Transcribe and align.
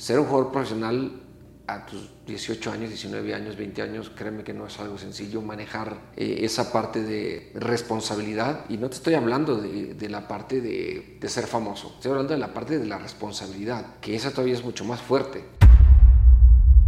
ser 0.00 0.18
un 0.18 0.26
jugador 0.26 0.50
profesional 0.50 1.12
a 1.66 1.84
tus 1.84 2.08
18 2.26 2.72
años, 2.72 2.88
19 2.88 3.34
años, 3.34 3.56
20 3.56 3.82
años, 3.82 4.10
créeme 4.16 4.42
que 4.42 4.54
no 4.54 4.66
es 4.66 4.80
algo 4.80 4.96
sencillo 4.96 5.42
manejar 5.42 5.94
eh, 6.16 6.38
esa 6.40 6.72
parte 6.72 7.02
de 7.02 7.52
responsabilidad. 7.54 8.64
Y 8.70 8.78
no 8.78 8.88
te 8.88 8.96
estoy 8.96 9.14
hablando 9.14 9.56
de, 9.56 9.94
de 9.94 10.08
la 10.08 10.26
parte 10.26 10.62
de, 10.62 11.18
de, 11.20 11.28
ser 11.28 11.46
famoso, 11.46 11.92
estoy 11.96 12.12
hablando 12.12 12.32
de 12.32 12.40
la 12.40 12.54
parte 12.54 12.78
de 12.78 12.86
la 12.86 12.96
responsabilidad, 12.96 13.98
que 14.00 14.16
esa 14.16 14.30
todavía 14.30 14.54
es 14.54 14.64
mucho 14.64 14.86
más 14.86 15.02
fuerte. 15.02 15.44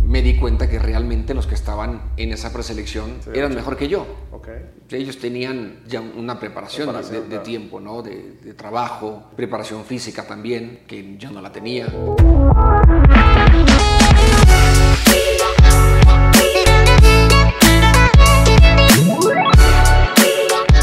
Me 0.00 0.22
di 0.22 0.38
cuenta 0.38 0.68
que 0.68 0.78
realmente 0.78 1.34
los 1.34 1.46
que 1.46 1.54
estaban 1.54 2.12
en 2.16 2.32
esa 2.32 2.52
preselección 2.52 3.18
sí, 3.22 3.30
eran 3.34 3.54
mejor 3.54 3.76
que 3.76 3.88
yo. 3.88 4.06
Okay. 4.42 4.58
Ellos 4.90 5.18
tenían 5.18 5.84
ya 5.86 6.00
una 6.00 6.40
preparación, 6.40 6.88
preparación 6.88 7.14
de, 7.14 7.22
de, 7.22 7.28
claro. 7.28 7.42
tiempo, 7.44 7.78
¿no? 7.78 8.02
de, 8.02 8.38
de 8.42 8.54
trabajo, 8.54 9.22
preparación 9.36 9.84
física 9.84 10.26
también, 10.26 10.80
que 10.88 11.16
yo 11.16 11.30
no 11.30 11.40
la 11.40 11.52
tenía. 11.52 11.86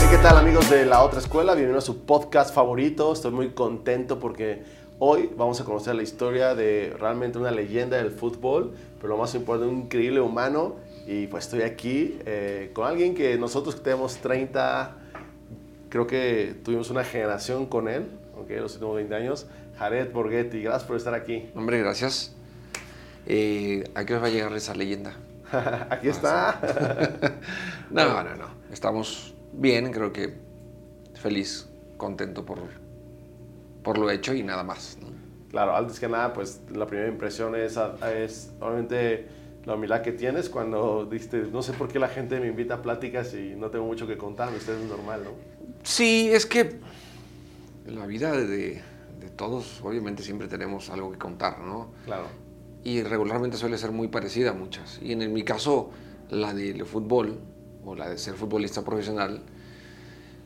¿Qué 0.10 0.18
tal 0.24 0.38
amigos 0.38 0.70
de 0.70 0.86
la 0.86 1.04
otra 1.04 1.20
escuela? 1.20 1.54
Bienvenidos 1.54 1.84
a 1.84 1.88
su 1.88 2.06
podcast 2.06 2.56
favorito. 2.56 3.12
Estoy 3.12 3.32
muy 3.32 3.50
contento 3.50 4.20
porque 4.20 4.64
hoy 5.00 5.32
vamos 5.36 5.60
a 5.60 5.66
conocer 5.66 5.96
la 5.96 6.04
historia 6.04 6.56
de 6.56 6.96
realmente 6.98 7.38
una 7.38 7.52
leyenda 7.52 7.98
del 7.98 8.12
fútbol, 8.12 8.74
pero 9.02 9.10
lo 9.10 9.18
más 9.18 9.36
importante, 9.36 9.70
un 9.74 9.82
increíble 9.82 10.22
humano. 10.22 10.76
Y 11.12 11.26
pues 11.26 11.46
estoy 11.46 11.64
aquí 11.64 12.20
eh, 12.28 12.70
con 12.72 12.86
alguien 12.86 13.16
que 13.16 13.36
nosotros 13.36 13.74
que 13.74 13.82
tenemos 13.82 14.18
30, 14.18 14.96
creo 15.90 16.06
que 16.06 16.54
tuvimos 16.64 16.92
una 16.92 17.04
generación 17.04 17.66
con 17.66 17.88
él, 17.88 18.06
aunque 18.36 18.54
okay, 18.54 18.62
los 18.62 18.74
últimos 18.76 18.98
20 18.98 19.16
años. 19.16 19.48
Jared 19.80 20.12
Borghetti, 20.12 20.62
gracias 20.62 20.84
por 20.84 20.98
estar 20.98 21.16
aquí. 21.16 21.50
Hombre, 21.56 21.80
gracias. 21.80 22.36
Eh, 23.26 23.90
¿A 23.96 24.06
qué 24.06 24.14
os 24.14 24.22
va 24.22 24.28
a 24.28 24.30
llegar 24.30 24.54
esa 24.54 24.76
leyenda? 24.76 25.18
aquí 25.90 26.10
está. 26.10 26.62
no, 27.90 28.24
no, 28.24 28.36
no. 28.36 28.46
Estamos 28.72 29.34
bien, 29.52 29.92
creo 29.92 30.14
que 30.14 30.36
feliz, 31.16 31.68
contento 31.98 32.46
por, 32.46 32.60
por 33.82 33.98
lo 33.98 34.12
hecho 34.12 34.36
y 34.36 34.44
nada 34.44 34.64
más. 34.64 35.00
¿no? 35.02 35.08
Claro, 35.50 35.76
antes 35.76 36.00
que 36.00 36.08
nada, 36.08 36.34
pues 36.34 36.62
la 36.72 36.86
primera 36.86 37.10
impresión 37.10 37.56
es, 37.56 37.80
es 38.16 38.52
obviamente 38.60 39.39
la 39.66 39.76
humildad 39.76 40.02
que 40.02 40.12
tienes 40.12 40.50
cuando 40.50 41.06
dijiste, 41.06 41.44
no 41.52 41.62
sé 41.62 41.74
por 41.74 41.88
qué 41.88 42.00
la 42.00 42.08
gente 42.08 42.40
me 42.40 42.48
invita 42.48 42.76
a 42.76 42.82
pláticas 42.82 43.34
y 43.34 43.56
no 43.56 43.70
tengo 43.70 43.86
mucho 43.86 44.08
que 44.08 44.18
contar, 44.18 44.54
usted 44.54 44.80
es 44.80 44.90
normal, 44.90 45.24
¿no? 45.24 45.32
Sí, 45.84 46.30
es 46.32 46.46
que 46.46 46.80
la 47.86 48.06
vida 48.06 48.32
de, 48.32 48.82
de 49.20 49.30
todos, 49.36 49.82
obviamente 49.84 50.24
siempre 50.24 50.48
tenemos 50.48 50.90
algo 50.90 51.12
que 51.12 51.18
contar, 51.18 51.60
¿no? 51.60 51.92
Claro. 52.06 52.28
Y 52.84 53.04
regularmente 53.04 53.58
suele 53.58 53.78
ser 53.78 53.92
muy 53.92 54.08
parecida 54.08 54.52
a 54.52 54.54
muchas. 54.54 55.00
Y 55.02 55.12
en 55.12 55.34
mi 55.34 55.44
caso, 55.44 55.92
la 56.30 56.54
del 56.54 56.86
fútbol, 56.86 57.40
o 57.86 57.96
la 57.96 58.10
de 58.10 58.18
ser 58.18 58.36
futbolista 58.36 58.84
profesional, 58.84 59.42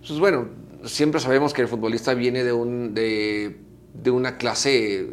pues 0.06 0.20
bueno, 0.20 0.48
siempre 0.86 1.20
sabemos 1.20 1.54
que 1.54 1.62
el 1.62 1.68
futbolista 1.68 2.14
viene 2.14 2.44
de, 2.44 2.52
un, 2.52 2.94
de, 2.94 3.58
de 3.94 4.12
una 4.12 4.38
clase 4.38 5.12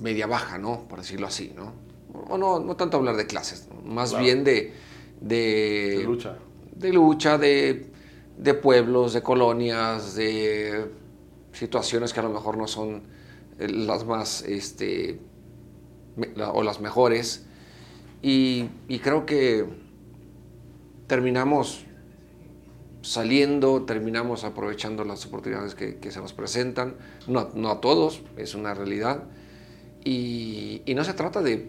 media 0.00 0.26
baja, 0.26 0.58
¿no? 0.58 0.88
Por 0.88 1.00
decirlo 1.00 1.26
así, 1.26 1.52
¿no? 1.54 1.83
O 2.28 2.38
no, 2.38 2.60
no 2.60 2.76
tanto 2.76 2.96
hablar 2.96 3.16
de 3.16 3.26
clases, 3.26 3.68
más 3.84 4.10
Claro. 4.10 4.24
bien 4.24 4.44
de, 4.44 4.72
de, 5.20 5.96
De 5.98 6.04
lucha. 6.04 6.36
de 6.76 6.92
lucha, 6.92 7.38
de, 7.38 7.86
de 8.38 8.54
pueblos, 8.54 9.12
de 9.12 9.22
colonias, 9.22 10.14
de 10.14 10.90
situaciones 11.52 12.12
que 12.12 12.20
a 12.20 12.22
lo 12.22 12.30
mejor 12.30 12.56
no 12.56 12.66
son 12.66 13.02
eh, 13.58 13.68
las 13.68 14.04
más, 14.04 14.42
este, 14.42 15.18
la- 16.36 16.50
o 16.52 16.62
las 16.62 16.80
mejores. 16.80 17.44
Y, 18.22 18.66
y 18.88 18.98
creo 19.00 19.26
que 19.26 19.66
terminamos 21.06 21.84
saliendo, 23.02 23.82
terminamos 23.82 24.44
aprovechando 24.44 25.04
las 25.04 25.26
oportunidades 25.26 25.74
que, 25.74 25.96
que 25.96 26.10
se 26.10 26.20
nos 26.20 26.32
presentan. 26.32 26.94
No, 27.26 27.50
no 27.54 27.70
a 27.70 27.80
todos, 27.80 28.22
es 28.36 28.54
una 28.54 28.72
realidad. 28.74 29.24
Y, 30.04 30.82
y 30.86 30.94
no 30.94 31.04
se 31.04 31.12
trata 31.14 31.42
de, 31.42 31.68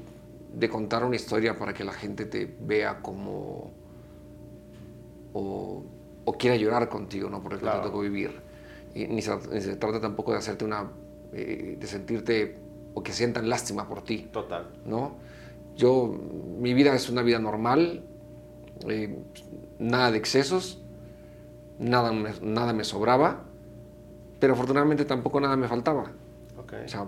de 0.55 0.69
contar 0.69 1.03
una 1.03 1.15
historia 1.15 1.57
para 1.57 1.73
que 1.73 1.83
la 1.83 1.93
gente 1.93 2.25
te 2.25 2.45
vea 2.61 3.01
como... 3.01 3.71
o, 5.33 5.83
o 6.25 6.33
quiera 6.37 6.55
llorar 6.55 6.89
contigo, 6.89 7.29
¿no? 7.29 7.41
Porque 7.41 7.59
Claro. 7.59 7.81
te 7.81 7.87
tocó 7.87 7.99
vivir. 8.01 8.41
Y 8.93 9.07
ni, 9.07 9.21
se, 9.21 9.35
ni 9.51 9.61
se 9.61 9.75
trata 9.75 9.99
tampoco 9.99 10.31
de 10.31 10.37
hacerte 10.37 10.65
una... 10.65 10.89
eh, 11.33 11.77
de 11.79 11.87
sentirte 11.87 12.57
o 12.93 13.03
que 13.03 13.11
sientan 13.11 13.49
lástima 13.49 13.87
por 13.87 14.01
ti. 14.03 14.29
Total. 14.31 14.67
¿no? 14.85 15.17
Yo, 15.75 16.07
mi 16.59 16.73
vida 16.73 16.95
es 16.95 17.09
una 17.09 17.21
vida 17.21 17.39
normal, 17.39 18.03
eh, 18.87 19.17
nada 19.79 20.11
de 20.11 20.17
excesos, 20.17 20.81
nada 21.79 22.13
me, 22.13 22.31
nada 22.41 22.71
me 22.71 22.85
sobraba, 22.85 23.43
pero 24.39 24.53
afortunadamente 24.53 25.03
tampoco 25.03 25.41
nada 25.41 25.57
me 25.57 25.67
faltaba. 25.67 26.13
Ok. 26.57 26.73
O 26.85 26.87
sea, 26.87 27.07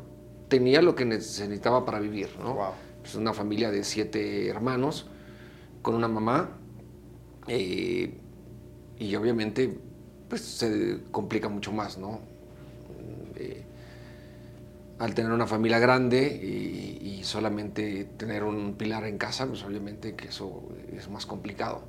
tenía 0.50 0.82
lo 0.82 0.96
que 0.96 1.06
necesitaba 1.06 1.86
para 1.86 2.00
vivir, 2.00 2.28
¿no? 2.40 2.54
Wow. 2.56 2.72
Es 3.08 3.16
una 3.16 3.34
familia 3.34 3.72
de 3.72 3.86
siete 3.86 4.50
hermanos, 4.50 5.08
con 5.82 5.96
una 5.96 6.10
mamá, 6.10 6.58
eh, 7.48 8.14
y 9.00 9.16
obviamente, 9.16 9.80
pues 10.28 10.42
se 10.42 11.04
complica 11.10 11.48
mucho 11.48 11.72
más, 11.72 11.98
¿no? 11.98 12.20
Eh, 13.38 13.64
al 15.00 15.14
tener 15.14 15.32
una 15.32 15.48
familia 15.48 15.80
grande 15.80 16.38
y, 16.44 17.20
y 17.20 17.24
solamente 17.24 18.10
tener 18.18 18.44
un 18.44 18.74
pilar 18.74 19.06
en 19.06 19.18
casa, 19.18 19.48
pues 19.48 19.64
obviamente 19.64 20.16
que 20.18 20.28
eso 20.28 20.64
es 20.92 21.10
más 21.10 21.26
complicado. 21.26 21.84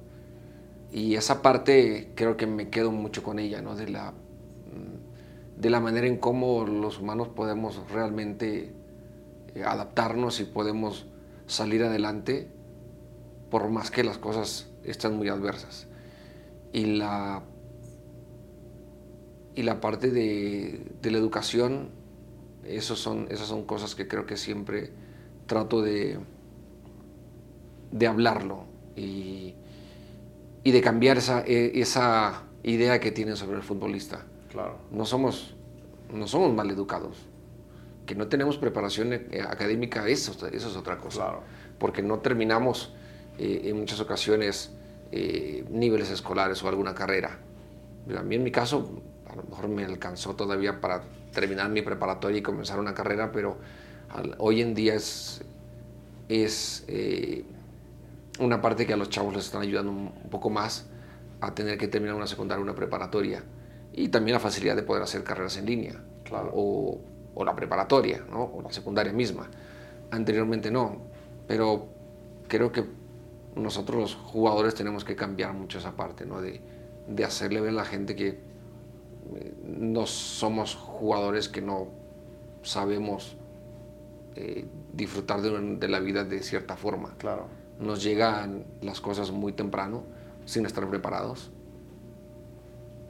Y 0.93 1.17
esa 1.17 1.43
parte 1.43 2.13
creo 2.15 2.37
que 2.37 2.47
me 2.47 2.69
quedo 2.69 2.93
mucho 2.93 3.25
con 3.25 3.41
ella, 3.41 3.61
¿no? 3.61 3.75
De 3.75 3.89
la, 3.89 4.13
mm, 4.13 5.61
de 5.61 5.71
la 5.71 5.81
manera 5.81 6.07
en 6.07 6.19
cómo 6.19 6.65
los 6.65 7.01
humanos 7.01 7.27
podemos 7.27 7.83
realmente 7.91 8.73
adaptarnos 9.65 10.41
y 10.41 10.45
podemos 10.45 11.07
salir 11.49 11.83
adelante 11.83 12.49
por 13.51 13.69
más 13.69 13.91
que 13.91 14.05
las 14.05 14.19
cosas 14.19 14.69
están 14.85 15.17
muy 15.17 15.29
adversas. 15.29 15.89
Y 16.73 16.85
la, 16.85 17.43
y 19.57 19.63
la 19.63 19.81
parte 19.81 20.11
de, 20.11 20.87
de 21.03 21.11
la 21.11 21.19
educación, 21.19 21.91
esos 22.65 23.01
son, 23.01 23.27
esas 23.31 23.49
son 23.49 23.65
cosas 23.65 23.95
que 23.95 24.07
creo 24.07 24.27
que 24.27 24.37
siempre 24.37 24.93
trato 25.47 25.81
de, 25.83 26.19
de 27.91 28.07
hablarlo 28.07 28.65
y, 28.95 29.55
y 30.63 30.71
de 30.71 30.81
cambiar 30.83 31.17
esa, 31.17 31.41
e- 31.47 31.81
esa 31.81 32.43
idea 32.63 33.01
que 33.01 33.11
tienen 33.11 33.37
sobre 33.37 33.57
el 33.57 33.63
futbolista. 33.63 34.27
Claro. 34.53 34.77
No 34.91 35.07
somos, 35.07 35.57
no 36.13 36.27
somos 36.27 36.53
mal 36.55 36.71
educados. 36.71 37.28
Que 38.09 38.15
no 38.15 38.27
tenemos 38.27 38.57
preparación 38.57 39.13
eh, 39.13 39.45
académica, 39.47 40.09
eso, 40.09 40.33
eso 40.49 40.69
es 40.69 40.77
otra 40.77 40.97
cosa. 40.97 41.25
Claro. 41.25 41.43
Porque 41.79 42.03
no 42.03 42.21
terminamos 42.21 42.95
eh, 43.39 43.61
en 43.65 43.77
muchas 43.79 44.01
ocasiones 44.01 44.71
eh, 45.13 45.65
niveles 45.71 46.11
escolares 46.11 46.63
o 46.63 46.69
alguna 46.69 46.95
carrera. 46.95 47.39
A 48.17 48.23
mí 48.23 48.37
en 48.37 48.43
mi 48.43 48.51
caso, 48.51 49.03
a 49.31 49.37
lo 49.37 49.43
mejor 49.43 49.69
me 49.69 49.85
alcanzó 49.85 50.35
todavía 50.35 50.81
para 50.81 51.03
terminar 51.35 51.69
mi 51.69 51.83
preparatoria 51.83 52.39
y 52.39 52.43
comenzar 52.43 52.81
una 52.81 52.95
carrera, 52.95 53.31
pero 53.31 53.59
al- 54.09 54.35
hoy 54.39 54.63
en 54.63 54.75
día 54.75 54.95
es, 54.95 55.43
es 56.31 56.85
eh, 56.89 57.45
una 58.41 58.63
parte 58.63 58.87
que 58.87 58.95
a 58.95 58.97
los 58.97 59.11
chavos 59.11 59.35
les 59.35 59.45
están 59.45 59.61
ayudando 59.63 59.91
un 59.93 59.99
un 60.25 60.31
poco 60.31 60.49
más 60.51 60.87
a 61.41 61.55
tener 61.55 61.77
que 61.77 61.89
terminar 61.89 62.15
una 62.17 62.27
secundaria, 62.27 62.63
una 62.63 62.75
preparatoria 62.75 63.43
y 63.93 64.09
también 64.09 64.33
la 64.35 64.41
facilidad 64.41 64.77
de 64.77 64.83
poder 64.83 65.03
hacer 65.03 65.23
carreras 65.25 65.57
en 65.59 65.67
línea 65.67 66.03
Claro. 66.25 66.51
o, 66.55 67.01
o 67.39 67.45
la 67.45 67.55
preparatoria 67.55 68.25
¿no? 68.29 68.43
o 68.43 68.63
la 68.63 68.73
secundaria 68.73 69.13
misma. 69.13 69.49
Anteriormente 70.11 70.73
no, 70.73 70.97
pero 71.47 71.87
creo 72.49 72.73
que 72.73 72.85
nosotros 73.55 74.01
los 74.01 74.15
jugadores 74.17 74.75
tenemos 74.75 75.05
que 75.05 75.15
cambiar 75.15 75.53
mucho 75.53 75.79
esa 75.79 75.93
parte, 75.93 76.27
¿no? 76.27 76.41
de, 76.41 76.61
de 77.07 77.25
hacerle 77.25 77.61
ver 77.61 77.71
a 77.71 77.75
la 77.75 77.85
gente 77.85 78.17
que 78.17 78.29
eh, 78.29 79.55
no 79.63 80.07
somos 80.07 80.75
jugadores 80.75 81.49
que 81.49 81.63
no 81.63 81.87
sabemos 82.63 83.37
eh, 84.35 84.67
disfrutar 84.93 85.41
de, 85.41 85.77
de 85.77 85.89
la 85.89 86.01
vida 86.01 86.25
de 86.25 86.43
cierta 86.43 86.77
forma. 86.77 87.15
Claro. 87.19 87.47
Nos 87.79 88.03
llegan 88.03 88.65
las 88.81 89.01
cosas 89.01 89.31
muy 89.31 89.53
temprano, 89.53 90.03
sin 90.45 90.67
estar 90.67 90.89
preparados. 90.91 91.53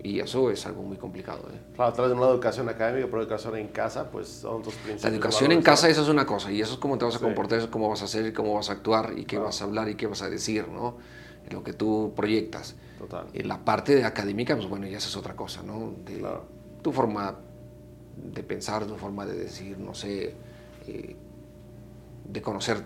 Y 0.03 0.21
eso 0.21 0.51
es 0.51 0.65
algo 0.67 0.83
muy 0.83 0.97
complicado. 0.97 1.41
¿eh? 1.53 1.59
Claro, 1.75 1.91
a 1.91 1.93
través 1.93 2.13
de 2.13 2.19
una 2.19 2.31
educación 2.31 2.69
académica, 2.69 3.09
pero 3.11 3.23
educación 3.23 3.57
en 3.57 3.69
casa, 3.69 4.11
pues 4.11 4.29
son 4.29 4.63
tus 4.63 4.75
principios. 4.75 5.03
La 5.05 5.11
educación 5.11 5.53
en 5.53 5.63
casa, 5.63 5.89
eso 5.89 6.03
es 6.03 6.09
una 6.09 6.25
cosa, 6.25 6.53
y 6.53 6.61
eso 6.61 6.75
es 6.75 6.79
cómo 6.79 6.99
te 6.99 7.05
vas 7.05 7.17
a 7.17 7.19
Sí. 7.19 7.25
comportar, 7.25 7.59
eso 7.59 7.67
es 7.67 7.71
cómo 7.73 7.89
vas 7.89 8.03
a 8.03 8.05
hacer, 8.05 8.33
cómo 8.33 8.55
vas 8.55 8.71
a 8.71 8.75
actuar, 8.75 9.13
y 9.17 9.23
qué 9.25 9.37
Claro. 9.37 9.47
vas 9.47 9.61
a 9.61 9.65
hablar, 9.65 9.89
y 9.89 9.97
qué 9.97 10.07
vas 10.07 10.23
a 10.23 10.31
decir, 10.31 10.69
¿no? 10.69 10.97
Lo 11.51 11.65
que 11.65 11.73
tú 11.73 12.13
proyectas. 12.15 12.77
Total. 12.99 13.27
Y 13.33 13.43
la 13.43 13.65
parte 13.65 13.95
de 13.97 14.05
académica, 14.05 14.55
pues 14.55 14.69
bueno, 14.69 14.87
ya 14.87 14.99
esa 14.99 15.09
es 15.09 15.17
otra 15.17 15.35
cosa, 15.35 15.63
¿no? 15.63 15.93
De 16.05 16.19
Claro. 16.19 16.45
Tu 16.83 16.93
forma 16.93 17.35
de 18.17 18.43
pensar, 18.45 18.87
tu 18.87 18.95
forma 18.97 19.27
de 19.27 19.37
decir, 19.37 19.79
no 19.79 19.95
sé, 19.95 20.35
eh, 20.87 21.17
de 22.25 22.43
conocer 22.43 22.85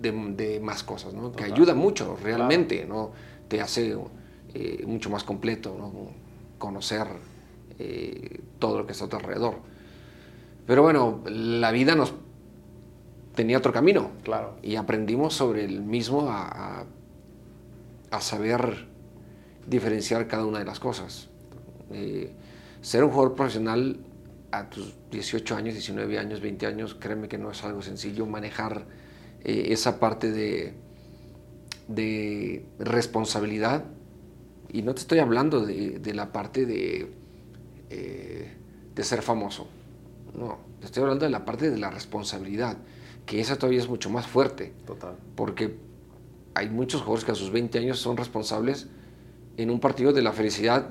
de, 0.00 0.60
más 0.60 0.82
cosas, 0.82 1.14
¿no? 1.14 1.32
Que 1.32 1.44
ayuda 1.44 1.74
mucho 1.74 2.16
realmente, 2.22 2.86
¿no? 2.86 3.12
Te 3.48 3.60
hace 3.60 3.96
eh, 4.54 4.84
mucho 4.86 5.10
más 5.10 5.24
completo, 5.24 5.74
¿no? 5.78 6.21
Conocer 6.62 7.08
eh, 7.80 8.40
todo 8.60 8.78
lo 8.78 8.86
que 8.86 8.92
está 8.92 9.06
a 9.06 9.08
tu 9.08 9.16
alrededor. 9.16 9.56
Pero 10.64 10.82
bueno, 10.82 11.24
la 11.26 11.72
vida 11.72 11.96
nos 11.96 12.14
tenía 13.34 13.58
otro 13.58 13.72
camino. 13.72 14.12
Claro. 14.22 14.58
Y 14.62 14.76
aprendimos 14.76 15.34
sobre 15.34 15.64
el 15.64 15.82
mismo 15.82 16.30
a, 16.30 16.84
a, 18.12 18.20
saber 18.20 18.86
diferenciar 19.66 20.28
cada 20.28 20.46
una 20.46 20.60
de 20.60 20.64
las 20.64 20.78
cosas. 20.78 21.30
Eh, 21.90 22.30
ser 22.80 23.02
un 23.02 23.10
jugador 23.10 23.34
profesional 23.34 23.98
a 24.52 24.70
tus 24.70 24.94
18 25.10 25.56
años, 25.56 25.74
19 25.74 26.16
años, 26.16 26.40
20 26.40 26.64
años, 26.66 26.94
créeme 26.94 27.26
que 27.26 27.38
no 27.38 27.50
es 27.50 27.64
algo 27.64 27.82
sencillo 27.82 28.24
manejar 28.24 28.86
eh, 29.42 29.66
esa 29.70 29.98
parte 29.98 30.30
de, 30.30 30.74
de 31.88 32.64
responsabilidad. 32.78 33.84
Y 34.72 34.82
no 34.82 34.94
te 34.94 35.00
estoy 35.00 35.18
hablando 35.18 35.64
de, 35.64 35.98
de 35.98 36.14
la 36.14 36.32
parte 36.32 36.64
de, 36.64 37.08
eh, 37.90 38.52
de 38.94 39.04
ser 39.04 39.22
famoso. 39.22 39.66
No, 40.34 40.58
te 40.80 40.86
estoy 40.86 41.02
hablando 41.02 41.26
de 41.26 41.30
la 41.30 41.44
parte 41.44 41.70
de 41.70 41.78
la 41.78 41.90
responsabilidad, 41.90 42.78
que 43.26 43.40
esa 43.40 43.56
todavía 43.56 43.80
es 43.80 43.88
mucho 43.88 44.08
más 44.08 44.26
fuerte. 44.26 44.72
Total. 44.86 45.16
Porque 45.36 45.76
hay 46.54 46.70
muchos 46.70 47.02
jugadores 47.02 47.24
que 47.24 47.32
a 47.32 47.34
sus 47.34 47.50
20 47.50 47.78
años 47.78 47.98
son 47.98 48.16
responsables 48.16 48.88
en 49.56 49.70
un 49.70 49.80
partido 49.80 50.12
de 50.12 50.22
la 50.22 50.32
felicidad, 50.32 50.88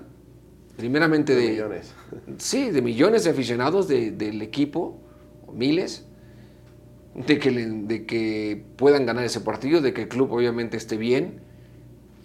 primeramente 0.78 1.36
de... 1.36 1.42
de 1.42 1.50
millones. 1.50 1.94
Sí, 2.38 2.70
de 2.70 2.82
millones 2.82 3.24
de 3.24 3.32
aficionados 3.32 3.88
del 3.88 4.42
equipo, 4.42 5.00
miles, 5.54 6.06
de 7.16 7.40
que, 7.40 7.52
de 7.52 8.06
que 8.06 8.64
puedan 8.78 9.06
ganar 9.06 9.26
ese 9.26 9.42
partido, 9.42 9.82
de 9.82 9.94
que 9.94 10.04
el 10.04 10.08
club 10.08 10.32
obviamente 10.32 10.78
esté 10.78 10.98
bien 10.98 11.42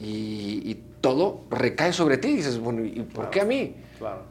y, 0.01 0.79
todo 1.01 1.43
recae 1.51 1.93
sobre 1.93 2.19
ti. 2.19 2.29
Y 2.29 2.37
dices, 2.37 2.59
bueno, 2.59 2.85
¿y 2.85 3.03
por 3.03 3.31
qué 3.31 3.41
a 3.41 3.45
mí? 3.45 3.75
Claro. 3.99 4.23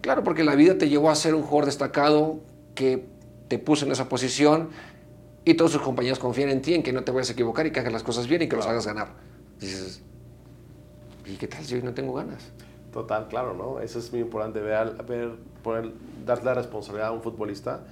Claro, 0.00 0.22
porque 0.24 0.44
la 0.44 0.54
vida 0.54 0.78
te 0.78 0.88
llevó 0.88 1.10
a 1.10 1.14
ser 1.14 1.34
un 1.34 1.42
jugador 1.42 1.66
destacado 1.66 2.38
que 2.74 3.06
te 3.48 3.58
puso 3.58 3.86
en 3.86 3.92
esa 3.92 4.08
posición 4.08 4.70
y 5.44 5.54
todos 5.54 5.72
sus 5.72 5.82
compañeros 5.82 6.18
confían 6.18 6.50
en 6.50 6.62
ti, 6.62 6.74
en 6.74 6.82
que 6.82 6.92
no 6.92 7.04
te 7.04 7.12
vayas 7.12 7.30
a 7.30 7.32
equivocar 7.32 7.66
y 7.66 7.72
que 7.72 7.80
hagas 7.80 7.92
las 7.92 8.02
cosas 8.02 8.28
bien 8.28 8.42
y 8.42 8.48
que 8.48 8.56
los 8.56 8.66
hagas 8.66 8.86
ganar. 8.86 9.08
Dices, 9.60 10.02
¿y 11.24 11.36
qué 11.36 11.48
tal 11.48 11.64
si 11.64 11.74
hoy 11.74 11.82
no 11.82 11.94
tengo 11.94 12.14
ganas? 12.14 12.52
Total, 12.92 13.28
claro, 13.28 13.54
¿no? 13.54 13.80
Eso 13.80 13.98
es 13.98 14.10
muy 14.12 14.20
importante, 14.20 14.60
ver, 14.60 14.94
ver 15.08 15.32
poner, 15.62 15.92
dar 16.24 16.44
la 16.44 16.54
responsabilidad 16.54 17.08
a 17.08 17.12
un 17.12 17.22
futbolista 17.22 17.82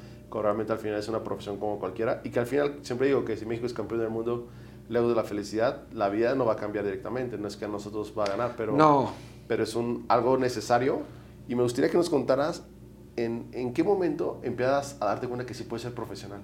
realmente 0.43 0.73
al 0.73 0.79
final 0.79 0.99
es 0.99 1.09
una 1.09 1.23
profesión 1.23 1.59
como 1.59 1.79
cualquiera 1.79 2.21
y 2.25 2.31
que 2.31 2.41
al 2.41 2.47
final 2.47 2.79
siempre 2.83 3.07
digo 3.07 3.25
que 3.25 3.37
si 3.37 3.47
México 3.47 3.67
es 3.67 3.75
campeón 3.75 4.01
del 4.01 4.11
mundo, 4.11 4.49
lejos 4.89 5.09
de 5.09 5.15
la 5.15 5.25
felicidad, 5.25 5.83
la 5.93 6.09
vida 6.09 6.35
no 6.35 6.45
va 6.45 6.55
a 6.55 6.57
cambiar 6.57 6.85
directamente, 6.85 7.39
no 7.39 7.49
es 7.49 7.57
que 7.57 7.65
a 7.65 7.69
nosotros 7.69 8.13
va 8.17 8.25
a 8.25 8.29
ganar, 8.29 8.55
pero, 8.57 8.77
no. 8.77 9.13
pero 9.49 9.63
es 9.63 9.75
un, 9.75 10.05
algo 10.09 10.37
necesario 10.37 11.03
y 11.49 11.55
me 11.55 11.63
gustaría 11.63 11.91
que 11.91 11.97
nos 11.97 12.11
contaras 12.11 12.65
en, 13.17 13.49
en 13.53 13.73
qué 13.73 13.83
momento 13.83 14.41
empiezas 14.43 14.97
a 15.01 15.07
darte 15.07 15.27
cuenta 15.27 15.47
que 15.47 15.55
sí 15.55 15.65
puedes 15.65 15.83
ser 15.83 15.95
profesional. 15.95 16.41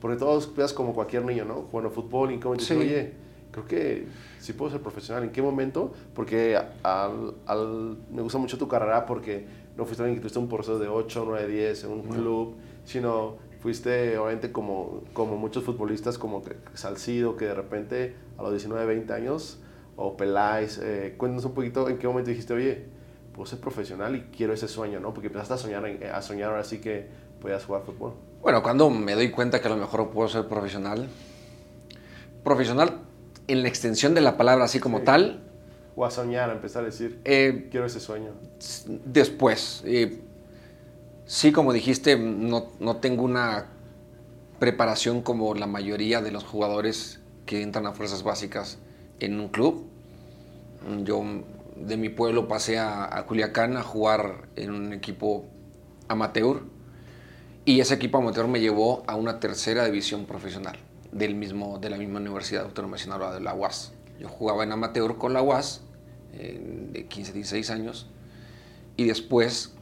Porque 0.00 0.18
todos 0.18 0.46
empiezas 0.46 0.72
como 0.72 0.94
cualquier 0.94 1.24
niño, 1.24 1.44
¿no? 1.44 1.62
Jugando 1.70 1.90
fútbol 1.90 2.32
y 2.32 2.38
como 2.38 2.54
dices, 2.54 2.76
oye, 2.76 3.14
creo 3.50 3.66
que 3.66 4.06
sí 4.38 4.52
puedo 4.52 4.70
ser 4.70 4.82
profesional. 4.82 5.24
¿En 5.24 5.30
qué 5.30 5.40
momento? 5.40 5.92
Porque 6.14 6.56
al, 6.56 7.34
al, 7.46 7.96
me 8.10 8.22
gusta 8.22 8.38
mucho 8.38 8.58
tu 8.58 8.68
carrera 8.68 9.06
porque 9.06 9.46
no 9.76 9.84
fuiste 9.84 10.02
alguien 10.02 10.16
que 10.16 10.20
tuviste 10.20 10.38
un 10.38 10.48
proceso 10.48 10.78
de 10.78 10.86
8, 10.86 11.24
9, 11.26 11.48
10 11.48 11.84
en 11.84 11.90
un 11.90 12.02
club 12.02 12.56
sino 12.86 13.36
fuiste 13.66 14.16
obviamente 14.16 14.52
como, 14.52 15.02
como 15.12 15.36
muchos 15.36 15.64
futbolistas, 15.64 16.18
como 16.18 16.40
Salcido, 16.74 17.36
que 17.36 17.46
de 17.46 17.54
repente 17.54 18.14
a 18.38 18.42
los 18.42 18.52
19, 18.52 18.86
20 18.86 19.12
años, 19.12 19.58
o 19.96 20.16
Peláez, 20.16 20.78
eh, 20.80 21.14
cuéntanos 21.16 21.46
un 21.46 21.54
poquito 21.54 21.88
en 21.88 21.98
qué 21.98 22.06
momento 22.06 22.30
dijiste, 22.30 22.54
oye, 22.54 22.84
puedo 23.34 23.44
ser 23.44 23.58
profesional 23.58 24.14
y 24.14 24.20
quiero 24.36 24.52
ese 24.52 24.68
sueño, 24.68 25.00
¿no? 25.00 25.12
Porque 25.12 25.26
empezaste 25.26 25.54
a 25.54 25.56
soñar, 25.56 25.84
a 25.84 26.22
soñar 26.22 26.50
ahora 26.50 26.62
sí 26.62 26.78
que 26.78 27.08
podías 27.40 27.64
jugar 27.64 27.82
fútbol. 27.82 28.12
Bueno, 28.40 28.62
cuando 28.62 28.88
me 28.88 29.16
doy 29.16 29.32
cuenta 29.32 29.60
que 29.60 29.66
a 29.66 29.70
lo 29.70 29.78
mejor 29.78 30.10
puedo 30.10 30.28
ser 30.28 30.46
profesional, 30.46 31.08
profesional 32.44 33.00
en 33.48 33.62
la 33.62 33.68
extensión 33.68 34.14
de 34.14 34.20
la 34.20 34.36
palabra 34.36 34.66
así 34.66 34.78
como 34.78 35.00
tal. 35.00 35.42
O 35.96 36.04
a 36.04 36.12
soñar, 36.12 36.50
a 36.50 36.52
empezar 36.52 36.84
a 36.84 36.86
decir, 36.86 37.18
eh, 37.24 37.66
quiero 37.72 37.86
ese 37.86 37.98
sueño. 37.98 38.30
Después. 39.04 39.82
Eh, 39.84 40.20
Sí, 41.26 41.50
como 41.50 41.72
dijiste, 41.72 42.16
no, 42.16 42.68
no, 42.78 42.96
tengo 42.98 43.24
una 43.24 43.66
preparación 44.60 45.22
como 45.22 45.54
la 45.54 45.66
mayoría 45.66 46.22
de 46.22 46.30
los 46.30 46.44
jugadores 46.44 47.20
que 47.46 47.62
entran 47.62 47.84
a 47.86 47.92
fuerzas 47.92 48.22
básicas 48.22 48.78
en 49.18 49.40
un 49.40 49.48
club. 49.48 49.88
Yo 51.02 51.24
de 51.74 51.96
mi 51.96 52.10
pueblo 52.10 52.46
pasé 52.46 52.78
a, 52.78 53.24
Culiacán 53.26 53.76
a 53.76 53.82
jugar 53.82 54.48
en 54.54 54.70
un 54.70 54.92
equipo 54.92 55.46
amateur 56.06 56.62
y 57.64 57.80
ese 57.80 57.94
equipo 57.94 58.18
amateur 58.18 58.46
me 58.46 58.60
llevó 58.60 59.02
a 59.08 59.16
una 59.16 59.40
tercera 59.40 59.84
división 59.84 60.26
profesional 60.26 60.78
del 61.10 61.34
mismo, 61.34 61.78
de 61.80 61.90
la 61.90 61.98
misma 61.98 62.20
Universidad 62.20 62.66
Autónoma 62.66 62.98
Sinaloa, 62.98 63.34
de 63.34 63.40
la 63.40 63.52
UAS. 63.52 63.92
Yo 64.20 64.28
jugaba 64.28 64.62
en 64.62 64.70
amateur 64.70 65.18
con 65.18 65.32
la 65.32 65.42
UAS 65.42 65.82
eh, 66.34 66.88
de 66.92 67.06
15, 67.06 67.32
16 67.32 67.70
años 67.70 68.06
y 68.96 69.06
después 69.06 69.75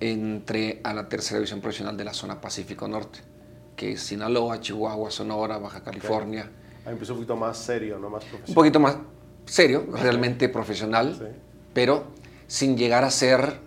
entré 0.00 0.80
a 0.82 0.94
la 0.94 1.08
tercera 1.08 1.38
división 1.38 1.60
profesional 1.60 1.96
de 1.96 2.04
la 2.04 2.14
zona 2.14 2.40
Pacífico 2.40 2.88
Norte, 2.88 3.20
que 3.76 3.92
es 3.92 4.02
Sinaloa, 4.02 4.60
Chihuahua, 4.60 5.10
Sonora, 5.10 5.58
Baja 5.58 5.82
California. 5.82 6.50
Ahí 6.84 6.92
empezó 6.92 7.12
un 7.12 7.18
poquito 7.18 7.36
más 7.36 7.58
serio, 7.58 7.98
¿no? 7.98 8.08
Más 8.08 8.24
profesional. 8.24 8.48
Un 8.48 8.54
poquito 8.54 8.80
más 8.80 8.96
serio, 9.44 9.86
realmente 9.92 10.48
profesional, 10.48 11.34
pero 11.74 12.04
sin 12.46 12.76
llegar 12.76 13.04
a 13.04 13.10
ser 13.10 13.58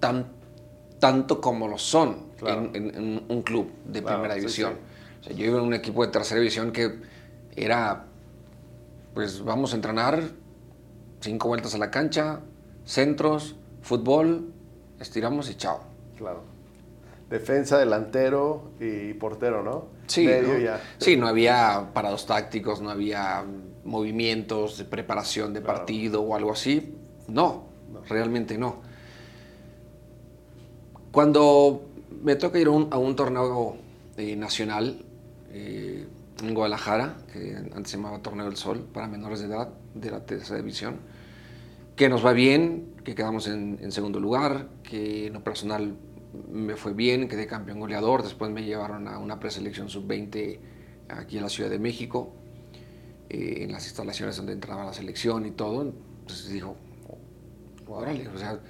tan, 0.00 0.26
tanto 0.98 1.40
como 1.40 1.68
lo 1.68 1.78
son 1.78 2.32
en, 2.46 3.24
un 3.28 3.42
club 3.42 3.70
de 3.84 4.02
primera 4.02 4.34
división. 4.34 4.74
yo 5.22 5.46
iba 5.46 5.58
en 5.58 5.64
un 5.64 5.74
equipo 5.74 6.04
de 6.04 6.10
tercera 6.10 6.40
división 6.40 6.72
que 6.72 6.98
era, 7.54 8.06
pues 9.14 9.44
vamos 9.44 9.72
a 9.72 9.76
entrenar, 9.76 10.22
cinco 11.20 11.48
vueltas 11.48 11.74
a 11.74 11.78
la 11.78 11.90
cancha, 11.90 12.40
centros, 12.84 13.56
fútbol, 13.82 14.52
estiramos 15.02 15.50
y 15.50 15.56
chao. 15.56 15.80
Claro. 16.16 16.42
Defensa, 17.28 17.78
delantero 17.78 18.72
y 18.78 19.14
portero, 19.14 19.62
¿no? 19.62 19.86
Sí, 20.06 20.26
¿no? 20.26 20.76
sí, 20.98 21.16
no 21.16 21.26
había 21.26 21.90
parados 21.94 22.26
tácticos, 22.26 22.82
no 22.82 22.90
había 22.90 23.44
movimientos 23.84 24.78
de 24.78 24.84
preparación 24.84 25.54
de 25.54 25.62
partido 25.62 26.22
o 26.22 26.36
algo 26.36 26.52
así. 26.52 26.94
No, 27.28 27.64
realmente 28.08 28.58
no. 28.58 28.82
Cuando 31.10 31.88
me 32.22 32.36
toca 32.36 32.58
ir 32.58 32.68
a 32.68 32.70
un, 32.70 33.16
torneo 33.16 33.76
eh, 34.16 34.36
nacional 34.36 35.02
eh, 35.50 36.06
en 36.42 36.54
Guadalajara, 36.54 37.16
que 37.32 37.56
antes 37.56 37.90
se 37.90 37.96
llamaba 37.96 38.18
Torneo 38.20 38.46
del 38.46 38.56
Sol, 38.56 38.86
para 38.92 39.06
menores 39.06 39.40
de 39.40 39.46
edad, 39.46 39.68
de 39.94 40.10
la 40.10 40.24
tercera 40.24 40.58
división, 40.58 40.96
que 41.96 42.08
nos 42.08 42.24
va 42.24 42.32
bien, 42.32 42.91
que 43.04 43.14
quedamos 43.14 43.48
en, 43.48 43.92
segundo 43.92 44.20
lugar, 44.20 44.68
que 44.82 45.26
en 45.26 45.32
lo 45.32 45.44
personal 45.44 45.96
me 46.50 46.76
fue 46.76 46.94
bien, 46.94 47.28
quedé 47.28 47.46
campeón 47.46 47.80
goleador, 47.80 48.22
después 48.22 48.50
me 48.50 48.64
llevaron 48.64 49.08
a 49.08 49.18
una 49.18 49.38
preselección 49.38 49.88
sub-20 49.88 50.58
aquí 51.08 51.36
en 51.36 51.42
la 51.42 51.48
Ciudad 51.48 51.68
de 51.68 51.78
México, 51.78 52.32
eh, 53.28 53.58
en 53.60 53.72
las 53.72 53.84
instalaciones 53.86 54.36
donde 54.36 54.52
entraba 54.52 54.84
la 54.84 54.92
selección 54.92 55.46
y 55.46 55.50
todo, 55.50 55.82
entonces 55.82 56.50
dijo, 56.50 56.76
órale, 57.86 58.28
o 58.28 58.38
sea, 58.38 58.60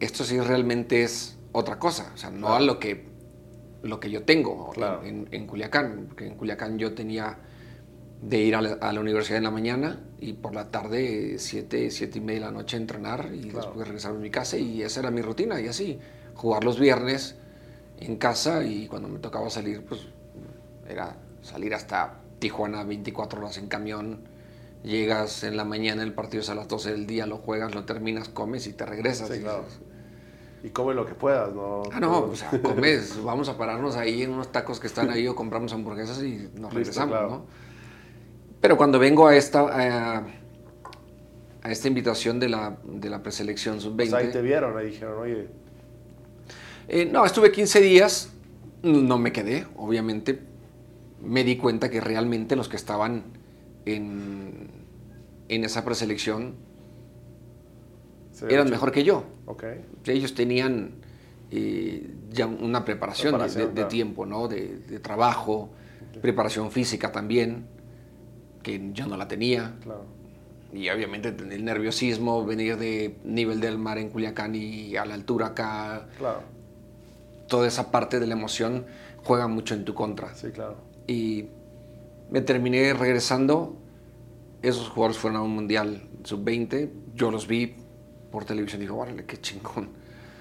esto 0.00 0.24
sí 0.24 0.38
realmente 0.40 1.02
es 1.02 1.38
otra 1.52 1.78
cosa, 1.78 2.12
o 2.14 2.16
sea, 2.16 2.30
no 2.30 2.52
a 2.54 2.60
lo 2.60 2.78
que, 2.78 3.04
lo 3.82 4.00
que 4.00 4.10
yo 4.10 4.24
tengo 4.24 4.72
en, 5.04 5.28
en 5.30 5.46
Culiacán, 5.46 6.06
porque 6.08 6.26
en 6.26 6.34
Culiacán 6.34 6.78
yo 6.78 6.94
tenía 6.94 7.38
de 8.22 8.38
ir 8.38 8.54
a 8.54 8.62
la, 8.62 9.00
universidad 9.00 9.38
en 9.38 9.44
la 9.44 9.50
mañana 9.50 9.98
y 10.20 10.34
por 10.34 10.54
la 10.54 10.70
tarde, 10.70 11.34
siete, 11.38 11.90
siete 11.90 12.18
y 12.18 12.20
media 12.20 12.40
de 12.40 12.46
la 12.46 12.52
noche, 12.52 12.76
entrenar 12.76 13.30
y 13.34 13.50
después 13.50 13.86
regresar 13.86 14.12
a 14.12 14.14
mi 14.14 14.30
casa 14.30 14.56
y 14.56 14.82
esa 14.82 15.00
era 15.00 15.10
mi 15.10 15.22
rutina 15.22 15.60
y 15.60 15.66
así, 15.66 15.98
jugar 16.34 16.62
los 16.62 16.78
viernes 16.78 17.36
en 17.98 18.16
casa 18.16 18.64
y 18.64 18.86
cuando 18.86 19.08
me 19.08 19.18
tocaba 19.18 19.50
salir, 19.50 19.84
pues 19.84 20.06
era 20.88 21.16
salir 21.42 21.74
hasta 21.74 22.20
Tijuana 22.38 22.84
24 22.84 23.40
horas 23.40 23.58
en 23.58 23.66
camión, 23.66 24.20
llegas 24.84 25.42
en 25.42 25.56
la 25.56 25.64
mañana, 25.64 26.04
el 26.04 26.14
partido 26.14 26.42
es 26.42 26.48
a 26.48 26.54
las 26.54 26.68
12 26.68 26.92
del 26.92 27.06
día, 27.08 27.26
lo 27.26 27.38
juegas, 27.38 27.74
lo 27.74 27.84
terminas, 27.84 28.28
comes 28.28 28.68
y 28.68 28.72
te 28.72 28.86
regresas. 28.86 29.32
y, 30.62 30.70
come 30.70 30.94
lo 30.94 31.04
que 31.06 31.14
puedas, 31.14 31.52
¿no? 31.52 31.82
Ah, 31.92 31.98
no, 31.98 32.20
o 32.20 32.36
sea, 32.36 32.50
comes, 32.62 33.20
vamos 33.24 33.48
a 33.48 33.58
pararnos 33.58 33.96
ahí 33.96 34.22
en 34.22 34.30
unos 34.30 34.52
tacos 34.52 34.78
que 34.78 34.86
están 34.86 35.10
ahí 35.10 35.26
o 35.26 35.34
compramos 35.34 35.72
hamburguesas 35.72 36.22
y 36.22 36.48
nos 36.54 36.72
regresamos, 36.72 37.20
¿no? 37.20 37.46
Pero 38.62 38.76
cuando 38.76 38.98
vengo 38.98 39.26
a 39.26 39.36
esta, 39.36 40.20
a, 40.22 41.70
esta 41.70 41.88
invitación 41.88 42.38
de 42.40 42.48
la, 42.48 42.78
de 42.84 43.10
la 43.10 43.22
preselección 43.22 43.80
sub-20... 43.80 43.96
Pues 43.96 44.14
ahí 44.14 44.30
te 44.30 44.40
vieron, 44.40 44.78
ahí 44.78 44.86
dijeron, 44.86 45.18
oye... 45.20 45.48
Eh, 46.88 47.06
no, 47.06 47.24
estuve 47.24 47.52
15 47.52 47.80
días 47.80 48.32
No 48.82 49.18
me 49.18 49.32
quedé, 49.32 49.66
obviamente. 49.76 50.40
Me 51.20 51.44
di 51.44 51.56
cuenta 51.56 51.90
que 51.90 52.00
realmente 52.00 52.56
los 52.56 52.68
que 52.68 52.76
estaban 52.76 53.24
en, 53.84 54.68
en 55.48 55.64
esa 55.64 55.84
preselección 55.84 56.54
eran 58.48 58.70
mejor 58.70 58.90
que 58.92 59.04
yo. 59.04 59.24
Ok. 59.46 59.64
Ellos 60.06 60.34
tenían 60.34 60.92
eh, 61.50 62.10
ya 62.30 62.46
una 62.46 62.84
preparación, 62.84 63.32
de- 63.32 63.38
Preparación, 63.38 63.62
de, 63.62 63.68
de 63.68 63.74
claro. 63.74 63.88
tiempo, 63.88 64.26
¿no? 64.26 64.48
De, 64.48 64.78
de 64.78 64.98
trabajo, 64.98 65.70
preparación 66.20 66.72
física 66.72 67.12
también, 67.12 67.66
que 68.62 68.90
yo 68.92 69.06
no 69.06 69.16
la 69.16 69.28
tenía. 69.28 69.74
Claro. 69.82 70.04
Y 70.72 70.88
obviamente 70.88 71.28
el 71.28 71.64
nerviosismo, 71.64 72.44
venir 72.46 72.78
de 72.78 73.16
nivel 73.24 73.60
del 73.60 73.76
mar 73.78 73.98
en 73.98 74.08
Culiacán 74.08 74.54
y 74.54 74.96
a 74.96 75.04
la 75.04 75.14
altura 75.14 75.48
acá, 75.48 76.08
Claro. 76.18 76.40
toda 77.48 77.66
esa 77.68 77.90
parte 77.90 78.18
de 78.20 78.26
la 78.26 78.32
emoción 78.34 78.86
juega 79.24 79.48
mucho 79.48 79.74
en 79.74 79.84
tu 79.84 79.92
contra. 79.94 80.34
Sí, 80.34 80.48
claro. 80.50 80.76
Y 81.06 81.46
me 82.30 82.40
terminé 82.40 82.94
regresando. 82.94 83.76
Esos 84.62 84.88
jugadores 84.88 85.18
fueron 85.18 85.40
a 85.40 85.42
un 85.42 85.54
mundial 85.54 86.04
sub-20. 86.24 86.88
Yo 87.14 87.30
los 87.30 87.46
vi 87.46 87.74
por 88.30 88.44
televisión 88.44 88.80
y 88.80 88.84
digo, 88.84 88.96
órale, 88.96 89.24
qué 89.26 89.38
chingón. 89.40 89.90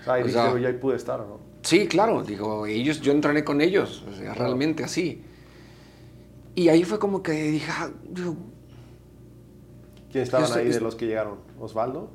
O 0.01 0.03
sea, 0.05 0.13
ahí 0.13 0.21
O 0.21 0.25
dijiste, 0.25 0.41
sea, 0.45 0.53
"Oye, 0.53 0.67
ahí 0.67 0.73
pude 0.73 0.95
estar, 0.95 1.19
¿no? 1.19 1.39
Sí, 1.63 1.87
claro, 1.87 2.23
digo, 2.23 2.65
ellos, 2.65 3.01
yo 3.01 3.11
entrené 3.11 3.43
con 3.43 3.61
ellos, 3.61 4.03
o 4.09 4.13
sea, 4.15 4.33
realmente 4.33 4.83
así. 4.83 5.23
Y 6.55 6.67
ahí 6.69 6.83
fue 6.83 6.99
como 6.99 7.23
que 7.23 7.31
dije, 7.31 7.71
ah, 7.71 7.89
digo, 8.09 8.35
¿Quién 10.11 10.23
estaban 10.23 10.51
ahí 10.53 10.67
de 10.69 10.81
los 10.81 10.95
que 10.95 11.07
llegaron? 11.07 11.39
¿Osvaldo? 11.59 12.09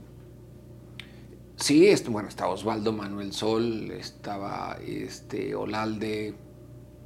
sí, 1.57 1.89
este, 1.89 2.11
bueno, 2.11 2.29
estaba 2.29 2.51
Osvaldo 2.53 2.93
Manuel 2.93 3.33
Sol, 3.33 3.91
estaba 3.93 4.77
este, 4.87 5.55
Olalde, 5.55 6.35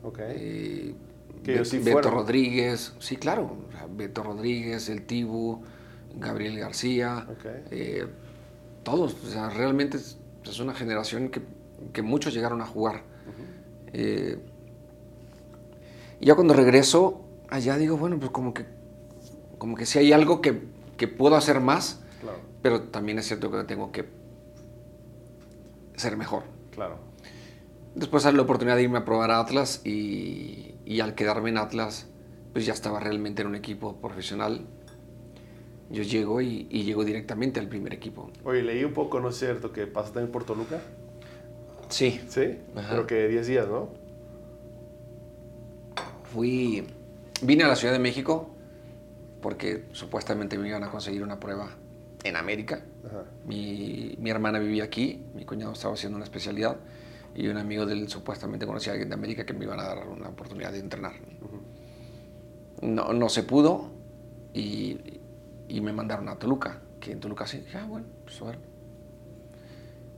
Ok. 0.02 0.18
eh, 0.20 0.94
Que 1.44 1.64
sí 1.64 1.78
Beto 1.78 1.92
fueron. 1.92 2.12
Rodríguez, 2.14 2.94
sí, 2.98 3.16
claro, 3.16 3.56
Beto 3.96 4.22
Rodríguez, 4.24 4.88
el 4.88 5.06
Tibu, 5.06 5.62
Gabriel 6.16 6.58
García, 6.58 7.26
Ok. 7.30 7.46
eh, 7.70 8.06
todos, 8.82 9.14
o 9.24 9.26
sea, 9.28 9.50
realmente 9.50 9.98
es, 9.98 10.18
es 10.44 10.58
una 10.58 10.74
generación 10.74 11.28
que, 11.28 11.42
que 11.92 12.02
muchos 12.02 12.34
llegaron 12.34 12.60
a 12.60 12.66
jugar. 12.66 13.04
Eh, 13.92 14.38
y 16.20 16.26
ya 16.26 16.34
cuando 16.34 16.54
regreso 16.54 17.24
allá 17.48 17.76
digo, 17.76 17.96
bueno, 17.96 18.18
pues 18.18 18.30
como 18.30 18.54
que, 18.54 18.66
como 19.58 19.76
que 19.76 19.86
sí 19.86 19.98
hay 19.98 20.12
algo 20.12 20.40
que, 20.40 20.62
que 20.96 21.08
puedo 21.08 21.36
hacer 21.36 21.60
más, 21.60 22.02
Claro. 22.20 22.38
pero 22.62 22.82
también 22.82 23.18
es 23.18 23.26
cierto 23.26 23.50
que 23.50 23.64
tengo 23.64 23.90
que 23.92 24.04
ser 25.96 26.16
mejor. 26.16 26.44
Claro. 26.72 26.98
Después 27.94 28.22
sale 28.22 28.36
la 28.36 28.42
oportunidad 28.44 28.76
de 28.76 28.84
irme 28.84 28.98
a 28.98 29.04
probar 29.04 29.30
a 29.30 29.40
Atlas 29.40 29.80
y, 29.84 30.74
y 30.84 31.00
al 31.00 31.14
quedarme 31.14 31.50
en 31.50 31.58
Atlas, 31.58 32.06
pues 32.52 32.64
ya 32.66 32.72
estaba 32.72 33.00
realmente 33.00 33.42
en 33.42 33.48
un 33.48 33.54
equipo 33.56 33.96
profesional. 34.00 34.66
Yo 35.90 36.02
llego 36.04 36.40
y, 36.40 36.68
y 36.70 36.84
llego 36.84 37.04
directamente 37.04 37.58
al 37.58 37.68
primer 37.68 37.92
equipo. 37.92 38.30
Oye, 38.44 38.62
leí 38.62 38.84
un 38.84 38.92
poco, 38.92 39.18
¿no 39.18 39.30
es 39.30 39.36
cierto, 39.38 39.72
que 39.72 39.86
pasaste 39.88 40.14
también 40.14 40.30
por 40.32 40.44
Toluca? 40.44 40.80
Sí. 41.88 42.20
Sí. 42.28 42.58
Ajá. 42.76 42.88
Pero 42.90 43.06
que 43.08 43.26
10 43.26 43.46
días, 43.48 43.66
¿no? 43.68 43.88
Fui, 46.32 46.86
vine 47.42 47.64
a 47.64 47.68
la 47.68 47.76
Ciudad 47.76 47.92
de 47.92 47.98
México 47.98 48.50
porque 49.40 49.84
supuestamente 49.92 50.58
me 50.58 50.68
iban 50.68 50.84
a 50.84 50.90
conseguir 50.90 51.22
una 51.22 51.40
prueba 51.40 51.70
en 52.24 52.36
América. 52.36 52.84
Ajá. 53.06 53.24
Mi, 53.46 54.14
mi 54.18 54.30
hermana 54.30 54.58
vivía 54.58 54.84
aquí, 54.84 55.22
mi 55.34 55.44
cuñado 55.44 55.72
estaba 55.72 55.94
haciendo 55.94 56.16
una 56.16 56.24
especialidad 56.24 56.76
y 57.34 57.48
un 57.48 57.56
amigo 57.56 57.86
de 57.86 57.94
él 57.94 58.08
supuestamente 58.08 58.66
conocía 58.66 58.92
a 58.92 58.94
alguien 58.94 59.08
de 59.08 59.14
América 59.14 59.46
que 59.46 59.54
me 59.54 59.64
iban 59.64 59.80
a 59.80 59.84
dar 59.84 60.06
una 60.08 60.28
oportunidad 60.28 60.72
de 60.72 60.80
entrenar. 60.80 61.12
No, 62.82 63.12
no 63.12 63.28
se 63.28 63.42
pudo 63.42 63.90
y, 64.54 64.98
y 65.68 65.80
me 65.80 65.92
mandaron 65.92 66.28
a 66.28 66.36
Toluca, 66.38 66.80
que 67.00 67.12
en 67.12 67.20
Toluca 67.20 67.46
sí, 67.46 67.58
dije, 67.58 67.78
ah, 67.78 67.86
bueno, 67.86 68.06
pues 68.24 68.40
a 68.42 68.46
ver. 68.46 68.58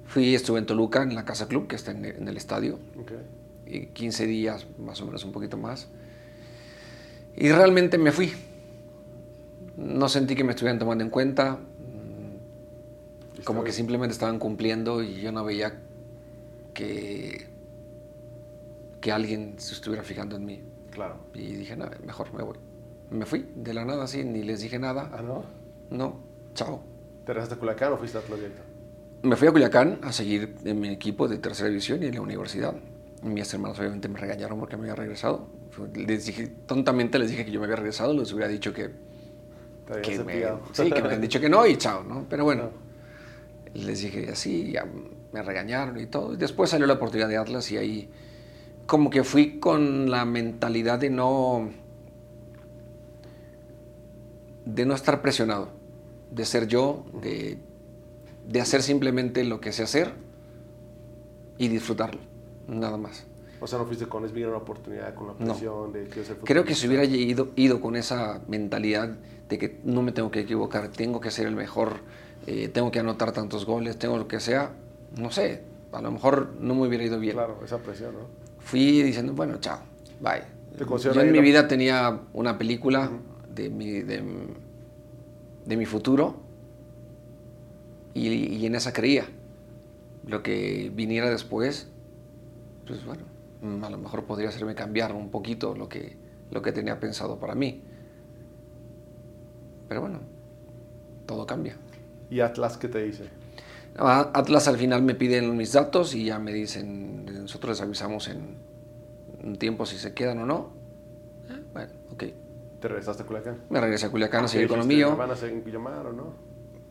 Fui, 0.07 0.35
estuve 0.35 0.59
en 0.59 0.67
Toluca, 0.67 1.03
en 1.03 1.15
la 1.15 1.25
Casa 1.25 1.49
Club, 1.49 1.67
que 1.69 1.77
está 1.77 1.91
en, 1.93 2.05
en 2.05 2.29
el 2.29 2.37
estadio, 2.37 2.79
Ok. 3.01 3.13
y 3.67 3.87
15 3.87 4.27
días, 4.27 4.67
más 4.79 5.01
o 5.01 5.07
menos 5.07 5.25
un 5.25 5.33
poquito 5.33 5.57
más. 5.57 5.89
Y 7.37 7.51
realmente 7.51 7.99
me 7.99 8.13
fui. 8.13 8.33
No 9.77 10.09
sentí 10.09 10.35
que 10.35 10.45
me 10.45 10.51
estuvieran 10.51 10.79
tomando 10.79 11.03
en 11.03 11.11
cuenta. 11.11 11.59
Como 13.45 13.65
que 13.65 13.73
simplemente 13.73 14.13
estaban 14.13 14.39
cumpliendo 14.39 15.03
y 15.03 15.21
yo 15.21 15.33
no 15.33 15.45
veía 15.45 15.81
que, 16.75 17.47
que 19.01 19.13
alguien 19.13 19.55
se 19.59 19.75
estuviera 19.75 20.05
fijando 20.05 20.37
en 20.37 20.45
mí. 20.45 20.63
Claro. 20.91 21.17
Y 21.35 21.55
dije, 21.55 21.77
no, 21.77 21.87
mejor 22.05 22.33
me 22.35 22.43
voy. 22.43 22.57
Me 23.11 23.27
fui 23.27 23.47
de 23.55 23.75
la 23.75 23.85
nada 23.85 24.05
así, 24.05 24.25
ni 24.25 24.43
les 24.43 24.61
dije 24.61 24.79
nada. 24.79 25.11
Ah, 25.13 25.23
¿no? 25.23 25.45
No, 25.91 26.21
chao. 26.55 26.83
¿Te 27.25 27.33
regresaste 27.33 27.55
a 27.55 27.59
Culiacán 27.59 27.93
o 27.93 27.97
fuiste 27.99 28.19
a 28.19 28.21
Atlas 28.21 28.39
directo? 28.39 28.63
Me 29.23 29.37
fui 29.37 29.49
a 29.49 29.53
Culiacán 29.53 29.99
a 30.03 30.13
seguir 30.13 30.55
en 30.65 30.81
mi 30.81 30.89
equipo 30.89 31.29
de 31.29 31.39
tercera 31.39 31.69
división 31.69 32.03
y 32.03 32.07
en 32.07 32.15
la 32.15 32.21
universidad. 32.21 32.75
Mis 33.23 33.53
hermanos 33.53 33.79
obviamente 33.79 34.09
me 34.09 34.19
regañaron 34.19 34.59
porque 34.59 34.77
me 34.77 34.83
había 34.85 34.97
regresado. 34.97 35.47
Les 35.95 36.27
dije, 36.27 36.49
tontamente 36.67 37.19
les 37.19 37.31
dije 37.31 37.45
que 37.45 37.51
yo 37.51 37.61
me 37.61 37.65
había 37.65 37.77
regresado, 37.77 38.13
les 38.13 38.33
hubiera 38.33 38.49
dicho 38.49 38.75
que, 38.75 38.91
que 40.03 40.19
me, 40.19 40.45
sí, 40.73 40.91
que 40.91 41.01
me 41.01 41.07
habían 41.07 41.21
dicho 41.21 41.41
que 41.41 41.49
no 41.49 41.67
y 41.67 41.77
chao, 41.77 42.05
¿no? 42.05 42.27
Pero 42.29 42.45
bueno, 42.45 42.71
les 43.75 44.03
dije 44.03 44.29
así, 44.31 44.73
ya 44.73 44.87
me 45.33 45.43
regañaron 45.43 45.99
y 45.99 46.07
todo. 46.07 46.35
Y 46.35 46.37
después 46.37 46.71
salió 46.71 46.87
la 46.87 46.95
oportunidad 46.95 47.29
de 47.29 47.39
Atlas 47.39 47.71
y 47.73 47.79
ahí 47.79 48.11
como 48.87 49.11
que 49.11 49.25
fui 49.25 49.59
con 49.59 50.11
la 50.11 50.25
mentalidad 50.25 50.99
de 50.99 51.11
no 51.11 51.71
de 54.65 54.87
no 54.87 54.95
estar 54.95 55.23
presionado, 55.23 55.71
de 56.31 56.45
ser 56.45 56.69
yo, 56.69 57.05
de, 57.21 57.59
de 58.49 58.61
hacer 58.61 58.83
simplemente 58.83 59.45
lo 59.45 59.61
que 59.61 59.73
sé 59.73 59.83
hacer 59.83 60.13
y 61.59 61.69
disfrutarlo, 61.69 62.21
nada 62.69 62.97
más. 62.97 63.27
O 63.63 63.67
sea, 63.69 63.79
no 63.79 63.87
fuiste 63.87 64.07
con 64.07 64.25
es 64.25 64.33
una 64.33 64.57
oportunidad, 64.57 65.15
con 65.15 65.29
la 65.29 65.33
No. 65.39 65.53
presión 65.53 65.93
de 65.93 66.05
quiero 66.09 66.25
ser 66.27 66.37
Creo 66.39 66.65
que 66.65 66.75
si 66.75 66.89
hubiera 66.89 67.05
ido, 67.05 67.51
ido 67.55 67.81
con 67.81 67.95
esa 67.95 68.41
mentalidad 68.49 69.17
de 69.49 69.59
que 69.59 69.79
no 69.85 70.03
me 70.03 70.11
tengo 70.11 70.33
que 70.33 70.41
equivocar, 70.41 70.89
tengo 70.89 71.21
que 71.21 71.31
ser 71.31 71.47
el 71.47 71.55
mejor, 71.55 72.01
eh, 72.49 72.69
tengo 72.69 72.91
que 72.91 72.99
anotar 72.99 73.31
tantos 73.31 73.65
goles, 73.65 73.97
tengo 73.99 74.19
lo 74.19 74.27
que 74.27 74.41
sea, 74.41 74.73
no 75.17 75.31
sé, 75.31 75.63
a 75.93 76.03
lo 76.03 76.11
mejor 76.11 76.55
no 76.59 76.75
me 76.75 76.89
hubiera 76.89 77.05
ido 77.05 77.21
bien. 77.21 77.35
Claro, 77.37 77.61
esa 77.65 77.79
presión, 77.79 78.15
¿no? 78.15 78.21
Fui 78.59 79.01
diciendo, 79.03 79.33
bueno, 79.33 79.59
chao, 79.61 79.79
bye. 80.21 80.43
¿Te 80.77 80.85
consideran 80.85 81.23
Yo 81.23 81.27
en 81.29 81.33
mi 81.33 81.39
la- 81.39 81.45
vida 81.45 81.69
tenía 81.69 82.21
una 82.33 82.59
película 82.59 83.11
de, 83.55 83.71
mi, 83.71 83.93
de, 84.01 84.25
de 85.67 85.77
mi 85.77 85.87
futuro 85.87 86.35
y, 88.15 88.29
y 88.29 88.67
en 88.67 88.75
esa 88.75 88.93
creía. 88.93 89.27
Lo 90.27 90.43
que 90.43 90.91
viniera 90.95 91.29
después, 91.31 91.89
pues 92.87 93.05
bueno, 93.05 93.23
a 93.63 93.91
lo 93.91 93.99
mejor 93.99 94.25
podría 94.25 94.49
hacerme 94.49 94.75
cambiar 94.75 95.13
un 95.13 95.31
poquito 95.31 95.75
lo 95.75 95.89
que, 95.89 96.17
lo 96.51 96.61
que 96.63 96.73
tenía 96.73 96.99
pensado 96.99 97.39
para 97.39 97.55
mí. 97.55 97.83
Pero 99.89 100.01
bueno, 100.01 100.21
todo 101.27 101.47
cambia. 101.47 101.77
¿Y 102.31 102.41
Atlas 102.41 102.77
qué 102.79 102.89
te 102.89 103.03
dice? 103.03 103.29
Atlas 103.97 104.69
al 104.69 104.79
final 104.79 105.03
me 105.03 105.15
piden 105.15 105.55
mis 105.57 105.73
datos 105.73 106.15
y 106.15 106.25
ya 106.25 106.39
me 106.39 106.53
dicen, 106.53 107.27
nosotros 107.27 107.77
les 107.79 107.83
avisamos 107.83 108.29
en 108.29 108.57
un 109.45 109.57
tiempo 109.59 109.85
si 109.85 109.99
se 109.99 110.15
quedan 110.15 110.39
o 110.39 110.47
no. 110.47 110.71
Ah, 111.51 111.59
Bueno, 111.73 111.93
ok. 112.11 112.25
¿Te 112.81 112.89
regresaste 112.89 113.23
a 113.23 113.27
Culiacán? 113.27 113.59
Me 113.71 113.81
regresé 113.81 114.07
a 114.07 114.11
Culiacán 114.11 114.45
a 114.45 114.49
seguir 114.49 114.67
con 114.69 114.79
lo 114.79 114.85
mío. 114.85 115.11
¿Me 115.11 115.17
van 115.17 115.31
a 115.31 115.35
llamar 115.35 116.07
o 116.07 116.13
no? 116.13 116.35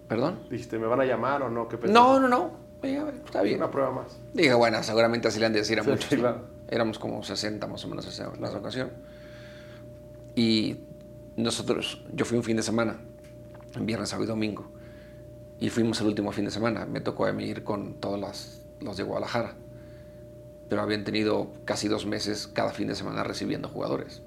¿Perdón? 0.08 0.40
Dijiste, 0.50 0.78
¿me 0.78 0.88
van 0.88 1.01
a 1.01 1.06
llamar 1.06 1.42
o 1.42 1.50
no? 1.50 1.68
¿Qué? 1.68 1.78
No, 1.88 2.20
no, 2.20 2.28
no. 2.28 2.51
Dije, 2.82 3.01
está 3.25 3.42
bien. 3.42 3.58
Una 3.58 3.70
prueba 3.72 3.92
más. 3.92 4.20
Dije, 4.34 4.54
bueno, 4.54 4.82
seguramente 4.84 5.28
así 5.28 5.40
le 5.40 5.48
han 5.48 5.54
de 5.54 5.60
decir 5.60 5.80
a 5.80 5.84
Sí, 5.84 5.90
muchos. 5.90 6.10
sí, 6.10 6.18
claro. 6.18 6.42
Éramos 6.72 6.98
como 6.98 7.22
60 7.22 7.68
más 7.68 7.86
o 7.86 7.88
menos 7.90 8.08
esa, 8.08 8.32
en 8.34 8.44
esa 8.44 8.58
ocasión. 8.58 8.90
Y 10.36 10.78
nosotros, 11.36 12.04
yo 12.13 12.25
fui 12.25 12.38
un 12.38 12.44
fin 12.44 12.56
de 12.58 12.63
semana, 12.63 12.98
viernes, 13.80 14.10
sábado 14.10 14.24
y 14.24 14.28
domingo. 14.28 14.72
Y 15.60 15.70
fuimos 15.70 16.01
el 16.01 16.08
último 16.08 16.32
fin 16.32 16.46
de 16.46 16.51
semana. 16.51 16.86
Me 16.86 17.01
tocó 17.01 17.25
a 17.25 17.34
mí 17.34 17.44
ir 17.44 17.63
con 17.63 17.96
todos 17.96 18.20
las- 18.20 18.62
los 18.80 18.98
de 18.98 19.04
Guadalajara. 19.04 19.54
Pero 20.70 20.82
habían 20.82 21.04
tenido 21.04 21.51
casi 21.66 21.88
dos 21.90 22.06
meses 22.06 22.48
cada 22.48 22.72
fin 22.72 22.88
de 22.88 22.96
semana 22.96 23.24
recibiendo 23.24 23.68
jugadores. 23.68 24.22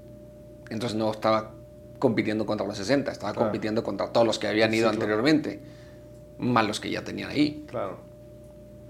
Entonces 0.70 0.96
no 0.96 1.10
estaba 1.10 1.52
compitiendo 1.98 2.44
contra 2.44 2.66
los 2.66 2.76
60, 2.76 3.10
estaba 3.10 3.32
Claro. 3.32 3.46
compitiendo 3.48 3.82
contra 3.82 4.12
todos 4.12 4.26
los 4.26 4.38
que 4.38 4.46
habían 4.48 4.70
Sí, 4.70 4.76
ido 4.76 4.88
claro. 4.90 4.96
anteriormente, 5.02 5.60
más 6.38 6.66
los 6.66 6.78
que 6.78 6.90
ya 6.90 7.02
tenían 7.02 7.30
ahí. 7.30 7.64
Claro. 7.68 7.98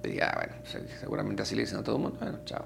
Y 0.02 0.20
ah, 0.20 0.32
bueno, 0.37 0.54
se- 0.64 0.88
seguramente 0.99 1.42
así 1.42 1.54
le 1.54 1.62
dicen 1.62 1.78
a 1.78 1.82
todo 1.84 1.96
el 1.96 2.02
mundo. 2.02 2.18
Bueno, 2.20 2.40
chao. 2.44 2.64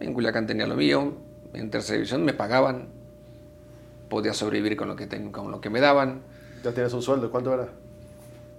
En 0.00 0.14
Culiacán 0.14 0.46
tenía 0.46 0.66
lo 0.66 0.76
mío, 0.76 1.14
en 1.54 1.70
tercera 1.70 1.94
división 1.96 2.24
me 2.24 2.34
pagaban, 2.34 2.88
podía 4.08 4.32
sobrevivir 4.32 4.76
con 4.76 4.88
lo 4.88 4.96
que, 4.96 5.06
ten- 5.06 5.32
con 5.32 5.50
lo 5.50 5.60
que 5.60 5.70
me 5.70 5.80
daban, 5.80 6.22
Ya 6.64 6.72
tienes 6.72 6.92
un 6.92 7.02
sueldo. 7.02 7.30
¿Cuánto 7.30 7.52
era? 7.54 7.68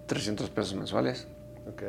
300 0.07 0.49
pesos 0.49 0.75
mensuales. 0.75 1.27
Ok. 1.67 1.83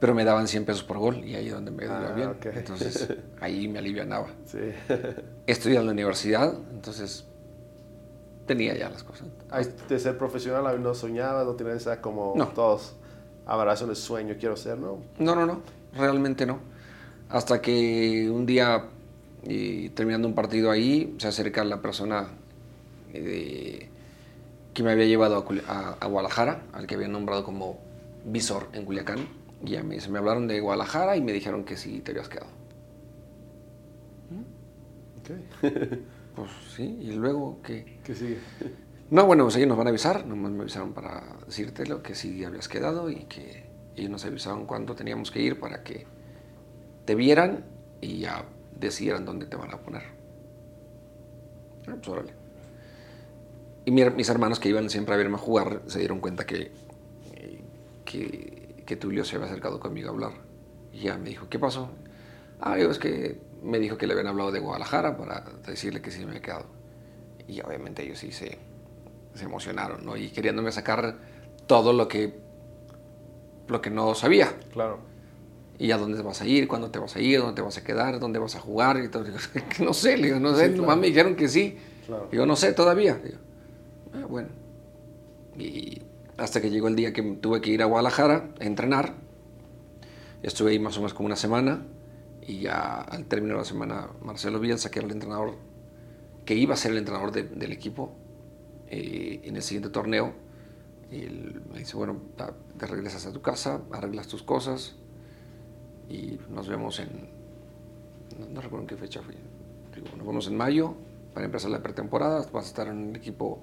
Pero 0.00 0.14
me 0.14 0.24
daban 0.24 0.46
100 0.46 0.64
pesos 0.64 0.84
por 0.84 0.98
gol 0.98 1.24
y 1.24 1.34
ahí 1.34 1.48
es 1.48 1.52
donde 1.52 1.70
me 1.72 1.84
iba 1.84 2.08
Ah, 2.10 2.12
bien. 2.12 2.28
ok. 2.28 2.46
Entonces 2.54 3.08
ahí 3.40 3.66
me 3.68 3.78
alivianaba. 3.80 4.28
Sí. 4.46 4.58
Estudié 5.46 5.78
en 5.78 5.86
la 5.86 5.92
universidad, 5.92 6.54
entonces 6.72 7.24
tenía 8.46 8.76
ya 8.76 8.88
las 8.90 9.02
cosas. 9.02 9.26
De 9.88 9.98
ser 9.98 10.16
profesional, 10.16 10.80
no 10.82 10.94
soñabas, 10.94 11.44
no 11.46 11.54
tienes 11.54 11.76
esa 11.76 12.00
como 12.00 12.34
No. 12.36 12.46
todos 12.48 12.94
abrazo 13.46 13.86
de 13.86 13.94
sueño, 13.94 14.36
quiero 14.38 14.56
ser, 14.56 14.78
¿no? 14.78 14.98
No, 15.18 15.34
no, 15.34 15.46
no, 15.46 15.62
realmente 15.94 16.46
no. 16.46 16.60
Hasta 17.28 17.60
que 17.60 18.30
un 18.30 18.46
día, 18.46 18.84
eh, 19.44 19.90
terminando 19.94 20.28
un 20.28 20.34
partido 20.34 20.70
ahí, 20.70 21.14
se 21.18 21.28
acerca 21.28 21.64
la 21.64 21.82
persona 21.82 22.28
eh, 23.14 23.88
que 24.74 24.82
me 24.82 24.92
había 24.92 25.06
llevado 25.06 25.36
a, 25.68 25.72
a- 25.72 25.92
a 26.00 26.06
Guadalajara, 26.06 26.62
al 26.72 26.86
que 26.86 26.94
había 26.96 27.08
nombrado 27.08 27.44
como 27.44 27.78
visor 28.24 28.68
en 28.72 28.84
Culiacán. 28.86 29.28
Y 29.64 29.72
ya 29.72 29.82
me, 29.82 29.96
dice, 29.96 30.10
me 30.10 30.18
hablaron 30.18 30.46
de 30.48 30.60
Guadalajara 30.60 31.16
y 31.16 31.22
me 31.22 31.32
dijeron 31.32 31.64
que 31.64 31.76
sí 31.76 32.00
te 32.00 32.12
habías 32.12 32.28
quedado. 32.28 32.50
Ok. 35.18 35.30
Pues 36.38 36.52
sí, 36.76 36.96
y 37.00 37.10
luego 37.14 37.60
que... 37.62 37.98
¿Qué 38.04 38.14
sigue? 38.14 38.38
No, 39.10 39.26
bueno, 39.26 39.42
pues 39.42 39.56
ellos 39.56 39.66
nos 39.68 39.76
van 39.76 39.88
a 39.88 39.90
avisar, 39.90 40.24
nomás 40.24 40.52
me 40.52 40.60
avisaron 40.60 40.92
para 40.92 41.24
decirte 41.46 41.84
lo 41.84 42.00
que 42.00 42.14
sí 42.14 42.44
habías 42.44 42.68
quedado 42.68 43.10
y 43.10 43.24
que 43.24 43.64
ellos 43.96 44.10
nos 44.10 44.24
avisaron 44.24 44.64
cuándo 44.64 44.94
teníamos 44.94 45.32
que 45.32 45.40
ir 45.42 45.58
para 45.58 45.82
que 45.82 46.06
te 47.08 47.14
vieran 47.14 47.64
y 48.02 48.18
ya 48.20 48.44
decidieran 48.78 49.24
dónde 49.24 49.46
te 49.46 49.56
van 49.56 49.72
a 49.72 49.78
poner. 49.78 50.02
Ah, 51.88 51.96
pues. 52.02 52.32
Y 53.84 53.90
mi- 53.90 54.08
mis 54.10 54.28
hermanos 54.28 54.60
que 54.60 54.68
iban 54.68 54.90
siempre 54.90 55.14
a 55.14 55.18
verme 55.18 55.38
jugar 55.38 55.82
se 55.86 55.98
dieron 55.98 56.20
cuenta 56.20 56.44
que, 56.46 56.70
que, 58.04 58.82
que 58.86 58.96
Tulio 58.96 59.24
se 59.24 59.36
había 59.36 59.46
acercado 59.48 59.80
conmigo 59.80 60.08
a 60.08 60.12
hablar. 60.12 60.32
Y 60.92 61.00
ya 61.00 61.18
me 61.18 61.28
dijo, 61.30 61.48
¿qué 61.48 61.58
pasó? 61.58 61.90
Ah, 62.60 62.76
digo, 62.76 62.90
es 62.90 62.98
que 62.98 63.40
me 63.62 63.78
dijo 63.78 63.96
que 63.98 64.06
le 64.06 64.14
habían 64.14 64.28
hablado 64.28 64.52
de 64.52 64.60
Guadalajara 64.60 65.16
para 65.16 65.44
decirle 65.66 66.02
que 66.02 66.10
sí 66.10 66.20
me 66.20 66.28
había 66.30 66.42
quedado. 66.42 66.66
Y 67.48 67.60
obviamente 67.62 68.04
ellos 68.04 68.18
sí 68.18 68.32
se, 68.32 68.58
se 69.34 69.44
emocionaron, 69.44 70.04
¿no? 70.04 70.16
Y 70.16 70.30
queriéndome 70.30 70.72
sacar 70.72 71.18
todo 71.66 71.92
lo 71.92 72.08
que, 72.08 72.34
lo 73.68 73.80
que 73.80 73.90
no 73.90 74.14
sabía. 74.14 74.54
Claro. 74.72 74.98
¿Y 75.78 75.92
a 75.92 75.98
dónde 75.98 76.20
vas 76.22 76.40
a 76.42 76.46
ir? 76.46 76.66
¿Cuándo 76.66 76.90
te 76.90 76.98
vas 76.98 77.14
a 77.14 77.20
ir? 77.20 77.38
¿Dónde 77.38 77.54
te 77.54 77.62
vas 77.62 77.76
a 77.78 77.84
quedar? 77.84 78.18
¿Dónde 78.18 78.38
vas 78.38 78.56
a 78.56 78.60
jugar? 78.60 79.02
Y 79.02 79.08
todo. 79.08 79.22
Digo, 79.24 79.36
no 79.84 79.94
sé, 79.94 80.16
le 80.16 80.26
digo, 80.26 80.40
no 80.40 80.50
sé. 80.54 80.62
Sí, 80.64 80.68
claro. 80.70 80.82
Nomás 80.82 80.98
me 80.98 81.06
dijeron 81.06 81.36
que 81.36 81.48
sí. 81.48 81.76
Claro. 82.06 82.28
Digo, 82.30 82.46
no 82.46 82.56
sé 82.56 82.72
todavía. 82.72 83.14
Digo, 83.22 83.38
"Ah, 84.14 84.26
bueno. 84.28 84.48
Y 85.56 86.02
hasta 86.36 86.60
que 86.60 86.70
llegó 86.70 86.88
el 86.88 86.96
día 86.96 87.12
que 87.12 87.22
tuve 87.22 87.60
que 87.60 87.70
ir 87.70 87.82
a 87.82 87.86
Guadalajara 87.86 88.50
a 88.60 88.64
entrenar. 88.64 89.14
Estuve 90.42 90.70
ahí 90.72 90.78
más 90.78 90.96
o 90.96 91.00
menos 91.00 91.14
como 91.14 91.26
una 91.26 91.36
semana. 91.36 91.84
Y 92.46 92.60
ya 92.60 93.00
al 93.02 93.26
término 93.26 93.54
de 93.54 93.58
la 93.60 93.64
semana, 93.64 94.08
Marcelo 94.22 94.58
Bielsa, 94.58 94.90
que 94.90 95.00
era 95.00 95.06
el 95.06 95.12
entrenador, 95.12 95.54
que 96.44 96.54
iba 96.54 96.74
a 96.74 96.76
ser 96.76 96.92
el 96.92 96.98
entrenador 96.98 97.30
de- 97.30 97.42
del 97.42 97.72
equipo 97.72 98.12
eh, 98.90 99.42
en 99.44 99.54
el 99.54 99.62
siguiente 99.62 99.90
torneo, 99.90 100.32
y 101.12 101.16
él 101.24 101.60
me 101.70 101.80
dice, 101.80 101.94
bueno, 101.94 102.16
te 102.78 102.86
regresas 102.86 103.26
a 103.26 103.32
tu 103.34 103.42
casa, 103.42 103.82
arreglas 103.92 104.28
tus 104.28 104.42
cosas 104.42 104.96
y 106.08 106.38
nos 106.50 106.68
vemos 106.68 106.98
en, 107.00 107.08
no, 108.38 108.46
no 108.48 108.60
recuerdo 108.60 108.82
en 108.84 108.88
qué 108.88 108.96
fecha 108.96 109.22
fue, 109.22 109.34
Digo, 109.94 110.16
nos 110.16 110.26
vemos 110.26 110.46
en 110.46 110.56
mayo 110.56 110.94
para 111.34 111.46
empezar 111.46 111.70
la 111.70 111.82
pretemporada, 111.82 112.46
vas 112.52 112.64
a 112.64 112.68
estar 112.68 112.88
en 112.88 113.10
el 113.10 113.16
equipo, 113.16 113.60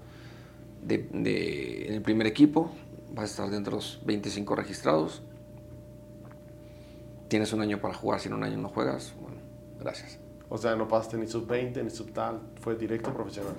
de, 0.85 1.09
de- 1.11 1.87
en 1.87 1.93
el 1.95 2.01
primer 2.01 2.27
equipo, 2.27 2.71
vas 3.13 3.23
a 3.23 3.25
estar 3.25 3.49
dentro 3.49 3.71
de 3.71 3.77
los 3.77 4.01
25 4.05 4.55
registrados, 4.55 5.21
tienes 7.27 7.51
un 7.53 7.61
año 7.61 7.79
para 7.79 7.93
jugar, 7.93 8.19
si 8.19 8.27
en 8.27 8.33
un 8.35 8.43
año 8.43 8.57
no 8.57 8.69
juegas, 8.69 9.13
bueno, 9.19 9.37
gracias. 9.79 10.19
O 10.49 10.57
sea, 10.57 10.75
no 10.75 10.87
pasaste 10.87 11.17
ni 11.17 11.27
sub 11.27 11.47
20 11.47 11.83
ni 11.83 11.89
sub 11.89 12.11
tal, 12.11 12.39
fue 12.61 12.75
directo 12.75 13.11
profesional. 13.13 13.55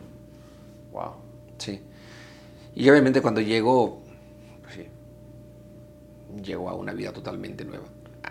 Wow. 0.93 1.13
Sí. 1.59 1.81
Y 2.75 2.89
obviamente 2.91 3.21
cuando 3.21 3.41
llego, 3.41 4.01
pues 4.63 4.75
sí, 4.75 4.87
llego 6.43 6.69
a 6.69 6.75
una 6.75 6.93
vida 6.93 7.13
totalmente 7.13 7.65
nueva. 7.65 7.87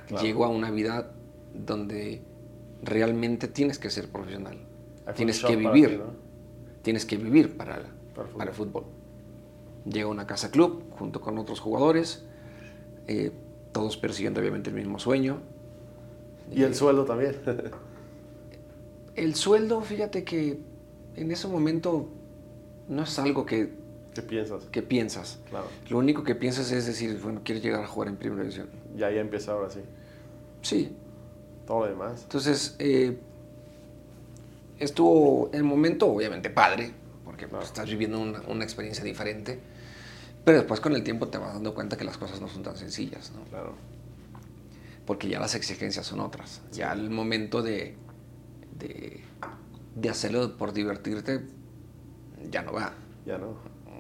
Claro. 0.07 0.23
Llego 0.23 0.45
a 0.45 0.49
una 0.49 0.71
vida 0.71 1.11
donde 1.53 2.21
realmente 2.83 3.47
tienes 3.47 3.79
que 3.79 3.89
ser 3.89 4.09
profesional. 4.09 4.57
Tienes 5.15 5.43
que 5.43 5.55
vivir. 5.55 5.89
ti, 5.89 5.97
¿no? 5.97 6.13
Tienes 6.81 7.05
que 7.05 7.17
vivir 7.17 7.57
para, 7.57 7.81
Para 8.13 8.27
el 8.29 8.35
para 8.35 8.49
el 8.51 8.55
fútbol. 8.55 8.85
Llego 9.85 10.09
a 10.09 10.11
una 10.13 10.27
casa 10.27 10.51
club 10.51 10.83
junto 10.91 11.21
con 11.21 11.37
otros 11.37 11.59
jugadores, 11.59 12.25
eh, 13.07 13.31
todos 13.71 13.97
persiguiendo 13.97 14.39
obviamente 14.39 14.69
el 14.69 14.75
mismo 14.75 14.99
sueño. 14.99 15.41
Y 16.51 16.63
el 16.63 16.75
sueldo 16.75 17.05
también. 17.05 17.35
El 19.15 19.33
sueldo, 19.33 19.79
fíjate 19.79 20.25
que 20.25 20.59
en 21.15 21.31
ese 21.31 21.47
momento 21.47 22.09
no 22.89 23.03
es 23.03 23.17
algo 23.17 23.45
que, 23.45 23.71
¿Qué 24.13 24.21
piensas? 24.21 24.63
que 24.65 24.81
piensas. 24.81 25.39
Claro. 25.49 25.67
Lo 25.89 25.99
único 25.99 26.23
que 26.23 26.35
piensas 26.35 26.69
es 26.73 26.85
decir, 26.85 27.17
bueno, 27.23 27.39
quieres 27.43 27.63
llegar 27.63 27.81
a 27.81 27.87
jugar 27.87 28.09
en 28.09 28.17
primera 28.17 28.41
división. 28.41 28.67
Ya 28.95 29.11
ya 29.11 29.21
empieza 29.21 29.51
ahora 29.51 29.69
sí. 29.69 29.81
Sí. 30.61 30.95
Todo 31.65 31.81
lo 31.81 31.87
demás. 31.87 32.23
Entonces, 32.23 32.75
eh, 32.79 33.17
estuvo 34.79 35.49
en 35.51 35.59
el 35.59 35.63
momento, 35.63 36.07
obviamente, 36.07 36.49
padre, 36.49 36.91
porque 37.23 37.47
pues, 37.47 37.65
estás 37.65 37.89
viviendo 37.89 38.19
una, 38.19 38.41
una 38.47 38.63
experiencia 38.63 39.03
diferente. 39.03 39.59
Pero 40.43 40.59
después 40.59 40.79
con 40.79 40.93
el 40.93 41.03
tiempo 41.03 41.27
te 41.27 41.39
vas 41.39 41.53
dando 41.53 41.73
cuenta 41.73 41.97
que 41.97 42.03
las 42.03 42.17
cosas 42.17 42.39
no 42.39 42.47
son 42.47 42.61
tan 42.61 42.77
sencillas, 42.77 43.31
¿no? 43.35 43.43
Claro. 43.45 43.73
Porque 45.05 45.27
ya 45.27 45.39
las 45.39 45.55
exigencias 45.55 46.05
son 46.05 46.19
otras. 46.19 46.61
Ya 46.71 46.93
el 46.93 47.09
momento 47.09 47.63
de, 47.63 47.95
de, 48.77 49.21
de 49.95 50.09
hacerlo 50.09 50.55
por 50.57 50.71
divertirte 50.73 51.41
ya 52.51 52.61
no 52.61 52.73
va. 52.73 52.93
Ya 53.25 53.37
no. 53.37 53.57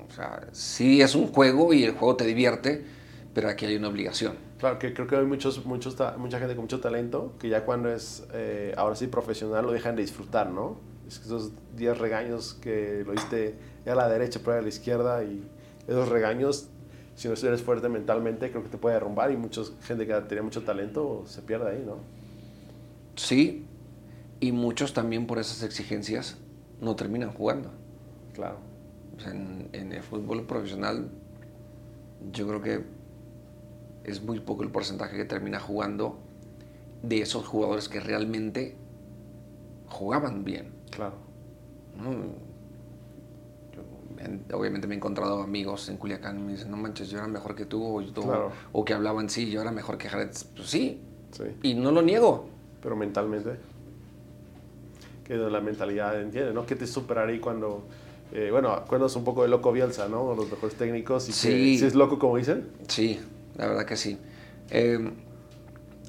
O 0.07 0.11
sea, 0.13 0.47
sí 0.51 1.01
es 1.01 1.15
un 1.15 1.27
juego 1.27 1.73
y 1.73 1.83
el 1.83 1.91
juego 1.91 2.15
te 2.15 2.25
divierte, 2.25 2.85
pero 3.33 3.49
aquí 3.49 3.65
hay 3.65 3.75
una 3.75 3.87
obligación. 3.87 4.35
Claro, 4.57 4.79
que 4.79 4.93
creo 4.93 5.05
que 5.05 5.17
hay 5.17 5.25
muchos, 5.25 5.65
muchos, 5.65 5.97
mucha 6.17 6.39
gente 6.39 6.55
con 6.55 6.63
mucho 6.63 6.79
talento 6.79 7.33
que 7.39 7.49
ya 7.49 7.65
cuando 7.65 7.89
es 7.89 8.25
eh, 8.33 8.73
ahora 8.77 8.95
sí 8.95 9.07
profesional 9.07 9.65
lo 9.65 9.73
dejan 9.73 9.95
de 9.95 10.01
disfrutar, 10.01 10.49
¿no? 10.49 10.77
Es 11.07 11.19
que 11.19 11.25
esos 11.25 11.51
10 11.75 11.97
regaños 11.97 12.53
que 12.61 13.03
lo 13.05 13.11
diste 13.11 13.55
a 13.85 13.95
la 13.95 14.07
derecha, 14.07 14.39
pero 14.43 14.57
a 14.57 14.61
la 14.61 14.69
izquierda 14.69 15.23
y 15.23 15.43
esos 15.87 16.07
regaños, 16.07 16.69
si 17.15 17.27
no 17.27 17.33
eres 17.33 17.61
fuerte 17.61 17.89
mentalmente, 17.89 18.49
creo 18.49 18.63
que 18.63 18.69
te 18.69 18.77
puede 18.77 18.95
derrumbar 18.95 19.29
y 19.31 19.37
mucha 19.37 19.61
gente 19.83 20.07
que 20.07 20.13
tenía 20.21 20.41
mucho 20.41 20.63
talento 20.63 21.23
se 21.27 21.41
pierde 21.41 21.71
ahí, 21.71 21.83
¿no? 21.85 21.97
Sí, 23.15 23.65
y 24.39 24.51
muchos 24.53 24.93
también 24.93 25.27
por 25.27 25.37
esas 25.37 25.63
exigencias 25.63 26.37
no 26.79 26.95
terminan 26.95 27.31
jugando. 27.31 27.71
Claro. 28.33 28.57
O 29.17 29.19
sea, 29.19 29.31
en, 29.31 29.69
en 29.73 29.91
el 29.91 30.01
fútbol 30.01 30.45
profesional 30.45 31.09
yo 32.31 32.47
creo 32.47 32.61
que 32.61 32.94
es 34.05 34.21
muy 34.23 34.39
poco 34.39 34.63
el 34.63 34.69
porcentaje 34.69 35.17
que 35.17 35.25
termina 35.25 35.59
jugando 35.59 36.17
de 37.03 37.21
esos 37.21 37.45
jugadores 37.45 37.89
que 37.89 37.99
realmente 37.99 38.75
jugaban 39.87 40.43
bien. 40.43 40.69
Claro. 40.91 41.15
obviamente 44.53 44.87
me 44.87 44.95
he 44.95 44.97
encontrado 44.97 45.41
amigos 45.41 45.89
en 45.89 45.97
Culiacán 45.97 46.39
y 46.39 46.43
me 46.43 46.51
dicen, 46.53 46.71
no 46.71 46.77
manches, 46.77 47.09
yo 47.09 47.17
era 47.17 47.27
mejor 47.27 47.55
que 47.55 47.65
tú, 47.65 47.83
o, 47.97 48.01
yo- 48.01 48.13
Claro. 48.13 48.51
o 48.71 48.83
que 48.85 48.93
hablaban, 48.93 49.29
sí, 49.29 49.49
yo 49.51 49.61
era 49.61 49.71
mejor 49.71 49.97
que 49.97 50.09
Jared. 50.09 50.29
Pues 50.55 50.69
sí, 50.69 51.01
Sí. 51.31 51.43
y 51.63 51.73
no 51.73 51.91
lo 51.91 52.01
niego. 52.01 52.47
Pero 52.81 52.95
mentalmente. 52.95 53.57
Que 55.25 55.35
la 55.35 55.59
mentalidad 55.59 56.19
entiende, 56.21 56.53
¿no? 56.53 56.65
Que 56.65 56.75
te 56.75 56.87
superaría 56.87 57.41
cuando. 57.41 57.83
eh, 58.31 58.49
bueno, 58.51 58.71
acuerdas 58.71 59.15
un 59.15 59.23
poco 59.23 59.43
de 59.43 59.47
Loco 59.49 59.71
Bielsa, 59.71 60.07
¿no? 60.09 60.33
Los 60.35 60.49
mejores 60.49 60.75
técnicos. 60.75 61.29
Y 61.29 61.31
Sí. 61.31 61.47
que, 61.47 61.77
si 61.79 61.85
es 61.85 61.95
loco, 61.95 62.17
como 62.19 62.37
dicen. 62.37 62.67
Sí, 62.87 63.19
la 63.57 63.67
verdad 63.67 63.85
que 63.85 63.95
sí. 63.97 64.17
Eh, 64.69 64.99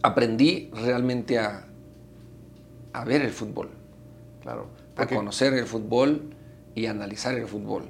aprendí 0.03 0.71
realmente 0.73 1.39
a, 1.39 1.67
a 2.93 3.05
ver 3.05 3.23
el 3.23 3.31
fútbol, 3.31 3.71
Claro. 4.43 4.69
a 4.97 5.07
conocer 5.07 5.53
el 5.55 5.67
fútbol 5.67 6.31
y 6.75 6.87
a 6.87 6.91
analizar 6.93 7.35
el 7.35 7.47
fútbol. 7.47 7.85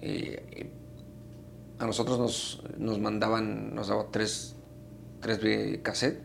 Eh, 0.00 0.70
a 1.78 1.86
nosotros 1.86 2.18
nos, 2.18 2.62
nos 2.78 2.98
mandaban, 2.98 3.74
nos 3.74 3.88
daban 3.88 4.06
tres, 4.10 4.56
tres 5.20 5.38
v- 5.42 5.80
cassette 5.82 6.20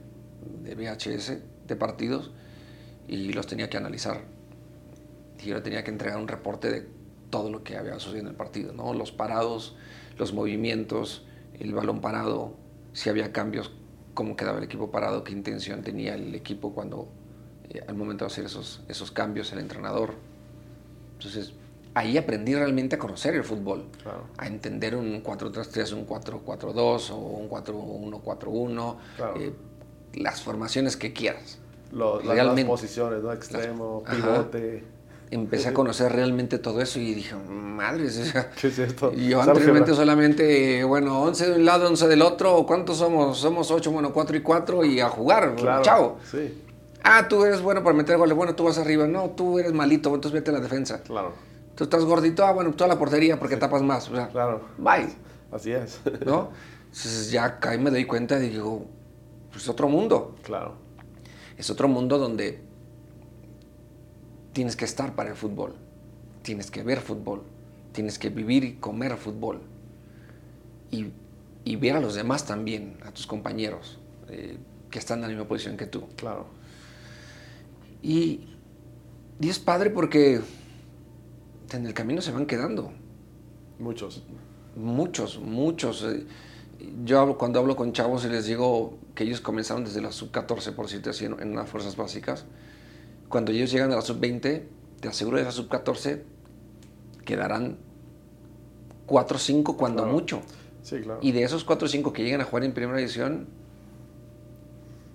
de 0.64 0.76
VHS 0.76 1.38
de 1.68 1.76
partidos 1.76 2.32
y 3.08 3.34
los 3.34 3.46
tenía 3.48 3.70
que 3.70 3.78
analizar. 3.78 4.22
Y 5.44 5.48
yo 5.48 5.62
tenía 5.62 5.84
que 5.84 5.92
entregar 5.92 6.18
un 6.20 6.28
reporte 6.28 6.72
de 6.72 6.88
todo 7.30 7.50
lo 7.52 7.64
que 7.64 7.78
había 7.78 7.94
sucedido 8.00 8.22
en 8.22 8.28
el 8.30 8.36
partido, 8.36 8.74
¿no? 8.74 8.94
Los 8.94 9.12
parados, 9.12 9.76
los 10.18 10.34
movimientos, 10.34 11.26
el 11.60 11.74
balón 11.74 12.02
parado, 12.02 12.54
si 12.94 13.10
había 13.10 13.32
cambios, 13.32 13.72
cómo 14.14 14.36
quedaba 14.36 14.58
el 14.60 14.64
equipo 14.66 14.92
parado, 14.92 15.24
qué 15.24 15.32
intención 15.32 15.82
tenía 15.82 16.16
el 16.16 16.36
equipo 16.36 16.74
cuando, 16.74 17.08
eh, 17.70 17.82
al 17.88 17.96
momento 17.96 18.26
de 18.26 18.32
hacer 18.32 18.46
esos, 18.46 18.84
esos 18.88 19.12
cambios, 19.12 19.52
el 19.54 19.60
entrenador. 19.60 20.16
Entonces, 21.18 21.54
ahí 21.96 22.18
aprendí 22.18 22.54
realmente 22.56 22.96
a 22.96 23.00
conocer 23.00 23.34
el 23.36 23.44
fútbol, 23.44 23.86
Claro. 24.04 24.26
a 24.38 24.48
entender 24.48 24.96
un 24.96 25.22
4-3-3, 25.24 25.94
un 25.94 26.06
4-4-2 26.06 27.10
o 27.12 27.16
un 27.18 27.48
4-1-4-1, 27.50 28.98
Claro. 29.16 29.40
eh, 29.40 29.54
las 30.16 30.42
formaciones 30.42 30.98
que 30.98 31.14
quieras. 31.14 31.60
Lo- 31.92 32.22
las 32.22 32.36
nuevas 32.46 32.64
posiciones, 32.66 33.22
¿no? 33.24 33.32
Extremo, 33.32 34.04
Ajá. 34.06 34.16
pivote. 34.16 34.84
Empecé 35.32 35.70
a 35.70 35.74
conocer 35.74 36.12
realmente 36.12 36.60
todo 36.60 36.80
eso 36.82 37.00
y 37.00 37.14
dije, 37.16 37.36
madres, 37.36 38.18
o 38.22 38.26
sea, 38.26 38.52
Sí, 38.56 38.68
es 38.68 38.76
cierto. 38.76 39.12
yo 39.14 39.42
anteriormente 39.42 39.94
solamente, 39.96 40.84
bueno, 40.84 41.22
11 41.24 41.50
de 41.50 41.56
un 41.56 41.66
lado, 41.66 41.88
11 41.88 42.08
del 42.08 42.22
otro, 42.22 42.66
¿cuántos 42.68 42.98
somos? 42.98 43.38
Somos 43.40 43.72
8, 43.72 43.92
bueno, 43.92 44.14
4 44.14 44.38
y 44.38 44.42
4 44.42 44.86
y 44.86 45.00
a 45.00 45.10
jugar, 45.10 45.56
Claro. 45.56 45.82
chao. 45.84 46.18
Sí, 46.30 46.60
Ah, 47.06 47.28
tú 47.28 47.44
eres 47.44 47.62
bueno 47.62 47.84
para 47.84 47.96
meter 47.98 48.18
goles, 48.18 48.34
bueno, 48.36 48.56
tú 48.56 48.64
vas 48.64 48.78
arriba, 48.78 49.06
no, 49.08 49.32
tú 49.32 49.60
eres 49.60 49.74
malito, 49.74 50.08
entonces 50.16 50.32
vete 50.32 50.52
a 50.52 50.54
la 50.54 50.60
defensa. 50.62 51.02
claro. 51.04 51.34
Tú 51.76 51.86
estás 51.86 52.06
gordito, 52.06 52.46
ah, 52.46 52.52
bueno, 52.54 52.72
tú 52.74 52.84
a 52.84 52.88
la 52.88 53.00
portería 53.00 53.40
porque 53.40 53.58
tapas 53.58 53.82
más, 53.82 54.08
o 54.10 54.16
sea, 54.16 54.28
Claro. 54.30 54.62
bye, 54.78 55.08
Así 55.52 55.72
es. 55.72 56.00
¿no? 56.26 56.52
Entonces 56.86 57.32
ya 57.32 57.46
acá 57.46 57.72
ahí 57.72 57.80
me 57.80 57.90
doy 57.90 58.06
cuenta 58.06 58.38
y 58.42 58.50
digo, 58.50 58.86
pues 59.52 59.64
es 59.64 59.70
otro 59.70 59.90
mundo, 59.90 60.36
claro. 60.44 60.76
es 61.58 61.70
otro 61.72 61.88
mundo 61.88 62.20
donde 62.20 62.62
tienes 64.54 64.76
que 64.76 64.86
estar 64.86 65.16
para 65.16 65.30
el 65.32 65.36
fútbol, 65.36 65.76
tienes 66.44 66.72
que 66.72 66.84
ver 66.84 67.00
fútbol, 67.02 67.44
tienes 67.92 68.18
que 68.20 68.30
vivir 68.30 68.64
y 68.64 68.74
comer 68.76 69.18
fútbol 69.18 69.62
y, 70.92 71.08
y 71.66 71.76
ver 71.76 71.96
a 71.96 72.00
los 72.00 72.16
demás 72.16 72.46
también, 72.46 72.98
a 73.06 73.12
tus 73.12 73.28
compañeros 73.28 74.00
eh, 74.30 74.58
que 74.90 75.00
están 75.00 75.18
en 75.20 75.22
la 75.24 75.28
misma 75.30 75.48
posición 75.48 75.78
que 75.78 75.88
tú. 75.88 76.08
Claro. 76.16 76.46
Y, 78.02 78.42
y 79.40 79.50
es 79.50 79.60
padre 79.60 79.90
porque 79.90 80.42
en 81.72 81.86
el 81.86 81.94
camino 81.94 82.22
se 82.22 82.32
van 82.32 82.46
quedando. 82.46 82.92
Muchos. 83.80 84.24
Muchos, 84.76 85.40
muchos. 85.40 86.04
eh, 86.04 86.26
Yo 87.06 87.20
hablo, 87.20 87.38
cuando 87.38 87.60
hablo 87.60 87.76
con 87.76 87.94
chavos 87.94 88.26
y 88.26 88.30
les 88.30 88.46
digo 88.46 88.98
que 89.16 89.24
ellos 89.24 89.42
comenzaron 89.42 89.84
desde 89.84 90.02
la 90.02 90.12
sub-14, 90.12 90.74
por 90.74 90.86
decirte 90.86 91.10
así, 91.12 91.26
en, 91.26 91.40
en 91.40 91.56
las 91.56 91.70
fuerzas 91.70 91.96
básicas. 91.96 92.46
Cuando 93.34 93.52
ellos 93.52 93.72
llegan 93.72 93.92
a 93.92 93.96
la 93.96 94.02
sub-20, 94.04 94.62
te 95.02 95.08
aseguro 95.08 95.38
de 95.40 95.44
la 95.44 95.52
sub-14 95.52 96.20
quedarán 97.26 97.78
4 99.08 99.38
o 99.38 99.40
5 99.40 99.76
cuando 99.76 100.04
Claro. 100.04 100.14
mucho. 100.16 100.42
Sí, 100.84 100.98
claro. 101.02 101.18
Y 101.24 101.32
de 101.32 101.42
esos 101.42 101.64
4 101.64 101.88
o 101.88 101.90
5 101.90 102.14
que 102.14 102.24
llegan 102.24 102.42
a 102.42 102.44
jugar 102.44 102.64
en 102.64 102.74
primera 102.74 102.96
división, 103.00 103.48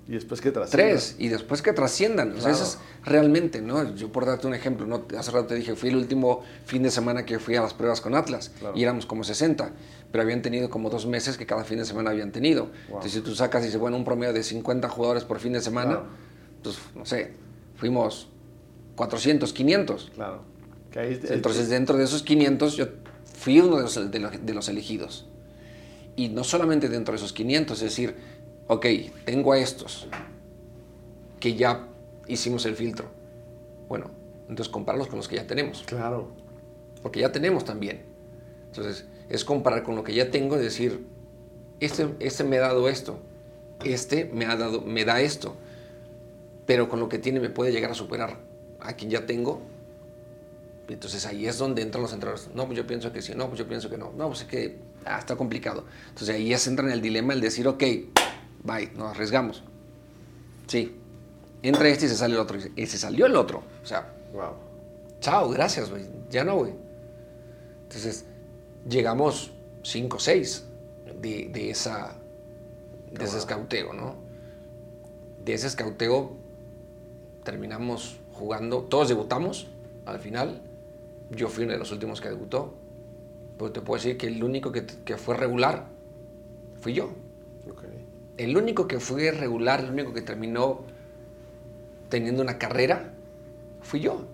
Y 0.08 0.12
después 0.12 0.40
que 0.40 0.50
tras 0.50 0.70
tres 0.70 1.14
y 1.18 1.28
después 1.28 1.60
que 1.62 1.72
trasciendan. 1.74 2.30
O 2.30 2.40
sea, 2.40 2.50
Claro. 2.50 2.56
eso 2.56 2.64
es 2.64 2.78
realmente, 3.06 3.60
¿no? 3.60 3.94
Yo 3.94 4.10
por 4.10 4.24
darte 4.26 4.46
un 4.48 4.54
ejemplo, 4.54 4.84
¿no? 4.86 5.04
hace 5.16 5.30
rato 5.30 5.46
te 5.48 5.54
dije, 5.54 5.76
fui 5.76 5.90
el 5.90 5.96
último 5.96 6.42
fin 6.64 6.82
de 6.82 6.90
semana 6.90 7.24
que 7.24 7.38
fui 7.38 7.54
a 7.54 7.60
las 7.60 7.72
pruebas 7.74 8.00
con 8.00 8.14
Atlas 8.16 8.50
Claro. 8.58 8.74
y 8.76 8.82
éramos 8.82 9.04
como 9.06 9.22
60, 9.22 9.70
pero 10.10 10.22
habían 10.22 10.40
tenido 10.42 10.70
como 10.70 10.88
dos 10.90 11.06
meses 11.06 11.36
que 11.36 11.44
cada 11.46 11.62
fin 11.62 11.76
de 11.78 11.84
semana 11.84 12.10
habían 12.10 12.32
tenido. 12.32 12.68
Entonces, 12.86 13.12
si 13.12 13.20
tú 13.20 13.34
sacas 13.36 13.62
y 13.62 13.66
dices, 13.66 13.78
bueno, 13.78 13.96
un 13.96 14.04
promedio 14.04 14.32
de 14.32 14.42
50 14.42 14.88
jugadores 14.88 15.22
por 15.24 15.38
fin 15.38 15.52
de 15.52 15.60
semana, 15.60 15.90
Claro. 16.00 16.06
pues, 16.64 16.78
no 16.96 17.04
sé, 17.04 17.34
fuimos 17.78 18.28
400, 18.96 19.52
500. 19.54 20.10
Claro. 20.14 20.42
Que 20.90 20.98
ahí- 21.00 21.20
Entonces, 21.30 21.70
dentro 21.70 21.96
de 21.96 22.04
esos 22.04 22.22
500, 22.22 22.76
yo 22.76 22.86
fui 23.38 23.60
uno 23.60 23.76
de 23.76 23.82
los, 23.84 24.10
de 24.10 24.18
los- 24.18 24.44
de 24.46 24.54
los 24.54 24.68
elegidos. 24.68 25.26
Y 26.16 26.28
no 26.28 26.44
solamente 26.44 26.88
dentro 26.88 27.12
de 27.12 27.16
esos 27.18 27.32
500, 27.32 27.78
es 27.78 27.84
decir, 27.84 28.16
ok, 28.66 28.86
tengo 29.24 29.52
a 29.52 29.58
estos 29.58 30.08
que 31.40 31.54
ya 31.54 31.86
hicimos 32.26 32.66
el 32.66 32.74
filtro. 32.74 33.06
Bueno, 33.88 34.10
entonces 34.48 34.68
compararlos 34.70 35.08
con 35.08 35.18
los 35.18 35.28
que 35.28 35.36
ya 35.36 35.46
tenemos, 35.46 35.82
Claro. 35.86 36.28
porque 37.02 37.20
ya 37.20 37.30
tenemos 37.32 37.64
también. 37.64 38.02
Entonces, 38.66 39.06
es 39.28 39.44
comparar 39.44 39.82
con 39.84 39.94
lo 39.94 40.02
que 40.02 40.12
ya 40.14 40.30
tengo 40.30 40.56
y 40.56 40.60
decir, 40.60 41.06
este, 41.80 42.08
este 42.18 42.42
me 42.44 42.58
ha 42.58 42.62
dado 42.62 42.88
esto, 42.88 43.20
este 43.84 44.24
me, 44.24 44.46
ha 44.46 44.56
dado, 44.56 44.80
me 44.80 45.04
da 45.04 45.20
esto, 45.20 45.54
pero 46.68 46.86
con 46.90 47.00
lo 47.00 47.08
que 47.08 47.18
tiene 47.18 47.40
me 47.40 47.48
puede 47.48 47.72
llegar 47.72 47.90
a 47.90 47.94
superar 47.94 48.36
a 48.80 48.92
quien 48.92 49.10
ya 49.10 49.24
tengo. 49.24 49.62
Entonces 50.86 51.24
ahí 51.24 51.46
es 51.46 51.56
donde 51.56 51.80
entran 51.80 52.02
los 52.02 52.12
entrenadores. 52.12 52.54
No, 52.54 52.66
pues 52.66 52.76
yo 52.76 52.86
pienso 52.86 53.10
que 53.10 53.22
sí, 53.22 53.32
no, 53.34 53.46
pues 53.46 53.58
yo 53.58 53.66
pienso 53.66 53.88
que 53.88 53.96
no. 53.96 54.12
No, 54.18 54.26
pues 54.28 54.42
es 54.42 54.48
que 54.48 54.76
ah, 55.06 55.18
está 55.18 55.34
complicado. 55.34 55.86
Entonces 56.10 56.36
ahí 56.36 56.50
ya 56.50 56.58
se 56.58 56.68
entra 56.68 56.84
en 56.84 56.92
el 56.92 57.00
dilema 57.00 57.32
el 57.32 57.40
decir, 57.40 57.66
ok, 57.66 57.82
bye, 58.64 58.90
nos 58.94 59.12
arriesgamos. 59.12 59.62
Sí, 60.66 60.94
entra 61.62 61.88
este 61.88 62.04
y 62.04 62.08
se 62.10 62.16
sale 62.16 62.34
el 62.34 62.40
otro. 62.40 62.58
Y 62.76 62.84
se 62.84 62.98
salió 62.98 63.24
el 63.24 63.34
otro. 63.36 63.62
O 63.82 63.86
sea, 63.86 64.12
Wow. 64.34 64.52
chao, 65.20 65.48
gracias, 65.48 65.88
güey. 65.88 66.04
Ya 66.28 66.44
no, 66.44 66.56
güey. 66.56 66.74
Entonces, 67.84 68.26
llegamos 68.86 69.52
5 69.84 70.18
o 70.18 70.20
6 70.20 70.64
de, 71.18 71.48
de, 71.48 71.70
esa, 71.70 72.14
de 73.10 73.24
ese 73.24 73.38
escauteo, 73.38 73.94
¿no? 73.94 74.16
De 75.46 75.54
ese 75.54 75.66
escauteo 75.66 76.37
terminamos 77.48 78.18
jugando, 78.34 78.82
todos 78.82 79.08
debutamos 79.08 79.68
al 80.04 80.18
final. 80.18 80.60
Yo 81.30 81.48
fui 81.48 81.64
uno 81.64 81.72
de 81.72 81.78
los 81.78 81.90
últimos 81.92 82.20
que 82.20 82.28
debutó. 82.28 82.74
Pero 83.56 83.72
te 83.72 83.80
puedo 83.80 83.96
decir 83.96 84.18
que 84.18 84.26
el 84.26 84.44
único 84.44 84.70
que, 84.70 84.84
que 84.84 85.16
fue 85.16 85.34
regular 85.34 85.86
fui 86.78 86.92
yo. 86.92 87.06
Ok. 87.70 87.84
El 88.36 88.54
único 88.54 88.86
que 88.86 89.00
fue 89.00 89.30
regular, 89.30 89.80
el 89.80 89.90
único 89.92 90.12
que 90.12 90.20
terminó 90.20 90.82
teniendo 92.10 92.42
una 92.42 92.58
carrera, 92.58 93.14
fui 93.80 94.00
yo. 94.00 94.26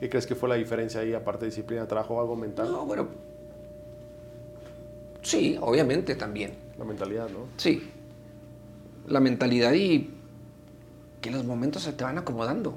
¿Qué 0.00 0.08
crees 0.08 0.26
que 0.26 0.34
fue 0.34 0.48
la 0.48 0.54
diferencia 0.54 1.02
ahí, 1.02 1.12
aparte 1.12 1.40
de 1.40 1.50
disciplina, 1.50 1.86
trabajo, 1.86 2.18
algo 2.22 2.36
mental? 2.36 2.72
No, 2.72 2.86
bueno. 2.86 3.06
Sí, 5.20 5.58
obviamente 5.60 6.14
también. 6.14 6.52
La 6.78 6.86
mentalidad, 6.86 7.28
¿no? 7.28 7.48
Sí. 7.58 7.90
La 9.08 9.20
mentalidad 9.20 9.74
y 9.74 10.19
que 11.20 11.30
los 11.30 11.44
momentos 11.44 11.82
se 11.82 11.92
te 11.92 12.04
van 12.04 12.18
acomodando. 12.18 12.74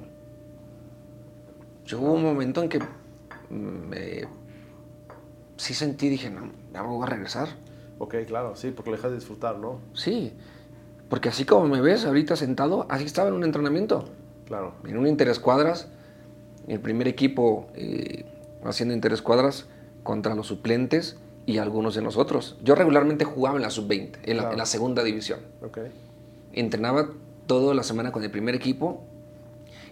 Yo 1.86 2.00
hubo 2.00 2.14
un 2.14 2.24
momento 2.24 2.62
en 2.64 2.70
que 2.70 2.80
me, 3.50 4.24
sí 5.58 5.74
sentí, 5.74 6.10
dije, 6.10 6.30
no, 6.30 6.52
ya 6.74 6.82
me 6.82 6.90
voy 6.90 7.04
a 7.04 7.10
regresar. 7.10 7.50
Ok, 8.00 8.16
claro, 8.28 8.56
sí, 8.56 8.72
porque 8.72 8.92
lo 8.92 8.98
dejas 8.98 9.12
de 9.12 9.18
disfrutar, 9.18 9.58
¿no? 9.58 9.80
Sí. 9.94 10.34
Porque 11.10 11.30
así 11.30 11.46
como 11.46 11.68
me 11.68 11.82
ves 11.82 12.06
ahorita 12.06 12.36
sentado, 12.36 12.86
así 12.90 13.06
estaba 13.06 13.30
en 13.30 13.36
un 13.36 13.44
entrenamiento. 13.44 14.06
Claro. 14.46 14.74
en 14.86 14.98
un 14.98 15.08
interescuadras, 15.08 15.88
el 16.68 16.80
primer 16.82 17.08
equipo 17.08 17.68
eh, 17.76 18.26
haciendo 18.66 18.94
interescuadras 18.94 19.68
contra 20.04 20.36
los 20.36 20.48
suplentes 20.48 21.18
y 21.46 21.58
algunos 21.60 21.96
de 21.96 22.02
nosotros. 22.02 22.58
Yo 22.62 22.76
regularmente 22.76 23.24
jugaba 23.24 23.56
en 23.56 23.62
la 23.64 23.70
sub-20, 23.70 24.18
en, 24.24 24.38
Claro. 24.38 24.52
en 24.52 24.58
la 24.58 24.66
segunda 24.66 25.02
división. 25.02 25.40
Ok. 25.64 25.80
Entrenaba 26.52 27.10
toda 27.48 27.74
la 27.74 27.84
semana 27.84 28.12
con 28.12 28.24
el 28.24 28.32
primer 28.32 28.56
equipo 28.56 29.04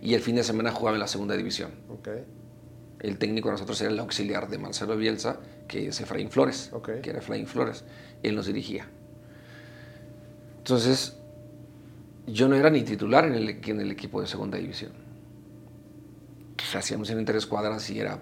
y 0.02 0.14
el 0.14 0.22
fin 0.22 0.36
de 0.36 0.44
semana 0.44 0.72
jugaba 0.72 0.96
en 0.96 1.00
la 1.02 1.08
segunda 1.08 1.36
división. 1.36 1.72
El 3.00 3.18
técnico 3.18 3.48
de 3.50 3.54
nosotros 3.54 3.80
era 3.82 3.90
el 3.92 4.00
auxiliar 4.00 4.48
de 4.50 4.58
Marcelo 4.58 4.96
Bielsa, 4.96 5.38
que 5.68 5.88
es 5.88 6.00
Efraín 6.02 6.30
Flores, 6.30 6.70
Ok. 6.74 7.02
que 7.02 7.10
era 7.10 7.20
Efraín 7.20 7.48
Flores. 7.48 7.84
Él 8.22 8.36
nos 8.36 8.46
dirigía. 8.46 8.88
Entonces, 10.60 11.18
yo 12.28 12.48
no 12.48 12.56
era 12.56 12.70
ni 12.70 12.84
titular 12.84 13.26
en 13.26 13.34
el, 13.34 13.50
en 13.50 13.82
el 13.82 13.92
equipo 13.92 14.22
de 14.22 14.28
segunda 14.28 14.58
división. 14.58 14.92
Entonces, 16.52 16.76
hacíamos 16.76 17.10
en 17.10 17.20
interescuadras 17.20 17.90
y 17.90 18.00
era 18.00 18.20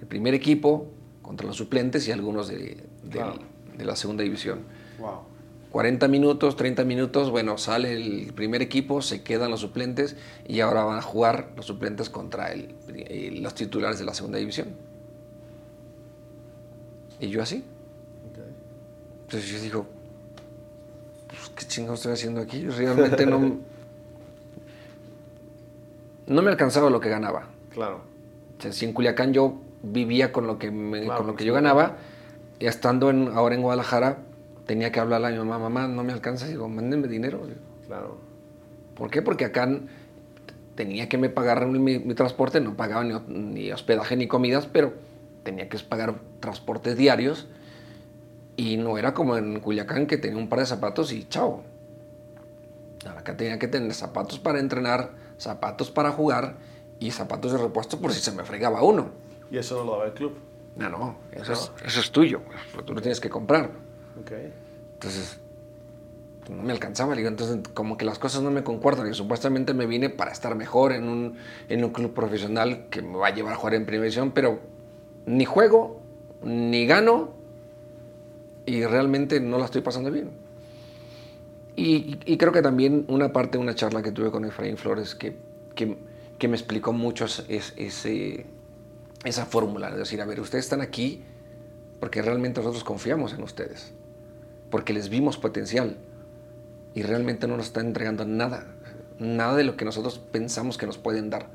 el 0.00 0.06
primer 0.06 0.34
equipo 0.34 0.88
contra 1.22 1.46
los 1.46 1.56
suplentes 1.56 2.06
y 2.08 2.12
algunos 2.12 2.48
de, 2.48 2.76
de 3.04 3.84
la 3.84 3.96
segunda 3.96 4.22
división. 4.22 4.60
Wow. 4.98 5.20
40 5.70 6.08
minutos, 6.08 6.56
30 6.56 6.84
minutos, 6.84 7.30
bueno, 7.30 7.56
sale 7.56 7.92
el 7.92 8.32
primer 8.34 8.60
equipo, 8.60 9.02
se 9.02 9.22
quedan 9.22 9.50
los 9.50 9.60
suplentes 9.60 10.16
y 10.48 10.60
ahora 10.60 10.82
van 10.84 10.98
a 10.98 11.02
jugar 11.02 11.50
los 11.56 11.66
suplentes 11.66 12.10
contra 12.10 12.52
el, 12.52 12.74
eh, 12.94 13.38
los 13.40 13.54
titulares 13.54 13.98
de 14.00 14.04
la 14.04 14.14
segunda 14.14 14.38
división. 14.38 14.68
Y 17.20 17.28
yo 17.28 17.42
así. 17.42 17.62
Entonces 19.26 19.48
yo 19.48 19.60
digo, 19.60 19.86
pues, 21.28 21.50
¿qué 21.54 21.64
chingados 21.66 22.00
estoy 22.00 22.12
haciendo 22.14 22.40
aquí? 22.40 22.66
Realmente 22.66 23.26
no... 23.26 23.58
No 26.26 26.42
me 26.42 26.50
alcanzaba 26.50 26.90
lo 26.90 27.00
que 27.00 27.08
ganaba. 27.08 27.48
Claro. 27.72 28.02
O 28.58 28.62
sea, 28.62 28.72
si 28.72 28.84
en 28.84 28.92
Culiacán 28.92 29.32
yo 29.32 29.54
vivía 29.82 30.30
con 30.32 30.46
lo 30.46 30.58
que, 30.58 30.70
me- 30.70 31.02
Claro, 31.02 31.18
con 31.18 31.26
lo 31.26 31.32
por 31.32 31.38
que 31.38 31.44
yo 31.44 31.52
ganaba, 31.54 31.96
y 32.60 32.66
estando 32.66 33.10
en, 33.10 33.28
ahora 33.34 33.56
en 33.56 33.62
Guadalajara, 33.62 34.18
tenía 34.70 34.92
que 34.92 35.00
hablarle 35.00 35.26
a 35.26 35.30
mi 35.30 35.38
mamá, 35.38 35.58
mamá, 35.58 35.88
no 35.88 36.04
me 36.04 36.12
alcanza, 36.12 36.46
digo, 36.46 36.68
mándenme 36.68 37.08
dinero. 37.08 37.40
Claro. 37.88 38.18
¿Por 38.94 39.10
qué? 39.10 39.20
Porque 39.20 39.44
acá 39.44 39.68
tenía 40.76 41.08
que 41.08 41.18
me 41.18 41.28
pagar 41.28 41.66
mi, 41.66 41.98
mi 41.98 42.14
transporte, 42.14 42.60
no 42.60 42.76
pagaba 42.76 43.02
ni, 43.02 43.18
ni 43.26 43.72
hospedaje 43.72 44.14
ni 44.14 44.28
comidas, 44.28 44.68
pero 44.72 44.94
tenía 45.42 45.68
que 45.68 45.76
pagar 45.80 46.20
transportes 46.38 46.96
diarios 46.96 47.48
y 48.56 48.76
no 48.76 48.96
era 48.96 49.12
como 49.12 49.36
en 49.36 49.58
Culiacán 49.58 50.06
que 50.06 50.18
tenía 50.18 50.38
un 50.38 50.48
par 50.48 50.60
de 50.60 50.66
zapatos 50.66 51.12
y 51.12 51.24
chao. 51.24 51.64
Acá 53.18 53.36
tenía 53.36 53.58
que 53.58 53.66
tener 53.66 53.92
zapatos 53.92 54.38
para 54.38 54.60
entrenar, 54.60 55.10
zapatos 55.36 55.90
para 55.90 56.12
jugar 56.12 56.58
y 57.00 57.10
zapatos 57.10 57.50
de 57.50 57.58
repuesto 57.58 57.98
por 57.98 58.12
si 58.12 58.20
se 58.20 58.30
me 58.30 58.44
fregaba 58.44 58.84
uno. 58.84 59.10
¿Y 59.50 59.58
eso 59.58 59.78
no 59.78 59.84
lo 59.84 59.92
daba 59.94 60.04
el 60.04 60.12
club? 60.12 60.38
No, 60.76 60.88
no, 60.88 61.16
eso, 61.32 61.54
Es, 61.54 61.72
eso 61.84 62.00
es 62.00 62.12
tuyo, 62.12 62.42
tú 62.86 62.94
lo 62.94 63.02
tienes 63.02 63.18
que 63.18 63.28
comprar. 63.28 63.89
Ok. 64.20 64.32
Entonces, 64.94 65.38
no 66.48 66.62
me 66.62 66.72
alcanzaba, 66.72 67.14
digo, 67.14 67.28
entonces 67.28 67.58
como 67.74 67.96
que 67.96 68.04
las 68.04 68.18
cosas 68.18 68.42
no 68.42 68.50
me 68.50 68.64
concuerdan 68.64 69.08
y 69.10 69.14
supuestamente 69.14 69.72
me 69.72 69.86
vine 69.86 70.10
para 70.10 70.32
estar 70.32 70.54
mejor 70.56 70.92
en 70.92 71.08
un, 71.08 71.36
en 71.68 71.84
un 71.84 71.90
club 71.90 72.12
profesional 72.12 72.86
que 72.90 73.02
me 73.02 73.16
va 73.16 73.28
a 73.28 73.34
llevar 73.34 73.52
a 73.52 73.56
jugar 73.56 73.74
en 73.74 73.86
primera 73.86 74.04
división, 74.04 74.32
pero 74.32 74.60
ni 75.26 75.44
juego, 75.44 76.00
ni 76.42 76.86
gano 76.86 77.34
y 78.66 78.84
realmente 78.84 79.40
no 79.40 79.58
la 79.58 79.66
estoy 79.66 79.80
pasando 79.80 80.10
bien. 80.10 80.30
Y, 81.76 82.18
y 82.26 82.36
creo 82.36 82.52
que 82.52 82.62
también 82.62 83.04
una 83.08 83.32
parte 83.32 83.56
de 83.56 83.62
una 83.62 83.74
charla 83.74 84.02
que 84.02 84.12
tuve 84.12 84.30
con 84.30 84.44
Efraín 84.44 84.76
Flores 84.76 85.14
que, 85.14 85.36
que, 85.74 85.96
que 86.38 86.48
me 86.48 86.56
explicó 86.56 86.92
mucho 86.92 87.24
es, 87.24 87.44
ese, 87.76 88.44
esa 89.24 89.46
fórmula, 89.46 89.90
de 89.90 89.98
decir, 89.98 90.20
a 90.20 90.26
ver, 90.26 90.40
ustedes 90.40 90.64
están 90.64 90.80
aquí 90.80 91.22
porque 92.00 92.22
realmente 92.22 92.60
nosotros 92.60 92.82
confiamos 92.82 93.34
en 93.34 93.42
ustedes, 93.42 93.92
porque 94.70 94.92
les 94.92 95.08
vimos 95.08 95.36
potencial 95.36 95.96
y 96.94 97.02
realmente 97.02 97.46
no 97.46 97.56
nos 97.56 97.66
están 97.66 97.86
entregando 97.86 98.24
nada, 98.24 98.66
nada 99.18 99.56
de 99.56 99.64
lo 99.64 99.76
que 99.76 99.84
nosotros 99.84 100.18
pensamos 100.18 100.78
que 100.78 100.86
nos 100.86 100.98
pueden 100.98 101.30
dar. 101.30 101.46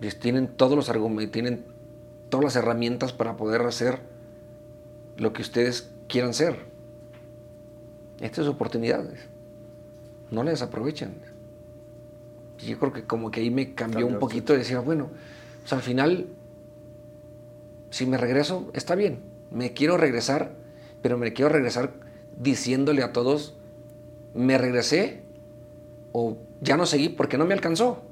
Ellos 0.00 0.18
tienen 0.18 0.48
todos 0.48 0.76
los 0.76 0.88
argumentos, 0.88 1.32
tienen 1.32 1.64
todas 2.28 2.44
las 2.44 2.56
herramientas 2.56 3.12
para 3.12 3.36
poder 3.36 3.62
hacer 3.62 4.00
lo 5.16 5.32
que 5.32 5.42
ustedes 5.42 5.90
quieran 6.08 6.34
ser. 6.34 6.56
Estas 8.20 8.44
es 8.44 8.50
oportunidades. 8.50 9.20
No 10.30 10.42
las 10.42 10.62
aprovechen. 10.62 11.14
Yo 12.58 12.78
creo 12.78 12.92
que 12.92 13.04
como 13.04 13.30
que 13.30 13.40
ahí 13.40 13.50
me 13.50 13.74
cambió, 13.74 14.06
un 14.06 14.18
poquito 14.18 14.54
y 14.54 14.58
decía, 14.58 14.80
bueno, 14.80 15.10
pues 15.60 15.72
al 15.72 15.82
final, 15.82 16.26
si 17.90 18.04
me 18.06 18.16
regreso, 18.16 18.70
está 18.74 18.94
bien. 18.94 19.20
Me 19.50 19.72
quiero 19.72 19.96
regresar, 19.96 20.52
pero 21.02 21.18
me 21.18 21.32
quiero 21.32 21.50
regresar 21.50 21.92
diciéndole 22.38 23.02
a 23.02 23.12
todos 23.12 23.54
me 24.34 24.58
regresé 24.58 25.20
o 26.12 26.36
ya 26.60 26.76
no 26.76 26.86
seguí 26.86 27.08
porque 27.08 27.38
no 27.38 27.44
me 27.44 27.54
alcanzó, 27.54 28.02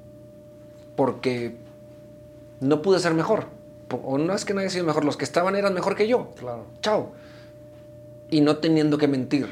porque 0.96 1.56
no 2.60 2.82
pude 2.82 2.98
ser 2.98 3.14
mejor. 3.14 3.46
O 4.02 4.18
no 4.18 4.34
es 4.34 4.44
que 4.44 4.52
no 4.52 4.60
haya 4.60 4.70
sido 4.70 4.84
mejor, 4.84 5.04
los 5.04 5.16
que 5.16 5.24
estaban 5.24 5.54
eran 5.54 5.72
mejor 5.72 5.94
que 5.94 6.08
yo. 6.08 6.32
Claro. 6.36 6.66
Chao. 6.80 7.12
Y 8.28 8.40
no 8.40 8.56
teniendo 8.56 8.98
que 8.98 9.06
mentir, 9.06 9.48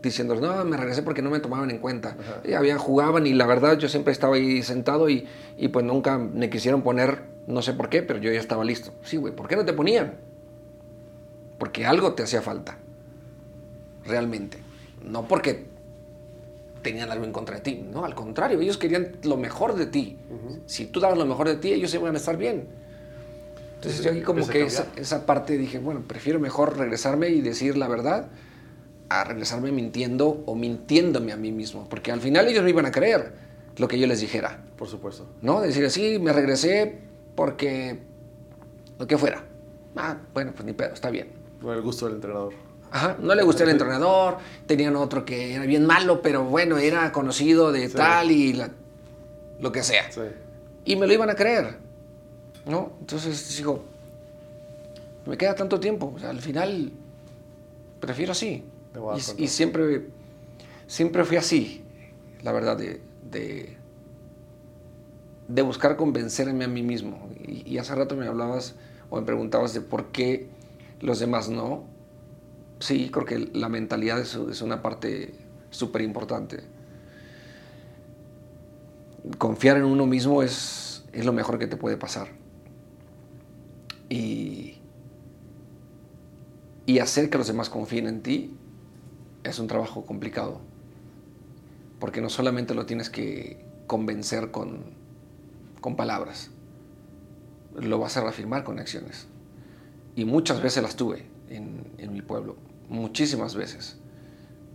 diciendo, 0.00 0.36
no, 0.36 0.64
me 0.64 0.76
regresé 0.76 1.02
porque 1.02 1.22
no 1.22 1.30
me 1.30 1.40
tomaban 1.40 1.70
en 1.70 1.78
cuenta. 1.78 2.16
Y 2.44 2.52
habían, 2.52 2.78
jugaban 2.78 3.26
y 3.26 3.32
la 3.32 3.46
verdad 3.46 3.76
yo 3.76 3.88
siempre 3.88 4.12
estaba 4.12 4.36
ahí 4.36 4.62
sentado 4.62 5.08
y, 5.08 5.26
y 5.56 5.68
pues 5.68 5.84
nunca 5.84 6.18
me 6.18 6.48
quisieron 6.50 6.82
poner, 6.82 7.22
no 7.48 7.62
sé 7.62 7.72
por 7.72 7.88
qué, 7.88 8.02
pero 8.02 8.20
yo 8.20 8.30
ya 8.32 8.38
estaba 8.38 8.64
listo. 8.64 8.92
Sí, 9.02 9.16
güey, 9.16 9.34
¿por 9.34 9.48
qué 9.48 9.56
no 9.56 9.64
te 9.64 9.72
ponían? 9.72 10.14
Porque 11.58 11.86
algo 11.86 12.14
te 12.14 12.22
hacía 12.22 12.42
falta. 12.42 12.76
Realmente. 14.04 14.58
No 15.02 15.26
porque 15.28 15.66
tenían 16.82 17.10
algo 17.10 17.24
en 17.24 17.32
contra 17.32 17.56
de 17.56 17.62
ti. 17.62 17.84
No, 17.90 18.04
al 18.04 18.14
contrario, 18.14 18.60
ellos 18.60 18.78
querían 18.78 19.16
lo 19.24 19.36
mejor 19.36 19.74
de 19.74 19.86
ti. 19.86 20.16
Si 20.66 20.86
tú 20.86 21.00
dabas 21.00 21.18
lo 21.18 21.26
mejor 21.26 21.48
de 21.48 21.56
ti, 21.56 21.72
ellos 21.72 21.92
iban 21.94 22.14
a 22.14 22.18
estar 22.18 22.36
bien. 22.36 22.66
Entonces 23.76 24.02
yo 24.02 24.12
aquí 24.12 24.22
como 24.22 24.46
que 24.46 24.62
esa, 24.62 24.86
esa, 24.96 25.26
parte 25.26 25.58
dije, 25.58 25.78
bueno, 25.78 26.02
prefiero 26.06 26.38
mejor 26.38 26.78
regresarme 26.78 27.28
y 27.30 27.40
decir 27.40 27.76
la 27.76 27.88
verdad 27.88 28.28
a 29.10 29.24
regresarme 29.24 29.72
mintiendo 29.72 30.42
o 30.46 30.54
mintiéndome 30.54 31.32
a 31.32 31.36
mí 31.36 31.52
mismo. 31.52 31.86
Porque 31.88 32.12
al 32.12 32.20
final 32.20 32.48
ellos 32.48 32.62
no 32.62 32.68
iban 32.68 32.86
a 32.86 32.92
creer 32.92 33.32
lo 33.76 33.88
que 33.88 33.98
yo 33.98 34.06
les 34.06 34.20
dijera. 34.20 34.62
Por 34.76 34.88
supuesto. 34.88 35.26
¿No? 35.42 35.60
Decir 35.60 35.84
así, 35.84 36.18
me 36.18 36.32
regresé 36.32 36.98
porque 37.34 37.98
lo 38.98 39.06
que 39.06 39.18
fuera. 39.18 39.44
Ah, 39.96 40.18
bueno, 40.32 40.52
pues 40.54 40.64
ni 40.64 40.72
pedo, 40.72 40.94
está 40.94 41.10
bien. 41.10 41.43
Por 41.60 41.76
el 41.76 41.82
gusto 41.82 42.06
del 42.06 42.16
entrenador. 42.16 42.52
Ajá, 42.94 43.16
no 43.18 43.34
le 43.34 43.42
gustó 43.42 43.64
el 43.64 43.70
entrenador, 43.70 44.38
tenían 44.66 44.94
otro 44.94 45.24
que 45.24 45.54
era 45.54 45.66
bien 45.66 45.84
malo, 45.84 46.22
pero 46.22 46.44
bueno, 46.44 46.78
era 46.78 47.10
conocido 47.10 47.72
de 47.72 47.88
tal 47.88 48.30
y 48.30 48.56
lo 49.58 49.72
que 49.72 49.82
sea. 49.82 50.08
Y 50.84 50.94
me 50.94 51.08
lo 51.08 51.12
iban 51.12 51.28
a 51.28 51.34
creer, 51.34 51.76
¿no? 52.66 52.92
Entonces 53.00 53.56
digo, 53.56 53.82
me 55.26 55.36
queda 55.36 55.56
tanto 55.56 55.80
tiempo, 55.80 56.12
o 56.14 56.18
sea, 56.20 56.30
al 56.30 56.40
final 56.40 56.92
prefiero 57.98 58.30
así. 58.30 58.62
Y, 59.38 59.48
siempre, 59.48 60.06
siempre 60.86 61.24
fui 61.24 61.36
así, 61.36 61.82
la 62.42 62.52
verdad, 62.52 62.76
de, 62.76 63.00
de, 65.48 65.62
buscar 65.62 65.96
convencerme 65.96 66.64
a 66.64 66.68
mí 66.68 66.82
mismo. 66.82 67.28
Y, 67.44 67.68
y 67.74 67.78
hace 67.78 67.92
rato 67.92 68.14
me 68.14 68.28
hablabas 68.28 68.76
o 69.10 69.18
me 69.18 69.26
preguntabas 69.26 69.74
de 69.74 69.80
por 69.80 70.12
qué 70.12 70.53
los 71.04 71.20
demás 71.20 71.48
no 71.48 71.94
Sí, 72.84 73.08
creo 73.10 73.24
que 73.24 73.38
la 73.38 73.68
mentalidad 73.68 74.20
es, 74.20 74.34
una 74.60 74.82
parte 74.82 75.34
súper 75.70 76.02
importante. 76.02 76.64
Confiar 79.38 79.78
en 79.78 79.84
uno 79.84 80.06
mismo 80.06 80.42
es, 80.42 81.04
es 81.12 81.24
lo 81.24 81.32
mejor 81.32 81.58
que 81.58 81.66
te 81.66 81.78
puede 81.78 81.96
pasar. 81.96 82.28
Y, 84.10 84.78
y 86.84 86.98
hacer 86.98 87.30
que 87.30 87.38
los 87.38 87.46
demás 87.46 87.70
confíen 87.70 88.06
en 88.06 88.22
ti 88.22 88.54
es 89.44 89.58
un 89.58 89.66
trabajo 89.66 90.04
complicado. 90.04 90.60
Porque 92.00 92.20
no 92.20 92.28
solamente 92.28 92.74
lo 92.74 92.84
tienes 92.84 93.08
que 93.08 93.64
convencer 93.86 94.50
con, 94.50 94.92
con 95.80 95.96
palabras, 95.96 96.50
lo 97.74 97.98
vas 97.98 98.16
a 98.18 98.20
reafirmar 98.20 98.62
con 98.62 98.78
acciones. 98.78 99.26
Y 100.16 100.24
muchas 100.24 100.62
veces 100.62 100.82
las 100.82 100.96
tuve 100.96 101.24
en, 101.48 101.84
en 101.98 102.12
mi 102.12 102.22
pueblo 102.22 102.56
muchísimas 102.88 103.54
veces. 103.54 103.96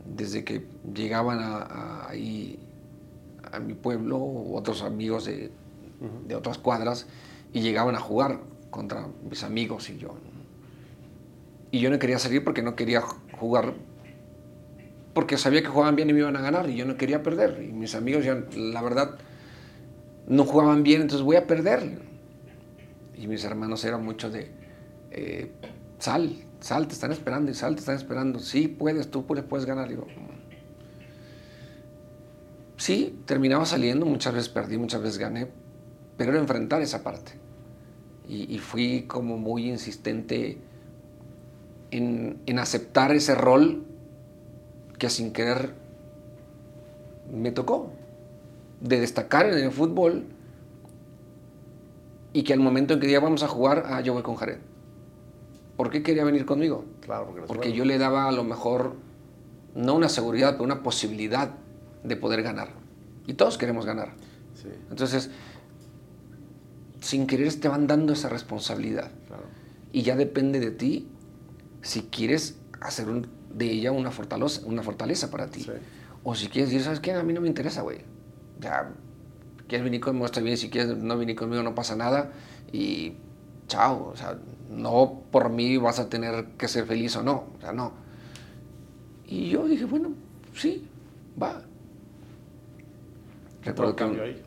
Desde 0.05 0.43
que 0.43 0.65
llegaban 0.93 1.39
a, 1.39 2.07
ahí 2.09 2.59
a 3.51 3.59
mi 3.59 3.73
pueblo, 3.73 4.19
otros 4.53 4.81
amigos 4.83 5.25
de, 5.25 5.51
de, 6.27 6.35
otras 6.35 6.57
cuadras, 6.57 7.07
y 7.53 7.61
llegaban 7.61 7.95
a 7.95 7.99
jugar 7.99 8.39
contra 8.69 9.07
mis 9.29 9.43
amigos 9.43 9.89
y 9.89 9.97
yo. 9.97 10.15
Y 11.71 11.79
yo 11.79 11.89
no 11.89 11.99
quería 11.99 12.19
salir 12.19 12.43
porque 12.43 12.61
no 12.61 12.75
quería 12.75 13.01
jugar, 13.39 13.73
porque 15.13 15.37
sabía 15.37 15.61
que 15.61 15.67
jugaban 15.67 15.95
bien 15.95 16.09
y 16.09 16.13
me 16.13 16.19
iban 16.19 16.35
a 16.35 16.41
ganar, 16.41 16.69
y 16.69 16.75
yo 16.75 16.85
no 16.85 16.97
quería 16.97 17.21
perder. 17.21 17.63
Y 17.63 17.71
mis 17.71 17.95
amigos 17.95 18.25
ya, 18.25 18.43
la 18.55 18.81
verdad, 18.81 19.17
no 20.27 20.45
jugaban 20.45 20.83
bien, 20.83 21.01
entonces 21.01 21.23
voy 21.23 21.35
a 21.35 21.45
perder. 21.45 22.01
Y 23.15 23.27
mis 23.27 23.43
hermanos 23.43 23.83
eran 23.83 24.03
mucho 24.03 24.31
de, 24.31 24.51
eh, 25.11 25.51
sal, 25.99 26.35
Sal, 26.59 26.87
te 26.87 26.93
están 26.93 27.11
esperando 27.11 27.51
y 27.51 27.53
sal, 27.53 27.75
te 27.75 27.79
están 27.79 27.95
esperando. 27.95 28.39
Sí, 28.39 28.67
puedes, 28.67 29.09
tú 29.09 29.25
puedes 29.25 29.65
ganar. 29.65 29.87
Digo, 29.87 30.07
sí, 32.75 33.17
terminaba 33.25 33.65
saliendo, 33.65 34.05
muchas 34.05 34.33
veces 34.33 34.49
perdí, 34.49 34.77
muchas 34.77 35.01
veces 35.01 35.17
gané, 35.17 35.47
pero 36.17 36.31
era 36.31 36.39
enfrentar 36.39 36.81
esa 36.81 37.03
parte. 37.03 37.33
Y, 38.27 38.59
fui 38.59 39.05
como 39.07 39.39
muy 39.39 39.67
insistente 39.67 40.59
en, 41.89 42.39
en, 42.45 42.59
aceptar 42.59 43.11
ese 43.11 43.33
rol 43.33 43.87
que 44.99 45.09
sin 45.09 45.33
querer 45.33 45.73
me 47.33 47.51
tocó, 47.51 47.91
de 48.81 48.99
destacar 48.99 49.47
en 49.47 49.57
el 49.57 49.71
fútbol 49.71 50.25
y 52.31 52.43
que 52.43 52.53
al 52.53 52.59
momento 52.59 52.93
en 52.93 52.99
que 52.99 53.09
ya 53.09 53.19
vamos 53.19 53.41
a 53.41 53.47
jugar, 53.47 53.85
ah, 53.87 54.01
yo 54.01 54.13
voy 54.13 54.21
con 54.21 54.35
Jared. 54.35 54.59
¿Por 55.79 55.91
qué 55.91 56.03
quería 56.03 56.25
venir 56.25 56.45
conmigo? 56.45 56.83
Claro, 56.99 57.27
porque, 57.27 57.41
porque 57.43 57.71
yo 57.71 57.85
le 57.85 57.97
daba 57.97 58.27
a 58.27 58.33
lo 58.33 58.43
mejor, 58.43 58.97
no 59.75 59.95
una 59.95 60.09
seguridad, 60.09 60.51
pero 60.55 60.65
una 60.65 60.83
posibilidad 60.83 61.51
de 62.03 62.17
poder 62.17 62.43
ganar. 62.43 62.73
Y 63.27 63.35
todos 63.35 63.57
queremos 63.57 63.85
ganar. 63.85 64.11
Sí. 64.61 64.67
Entonces, 64.89 65.29
sin 66.99 67.27
querer 67.27 67.57
te 67.61 67.69
van 67.69 67.87
dando 67.87 68.11
esa 68.11 68.27
responsabilidad. 68.27 69.09
Y 69.93 70.01
ya 70.01 70.17
depende 70.17 70.59
de 70.59 70.71
ti 70.71 71.07
si 71.81 72.01
quieres 72.01 72.57
hacer 72.81 73.07
de 73.53 73.71
ella 73.71 73.93
una 73.93 74.11
fortaleza, 74.11 74.59
una 74.65 74.83
fortaleza 74.83 75.31
para 75.31 75.47
ti. 75.47 75.65
O 76.25 76.35
si 76.35 76.49
quieres 76.49 76.71
decir, 76.71 76.83
¿sabes 76.83 76.99
qué? 76.99 77.13
A 77.13 77.23
mí 77.23 77.31
no 77.31 77.39
me 77.39 77.47
interesa, 77.47 77.83
güey. 77.83 77.99
Ya, 78.59 78.91
quieres 79.69 79.85
venir 79.85 80.01
conmigo, 80.01 80.25
está 80.25 80.41
bien. 80.41 80.57
Si 80.57 80.69
quieres 80.69 80.97
no 80.97 81.17
venir 81.17 81.37
conmigo, 81.37 81.63
no 81.63 81.73
pasa 81.73 81.95
nada. 81.95 82.33
Y 82.73 83.13
chao. 83.69 84.09
O 84.11 84.17
sea, 84.17 84.37
no 84.69 85.23
por 85.31 85.49
mí 85.49 85.77
vas 85.77 85.99
a 85.99 86.09
tener 86.09 86.45
que 86.57 86.67
ser 86.67 86.85
feliz 86.85 87.15
o 87.15 87.23
no, 87.23 87.47
o 87.57 87.61
sea, 87.61 87.73
no. 87.73 87.91
Y 89.25 89.49
yo 89.49 89.67
dije, 89.67 89.85
bueno, 89.85 90.11
sí, 90.53 90.87
va. 91.41 91.63
Todo 93.75 93.95
cambió 93.95 94.23
ahí. 94.23 94.41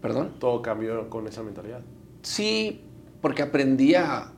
¿Perdón? 0.00 0.36
Todo 0.38 0.62
cambió 0.62 1.08
con 1.08 1.26
esa 1.28 1.42
mentalidad. 1.42 1.80
Sí, 2.22 2.80
porque 3.20 3.42
aprendí 3.42 3.94
a, 3.94 4.32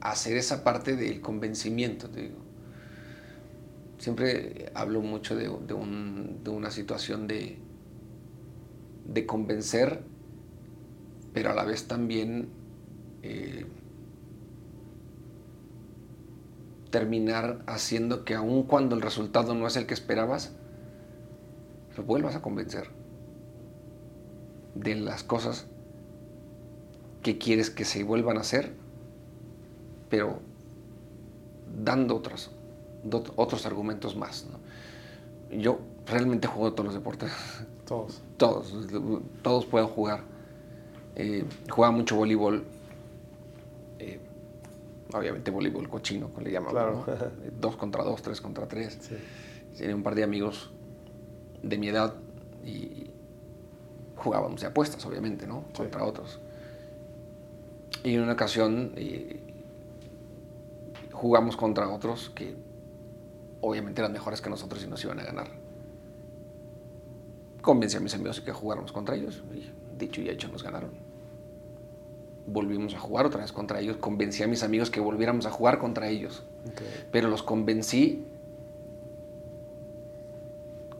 hacer 0.00 0.36
esa 0.36 0.62
parte 0.62 0.96
del 0.96 1.20
convencimiento, 1.20 2.08
te 2.08 2.22
digo. 2.22 2.38
Siempre 3.98 4.70
hablo 4.74 5.00
mucho 5.00 5.34
de, 5.34 5.48
de 5.48 6.50
una 6.50 6.70
situación 6.70 7.26
de, 7.26 7.58
de 9.06 9.26
convencer, 9.26 10.02
pero 11.32 11.50
a 11.50 11.54
la 11.54 11.64
vez 11.64 11.88
también 11.88 12.48
eh, 13.22 13.66
terminar 16.90 17.60
haciendo 17.66 18.24
que 18.24 18.34
aun 18.34 18.62
cuando 18.62 18.94
el 18.96 19.02
resultado 19.02 19.54
no 19.54 19.66
es 19.66 19.76
el 19.76 19.86
que 19.86 19.94
esperabas, 19.94 20.52
lo 21.96 22.02
vuelvas 22.04 22.36
a 22.36 22.42
convencer 22.42 22.88
de 24.74 24.94
las 24.94 25.22
cosas 25.24 25.66
que 27.22 27.38
quieres 27.38 27.70
que 27.70 27.84
se 27.84 28.04
vuelvan 28.04 28.38
a 28.38 28.40
hacer, 28.40 28.72
pero 30.08 30.40
dando 31.82 32.16
otros, 32.16 32.50
otros 33.36 33.66
argumentos 33.66 34.16
más. 34.16 34.46
¿no? 34.50 35.56
Yo 35.56 35.80
realmente 36.06 36.46
juego 36.48 36.72
todos 36.72 36.86
los 36.86 36.94
deportes. 36.94 37.32
Todos. 37.86 38.22
Todos, 38.38 38.72
todos 39.42 39.66
pueden 39.66 39.88
jugar. 39.88 40.22
Eh, 41.16 41.44
jugaba 41.68 41.90
mucho 41.96 42.14
voleibol. 42.14 42.64
eh, 43.98 44.20
obviamente 45.12 45.50
voleibol 45.50 45.88
cochino, 45.88 46.28
como 46.28 46.44
le 46.44 46.52
llamamos. 46.52 46.72
Claro. 46.72 47.04
¿no? 47.06 47.50
Dos 47.60 47.76
contra 47.76 48.04
dos, 48.04 48.22
tres 48.22 48.40
contra 48.40 48.66
tres. 48.66 48.98
Sí. 49.00 49.16
Tenía 49.76 49.94
un 49.94 50.02
par 50.02 50.14
de 50.14 50.24
amigos 50.24 50.70
de 51.62 51.78
mi 51.78 51.88
edad 51.88 52.14
y 52.64 53.10
jugábamos 54.16 54.60
de 54.60 54.66
apuestas, 54.66 55.04
obviamente, 55.06 55.46
¿no? 55.46 55.64
Sí. 55.68 55.78
Contra 55.78 56.04
otros. 56.04 56.40
Y 58.04 58.14
en 58.14 58.22
una 58.22 58.32
ocasión 58.32 58.92
eh, 58.96 59.40
jugamos 61.12 61.56
contra 61.56 61.88
otros 61.88 62.30
que 62.30 62.54
obviamente 63.60 64.00
eran 64.00 64.12
mejores 64.12 64.40
que 64.40 64.50
nosotros 64.50 64.82
y 64.84 64.86
nos 64.86 65.02
iban 65.04 65.18
a 65.20 65.24
ganar. 65.24 65.48
Convencí 67.60 67.96
a 67.96 68.00
mis 68.00 68.14
amigos 68.14 68.40
que 68.40 68.52
jugáramos 68.52 68.92
contra 68.92 69.16
ellos 69.16 69.42
y 69.52 69.70
dicho 69.98 70.20
y 70.20 70.28
hecho 70.28 70.48
nos 70.48 70.62
ganaron. 70.62 71.07
Volvimos 72.50 72.94
a 72.94 72.98
jugar 72.98 73.26
otra 73.26 73.42
vez 73.42 73.52
contra 73.52 73.80
ellos. 73.80 73.96
Convencí 73.98 74.42
a 74.42 74.46
mis 74.46 74.62
amigos 74.62 74.90
que 74.90 75.00
volviéramos 75.00 75.46
a 75.46 75.50
jugar 75.50 75.78
contra 75.78 76.08
ellos. 76.08 76.42
Pero 77.12 77.28
los 77.28 77.42
convencí 77.42 78.24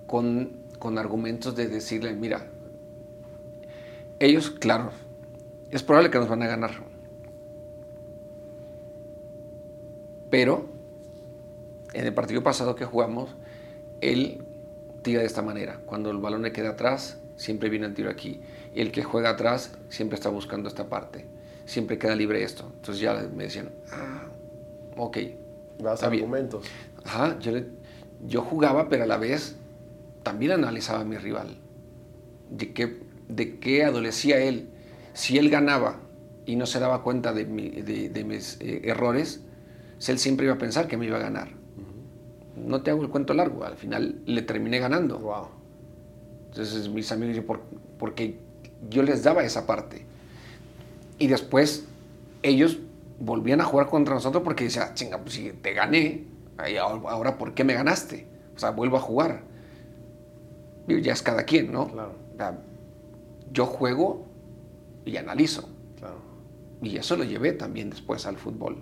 con, 0.06 0.52
con 0.78 0.98
argumentos 0.98 1.56
de 1.56 1.68
decirle, 1.68 2.14
mira, 2.14 2.46
ellos, 4.20 4.50
claro, 4.50 4.90
es 5.70 5.82
probable 5.82 6.10
que 6.10 6.18
nos 6.18 6.28
van 6.28 6.42
a 6.42 6.46
ganar, 6.46 6.72
pero 10.30 10.66
en 11.92 12.06
el 12.06 12.14
partido 12.14 12.42
pasado 12.42 12.74
que 12.74 12.84
jugamos, 12.84 13.30
él 14.00 14.44
tira 15.02 15.20
de 15.20 15.26
esta 15.26 15.42
manera, 15.42 15.80
cuando 15.86 16.10
el 16.10 16.18
balón 16.18 16.42
le 16.42 16.52
queda 16.52 16.70
atrás, 16.70 17.18
siempre 17.36 17.68
viene 17.68 17.86
el 17.86 17.94
tiro 17.94 18.10
aquí, 18.10 18.40
y 18.74 18.80
el 18.80 18.92
que 18.92 19.04
juega 19.04 19.30
atrás 19.30 19.76
siempre 19.88 20.16
está 20.16 20.28
buscando 20.28 20.68
esta 20.68 20.88
parte, 20.88 21.24
siempre 21.68 21.98
queda 21.98 22.14
libre 22.16 22.42
esto, 22.42 22.64
entonces 22.76 23.00
ya 23.00 23.14
me 23.34 23.44
decían, 23.44 23.70
ah, 23.92 24.24
ok, 24.96 25.16
Está 25.78 26.08
bien. 26.08 26.24
argumentos. 26.24 26.66
Ajá, 27.04 27.38
yo, 27.40 27.52
le- 27.52 27.66
yo 28.26 28.42
jugaba, 28.42 28.88
pero 28.88 29.04
a 29.04 29.06
la 29.06 29.16
vez 29.18 29.56
también 30.22 30.52
analizaba 30.52 31.00
a 31.00 31.04
mi 31.04 31.16
rival. 31.18 31.58
De 32.50 32.72
qué, 32.72 33.00
de 33.28 33.58
qué 33.58 33.84
adolecía 33.84 34.38
él. 34.40 34.68
Si 35.12 35.38
él 35.38 35.50
ganaba 35.50 36.00
y 36.46 36.56
no 36.56 36.66
se 36.66 36.80
daba 36.80 37.02
cuenta 37.02 37.32
de, 37.32 37.44
mi- 37.44 37.68
de- 37.70 38.08
de 38.08 38.24
mis 38.24 38.58
eh, 38.60 38.80
errores, 38.84 39.42
pues 39.96 40.08
él 40.08 40.18
siempre 40.18 40.46
iba 40.46 40.54
a 40.54 40.58
pensar 40.58 40.88
que 40.88 40.96
me 40.96 41.06
iba 41.06 41.16
a 41.18 41.20
ganar. 41.20 41.48
No 42.56 42.82
te 42.82 42.90
hago 42.90 43.02
el 43.02 43.08
cuento 43.10 43.34
largo, 43.34 43.64
al 43.64 43.76
final 43.76 44.20
le 44.26 44.42
terminé 44.42 44.78
ganando. 44.80 45.18
Wow. 45.18 45.48
Entonces 46.50 46.88
mis 46.88 47.12
amigos, 47.12 47.44
porque 47.98 48.38
yo 48.90 49.02
les 49.02 49.22
daba 49.22 49.44
esa 49.44 49.66
parte. 49.66 50.07
Y 51.18 51.26
después 51.26 51.86
ellos 52.42 52.78
volvían 53.18 53.60
a 53.60 53.64
jugar 53.64 53.88
contra 53.88 54.14
nosotros 54.14 54.42
porque 54.42 54.64
decían, 54.64 54.94
chinga, 54.94 55.18
pues 55.18 55.34
si 55.34 55.50
te 55.50 55.72
gané, 55.72 56.24
ahora 57.08 57.36
¿por 57.38 57.54
qué 57.54 57.64
me 57.64 57.74
ganaste? 57.74 58.26
O 58.54 58.58
sea, 58.58 58.70
vuelvo 58.70 58.96
a 58.96 59.00
jugar. 59.00 59.42
Digo, 60.86 61.00
ya 61.00 61.12
es 61.12 61.22
cada 61.22 61.44
quien, 61.44 61.72
¿no? 61.72 61.88
Claro. 61.88 62.12
O 62.34 62.36
sea, 62.36 62.58
yo 63.52 63.66
juego 63.66 64.24
y 65.04 65.16
analizo. 65.16 65.68
Claro. 65.98 66.16
Y 66.82 66.96
eso 66.96 67.16
lo 67.16 67.24
llevé 67.24 67.52
también 67.52 67.90
después 67.90 68.26
al 68.26 68.36
fútbol. 68.36 68.78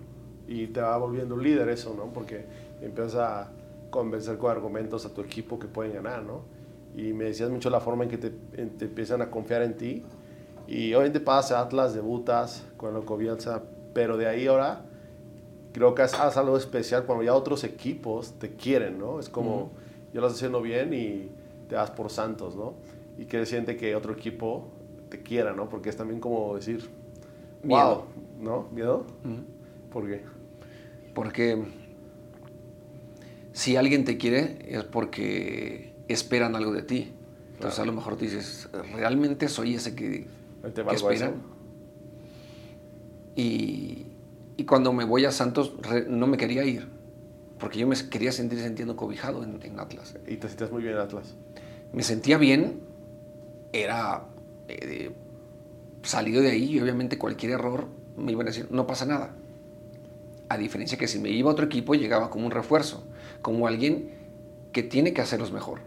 Y 0.47 0.69
te 0.69 0.81
va 0.81 0.97
volviendo 0.97 1.35
un 1.35 1.43
líder 1.43 1.69
eso, 1.69 1.95
¿no? 1.97 2.13
Porque 2.13 2.45
empiezas 2.81 3.17
a 3.17 3.51
convencer 3.91 4.39
con 4.39 4.51
argumentos 4.51 5.05
a 5.07 5.15
tu 5.15 5.21
equipo 5.21 5.59
que 5.59 5.67
pueden 5.67 5.95
ganar, 5.95 6.23
¿no? 6.23 6.43
Y 6.95 7.13
me 7.13 7.25
decías 7.25 7.51
mucho 7.51 7.71
la 7.71 7.81
forma 7.81 8.05
en 8.05 8.11
que 8.11 8.19
te, 8.19 8.31
te 8.31 8.85
empiezan 8.85 9.23
a 9.23 9.31
confiar 9.31 9.63
en 9.63 9.77
ti. 9.77 10.05
Y 10.67 10.93
obviamente 10.95 11.21
pasa 11.21 11.61
Atlas, 11.61 11.95
debutas 11.95 12.65
con 12.77 12.93
lo 12.93 13.03
Bielsa, 13.17 13.63
pero 13.95 14.17
de 14.17 14.27
ahí 14.27 14.47
ahora 14.47 14.85
creo 15.73 15.95
que 15.95 16.03
haces 16.03 16.37
algo 16.37 16.57
especial 16.57 17.05
cuando 17.05 17.23
ya 17.23 17.35
otros 17.35 17.63
equipos 17.63 18.33
te 18.39 18.53
quieren, 18.57 18.99
¿no? 18.99 19.21
Es 19.21 19.29
como, 19.29 19.71
ya 20.13 20.21
lo 20.21 20.27
estás 20.27 20.39
haciendo 20.39 20.63
bien 20.63 20.93
y 20.95 21.31
te 21.69 21.75
das 21.75 21.91
por 21.91 22.11
Santos, 22.11 22.57
¿no? 22.57 22.75
Y 23.19 23.27
que 23.27 23.45
siente 23.47 23.77
que 23.77 23.95
otro 23.95 24.13
equipo 24.13 24.69
te 25.09 25.23
quiera, 25.23 25.53
¿no? 25.53 25.69
Porque 25.69 25.91
es 25.91 25.97
también 25.97 26.21
como 26.21 26.55
decir, 26.57 26.89
Miedo. 27.63 27.85
wow, 27.85 28.05
¿no? 28.41 28.69
¿Miedo? 28.73 29.07
¿Por 29.93 30.07
qué? 30.07 30.23
Porque 31.15 31.65
si 33.53 33.77
alguien 33.77 34.05
te 34.05 34.19
quiere 34.19 34.59
es 34.69 34.85
porque 34.85 35.95
esperan 36.09 36.57
algo 36.57 36.73
de 36.73 36.83
ti. 36.83 37.13
Entonces 37.55 37.81
a 37.81 37.87
lo 37.87 37.93
mejor 37.93 38.17
tú 38.17 38.25
dices, 38.25 38.69
¿realmente 38.95 39.49
soy 39.49 39.75
ese 39.75 39.95
que, 39.95 40.27
¿Te 40.73 40.73
que 40.75 40.83
valgo 40.83 41.11
esperan? 41.11 41.43
Y, 43.35 44.07
y 44.57 44.65
cuando 44.65 44.93
me 44.93 45.05
voy 45.05 45.25
a 45.25 45.33
Santos 45.33 45.75
re- 45.83 46.07
no 46.09 46.27
me 46.27 46.37
quería 46.37 46.65
ir, 46.65 46.89
porque 47.59 47.79
yo 47.79 47.87
me 47.87 47.97
quería 48.09 48.33
sentir 48.33 48.61
sintiendo 48.61 48.97
cobijado 48.97 49.43
en, 49.45 49.61
en 49.63 49.79
Atlas. 49.79 50.17
Y 50.27 50.37
te 50.37 50.49
sientes 50.49 50.71
muy 50.71 50.83
bien 50.83 50.95
en 50.95 51.01
Atlas. 51.01 51.35
Me 51.93 52.03
sentía 52.03 52.39
bien, 52.39 52.81
era 53.73 54.25
eh, 54.69 55.11
salido 56.03 56.41
de 56.43 56.51
ahí 56.51 56.77
y 56.77 56.81
obviamente 56.81 57.19
cualquier 57.19 57.53
error 57.53 57.87
me 58.17 58.33
iban 58.33 58.47
a 58.47 58.51
decir, 58.51 58.69
no 58.71 58.87
pasa 58.87 59.05
nada. 59.07 59.35
A 60.49 60.57
diferencia 60.57 60.97
que 60.97 61.09
si 61.09 61.19
me 61.19 61.29
iba 61.31 61.51
a 61.51 61.53
otro 61.53 61.67
equipo 61.67 61.95
llegaba 61.95 62.31
como 62.31 62.47
un 62.47 62.53
refuerzo, 62.53 63.05
como 63.43 63.67
alguien 63.67 64.11
que 64.73 64.83
tiene 64.83 65.13
que 65.13 65.21
hacerlos 65.21 65.53
mejor. 65.53 65.81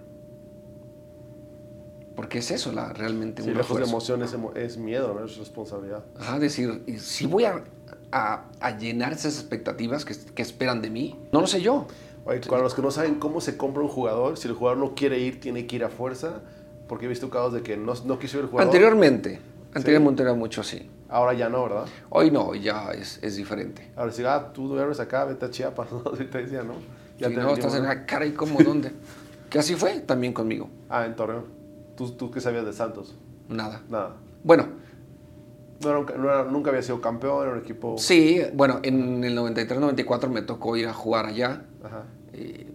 Porque 2.20 2.40
es 2.40 2.52
eso 2.52 2.74
la, 2.74 2.92
realmente 2.92 3.42
Sí, 3.42 3.48
un 3.50 3.56
lejos 3.56 3.78
de 3.78 3.86
emoción 3.86 4.22
es, 4.24 4.36
emo- 4.36 4.54
es 4.54 4.78
miedo, 4.78 5.14
¿no? 5.18 5.24
Es 5.26 5.38
responsabilidad. 5.38 6.04
Ajá, 6.20 6.38
decir, 6.38 6.84
y 6.86 6.98
si 7.00 7.26
voy 7.28 7.46
a, 7.46 7.64
a- 8.12 8.44
a 8.60 8.78
llenar 8.78 9.14
esas 9.14 9.36
expectativas 9.40 10.04
que, 10.04 10.14
que 10.36 10.42
esperan 10.42 10.82
de 10.82 10.90
mí, 10.90 11.18
no 11.32 11.40
lo 11.40 11.48
sé 11.48 11.62
yo. 11.62 11.88
Oye, 12.26 12.42
para 12.42 12.62
los 12.62 12.74
que 12.74 12.82
no 12.82 12.92
saben 12.92 13.16
cómo 13.16 13.40
se 13.40 13.56
compra 13.56 13.82
un 13.84 13.88
jugador, 13.88 14.38
si 14.38 14.50
el 14.50 14.54
jugador 14.54 14.80
no 14.80 14.96
quiere 14.96 15.18
ir, 15.20 15.40
tiene 15.40 15.66
que 15.66 15.78
ir 15.78 15.86
a 15.86 15.90
fuerza, 15.90 16.42
porque 16.90 17.06
he 17.06 17.08
visto 17.08 17.30
casos 17.30 17.54
de 17.54 17.62
que 17.62 17.78
no, 17.78 17.94
no 18.04 18.20
quiso 18.20 18.38
ir 18.40 18.44
el 18.44 18.50
jugador. 18.50 18.68
Anteriormente, 18.70 19.40
anteriormente 19.74 20.22
era 20.22 20.34
mucho 20.34 20.60
así. 20.60 20.90
Ahora 21.08 21.32
ya 21.36 21.48
no, 21.48 21.64
¿verdad? 21.64 21.86
Hoy 22.10 22.32
no, 22.32 22.54
ya 22.54 22.92
es, 22.92 23.18
es 23.22 23.38
diferente. 23.38 23.92
Ahora 23.96 24.12
si, 24.12 24.26
ah, 24.26 24.52
tú 24.54 24.68
duermes 24.68 25.00
acá, 25.00 25.24
vete 25.24 25.46
a 25.46 25.50
Chiapas, 25.52 25.90
¿no? 25.94 26.04
Así 26.14 26.26
te 26.26 26.40
decía, 26.44 26.64
¿no? 26.64 26.74
Si 27.18 27.24
te 27.24 27.30
no, 27.30 27.54
estás 27.54 27.76
en 27.76 27.84
la 27.84 28.06
cara 28.06 28.26
y 28.26 28.34
como 28.34 28.62
dónde. 28.62 28.92
que 29.50 29.58
así 29.58 29.76
fue 29.76 30.02
también 30.02 30.34
conmigo. 30.34 30.70
Ah, 30.90 31.06
en 31.06 31.16
Torreón. 31.16 31.59
¿Tú, 32.00 32.12
¿Tú 32.12 32.32
qué 32.32 32.40
sabías 32.40 32.64
de 32.66 32.72
Santos? 32.72 33.14
Nada. 33.50 33.82
Nada. 33.90 34.16
Bueno, 34.42 34.68
No 35.84 35.90
era 35.90 36.00
un 36.00 36.06
ca- 36.06 36.16
no 36.16 36.24
era- 36.24 36.44
nunca 36.46 36.70
había 36.70 36.82
sido 36.82 37.02
campeón, 37.02 37.44
era 37.44 37.52
un 37.52 37.60
equipo... 37.60 37.98
sí, 37.98 38.42
bueno, 38.54 38.80
en 38.84 39.22
el 39.26 39.38
93-94 39.38 40.30
me 40.30 40.42
tocó 40.42 40.78
ir 40.78 40.88
a 40.88 40.94
jugar 40.94 41.26
allá. 41.26 41.66
Ajá. 41.84 42.04
Eh, 42.32 42.72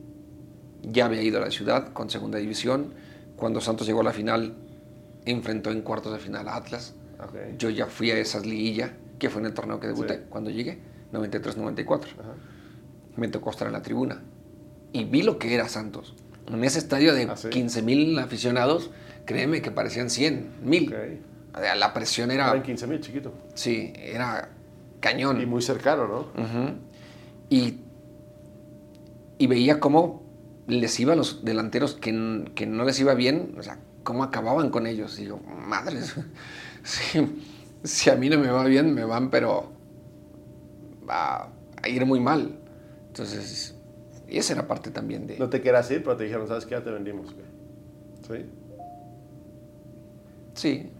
ya 0.82 1.06
había 1.06 1.22
ido 1.22 1.38
a 1.38 1.40
la 1.40 1.50
ciudad 1.50 1.92
con 1.94 2.10
segunda 2.10 2.36
división. 2.38 2.92
Cuando 3.36 3.62
Santos 3.62 3.86
llegó 3.86 4.02
a 4.02 4.04
la 4.04 4.12
final, 4.12 4.54
enfrentó 5.24 5.70
en 5.70 5.80
cuartos 5.80 6.12
de 6.12 6.18
final 6.18 6.46
a 6.48 6.56
Atlas. 6.56 6.94
Yo 7.56 7.70
ya 7.70 7.86
fui 7.86 8.10
a 8.10 8.18
esas 8.18 8.44
liguillas, 8.44 8.90
que 9.18 9.30
fue 9.30 9.40
en 9.40 9.46
el 9.46 9.54
torneo 9.54 9.80
que 9.80 9.86
debuté 9.86 10.16
Sí. 10.16 10.20
cuando 10.28 10.50
llegué, 10.50 10.80
93-94. 11.12 12.12
Ajá. 12.20 12.34
Me 13.16 13.28
tocó 13.28 13.48
estar 13.50 13.66
en 13.66 13.72
la 13.72 13.80
tribuna. 13.80 14.22
Y 14.92 15.04
vi 15.04 15.22
lo 15.22 15.38
que 15.38 15.54
era 15.54 15.66
Santos. 15.68 16.14
En 16.46 16.62
ese 16.64 16.78
estadio 16.78 17.14
de 17.14 17.22
¿Ah, 17.24 17.36
sí? 17.36 17.48
15 17.48 17.80
mil 17.80 18.18
aficionados, 18.18 18.90
créeme 19.24 19.62
que 19.62 19.70
parecían 19.70 20.10
100, 20.10 20.60
mil. 20.62 20.92
Ok. 20.94 21.00
O 21.56 21.60
sea, 21.60 21.76
La 21.76 21.92
presión 21.94 22.30
era, 22.30 22.50
Eran 22.50 22.62
15 22.62 22.86
mil, 22.86 23.00
chiquito. 23.00 23.32
sí, 23.54 23.92
era 23.96 24.50
cañón. 25.00 25.40
Y 25.40 25.46
muy 25.46 25.62
cercano, 25.62 26.08
¿no? 26.08 26.26
Y, 27.50 27.80
y 29.38 29.46
veía 29.46 29.78
cómo 29.80 30.22
les 30.66 30.98
iba 30.98 31.12
a 31.12 31.16
los 31.16 31.44
delanteros 31.44 31.94
que, 31.94 32.44
que 32.54 32.66
no 32.66 32.84
les 32.84 32.98
iba 33.00 33.14
bien, 33.14 33.54
o 33.58 33.62
sea, 33.62 33.78
cómo 34.02 34.24
acababan 34.24 34.70
con 34.70 34.86
ellos. 34.86 35.18
Y 35.18 35.22
digo, 35.22 35.38
madres, 35.40 36.14
si, 36.82 37.42
si 37.84 38.10
a 38.10 38.16
mí 38.16 38.28
no 38.30 38.38
me 38.38 38.48
va 38.48 38.64
bien, 38.64 38.94
me 38.94 39.04
van, 39.04 39.30
pero 39.30 39.70
va 41.08 41.50
a 41.82 41.88
ir 41.88 42.04
muy 42.06 42.18
mal. 42.20 42.58
Entonces, 43.08 43.74
y 44.28 44.38
esa 44.38 44.54
era 44.54 44.66
parte 44.66 44.90
también 44.90 45.26
de... 45.26 45.38
No 45.38 45.48
te 45.50 45.60
quieras 45.60 45.88
ir, 45.90 46.02
pero 46.02 46.16
te 46.16 46.24
dijeron, 46.24 46.48
¿sabes 46.48 46.64
qué? 46.64 46.72
Ya 46.72 46.82
te 46.82 46.90
vendimos. 46.90 47.34
¿Sí? 48.26 48.46
Sí. 50.54 50.90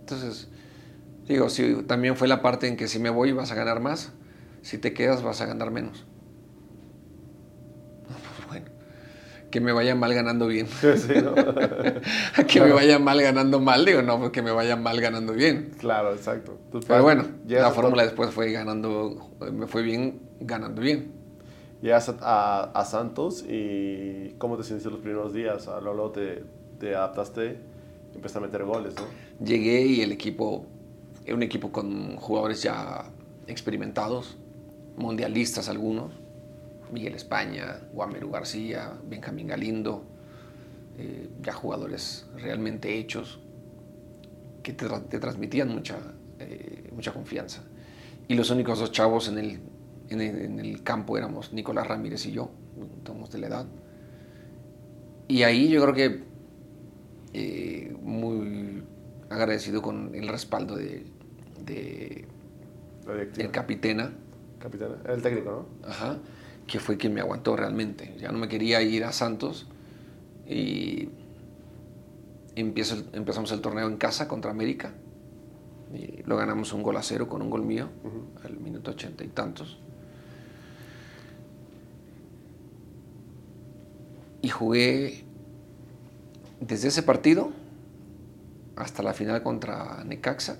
Entonces, 0.00 0.48
Digo, 1.28 1.50
sí, 1.50 1.84
también 1.86 2.16
fue 2.16 2.28
la 2.28 2.42
parte 2.42 2.68
en 2.68 2.76
que 2.76 2.88
si 2.88 2.98
me 2.98 3.10
voy 3.10 3.32
vas 3.32 3.52
a 3.52 3.54
ganar 3.54 3.80
más, 3.80 4.12
si 4.62 4.78
te 4.78 4.94
quedas 4.94 5.22
vas 5.22 5.40
a 5.42 5.46
ganar 5.46 5.70
menos. 5.70 6.06
Pues 8.08 8.48
bueno, 8.48 8.66
que 9.50 9.60
me 9.60 9.72
vaya 9.72 9.94
mal 9.94 10.14
ganando 10.14 10.46
bien. 10.46 10.66
Sí, 10.96 11.14
¿no? 11.22 11.34
que 12.46 12.60
me 12.60 12.72
vaya 12.72 12.98
mal 12.98 13.20
ganando 13.20 13.60
mal, 13.60 13.84
digo, 13.84 14.02
no, 14.02 14.18
pues 14.18 14.30
que 14.30 14.42
me 14.42 14.52
vaya 14.52 14.76
mal 14.76 15.00
ganando 15.00 15.32
bien. 15.34 15.72
claro, 15.78 16.14
exacto. 16.14 16.58
Pero 16.86 17.02
bueno, 17.02 17.24
la 17.46 17.70
fórmula 17.70 18.04
después 18.04 18.30
fue 18.30 18.52
ganando, 18.52 19.30
me 19.52 19.66
fue 19.66 19.82
bien 19.82 20.20
ganando 20.40 20.80
bien. 20.80 21.12
Llegas 21.82 22.08
a, 22.08 22.16
a- 22.22 22.64
a 22.72 22.84
Santos 22.84 23.44
y 23.48 24.34
¿cómo 24.38 24.56
te 24.56 24.64
sentiste 24.64 24.90
los 24.90 25.00
primeros 25.00 25.32
días? 25.32 25.68
A 25.68 25.80
luego 25.80 26.10
te, 26.10 26.44
te 26.80 26.94
adaptaste, 26.94 27.58
empezaste 28.18 28.38
a 28.38 28.46
meter 28.48 28.64
goles, 28.64 28.94
¿no? 28.94 29.02
Llegué 29.44 29.86
y 29.86 30.00
el 30.02 30.12
equipo, 30.12 30.66
era 31.24 31.34
un 31.34 31.42
equipo 31.42 31.72
con 31.72 32.16
jugadores 32.16 32.62
ya 32.62 33.10
experimentados, 33.46 34.36
mundialistas 34.96 35.68
algunos, 35.68 36.12
Miguel 36.92 37.14
España, 37.14 37.80
Guameru 37.92 38.30
García, 38.30 38.92
Benjamín 39.08 39.46
Galindo, 39.46 40.04
eh, 40.98 41.28
ya 41.42 41.52
jugadores 41.52 42.26
realmente 42.36 42.98
hechos 42.98 43.40
que 44.62 44.72
te, 44.72 44.88
te 44.88 45.18
transmitían 45.18 45.68
mucha, 45.68 45.98
eh, 46.38 46.90
mucha 46.92 47.12
confianza. 47.12 47.62
Y 48.26 48.34
los 48.34 48.50
únicos 48.50 48.78
dos 48.80 48.92
chavos 48.92 49.28
en 49.28 49.38
el, 49.38 49.60
en 50.08 50.20
el, 50.20 50.40
en 50.40 50.58
el 50.58 50.82
campo 50.82 51.16
éramos 51.16 51.52
Nicolás 51.52 51.86
Ramírez 51.86 52.26
y 52.26 52.32
yo, 52.32 52.50
somos 53.06 53.30
de 53.30 53.38
la 53.38 53.46
edad. 53.46 53.66
Y 55.28 55.42
ahí 55.42 55.68
yo 55.68 55.82
creo 55.82 55.94
que 55.94 56.27
eh, 57.32 57.96
muy 58.00 58.82
agradecido 59.30 59.82
con 59.82 60.14
el 60.14 60.28
respaldo 60.28 60.76
de, 60.76 61.04
de 61.64 62.26
el 63.36 63.50
capitana, 63.50 64.12
Capitán. 64.58 64.96
Era 65.04 65.14
el 65.14 65.22
técnico, 65.22 65.66
¿no? 65.82 65.88
ajá, 65.88 66.18
que 66.66 66.78
fue 66.78 66.96
quien 66.96 67.14
me 67.14 67.20
aguantó 67.20 67.56
realmente. 67.56 68.14
Ya 68.18 68.30
no 68.32 68.38
me 68.38 68.48
quería 68.48 68.82
ir 68.82 69.04
a 69.04 69.12
Santos 69.12 69.66
y 70.46 71.08
empiezo, 72.54 73.02
empezamos 73.12 73.52
el 73.52 73.60
torneo 73.60 73.88
en 73.88 73.96
casa 73.96 74.28
contra 74.28 74.50
América. 74.50 74.92
Y 75.94 76.22
lo 76.24 76.36
ganamos 76.36 76.74
un 76.74 76.82
gol 76.82 76.98
a 76.98 77.02
cero 77.02 77.28
con 77.28 77.40
un 77.40 77.48
gol 77.48 77.62
mío 77.62 77.88
al 78.44 78.58
minuto 78.58 78.90
ochenta 78.90 79.24
y 79.24 79.28
tantos. 79.28 79.78
Y 84.42 84.48
jugué 84.50 85.24
desde 86.68 86.88
ese 86.88 87.02
partido 87.02 87.50
hasta 88.76 89.02
la 89.02 89.14
final 89.14 89.42
contra 89.42 90.04
Necaxa, 90.04 90.58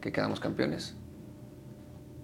que 0.00 0.10
quedamos 0.10 0.40
campeones, 0.40 0.94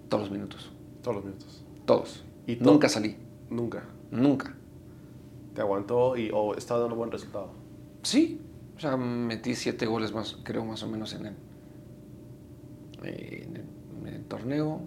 todos 0.09 0.23
los 0.23 0.31
minutos. 0.31 0.71
Todos 1.03 1.17
los 1.17 1.25
minutos. 1.25 1.63
Todos. 1.85 2.23
¿Y? 2.47 2.55
Nunca 2.55 2.89
salí. 2.89 3.15
Nunca. 3.49 3.83
Nunca. 4.11 4.55
Te 5.53 5.61
aguantó 5.61 6.17
y 6.17 6.31
o 6.33 6.55
estaba 6.55 6.81
dando 6.81 6.95
buen 6.95 7.11
resultado. 7.11 7.51
Sí. 8.01 8.41
O 8.75 8.79
sea, 8.79 8.97
metí 8.97 9.55
siete 9.55 9.85
goles 9.85 10.11
más, 10.13 10.37
creo, 10.43 10.65
más 10.65 10.83
o 10.83 10.87
menos 10.87 11.13
en 11.13 11.27
el, 11.27 11.35
en 13.03 13.55
el, 13.55 13.65
en 14.07 14.13
el 14.13 14.25
torneo. 14.25 14.81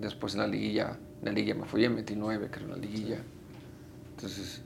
Después 0.00 0.34
en 0.34 0.40
la 0.40 0.46
liguilla, 0.46 0.98
en 1.20 1.24
la 1.24 1.32
liguilla 1.32 1.54
me 1.54 1.64
fui 1.64 1.88
metí 1.88 2.14
nueve, 2.14 2.48
creo, 2.50 2.66
en 2.66 2.70
la 2.70 2.76
liguilla. 2.78 3.20
Entonces, 4.10 4.62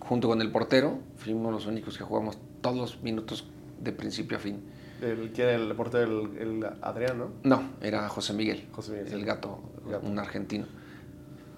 junto 0.00 0.28
con 0.28 0.40
el 0.40 0.50
portero, 0.50 0.98
fuimos 1.16 1.52
los 1.52 1.66
únicos 1.66 1.96
que 1.98 2.04
jugamos 2.04 2.38
todos 2.60 2.76
los 2.76 3.02
minutos 3.02 3.48
de 3.80 3.92
principio 3.92 4.36
a 4.36 4.40
fin. 4.40 4.62
El, 5.00 5.32
¿Quién 5.32 5.48
era 5.48 5.56
el 5.56 5.74
portero? 5.74 6.04
El, 6.30 6.38
el 6.38 6.66
Adrián, 6.80 7.18
¿no? 7.18 7.30
No, 7.42 7.62
era 7.80 8.08
José 8.08 8.32
Miguel, 8.34 8.68
José 8.72 8.92
Miguel, 8.92 9.12
el 9.12 9.20
sí. 9.20 9.24
gato, 9.26 9.58
Gato. 9.88 10.06
un 10.06 10.18
argentino. 10.18 10.66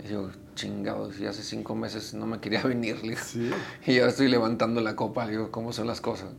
Y 0.02 0.08
digo, 0.08 0.30
chingado, 0.54 1.12
si 1.12 1.26
hace 1.26 1.42
cinco 1.42 1.74
meses 1.74 2.14
no 2.14 2.26
me 2.26 2.40
quería 2.40 2.62
venir, 2.62 3.00
digo. 3.02 3.16
Sí. 3.22 3.50
Y 3.86 3.98
ahora 3.98 4.10
estoy 4.10 4.28
levantando 4.28 4.80
la 4.80 4.96
copa, 4.96 5.26
digo, 5.26 5.50
¿cómo 5.50 5.72
son 5.72 5.86
las 5.86 6.00
cosas? 6.00 6.30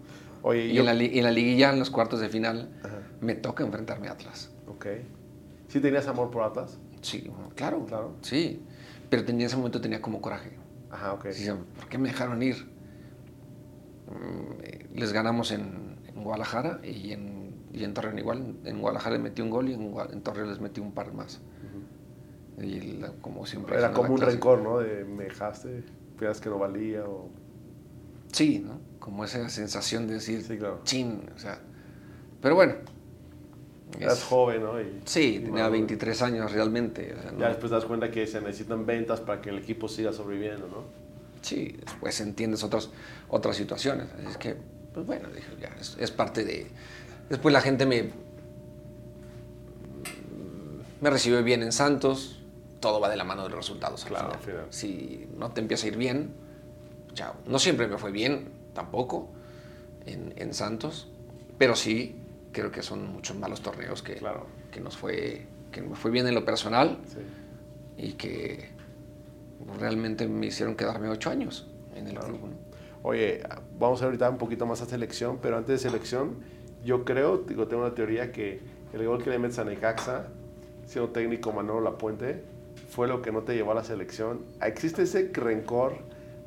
Oye, 0.41 0.65
Y 0.67 0.73
yo... 0.73 0.79
en 0.81 0.85
la, 0.85 0.93
en 0.93 1.33
liguilla, 1.35 1.71
en 1.71 1.79
los 1.79 1.89
cuartos 1.91 2.19
de 2.19 2.29
final, 2.29 2.69
Ajá. 2.83 2.99
me 3.21 3.35
toca 3.35 3.63
enfrentarme 3.63 4.07
a 4.07 4.13
Atlas. 4.13 4.51
Ok. 4.67 4.87
¿Sí 5.67 5.79
tenías 5.79 6.07
amor 6.07 6.31
por 6.31 6.43
Atlas? 6.43 6.77
Sí, 7.01 7.29
claro, 7.55 7.85
Claro. 7.85 8.15
Sí, 8.21 8.61
pero 9.11 9.23
tenía, 9.25 9.41
en 9.43 9.47
ese 9.47 9.57
momento 9.57 9.79
tenía 9.79 10.01
como 10.01 10.21
coraje. 10.21 10.57
Ajá, 10.95 11.13
ok. 11.13 11.25
¿por 11.75 11.87
qué 11.89 11.97
me 11.97 12.09
dejaron 12.09 12.41
ir? 12.41 12.55
Mm, 14.07 14.97
Les 14.97 15.11
ganamos 15.13 15.51
en, 15.51 15.97
en 16.07 16.23
Guadalajara 16.23 16.79
y 16.83 17.11
en, 17.11 17.53
y 17.73 17.83
en 17.83 17.93
Torreón 17.93 18.17
igual. 18.19 18.55
En 18.63 18.79
Guadalajara 18.79 19.15
les 19.15 19.23
metí 19.23 19.41
un 19.41 19.49
gol 19.49 19.69
y 19.69 19.73
en, 19.73 20.21
Torreón 20.21 20.49
les 20.49 20.59
metí 20.59 20.79
un 20.81 20.91
par 20.93 21.13
más. 21.13 21.41
Y 22.57 22.79
la- 22.99 23.11
como 23.21 23.45
siempre... 23.45 23.77
Era 23.77 23.91
como 23.91 24.13
un 24.13 24.19
clase- 24.19 24.31
rencor, 24.33 24.61
¿no? 24.61 24.77
De 24.79 25.03
me 25.03 25.25
dejaste, 25.25 25.83
piensas 26.17 26.39
que 26.41 26.49
no 26.49 26.57
valía 26.57 27.03
o... 27.05 27.29
Sí, 28.31 28.59
¿no? 28.65 28.79
Como 28.99 29.25
esa 29.25 29.49
sensación 29.49 30.07
de 30.07 30.15
decir, 30.15 30.41
Sí, 30.41 30.57
claro. 30.57 30.79
chin, 30.83 31.21
o 31.35 31.37
sea... 31.39 31.59
Pero 32.41 32.55
bueno. 32.55 32.75
Eras 33.99 34.23
joven, 34.23 34.63
¿no? 34.63 34.81
Y, 34.81 35.01
Sí, 35.05 35.35
y 35.35 35.39
tenía 35.39 35.51
maduro. 35.63 35.71
23 35.71 36.21
años 36.23 36.51
realmente. 36.51 37.13
o 37.17 37.21
sea, 37.21 37.31
¿no? 37.31 37.39
Ya 37.39 37.47
después 37.49 37.69
te 37.69 37.75
das 37.75 37.85
cuenta 37.85 38.11
que 38.11 38.25
se 38.27 38.41
necesitan 38.41 38.85
ventas 38.85 39.21
para 39.21 39.41
que 39.41 39.49
el 39.51 39.57
equipo 39.59 39.87
siga 39.87 40.11
sobreviviendo, 40.11 40.67
¿no? 40.67 40.83
Sí, 41.41 41.77
después 41.79 42.19
entiendes 42.21 42.63
otras, 42.63 42.89
otras 43.29 43.55
situaciones. 43.55 44.07
Es 44.27 44.37
que, 44.37 44.55
pues 44.93 45.05
bueno, 45.05 45.29
dije, 45.29 45.47
ya, 45.61 45.69
es, 45.79 45.95
es 45.99 46.11
parte 46.11 46.43
de... 46.43 46.67
Después 47.29 47.53
la 47.53 47.61
gente 47.61 47.85
me... 47.85 48.09
Me 51.01 51.09
recibió 51.09 51.43
bien 51.43 51.61
en 51.61 51.71
Santos. 51.71 52.39
Todo 52.79 52.99
va 52.99 53.09
de 53.09 53.17
la 53.17 53.23
mano 53.23 53.43
de 53.43 53.49
los 53.49 53.57
resultados. 53.59 54.03
al 54.03 54.09
Claro, 54.09 54.25
final. 54.25 54.39
al 54.39 54.43
final. 54.45 54.65
Si 54.69 55.27
no 55.37 55.51
te 55.51 55.61
empieza 55.61 55.85
a 55.85 55.89
ir 55.89 55.97
bien, 55.97 56.31
chao. 57.13 57.35
No 57.47 57.59
siempre 57.59 57.87
me 57.87 57.97
fue 57.97 58.11
bien, 58.11 58.49
tampoco, 58.73 59.29
en, 60.05 60.33
en 60.37 60.53
Santos. 60.53 61.07
Pero 61.57 61.75
sí, 61.75 62.15
creo 62.61 62.71
que 62.71 62.81
son 62.81 63.11
muchos 63.11 63.37
malos 63.37 63.61
torneos 63.61 64.01
que, 64.01 64.15
Claro. 64.15 64.45
que 64.71 64.79
nos 64.79 64.95
fue... 64.97 65.45
Que 65.71 65.81
me 65.81 65.95
fue 65.95 66.09
bien 66.09 66.25
en 66.27 66.33
lo 66.35 66.45
personal 66.45 66.97
Sí. 67.05 67.19
y 67.97 68.13
que 68.13 68.69
realmente 69.79 70.27
me 70.27 70.45
hicieron 70.47 70.75
quedarme 70.75 71.09
ocho 71.09 71.29
años 71.29 71.67
en 71.95 72.07
el 72.07 72.13
Claro. 72.13 72.27
club. 72.27 72.39
¿no? 72.41 72.55
Oye, 73.03 73.41
vamos 73.77 74.01
a 74.01 74.05
ahorita 74.05 74.29
un 74.29 74.37
poquito 74.37 74.65
más 74.65 74.81
a 74.81 74.85
selección, 74.85 75.37
pero 75.41 75.57
antes 75.57 75.81
de 75.81 75.89
selección, 75.89 76.35
yo 76.83 77.03
creo, 77.05 77.37
digo, 77.39 77.67
tengo 77.67 77.83
una 77.83 77.93
teoría 77.93 78.31
que 78.31 78.61
el 78.93 79.05
gol 79.05 79.21
que 79.23 79.29
le 79.29 79.37
metes 79.39 79.59
a 79.59 79.63
Necaxa, 79.65 80.27
siendo 80.87 81.11
técnico 81.11 81.51
Manolo 81.51 81.81
Lapuente, 81.81 82.41
fue 82.89 83.07
lo 83.07 83.21
que 83.21 83.31
no 83.31 83.41
te 83.41 83.53
llevó 83.55 83.71
a 83.71 83.75
la 83.75 83.83
selección. 83.83 84.41
¿Existe 84.61 85.03
ese 85.03 85.29
rencor 85.33 85.97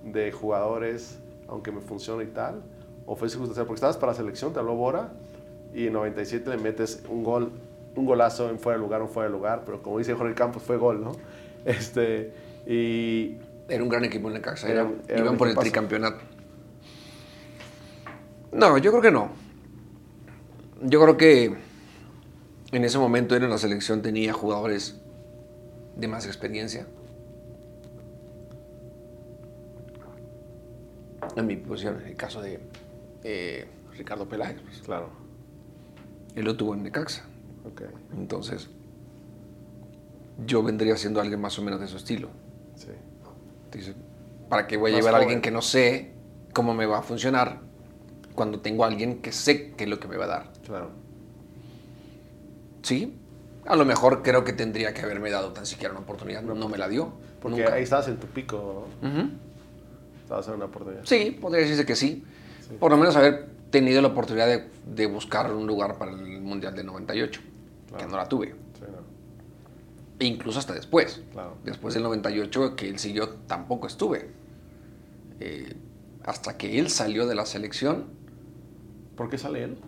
de 0.04 0.32
jugadores, 0.32 1.18
aunque 1.48 1.70
me 1.70 1.80
funcione 1.80 2.24
y 2.24 2.28
tal? 2.28 2.62
¿O 3.06 3.14
fue 3.16 3.28
circunstancial? 3.28 3.66
Porque 3.66 3.76
estabas 3.78 3.96
para 3.98 4.12
la 4.12 4.16
selección, 4.18 4.52
te 4.52 4.58
habló 4.58 4.74
Bora, 4.74 5.12
y 5.74 5.86
en 5.88 5.92
97 5.92 6.50
le 6.50 6.56
metes 6.58 7.02
un 7.08 7.22
gol, 7.24 7.50
un 7.96 8.06
golazo 8.06 8.48
en 8.50 8.58
fuera 8.58 8.78
de 8.78 8.82
lugar, 8.84 9.02
un 9.02 9.08
fuera 9.08 9.28
de 9.28 9.32
lugar, 9.36 9.62
pero 9.64 9.82
como 9.82 9.98
dice 9.98 10.14
Jorge 10.14 10.34
Campos, 10.34 10.62
fue 10.62 10.76
gol, 10.76 11.02
¿no? 11.02 11.12
Este, 11.64 12.32
y 12.66 13.36
Era 13.68 13.82
un 13.82 13.88
gran 13.88 14.04
equipo 14.04 14.28
en 14.28 14.34
Necaxa, 14.34 14.68
Era- 14.70 14.82
era- 14.82 14.90
era 15.08 15.18
iban 15.20 15.36
por 15.36 15.48
el 15.48 15.56
tricampeonato. 15.56 16.20
No, 18.52 18.78
yo 18.78 18.90
creo 18.92 19.02
que 19.02 19.10
no. 19.10 19.30
Yo 20.82 21.02
creo 21.02 21.16
que 21.16 21.54
en 22.72 22.84
ese 22.84 22.98
momento 22.98 23.34
en 23.36 23.50
la 23.50 23.58
selección 23.58 24.00
tenía 24.00 24.32
jugadores 24.32 24.98
de 25.96 26.08
más 26.08 26.24
experiencia. 26.26 26.86
En 31.36 31.46
mi 31.46 31.56
posición, 31.56 32.00
en 32.00 32.08
el 32.08 32.16
caso 32.16 32.40
de 32.40 32.60
eh, 33.24 33.66
Ricardo 33.96 34.28
Peláez, 34.28 34.56
pues, 34.64 34.80
claro, 34.80 35.10
él 36.38 36.44
lo 36.44 36.56
tuvo 36.56 36.74
en 36.74 36.82
Necaxa. 36.82 37.24
ok, 37.66 37.82
Entonces, 38.16 38.68
yo 40.46 40.62
vendría 40.62 40.96
siendo 40.96 41.20
alguien 41.20 41.40
más 41.40 41.58
o 41.58 41.62
menos 41.62 41.80
de 41.80 41.86
su 41.88 41.96
estilo. 41.96 42.28
sí. 42.76 42.88
Dice, 43.72 43.94
¿para 44.48 44.66
qué 44.66 44.78
voy 44.78 44.92
a 44.92 44.94
Más 44.94 45.04
llevar 45.04 45.20
a 45.20 45.22
alguien 45.22 45.42
que 45.42 45.50
no 45.50 45.60
sé 45.60 46.12
cómo 46.54 46.72
me 46.72 46.86
va 46.86 47.00
a 47.00 47.02
funcionar 47.02 47.60
cuando 48.34 48.60
tengo 48.60 48.82
a 48.82 48.86
alguien 48.86 49.20
que 49.20 49.30
sé 49.30 49.72
qué 49.72 49.84
es 49.84 49.90
lo 49.90 50.00
que 50.00 50.08
me 50.08 50.16
va 50.16 50.24
a 50.24 50.28
dar? 50.28 50.52
Claro. 50.64 50.90
Sí, 52.82 53.14
a 53.66 53.76
lo 53.76 53.84
mejor 53.84 54.22
creo 54.22 54.44
que 54.44 54.54
tendría 54.54 54.94
que 54.94 55.02
haberme 55.02 55.28
dado 55.30 55.52
tan 55.52 55.66
siquiera 55.66 55.92
una 55.92 56.00
oportunidad. 56.00 56.40
No, 56.42 56.68
me 56.68 56.78
la 56.78 56.88
dio. 56.88 57.12
Porque 57.42 57.58
nunca. 57.60 57.74
ahí 57.74 57.82
estabas 57.82 58.08
en 58.08 58.16
tu 58.16 58.26
pico, 58.28 58.86
¿no? 59.02 59.30
Estabas 60.22 60.48
en 60.48 60.54
una 60.54 60.64
oportunidad. 60.64 61.02
Sí, 61.04 61.36
podría 61.38 61.60
decirse 61.60 61.84
que 61.84 61.94
sí. 61.94 62.24
Sí. 62.66 62.76
Por 62.80 62.90
lo 62.90 62.96
menos 62.96 63.14
haber 63.16 63.48
tenido 63.70 64.00
la 64.02 64.08
oportunidad 64.08 64.46
de, 64.46 64.68
de 64.86 65.06
buscar 65.06 65.52
un 65.52 65.66
lugar 65.66 65.98
para 65.98 66.12
el 66.12 66.40
Mundial 66.40 66.74
del 66.74 66.86
98, 66.86 67.40
Claro. 67.88 68.04
que 68.04 68.10
no 68.10 68.16
la 68.16 68.28
tuve. 68.28 68.48
Sí, 68.74 68.84
no. 68.90 68.98
E 70.20 70.24
incluso 70.26 70.58
hasta 70.58 70.74
después. 70.74 71.22
Claro. 71.32 71.56
Después 71.64 71.94
del 71.94 72.02
98, 72.02 72.76
que 72.76 72.88
él 72.88 72.98
siguió, 72.98 73.28
tampoco 73.46 73.86
estuve. 73.86 74.30
Eh, 75.40 75.74
hasta 76.24 76.56
que 76.58 76.78
él 76.78 76.90
salió 76.90 77.26
de 77.26 77.34
la 77.34 77.46
selección, 77.46 78.04
¿Por 79.16 79.28
qué 79.30 79.36
sale 79.38 79.64
él? 79.64 79.78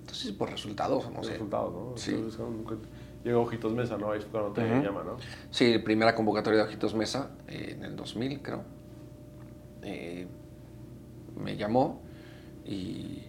Entonces, 0.00 0.32
por 0.32 0.50
resultados, 0.50 1.10
no 1.12 1.22
sé. 1.22 1.32
Resultados, 1.32 1.72
¿no? 1.72 1.96
Sí. 1.96 2.12
Entonces, 2.14 2.40
Llegó 3.24 3.42
Ojitos 3.42 3.72
Mesa, 3.72 3.98
¿no? 3.98 4.10
Ahí 4.12 4.20
cuando 4.30 4.52
te 4.52 4.62
Ujú. 4.64 4.82
llama, 4.82 5.02
¿no? 5.04 5.16
Sí, 5.50 5.78
primera 5.78 6.14
convocatoria 6.14 6.60
de 6.60 6.64
Ojitos 6.68 6.94
Mesa 6.94 7.30
eh, 7.48 7.74
en 7.76 7.84
el 7.84 7.94
2000, 7.96 8.40
creo. 8.42 8.62
Eh, 9.82 10.26
me 11.38 11.56
llamó 11.56 12.02
y, 12.64 13.24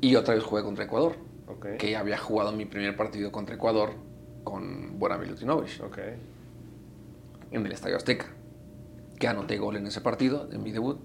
y 0.00 0.16
otra 0.16 0.34
vez 0.34 0.44
jugué 0.44 0.62
contra 0.62 0.84
Ecuador, 0.84 1.16
Ok. 1.46 1.76
que 1.78 1.96
había 1.96 2.18
jugado 2.18 2.52
mi 2.52 2.64
primer 2.66 2.96
partido 2.96 3.32
contra 3.32 3.54
Ecuador 3.54 3.90
con 4.44 4.98
Buena 4.98 5.18
Milutinovich 5.18 5.80
Ok. 5.80 5.98
en 7.50 7.66
el 7.66 7.72
Estadio 7.72 7.96
Azteca, 7.96 8.26
que 9.18 9.28
anoté 9.28 9.58
gol 9.58 9.76
en 9.76 9.86
ese 9.86 10.00
partido, 10.00 10.48
en 10.52 10.62
mi 10.62 10.72
debut, 10.72 10.98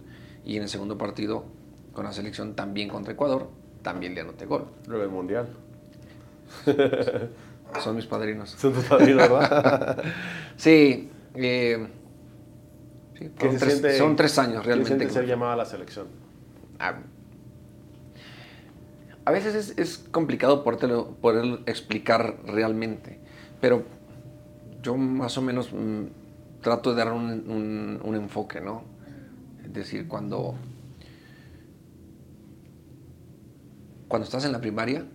y 0.45 0.57
en 0.57 0.63
el 0.63 0.69
segundo 0.69 0.97
partido 0.97 1.45
con 1.93 2.05
la 2.05 2.11
selección 2.11 2.55
también 2.55 2.89
contra 2.89 3.13
Ecuador, 3.13 3.49
también 3.81 4.15
le 4.15 4.21
anoté 4.21 4.45
gol. 4.45 4.65
Luego 4.87 5.03
el 5.03 5.09
Mundial. 5.09 5.47
Son 7.83 7.95
mis 7.95 8.05
padrinos. 8.05 8.51
Son 8.51 8.73
tus 8.73 8.83
padrinos, 8.85 9.29
¿verdad? 9.29 10.03
Sí, 10.57 11.09
eh, 11.35 11.87
sí, 13.17 13.25
¿Qué 13.25 13.29
fueron 13.37 13.53
se 13.53 13.59
tres- 13.65 13.73
siente- 13.79 13.97
son 13.97 14.15
tres 14.15 14.37
años 14.39 14.57
¿Qué 14.57 14.63
se 14.63 14.67
realmente. 14.67 14.87
siente 14.89 15.05
que- 15.07 15.11
ser 15.13 15.25
llamado 15.27 15.51
a 15.53 15.55
la 15.55 15.65
selección? 15.65 16.07
a, 16.79 16.99
a 19.25 19.31
veces 19.31 19.55
es, 19.55 19.77
es 19.77 19.97
complicado 20.11 20.63
podértelo- 20.65 21.15
poder 21.15 21.59
explicar 21.65 22.37
realmente, 22.45 23.19
pero 23.61 23.83
yo 24.81 24.97
más 24.97 25.37
o 25.37 25.41
menos 25.41 25.71
mm, 25.71 26.03
trato 26.61 26.91
de 26.91 26.97
dar 26.97 27.13
un, 27.13 27.25
un- 27.49 28.01
un 28.03 28.15
enfoque, 28.15 28.59
¿no? 28.59 28.83
Es 29.63 29.71
decir, 29.73 30.07
cuando, 30.09 30.55
cuando 34.07 34.25
estás 34.25 34.45
en 34.45 34.51
la 34.51 34.59
primaria, 34.61 35.05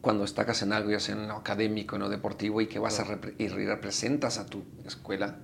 cuando 0.00 0.22
destacas 0.22 0.62
en 0.62 0.72
algo, 0.72 0.90
ya 0.90 1.00
sea 1.00 1.14
en 1.16 1.28
lo 1.28 1.34
académico, 1.34 1.96
en 1.96 2.02
lo 2.02 2.08
deportivo, 2.08 2.60
y 2.60 2.66
que 2.66 2.78
vas 2.78 2.98
a 3.00 3.04
repre- 3.04 3.34
y 3.38 3.48
representas 3.48 4.38
a 4.38 4.46
tu 4.46 4.62
escuela. 4.86 5.36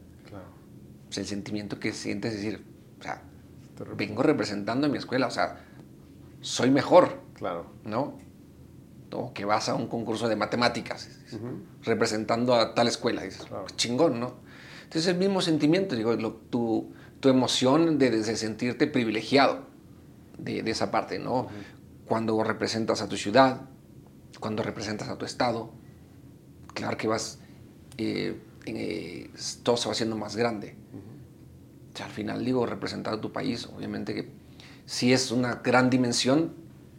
Pues 1.09 1.19
el 1.19 1.27
sentimiento 1.27 1.81
que 1.81 1.93
sientes 1.93 2.35
es 2.35 2.43
decir, 2.43 2.65
o 3.01 3.03
sea, 3.03 3.23
vengo 3.97 4.23
representando 4.23 4.87
a 4.87 4.91
mi 4.91 4.99
escuela, 4.99 5.27
o 5.27 5.31
sea, 5.31 5.65
soy 6.41 6.71
mejor, 6.71 7.21
Claro. 7.35 7.67
¿no? 7.85 8.19
O 9.13 9.33
que 9.33 9.45
vas 9.45 9.69
a 9.69 9.75
un 9.75 9.87
concurso 9.89 10.29
de 10.29 10.37
matemáticas, 10.37 11.09
representando 11.85 12.55
a 12.55 12.75
tal 12.75 12.89
escuela, 12.89 13.23
dices, 13.23 13.45
Claro. 13.47 13.63
"Pues 13.65 13.77
chingón, 13.77 14.21
¿no? 14.21 14.35
Entonces 14.85 15.07
el 15.07 15.17
mismo 15.19 15.41
sentimiento, 15.41 15.95
digo, 15.97 16.15
lo- 16.15 16.33
tu, 16.35 16.93
tu 17.21 17.29
emoción 17.29 17.99
de, 17.99 18.11
de 18.11 18.37
sentirte 18.37 18.87
privilegiado 18.87 19.67
de, 20.39 20.63
de 20.63 20.71
esa 20.71 20.91
parte, 20.91 21.19
¿no? 21.19 21.49
Cuando 22.07 22.43
representas 22.45 23.01
a 23.03 23.09
tu 23.09 23.17
ciudad, 23.17 23.63
cuando 24.41 24.63
representas 24.63 25.09
a 25.09 25.17
tu 25.19 25.25
estado, 25.25 25.73
claro 26.75 26.97
que 26.97 27.09
vas, 27.09 27.39
eh, 27.99 28.41
eh, 28.77 29.31
todo 29.63 29.77
se 29.77 29.87
va 29.89 29.93
haciendo 29.93 30.17
más 30.17 30.37
grande. 30.37 30.75
O 31.95 31.97
sea, 31.97 32.07
al 32.07 32.13
final 32.13 32.45
digo, 32.45 32.65
representar 32.67 33.15
a 33.15 33.21
tu 33.21 33.33
país, 33.33 33.67
obviamente 33.67 34.15
que 34.15 34.29
sí 34.87 35.13
es 35.13 35.31
una 35.33 35.57
gran 35.57 35.91
dimensión, 35.91 36.53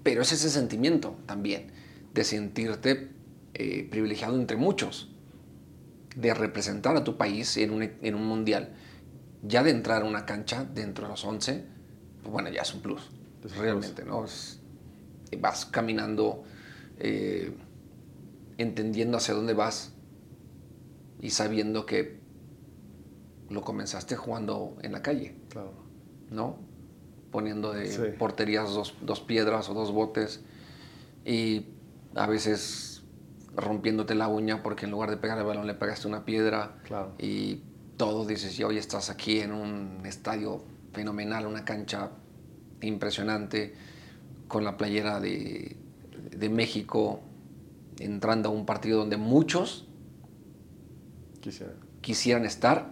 pero 0.03 0.21
es 0.21 0.31
ese 0.31 0.49
sentimiento 0.49 1.15
también 1.25 1.71
de 2.13 2.23
sentirte 2.23 3.09
eh, 3.53 3.87
privilegiado 3.89 4.35
entre 4.35 4.57
muchos, 4.57 5.09
de 6.15 6.33
representar 6.33 6.95
a 6.97 7.03
tu 7.03 7.17
país 7.17 7.55
en 7.57 7.71
un, 7.71 7.83
en 7.83 8.15
un 8.15 8.25
mundial, 8.25 8.73
ya 9.43 9.63
de 9.63 9.71
entrar 9.71 10.01
a 10.01 10.05
una 10.05 10.25
cancha 10.25 10.65
dentro 10.65 11.05
de 11.05 11.11
los 11.11 11.23
11, 11.23 11.63
pues 12.21 12.31
bueno, 12.31 12.49
ya 12.49 12.61
es 12.63 12.73
un 12.73 12.81
plus, 12.81 13.01
Es 13.45 13.55
realmente, 13.55 14.03
¿no? 14.03 14.25
Es- 14.25 14.59
vas 15.39 15.65
caminando, 15.65 16.43
eh, 16.97 17.53
entendiendo 18.57 19.17
hacia 19.17 19.33
dónde 19.33 19.53
vas 19.53 19.93
y 21.21 21.29
sabiendo 21.31 21.85
que 21.85 22.19
lo 23.49 23.61
comenzaste 23.61 24.15
jugando 24.15 24.77
en 24.81 24.91
la 24.91 25.01
calle, 25.01 25.35
Claro. 25.49 25.73
¿no? 26.29 26.57
Poniendo 27.31 27.73
de 27.73 27.87
Sí. 27.91 28.01
porterías 28.17 28.69
dos, 28.73 28.95
dos 29.01 29.19
piedras 29.21 29.69
o 29.69 29.73
dos 29.73 29.91
botes 29.91 30.41
y 31.25 31.65
a 32.15 32.27
veces 32.27 33.03
rompiéndote 33.55 34.15
la 34.15 34.27
uña 34.27 34.63
porque 34.63 34.85
en 34.85 34.91
lugar 34.91 35.09
de 35.09 35.17
pegar 35.17 35.37
el 35.37 35.45
balón 35.45 35.67
le 35.67 35.73
pegaste 35.73 36.07
una 36.07 36.25
piedra 36.25 36.77
Claro. 36.85 37.13
y 37.19 37.63
todo 37.97 38.25
dices, 38.25 38.57
y 38.59 38.63
hoy 38.63 38.77
estás 38.77 39.09
aquí 39.09 39.39
en 39.41 39.51
un 39.51 40.01
estadio 40.05 40.63
fenomenal, 40.93 41.45
una 41.47 41.65
cancha 41.65 42.11
impresionante, 42.81 43.75
con 44.47 44.63
la 44.63 44.77
playera 44.77 45.19
de, 45.19 45.75
de 46.35 46.49
México, 46.49 47.19
entrando 47.99 48.49
a 48.49 48.51
un 48.53 48.65
partido 48.65 48.99
donde 48.99 49.17
muchos 49.17 49.88
Quisiera. 51.49 51.73
quisieran 52.01 52.45
estar, 52.45 52.91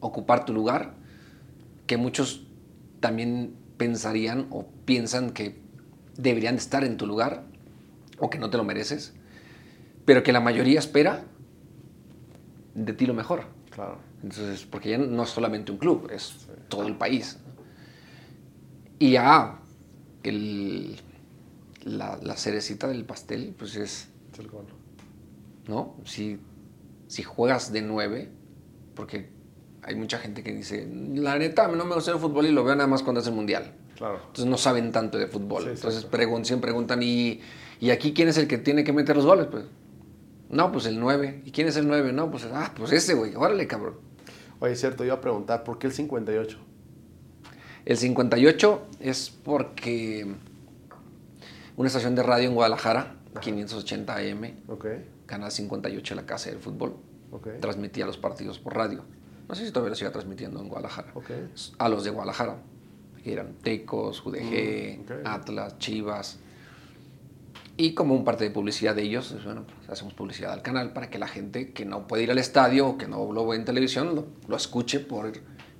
ocupar 0.00 0.44
tu 0.44 0.52
lugar, 0.52 0.94
que 1.86 1.96
muchos 1.96 2.46
también 3.00 3.54
pensarían 3.76 4.46
o 4.50 4.66
piensan 4.84 5.30
que 5.30 5.60
deberían 6.16 6.56
de 6.56 6.60
estar 6.60 6.84
en 6.84 6.96
tu 6.96 7.06
lugar 7.06 7.44
o 8.18 8.28
que 8.30 8.38
no 8.38 8.50
te 8.50 8.56
lo 8.56 8.64
mereces, 8.64 9.12
pero 10.04 10.22
que 10.22 10.32
la 10.32 10.40
mayoría 10.40 10.78
espera 10.78 11.24
de 12.74 12.92
ti 12.92 13.06
lo 13.06 13.14
mejor. 13.14 13.44
Claro. 13.70 13.98
Entonces, 14.22 14.66
porque 14.66 14.90
ya 14.90 14.98
no 14.98 15.22
es 15.22 15.30
solamente 15.30 15.70
un 15.70 15.78
club, 15.78 16.10
es 16.12 16.48
todo 16.68 16.86
el 16.86 16.96
país. 16.96 17.38
Y 18.98 19.12
ya 19.12 19.60
el- 20.24 20.96
la, 21.84 22.18
la 22.22 22.36
cerecita 22.36 22.88
del 22.88 23.04
pastel, 23.04 23.54
pues 23.56 23.76
es, 23.76 24.08
Es 24.32 24.38
el. 24.40 24.48
¿no? 25.68 25.94
Si, 26.04 26.38
si 27.08 27.22
juegas 27.24 27.72
de 27.72 27.82
nueve, 27.82 28.30
porque 28.94 29.30
hay 29.82 29.96
mucha 29.96 30.18
gente 30.18 30.42
que 30.44 30.52
dice, 30.52 30.88
la 31.14 31.36
neta, 31.38 31.66
no 31.68 31.84
me 31.84 31.94
gusta 31.96 32.12
el 32.12 32.18
fútbol 32.18 32.46
y 32.46 32.52
lo 32.52 32.62
veo 32.62 32.76
nada 32.76 32.86
más 32.86 33.02
cuando 33.02 33.20
es 33.20 33.26
el 33.26 33.34
mundial. 33.34 33.74
Claro. 33.96 34.18
Entonces 34.26 34.46
no 34.46 34.56
saben 34.56 34.92
tanto 34.92 35.18
de 35.18 35.26
fútbol. 35.26 35.64
Sí, 35.64 35.70
Entonces 35.70 36.08
pregun- 36.08 36.44
siempre 36.44 36.68
preguntan, 36.70 37.02
¿y, 37.02 37.40
¿y 37.80 37.90
aquí 37.90 38.14
quién 38.14 38.28
es 38.28 38.38
el 38.38 38.46
que 38.46 38.58
tiene 38.58 38.84
que 38.84 38.92
meter 38.92 39.16
los 39.16 39.26
goles? 39.26 39.48
Pues, 39.50 39.64
no, 40.50 40.70
pues 40.70 40.86
el 40.86 41.00
9. 41.00 41.42
¿Y 41.44 41.50
quién 41.50 41.66
es 41.66 41.76
el 41.76 41.88
9? 41.88 42.12
No, 42.12 42.30
pues, 42.30 42.46
ah, 42.52 42.72
pues 42.76 42.92
ese, 42.92 43.14
güey. 43.14 43.34
Órale, 43.34 43.66
cabrón. 43.66 43.94
Oye, 44.60 44.72
es 44.72 44.80
cierto, 44.80 45.04
iba 45.04 45.14
a 45.14 45.20
preguntar, 45.20 45.64
¿por 45.64 45.78
qué 45.78 45.86
el 45.88 45.92
58? 45.92 46.58
El 47.84 47.96
58 47.96 48.86
es 49.00 49.30
porque 49.30 50.26
una 51.76 51.86
estación 51.86 52.14
de 52.14 52.22
radio 52.22 52.48
en 52.48 52.54
Guadalajara, 52.54 53.16
580 53.40 54.14
AM, 54.16 54.52
Ok. 54.68 54.86
Canal 55.28 55.52
58 55.52 56.14
de 56.16 56.20
la 56.20 56.26
Casa 56.26 56.50
del 56.50 56.58
Fútbol, 56.58 56.96
Ok. 57.30 57.48
transmitía 57.60 58.04
los 58.06 58.16
partidos 58.18 58.58
por 58.58 58.74
radio. 58.74 59.04
No 59.48 59.54
sé 59.54 59.64
si 59.64 59.70
todavía 59.70 59.90
lo 59.90 59.94
siga 59.96 60.10
transmitiendo 60.10 60.60
en 60.60 60.68
Guadalajara. 60.68 61.12
Ok. 61.14 61.30
A 61.78 61.88
los 61.88 62.02
de 62.02 62.10
Guadalajara, 62.10 62.56
que 63.22 63.32
eran 63.32 63.52
Tecos, 63.62 64.24
UDG, 64.26 64.98
Mm. 65.22 65.26
Atlas, 65.26 65.78
Chivas. 65.78 66.38
Y 67.76 67.94
como 67.94 68.14
un 68.14 68.24
parte 68.24 68.42
de 68.44 68.50
publicidad 68.50 68.96
de 68.96 69.02
ellos, 69.02 69.28
pues, 69.32 69.44
bueno, 69.44 69.64
pues, 69.64 69.88
hacemos 69.90 70.12
publicidad 70.14 70.52
al 70.52 70.62
canal 70.62 70.92
para 70.92 71.10
que 71.10 71.18
la 71.18 71.28
gente 71.28 71.72
que 71.72 71.84
no 71.84 72.08
puede 72.08 72.24
ir 72.24 72.30
al 72.30 72.38
estadio 72.38 72.88
o 72.88 72.98
que 72.98 73.06
no 73.06 73.32
lo 73.32 73.46
ve 73.46 73.56
en 73.56 73.64
televisión 73.64 74.16
lo, 74.16 74.26
lo 74.48 74.56
escuche 74.56 74.98
por 74.98 75.30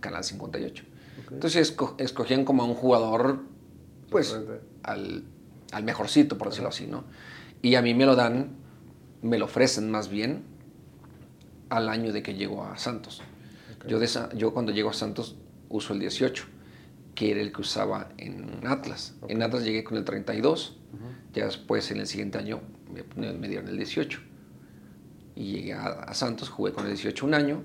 Canal 0.01 0.23
58. 0.23 0.85
Ok. 1.25 1.33
Entonces 1.33 1.77
esco- 1.77 1.95
escogían 1.99 2.45
como 2.45 2.63
a 2.63 2.67
un 2.67 2.75
jugador, 2.75 3.41
pues, 4.11 4.37
al 4.85 5.25
mejorcito, 5.85 6.39
por 6.39 6.49
decirlo 6.51 6.69
así, 6.69 6.87
¿no? 6.87 7.05
Y 7.63 7.75
a 7.75 7.83
mí 7.83 7.93
me 7.95 8.07
lo 8.07 8.15
dan, 8.15 8.51
me 9.23 9.39
lo 9.39 9.47
ofrecen 9.47 9.91
más 9.91 10.09
bien 10.09 10.43
al 11.71 11.89
año 11.89 12.13
de 12.13 12.23
que 12.23 12.35
llego 12.35 12.65
a 12.65 12.77
Santos. 12.79 13.23
Yo, 13.89 13.99
de 13.99 14.05
esa- 14.07 14.33
yo 14.35 14.53
cuando 14.53 14.73
llego 14.73 14.91
a 14.91 14.95
Santos 14.95 15.37
uso 15.69 15.93
el 15.93 16.01
18, 16.01 16.45
que 17.15 17.31
era 17.31 17.41
el 17.41 17.53
que 17.53 17.61
usaba 17.61 18.11
en 18.17 18.67
Atlas. 18.67 19.15
En 19.29 19.43
Atlas 19.43 19.65
llegué 19.65 19.85
con 19.85 19.97
el 19.99 20.05
32, 20.05 20.77
ya 21.35 21.45
después 21.47 21.91
en 21.91 21.99
el 21.99 22.07
siguiente 22.07 22.39
año 22.39 22.61
me, 23.17 23.33
me 23.33 23.49
dieron 23.49 23.69
el 23.69 23.77
18. 23.77 24.21
Y 25.37 25.53
llegué 25.53 25.75
a, 25.75 25.87
a 25.89 26.15
Santos, 26.15 26.49
jugué 26.49 26.73
con 26.73 26.85
el 26.85 26.91
18 26.93 27.27
un 27.27 27.35
año 27.35 27.63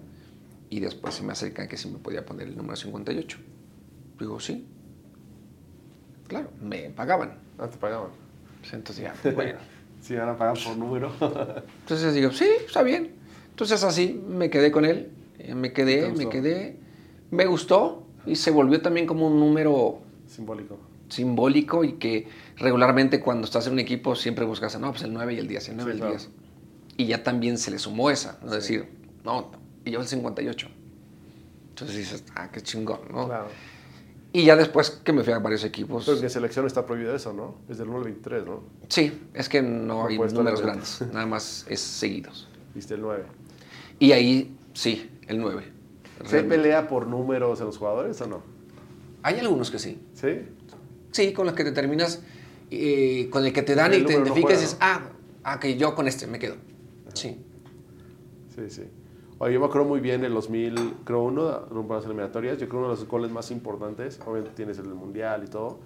y 0.70 0.80
después 0.80 1.16
se 1.16 1.24
me 1.24 1.32
acercan 1.32 1.68
que 1.68 1.78
si 1.78 1.88
me 1.89 1.97
podía 1.99 2.26
poner 2.26 2.47
el 2.47 2.58
número 2.58 2.76
58. 2.76 3.38
Digo, 4.20 4.39
sí. 4.39 4.66
Claro, 6.28 6.51
me 6.62 6.89
pagaban. 6.89 7.38
Ah, 7.58 7.68
te 7.68 7.78
pagaban. 7.78 8.10
Entonces 8.72 9.04
ya, 9.04 9.14
bueno. 9.36 9.60
Sí, 10.04 10.16
van 10.16 10.28
a 10.30 10.38
pagar 10.38 10.58
por 10.62 10.76
número. 10.78 11.12
Entonces 11.82 12.14
digo, 12.14 12.32
sí, 12.32 12.45
está 12.66 12.84
bien. 12.84 13.14
Entonces 13.51 13.84
así 13.84 14.22
me 14.28 14.49
quedé 14.49 14.70
con 14.70 14.84
él, 14.84 15.12
eh, 15.39 15.56
me 15.56 15.70
¿Te 15.70 15.74
quedé, 15.74 16.12
me 16.12 16.28
quedé, 16.28 16.78
me 17.32 17.45
gustó 17.45 18.04
y 18.26 18.36
se 18.36 18.51
volvió 18.51 18.82
también 18.82 19.08
como 19.08 19.28
un 19.28 19.39
número 19.39 19.99
Simbólico. 20.28 20.78
simbólico 21.08 21.84
y 21.86 21.93
que 21.93 22.28
regularmente 22.58 23.20
cuando 23.22 23.45
estás 23.45 23.68
en 23.68 23.74
un 23.74 23.80
equipo 23.80 24.16
siempre 24.16 24.43
buscas, 24.43 24.78
no, 24.80 24.91
pues 24.91 25.04
el 25.04 25.14
9 25.14 25.36
y 25.36 25.38
el 25.39 25.47
10, 25.47 25.70
el 25.70 25.76
9 25.78 25.91
y 25.91 25.93
Sí, 25.93 25.95
el 25.95 25.97
claro. 25.99 26.12
10. 26.18 26.30
Y 26.97 27.06
ya 27.06 27.24
también 27.24 27.58
se 27.58 27.72
le 27.72 27.80
sumó 27.80 28.10
esa, 28.10 28.39
¿no? 28.43 28.49
Sí. 28.49 28.56
decir, 28.56 28.89
no, 29.24 29.51
y 29.86 29.91
yo 29.91 30.01
el 30.01 30.08
58. 30.08 30.68
Entonces 31.70 31.95
dices, 31.95 32.24
ah, 32.36 32.49
qué 32.51 32.62
chingón, 32.62 32.99
¿no? 33.12 33.28
Claro. 33.28 33.47
Y 34.36 34.46
ya 34.46 34.56
después 34.56 34.90
que 34.90 35.14
me 35.14 35.24
fui 35.24 35.32
a 35.32 35.38
varios 35.38 35.64
equipos. 35.64 36.06
Pero 36.06 36.18
en 36.18 36.30
selección 36.30 36.66
está 36.66 36.88
prohibido 36.88 37.16
eso, 37.16 37.34
¿no? 37.34 37.60
Desde 37.68 37.84
el 37.84 37.90
1 37.90 37.98
al 38.00 38.04
23, 38.06 38.46
¿no? 38.46 38.64
Sí, 38.88 39.28
es 39.32 39.48
que 39.48 39.62
no, 39.62 40.08
hay 40.08 40.18
números 40.18 40.60
grandes, 40.60 41.02
nada 41.14 41.28
más 41.28 41.68
es 41.70 41.80
seguidos. 41.80 42.50
Viste 42.74 42.96
el 42.96 43.02
9. 43.02 43.26
Y 44.00 44.12
ahí, 44.12 44.58
sí, 44.74 45.12
el 45.28 45.40
9. 45.40 45.64
¿Se 46.26 46.44
pelea 46.44 46.88
por 46.88 47.06
números 47.06 47.60
en 47.60 47.68
los 47.68 47.78
jugadores 47.78 48.20
o 48.22 48.28
no? 48.28 48.42
Hay 49.22 49.40
algunos 49.40 49.70
que 49.70 49.78
sí. 49.78 50.02
¿Sí? 50.16 50.42
Sí, 51.12 51.32
con 51.32 51.46
los 51.46 51.54
que 51.54 51.64
te 51.64 51.72
terminas, 51.72 52.24
eh, 52.72 53.30
con 53.30 53.46
el 53.46 53.54
que 53.54 53.62
te 53.62 53.76
dan 53.76 53.94
El 53.94 54.02
y 54.02 54.06
te 54.06 54.14
número 54.14 54.20
no 54.20 54.26
identificas 54.26 54.58
y 54.58 54.62
dices, 54.62 54.78
ah, 54.82 55.12
ah, 55.44 55.60
que 55.60 55.78
yo 55.78 55.94
con 55.94 56.08
este 56.08 56.26
me 56.26 56.40
quedo. 56.40 56.56
Sí. 57.14 57.38
Sí, 58.56 58.70
sí. 58.70 58.84
Oye, 59.44 59.56
yo 59.56 59.60
me 59.60 59.66
acuerdo 59.66 59.86
muy 59.86 60.00
bien 60.00 60.24
el 60.24 60.34
2000, 60.34 61.00
creo 61.04 61.24
uno, 61.24 61.66
rumbo 61.70 61.96
a 61.96 61.98
las 61.98 62.06
eliminatorias, 62.06 62.58
yo 62.60 62.70
creo 62.70 62.80
uno 62.80 62.91
de 62.91 62.96
los 62.96 63.06
goles 63.06 63.30
más 63.30 63.52
importantes, 63.52 64.18
obviamente 64.26 64.52
tienes 64.56 64.78
el 64.78 64.86
del 64.86 64.94
Mundial 64.94 65.44
y 65.44 65.48
todo, 65.50 65.80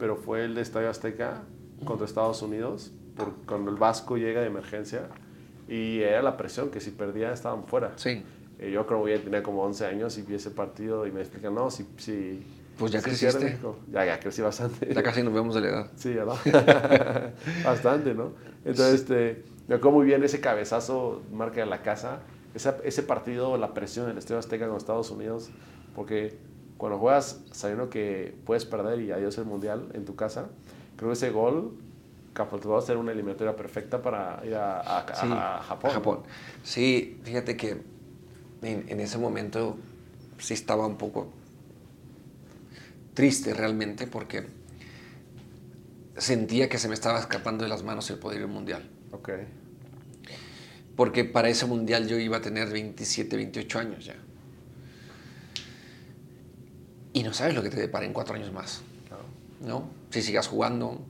pero 0.00 0.16
fue 0.16 0.44
el 0.44 0.56
de 0.56 0.62
Estadio 0.62 0.90
Azteca 0.90 1.42
contra 1.84 2.06
Estados 2.06 2.42
Unidos, 2.42 2.90
por, 3.16 3.32
cuando 3.46 3.70
el 3.70 3.76
Vasco 3.76 4.16
llega 4.16 4.40
de 4.40 4.48
emergencia 4.48 5.02
y 5.68 6.00
era 6.00 6.22
la 6.22 6.36
presión 6.36 6.70
que 6.70 6.80
si 6.80 6.90
perdía 6.90 7.32
estaban 7.32 7.66
fuera. 7.66 7.92
Sí. 7.94 8.24
Eh, 8.58 8.72
yo 8.72 8.84
creo 8.84 9.04
que 9.04 9.16
tenía 9.20 9.44
como 9.44 9.62
11 9.62 9.86
años 9.86 10.18
y 10.18 10.22
vi 10.22 10.34
ese 10.34 10.50
partido 10.50 11.06
y 11.06 11.12
me 11.12 11.20
explican, 11.20 11.54
no, 11.54 11.70
si... 11.70 11.86
si 11.98 12.42
Pues 12.76 12.90
ya 12.90 12.98
si 12.98 13.04
creciste. 13.04 13.30
pierde 13.30 13.50
México". 13.52 13.78
Ya, 13.92 14.04
ya 14.06 14.18
crecí 14.18 14.42
bastante. 14.42 14.92
Ya 14.92 15.04
casi 15.04 15.22
nos 15.22 15.34
vemos 15.34 15.54
de 15.54 15.60
la 15.60 15.68
edad. 15.68 15.90
Sí, 15.94 16.14
¿verdad? 16.14 17.32
Bastante, 17.64 18.12
¿no? 18.12 18.32
Entonces, 18.64 19.02
este, 19.02 19.44
me 19.68 19.76
acuerdo 19.76 19.98
muy 19.98 20.04
bien 20.04 20.24
ese 20.24 20.40
cabezazo, 20.40 21.22
marca 21.32 21.60
de 21.60 21.66
la 21.66 21.80
casa, 21.82 22.18
esa- 22.54 22.78
ese 22.84 23.02
partido, 23.02 23.56
la 23.56 23.74
presión 23.74 24.06
en 24.06 24.12
el 24.12 24.18
Estadio 24.18 24.38
Azteca 24.38 24.66
con 24.68 24.76
Estados 24.76 25.10
Unidos, 25.10 25.50
porque 25.94 26.36
cuando 26.76 26.98
juegas 26.98 27.40
sabiendo 27.52 27.90
que 27.90 28.34
puedes 28.44 28.64
perder 28.64 29.00
y 29.00 29.12
adiós 29.12 29.36
el 29.38 29.44
Mundial 29.44 29.88
en 29.94 30.04
tu 30.04 30.16
casa, 30.16 30.48
creo 30.96 31.10
que 31.10 31.14
ese 31.14 31.30
gol 31.30 31.76
capaz 32.32 32.60
a 32.66 32.80
ser 32.80 32.96
una 32.96 33.12
eliminatoria 33.12 33.54
perfecta 33.54 34.02
para 34.02 34.40
ir 34.44 34.54
a, 34.56 34.80
a- 34.80 34.98
a- 35.00 35.14
Sí, 35.14 35.28
a 35.30 35.60
Japón. 35.62 35.90
a 35.90 35.94
Japón. 35.94 36.18
Sí, 36.64 37.20
fíjate 37.22 37.56
que 37.56 37.80
en, 38.62 38.84
en 38.88 39.00
ese 39.00 39.18
momento 39.18 39.76
sí 40.38 40.54
estaba 40.54 40.84
un 40.86 40.96
poco 40.96 41.28
triste 43.14 43.54
realmente 43.54 44.08
porque 44.08 44.46
sentía 46.16 46.68
que 46.68 46.78
se 46.78 46.88
me 46.88 46.94
estaba 46.94 47.18
escapando 47.20 47.62
de 47.64 47.70
las 47.70 47.82
manos 47.84 48.10
el 48.10 48.18
poder 48.18 48.46
mundial. 48.48 48.88
Ok. 49.12 49.30
Porque 50.96 51.24
para 51.24 51.48
ese 51.48 51.66
mundial 51.66 52.06
yo 52.06 52.18
iba 52.18 52.36
a 52.36 52.40
tener 52.40 52.70
27, 52.70 53.36
28 53.36 53.78
años 53.78 54.04
ya. 54.04 54.14
Y 57.12 57.22
no 57.22 57.32
sabes 57.32 57.54
lo 57.54 57.62
que 57.62 57.70
te 57.70 57.78
depara 57.80 58.04
en 58.06 58.12
cuatro 58.12 58.34
años 58.34 58.52
más, 58.52 58.82
Claro. 59.08 59.24
¿no? 59.64 59.88
Si 60.10 60.22
sigas 60.22 60.48
jugando, 60.48 61.00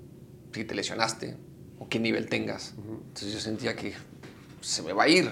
si 0.53 0.64
te 0.64 0.74
lesionaste, 0.74 1.37
o 1.78 1.89
qué 1.89 1.99
nivel 1.99 2.28
tengas. 2.28 2.74
Entonces 2.78 3.32
yo 3.32 3.41
sentía 3.41 3.74
que 3.74 3.95
se 4.61 4.82
me 4.82 4.93
va 4.93 5.05
a 5.05 5.09
ir. 5.09 5.28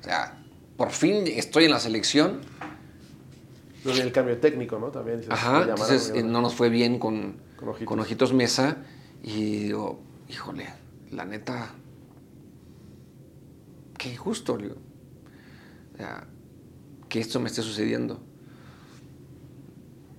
O 0.00 0.04
sea, 0.04 0.38
por 0.76 0.90
fin 0.90 1.26
estoy 1.26 1.64
en 1.64 1.70
la 1.72 1.80
selección. 1.80 2.40
Viene 3.84 4.00
el 4.02 4.12
cambio 4.12 4.38
técnico, 4.38 4.78
¿no? 4.78 4.88
También. 4.90 5.18
dices, 5.20 5.32
Ajá, 5.32 5.62
entonces 5.68 6.12
eh, 6.14 6.22
no 6.22 6.42
nos 6.42 6.54
fue 6.54 6.68
bien 6.68 6.98
con, 6.98 7.36
Con 7.56 7.70
Ojitos. 7.70 7.88
con 7.88 8.00
Ojitos 8.00 8.32
Mesa. 8.34 8.76
Y 9.22 9.64
digo, 9.64 10.00
híjole, 10.28 10.66
la 11.12 11.24
neta, 11.24 11.72
qué 14.00 14.08
injusto, 14.12 14.56
le 14.56 14.70
que 17.10 17.20
esto 17.20 17.38
me 17.38 17.48
esté 17.48 17.60
sucediendo. 17.60 18.20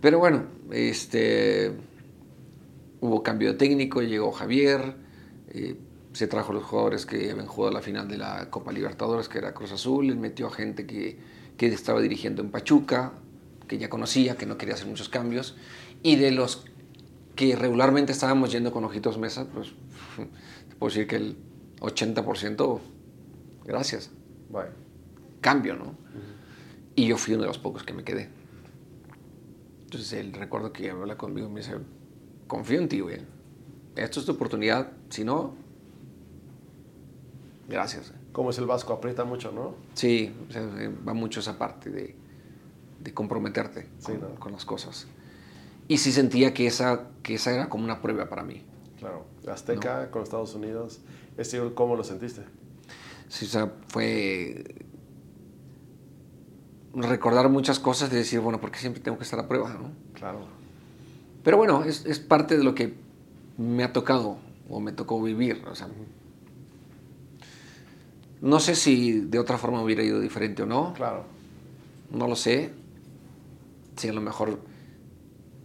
Pero 0.01 0.19
bueno, 0.19 0.43
este, 0.71 1.71
hubo 2.99 3.23
cambio 3.23 3.53
de 3.53 3.57
técnico, 3.57 4.01
llegó 4.01 4.32
Javier, 4.32 4.95
eh, 5.49 5.75
se 6.13 6.27
trajo 6.27 6.53
los 6.53 6.63
jugadores 6.63 7.05
que 7.05 7.32
habían 7.32 7.47
jugado 7.47 7.73
la 7.73 7.82
final 7.82 8.07
de 8.07 8.17
la 8.17 8.49
Copa 8.51 8.71
Libertadores, 8.71 9.27
que 9.29 9.39
era 9.39 9.53
Cruz 9.53 9.71
Azul, 9.71 10.09
él 10.09 10.17
metió 10.17 10.47
a 10.47 10.51
gente 10.51 10.86
que, 10.86 11.17
que 11.57 11.67
estaba 11.67 12.01
dirigiendo 12.01 12.43
en 12.43 12.51
Pachuca, 12.51 13.13
que 13.67 13.79
ya 13.79 13.89
conocía, 13.89 14.36
que 14.36 14.45
no 14.45 14.57
quería 14.57 14.75
hacer 14.75 14.88
muchos 14.88 15.09
cambios, 15.09 15.55
y 16.03 16.17
de 16.17 16.32
los 16.32 16.65
que 17.36 17.55
regularmente 17.55 18.11
estábamos 18.11 18.51
yendo 18.51 18.71
con 18.71 18.84
Ojitos 18.84 19.17
Mesa, 19.17 19.47
pues 19.51 19.69
puedo 20.77 20.93
decir 20.93 21.07
que 21.07 21.15
el 21.15 21.38
80%, 21.79 22.79
gracias, 23.72 24.11
Bye. 24.49 24.65
cambio, 25.39 25.76
¿no? 25.76 25.95
Y 26.95 27.07
yo 27.07 27.17
fui 27.17 27.34
uno 27.34 27.43
de 27.43 27.47
los 27.47 27.57
pocos 27.57 27.84
que 27.84 27.93
me 27.93 28.03
quedé. 28.03 28.30
Entonces 29.84 30.11
él 30.13 30.34
recuerdo 30.34 30.74
que 30.74 30.89
habla 30.91 31.17
conmigo 31.17 31.47
y 31.47 31.51
me 31.51 31.61
dice, 31.61 31.76
confío 32.47 32.80
en 32.82 32.89
ti, 32.89 32.99
güey. 32.99 33.19
Esto 33.95 34.19
es 34.19 34.26
tu 34.26 34.34
oportunidad. 34.34 34.91
Si 35.09 35.24
no, 35.24 35.53
gracias. 37.67 38.13
¿Cómo 38.32 38.49
es 38.49 38.57
el 38.57 38.65
Vasco? 38.65 38.93
Aprieta 38.93 39.24
mucho, 39.26 39.51
¿no? 39.51 39.76
Sí, 39.93 40.34
o 40.49 40.51
sea, 40.51 40.61
eh, 40.80 40.89
va 41.07 41.13
mucho 41.13 41.39
esa 41.41 41.57
parte 41.57 41.89
de, 41.89 42.15
de 43.03 43.13
comprometerte 43.13 43.88
Sí, 43.99 44.13
con, 44.13 44.22
¿no? 44.22 44.36
con 44.39 44.51
las 44.53 44.65
cosas. 44.65 45.07
Y 45.88 45.97
sí 45.97 46.11
sentía 46.11 46.53
que 46.53 46.67
esa, 46.67 47.09
que 47.24 47.36
esa 47.36 47.51
era 47.53 47.67
como 47.69 47.84
una 47.84 48.01
prueba 48.01 48.30
para 48.30 48.43
mí. 48.43 48.63
Claro. 48.99 49.26
Azteca 49.47 50.11
con 50.11 50.24
Estados 50.24 50.55
Unidos. 50.55 51.01
Este, 51.38 51.59
¿Cómo 51.74 51.95
lo 51.95 52.03
sentiste? 52.03 52.43
Sí, 53.32 53.45
o 53.45 53.47
sea, 53.47 53.71
fue 53.88 54.75
recordar 56.93 57.47
muchas 57.47 57.79
cosas 57.79 58.11
de 58.11 58.17
decir, 58.17 58.41
bueno, 58.41 58.59
¿por 58.59 58.71
qué 58.71 58.79
siempre 58.79 59.01
tengo 59.01 59.17
que 59.17 59.23
estar 59.23 59.39
a 59.39 59.47
prueba? 59.47 59.69
¿no? 59.69 59.93
Claro. 60.13 60.41
Pero 61.41 61.55
bueno, 61.55 61.86
es, 61.86 62.05
es 62.05 62.19
parte 62.19 62.57
de 62.57 62.65
lo 62.65 62.75
que 62.75 62.93
me 63.57 63.86
ha 63.86 63.93
tocado 63.93 64.38
o 64.69 64.82
me 64.82 64.91
tocó 64.91 65.23
vivir. 65.23 65.63
O 65.71 65.75
sea, 65.75 65.88
no 68.41 68.59
sé 68.59 68.75
si 68.75 69.21
de 69.21 69.39
otra 69.39 69.57
forma 69.57 69.82
hubiera 69.82 70.03
ido 70.03 70.19
diferente 70.19 70.63
o 70.63 70.65
no. 70.65 70.93
Claro. 70.93 71.23
No 72.11 72.27
lo 72.27 72.36
sé. 72.36 72.73
Si 73.95 74.09
a 74.09 74.13
lo 74.13 74.19
mejor 74.19 74.59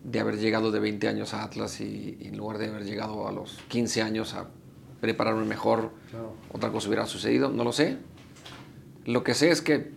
de 0.05 0.21
haber 0.21 0.39
llegado 0.39 0.71
de 0.71 0.79
20 0.79 1.09
años 1.09 1.35
a 1.35 1.43
Atlas 1.43 1.81
y, 1.81 2.17
y 2.21 2.29
en 2.29 2.37
lugar 2.37 2.59
de 2.59 2.69
haber 2.69 2.85
llegado 2.85 3.27
a 3.27 3.33
los 3.33 3.59
15 3.67 4.03
años 4.03 4.35
a 4.35 4.51
prepararme 5.01 5.45
mejor, 5.45 5.91
Claro. 6.11 6.35
otra 6.53 6.71
cosa 6.71 6.89
hubiera 6.89 7.07
sucedido. 7.07 7.51
No 7.51 7.65
lo 7.65 7.73
sé. 7.73 7.99
Lo 9.05 9.23
que 9.23 9.35
sé 9.35 9.51
es 9.51 9.63
que 9.63 9.91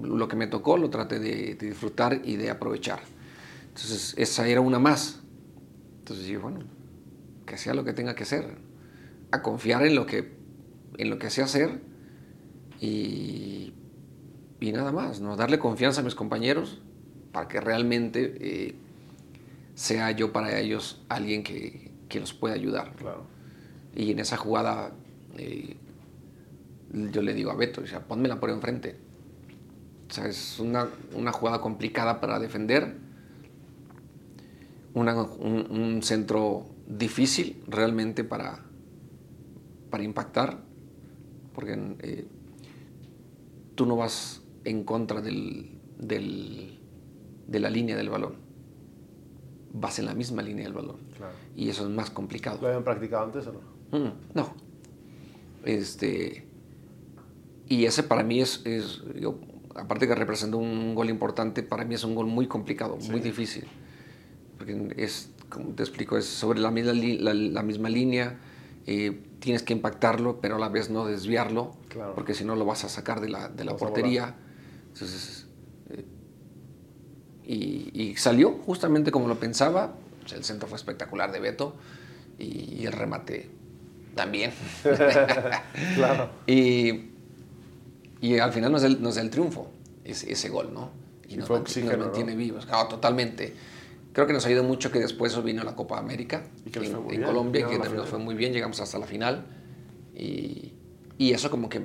lo 0.00 0.26
que 0.28 0.36
me 0.36 0.46
tocó 0.46 0.76
lo 0.76 0.90
traté 0.90 1.18
de, 1.18 1.54
de 1.54 1.68
disfrutar 1.68 2.20
y 2.24 2.36
de 2.36 2.50
aprovechar. 2.50 3.00
Entonces, 3.68 4.14
esa 4.18 4.46
era 4.46 4.60
una 4.60 4.78
más. 4.78 5.20
Entonces 6.00 6.26
dije, 6.26 6.38
bueno, 6.38 6.60
que 7.46 7.56
sea 7.56 7.74
lo 7.74 7.84
que 7.84 7.92
tenga 7.92 8.14
que 8.14 8.24
ser. 8.24 8.56
A 9.30 9.42
confiar 9.42 9.84
en 9.86 9.94
lo 9.94 10.04
que, 10.06 10.32
en 10.98 11.10
lo 11.10 11.18
que 11.18 11.30
sé 11.30 11.42
hacer 11.42 11.80
y, 12.80 13.72
y 14.60 14.72
nada 14.72 14.92
más, 14.92 15.20
¿no? 15.20 15.36
Darle 15.36 15.58
confianza 15.58 16.00
a 16.00 16.04
mis 16.04 16.14
compañeros 16.14 16.80
para 17.32 17.48
que 17.48 17.60
realmente 17.60 18.36
eh, 18.40 18.74
sea 19.74 20.10
yo 20.12 20.32
para 20.32 20.58
ellos 20.60 21.02
alguien 21.08 21.42
que, 21.42 21.90
que 22.08 22.20
los 22.20 22.32
pueda 22.34 22.54
ayudar. 22.54 22.94
Claro. 22.96 23.26
Y 23.94 24.10
en 24.10 24.18
esa 24.18 24.36
jugada 24.36 24.92
eh, 25.36 25.76
yo 27.12 27.22
le 27.22 27.34
digo 27.34 27.50
a 27.50 27.54
Beto, 27.56 27.80
o 27.82 27.86
sea, 27.86 28.00
pónmela 28.00 28.40
por 28.40 28.50
enfrente. 28.50 28.96
O 30.10 30.12
sea, 30.12 30.26
es 30.26 30.58
una, 30.60 30.88
una 31.14 31.32
jugada 31.32 31.60
complicada 31.60 32.20
para 32.20 32.38
defender, 32.38 32.96
una- 34.94 35.22
un, 35.22 35.66
un 35.70 36.02
centro 36.02 36.66
difícil 36.86 37.62
realmente 37.66 38.22
para, 38.24 38.60
para 39.90 40.04
impactar, 40.04 40.58
porque 41.52 41.72
eh, 42.00 42.26
tú 43.74 43.86
no 43.86 43.96
vas 43.96 44.42
en 44.64 44.84
contra 44.84 45.20
del, 45.20 45.78
del- 45.98 46.78
de 47.48 47.60
la 47.60 47.70
línea 47.70 47.96
del 47.96 48.08
balón, 48.10 48.36
vas 49.72 49.98
en 49.98 50.06
la 50.06 50.14
misma 50.14 50.42
línea 50.42 50.64
del 50.64 50.74
balón. 50.74 50.98
Claro. 51.16 51.34
Y 51.56 51.68
eso 51.70 51.84
es 51.84 51.90
más 51.90 52.10
complicado. 52.10 52.58
¿Lo 52.60 52.68
habían 52.68 52.84
practicado 52.84 53.24
antes 53.24 53.46
o 53.48 53.52
no? 53.52 53.73
Mm, 53.92 54.08
no. 54.34 54.54
Este. 55.64 56.46
Y 57.68 57.84
ese 57.86 58.02
para 58.02 58.22
mí 58.22 58.40
es. 58.40 58.60
es- 58.64 59.02
yo, 59.20 59.38
aparte 59.74 60.06
que 60.06 60.14
representa 60.14 60.56
un 60.56 60.94
gol 60.94 61.08
importante, 61.10 61.62
para 61.62 61.84
mí 61.84 61.94
es 61.94 62.04
un 62.04 62.14
gol 62.14 62.26
muy 62.26 62.46
complicado, 62.46 62.96
muy 63.10 63.20
difícil. 63.20 63.64
Porque 64.58 64.94
es, 64.96 65.30
como 65.48 65.70
te 65.70 65.82
explico, 65.82 66.16
es 66.16 66.26
sobre 66.26 66.60
la 66.60 66.70
misma, 66.70 66.92
la, 66.92 67.34
la 67.34 67.62
misma 67.62 67.88
línea. 67.88 68.38
eh, 68.86 69.18
tienes 69.40 69.62
que 69.62 69.72
impactarlo, 69.72 70.40
pero 70.42 70.56
a 70.56 70.58
la 70.58 70.68
vez 70.68 70.90
no 70.90 71.06
desviarlo, 71.06 71.74
Claro. 71.88 72.14
porque 72.14 72.34
si 72.34 72.44
no 72.44 72.54
lo 72.54 72.64
vas 72.66 72.84
a 72.84 72.88
sacar 72.90 73.20
de 73.22 73.28
la, 73.30 73.48
de 73.48 73.64
la 73.64 73.76
portería. 73.76 74.34
Entonces. 74.92 75.46
eh, 75.90 76.04
y, 77.46 77.90
y 77.94 78.16
salió 78.16 78.52
justamente 78.52 79.10
como 79.10 79.26
lo 79.28 79.38
pensaba. 79.40 79.96
O 80.24 80.28
sea, 80.28 80.38
el 80.38 80.44
centro 80.44 80.68
fue 80.68 80.76
espectacular 80.76 81.30
de 81.32 81.40
Beto 81.40 81.74
y, 82.38 82.74
y 82.80 82.86
el 82.86 82.92
remate 82.92 83.50
también. 84.14 84.52
Claro. 85.94 86.30
y, 86.46 87.10
y 88.20 88.38
al 88.38 88.52
final 88.52 88.72
nos 88.72 88.82
da 88.82 88.88
el, 88.88 89.02
nos 89.02 89.14
da 89.16 89.22
el 89.22 89.30
triunfo, 89.30 89.70
ese, 90.04 90.32
ese 90.32 90.48
gol, 90.48 90.72
¿no? 90.72 90.90
Y, 91.28 91.34
Y 91.34 91.36
nos, 91.36 91.48
fue 91.48 91.56
manti- 91.58 91.62
oxígeno, 91.62 91.90
nos 91.92 91.98
¿no? 91.98 92.04
mantiene 92.06 92.36
vivos. 92.36 92.66
Claro, 92.66 92.88
totalmente. 92.88 93.54
Creo 94.12 94.26
que 94.26 94.32
nos 94.32 94.46
ayudó 94.46 94.62
mucho 94.62 94.90
que 94.92 95.00
después 95.00 95.42
vino 95.42 95.64
la 95.64 95.74
Copa 95.74 95.98
América 95.98 96.44
Y 96.64 96.70
que 96.70 96.80
les 96.80 96.90
en, 96.90 96.94
fue 96.94 97.02
muy 97.04 97.14
en 97.14 97.20
bien, 97.20 97.30
Colombia, 97.32 97.66
que 97.66 97.78
nos 97.78 98.08
fue 98.08 98.18
muy 98.18 98.34
bien, 98.34 98.52
llegamos 98.52 98.80
hasta 98.80 98.98
la 98.98 99.06
final. 99.06 99.44
Y, 100.14 100.72
y 101.18 101.32
eso 101.32 101.50
como 101.50 101.68
que 101.68 101.82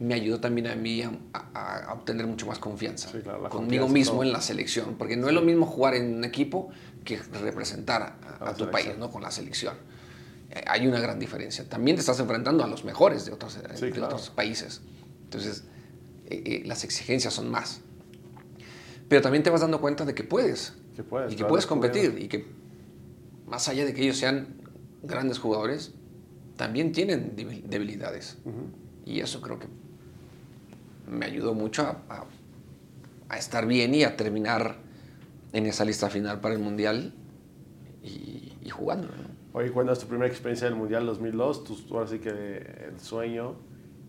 me 0.00 0.14
ayudó 0.14 0.40
también 0.40 0.66
a 0.68 0.74
mí 0.74 1.02
a, 1.02 1.12
a- 1.34 1.84
a 1.90 1.92
obtener 1.92 2.26
mucho 2.26 2.46
más 2.46 2.58
confianza 2.58 3.08
Sí, 3.10 3.18
claro, 3.22 3.42
la 3.42 3.48
conmigo 3.50 3.84
confianza, 3.84 3.92
mismo 3.92 4.12
todo. 4.14 4.22
en 4.24 4.32
la 4.32 4.40
selección, 4.40 4.94
porque 4.98 5.16
no 5.16 5.28
es 5.28 5.34
lo 5.34 5.42
mismo 5.42 5.66
jugar 5.66 5.94
en 5.94 6.16
un 6.16 6.24
equipo 6.24 6.70
que 7.04 7.18
representar 7.18 8.02
a, 8.40 8.52
tu 8.54 8.64
selección. 8.64 8.70
país, 8.70 8.98
¿no? 8.98 9.10
Con 9.10 9.22
la 9.22 9.30
selección. 9.30 9.74
Hay 10.66 10.86
una 10.86 11.00
gran 11.00 11.18
diferencia. 11.18 11.68
También 11.68 11.96
te 11.96 12.00
estás 12.00 12.20
enfrentando 12.20 12.62
a 12.64 12.66
los 12.66 12.84
mejores 12.84 13.24
de 13.24 13.32
otros, 13.32 13.58
Sí, 13.74 13.86
de 13.86 13.90
claro. 13.90 14.06
otros 14.14 14.30
países. 14.30 14.82
Entonces, 15.24 15.64
eh, 16.26 16.42
eh, 16.44 16.62
las 16.66 16.84
exigencias 16.84 17.32
son 17.32 17.50
más. 17.50 17.80
Pero 19.08 19.22
también 19.22 19.42
te 19.42 19.50
vas 19.50 19.60
dando 19.62 19.80
cuenta 19.80 20.04
de 20.04 20.14
que 20.14 20.24
puedes. 20.24 20.74
Que 20.96 21.02
puedes, 21.02 21.32
y 21.32 21.36
que 21.36 21.44
puedes 21.44 21.66
competir. 21.66 22.18
Y 22.18 22.28
que 22.28 22.46
más 23.46 23.68
allá 23.68 23.84
de 23.84 23.94
que 23.94 24.02
ellos 24.02 24.18
sean 24.18 24.48
grandes 25.02 25.38
jugadores, 25.38 25.92
también 26.56 26.92
tienen 26.92 27.34
debil- 27.36 27.62
debilidades. 27.64 28.36
Y 29.06 29.20
eso 29.20 29.40
creo 29.40 29.58
que 29.58 29.66
me 31.10 31.26
ayudó 31.26 31.54
mucho 31.54 31.82
a, 31.82 32.02
a- 32.08 32.26
a 33.30 33.38
estar 33.38 33.66
bien 33.66 33.94
y 33.94 34.04
a 34.04 34.16
terminar 34.16 34.76
en 35.54 35.66
esa 35.66 35.84
lista 35.86 36.08
final 36.10 36.40
para 36.40 36.54
el 36.54 36.60
Mundial 36.60 37.14
y, 38.02 38.52
y 38.62 38.68
jugando. 38.70 39.08
¿no? 39.08 39.31
Oye, 39.54 39.70
¿cuándo 39.70 39.92
es 39.92 39.98
tu 39.98 40.06
primera 40.06 40.28
experiencia 40.28 40.66
del 40.66 40.76
Mundial 40.76 41.04
2002? 41.04 41.64
Tú, 41.64 41.74
tú 41.76 41.94
ahora 41.94 42.08
sí 42.08 42.18
que 42.18 42.30
el 42.30 42.98
sueño, 42.98 43.54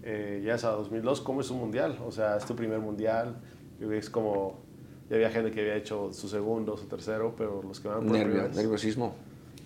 eh, 0.02 0.42
ya 0.46 0.56
es 0.56 0.64
a 0.64 0.70
2002, 0.70 1.20
¿cómo 1.20 1.42
es 1.42 1.50
un 1.50 1.60
Mundial? 1.60 2.00
O 2.06 2.12
sea, 2.12 2.38
es 2.38 2.46
tu 2.46 2.56
primer 2.56 2.80
Mundial, 2.80 3.42
es 3.82 4.10
como, 4.10 4.62
ya 5.10 5.18
había 5.18 5.30
gente 5.30 5.52
que 5.52 5.60
había 5.60 5.76
hecho 5.76 6.14
su 6.14 6.30
segundo, 6.30 6.78
su 6.78 6.86
tercero, 6.86 7.36
pero 7.38 7.62
los 7.62 7.82
que 7.82 7.90
van 7.90 8.06
por 8.06 8.12
Nervio, 8.12 8.48
nerviosismo. 8.56 9.16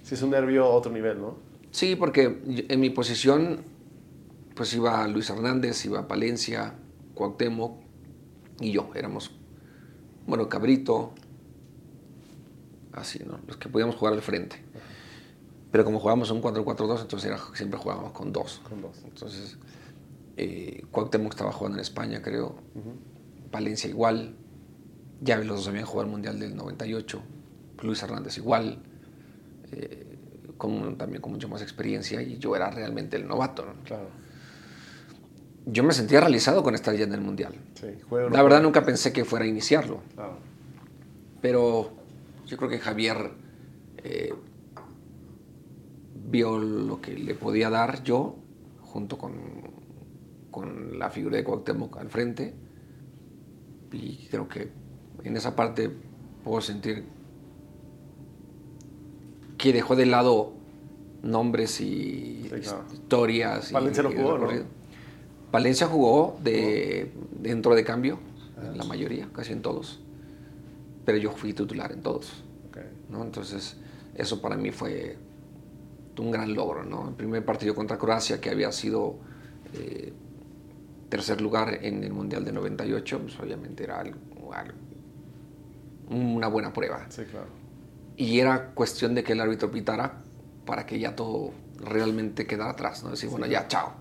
Sí, 0.01 0.15
es 0.15 0.21
un 0.23 0.31
nervio 0.31 0.65
a 0.65 0.69
otro 0.69 0.91
nivel, 0.91 1.21
¿no? 1.21 1.35
Sí, 1.69 1.95
porque 1.95 2.41
en 2.45 2.79
mi 2.79 2.89
posición, 2.89 3.59
pues 4.55 4.73
iba 4.73 5.07
Luis 5.07 5.29
Hernández, 5.29 5.85
iba 5.85 6.07
Palencia, 6.07 6.73
Cuauhtémoc 7.13 7.79
y 8.61 8.71
yo. 8.71 8.89
Éramos, 8.95 9.29
bueno, 10.25 10.49
Cabrito, 10.49 11.11
así, 12.93 13.19
¿no? 13.23 13.39
Los 13.45 13.57
que 13.57 13.69
podíamos 13.69 13.95
jugar 13.95 14.15
al 14.15 14.23
frente. 14.23 14.63
Pero 15.77 15.85
como 15.85 15.99
jugábamos 15.99 16.31
un 16.31 16.41
4-4-2, 16.41 17.01
entonces 17.01 17.25
era- 17.29 17.37
siempre 17.53 17.77
jugábamos 17.79 18.11
con 18.11 18.33
dos. 18.33 18.61
Con 18.67 18.81
dos. 18.81 18.97
Entonces, 19.05 19.57
eh, 20.35 20.83
Cuauhtémoc 20.89 21.33
estaba 21.33 21.51
jugando 21.51 21.77
en 21.77 21.81
España, 21.83 22.19
creo. 22.19 22.55
Palencia 23.51 23.87
igual. 23.87 24.33
Ya 25.21 25.37
los 25.37 25.57
dos 25.57 25.67
habían 25.67 25.85
jugado 25.85 26.05
el 26.07 26.11
Mundial 26.13 26.39
del 26.39 26.55
98. 26.55 27.21
Luis 27.83 28.01
Hernández 28.01 28.37
igual. 28.39 28.79
eh, 29.71 30.17
con, 30.57 30.97
también 30.97 31.21
con 31.21 31.33
mucho 31.33 31.47
más 31.47 31.61
experiencia 31.61 32.23
y 32.23 32.39
yo 32.39 32.55
era 32.55 32.71
realmente 32.71 33.17
el 33.17 33.27
novato. 33.27 33.63
¿no? 33.63 33.73
Claro. 33.83 34.07
Yo 35.67 35.83
me 35.83 35.93
sentía 35.93 36.21
realizado 36.21 36.63
con 36.63 36.73
estar 36.73 36.95
ya 36.95 37.03
en 37.03 37.13
el 37.13 37.21
Mundial. 37.21 37.53
Sí, 37.75 37.85
La 38.31 38.41
verdad 38.41 38.63
nunca 38.63 38.83
pensé 38.83 39.13
que 39.13 39.25
fuera 39.25 39.45
a 39.45 39.47
iniciarlo, 39.47 40.01
Claro. 40.15 40.39
pero 41.39 41.91
yo 42.47 42.57
creo 42.57 42.67
que 42.67 42.79
Javier 42.79 43.29
eh, 44.03 44.33
vio 46.29 46.59
lo 46.59 46.99
que 47.01 47.13
le 47.17 47.33
podía 47.35 47.69
dar 47.69 48.03
yo 48.03 48.35
junto 48.81 49.17
con, 49.17 49.33
con 50.51 50.99
la 50.99 51.09
figura 51.09 51.37
de 51.37 51.43
Cuauhtémoc 51.43 51.97
al 51.97 52.09
frente 52.09 52.53
y 53.91 54.27
creo 54.27 54.47
que 54.47 54.69
en 55.23 55.37
esa 55.37 55.55
parte 55.55 55.89
puedo 56.43 56.61
sentir 56.61 57.05
que 59.57 59.73
dejó 59.73 59.95
de 59.95 60.05
lado 60.05 60.53
nombres 61.23 61.81
y 61.81 62.43
Sí, 62.43 62.49
claro. 62.61 62.85
historias. 62.93 63.71
y- 63.71 63.73
no 63.73 63.81
y 63.89 64.15
jugó, 64.15 64.37
¿no? 64.37 64.47
Palencia 65.51 65.87
jugó 65.87 66.37
de, 66.43 67.11
dentro 67.41 67.73
de 67.73 67.83
cambio, 67.83 68.19
en 68.61 68.77
la 68.77 68.83
mayoría, 68.83 69.29
casi 69.33 69.53
en 69.53 69.61
todos. 69.61 69.99
Pero 71.05 71.17
yo 71.17 71.31
fui 71.31 71.53
titular 71.53 71.91
en 71.91 72.01
todos. 72.01 72.43
Ok. 72.69 72.77
¿no? 73.09 73.23
Entonces, 73.23 73.77
eso 74.15 74.41
para 74.41 74.57
mí 74.57 74.71
fue 74.71 75.17
un 76.19 76.31
gran 76.31 76.53
logro. 76.53 76.83
¿no? 76.83 77.09
El 77.09 77.15
primer 77.15 77.43
partido 77.45 77.75
contra 77.75 77.97
Croacia, 77.97 78.39
que 78.41 78.49
había 78.49 78.71
sido 78.71 79.15
eh, 79.73 80.13
tercer 81.09 81.41
lugar 81.41 81.79
en 81.83 82.03
el 82.03 82.13
Mundial 82.13 82.43
de 82.45 82.51
98, 82.51 83.19
pues 83.21 83.39
obviamente 83.39 83.83
era 83.83 83.99
algo- 83.99 84.17
algo- 84.53 84.77
una 86.09 86.47
buena 86.47 86.71
prueba. 86.73 87.05
Sí, 87.09 87.23
claro. 87.23 87.47
Y 88.15 88.39
era 88.39 88.71
cuestión 88.71 89.13
de 89.15 89.23
que 89.23 89.33
el 89.33 89.41
árbitro 89.41 89.69
pitara 89.69 90.21
para 90.65 90.85
que 90.85 90.99
ya 90.99 91.15
todo 91.15 91.51
realmente 91.79 92.47
quedara 92.47 92.71
atrás, 92.71 93.03
¿no? 93.03 93.11
Decir, 93.11 93.29
bueno, 93.29 93.45
ya, 93.45 93.67
chao. 93.67 93.93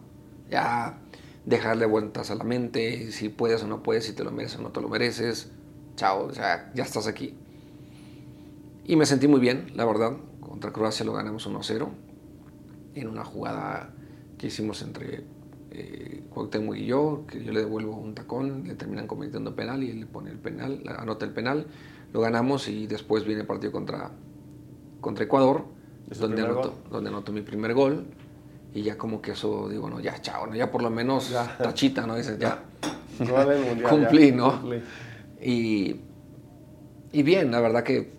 Ya 0.51 0.99
dejarle 1.45 1.87
vueltas 1.87 2.31
a 2.31 2.35
la 2.35 2.45
mente, 2.45 3.13
si 3.13 3.29
puedes 3.29 3.63
o 3.63 3.67
no 3.67 3.83
puedes, 3.83 4.05
si 4.05 4.13
te 4.15 4.25
lo 4.25 4.31
mereces 4.33 4.59
o 4.59 4.63
no 4.63 4.71
te 4.71 4.81
lo 4.81 4.89
mereces. 4.89 5.51
Chao, 5.97 6.27
o 6.27 6.33
sea, 6.33 6.71
ya 6.75 6.85
estás 6.85 7.07
aquí. 7.07 7.37
Y 8.85 8.97
me 8.97 9.07
sentí 9.07 9.29
muy 9.29 9.41
bien, 9.41 9.73
la 9.75 9.85
verdad. 9.85 10.13
Contra 10.57 10.73
Croacia 10.73 11.05
lo 11.05 11.13
ganamos 11.13 11.47
1-0 11.47 11.87
en 12.95 13.09
una 13.09 13.27
jugada 13.27 13.91
que 14.39 14.47
hicimos 14.47 14.81
entre 14.81 15.23
eh, 15.71 16.23
Cuauhtémoc 16.31 16.77
y 16.77 16.87
yo, 16.87 17.25
que 17.29 17.45
yo 17.45 17.53
le 17.53 17.61
devuelvo 17.61 17.95
un 17.95 18.15
tacón, 18.15 18.63
le 18.67 18.75
terminan 18.75 19.07
cometiendo 19.07 19.55
penal 19.55 19.85
y 19.85 19.91
él 19.91 20.01
le 20.01 20.07
pone 20.07 20.31
el 20.31 20.39
penal, 20.39 20.81
anota 20.99 21.27
el 21.27 21.33
penal, 21.33 21.67
lo 22.15 22.23
ganamos 22.23 22.69
y 22.69 22.87
después 22.87 23.27
viene 23.27 23.43
el 23.43 23.47
partido 23.47 23.71
contra, 23.71 24.13
contra 25.03 25.27
Ecuador, 25.27 25.67
¿Es 26.11 26.17
tu 26.17 26.27
donde 26.27 26.41
gol? 26.41 26.73
donde 26.91 27.11
anoto 27.11 27.33
mi 27.33 27.43
primer 27.43 27.75
gol 27.75 28.07
y 28.73 28.81
ya 28.81 28.97
como 28.97 29.21
que 29.21 29.33
eso 29.33 29.69
digo, 29.69 29.91
no, 29.91 30.01
ya 30.01 30.19
chao, 30.23 30.47
¿no? 30.47 30.55
ya 30.55 30.71
por 30.71 30.81
lo 30.81 30.89
menos 30.89 31.29
Ya. 31.29 31.55
tachita, 31.59 32.07
¿no? 32.07 32.17
Dices, 32.17 32.39
ya, 32.39 32.63
No 33.19 33.35
Mundial, 33.45 33.91
Cumplí, 33.91 34.31
ya. 34.31 34.37
¿no? 34.37 34.59
Cumplí. 34.63 34.83
y, 35.43 35.97
y 37.13 37.23
bien, 37.23 37.51
la 37.51 37.61
verdad 37.61 37.83
que 37.85 38.17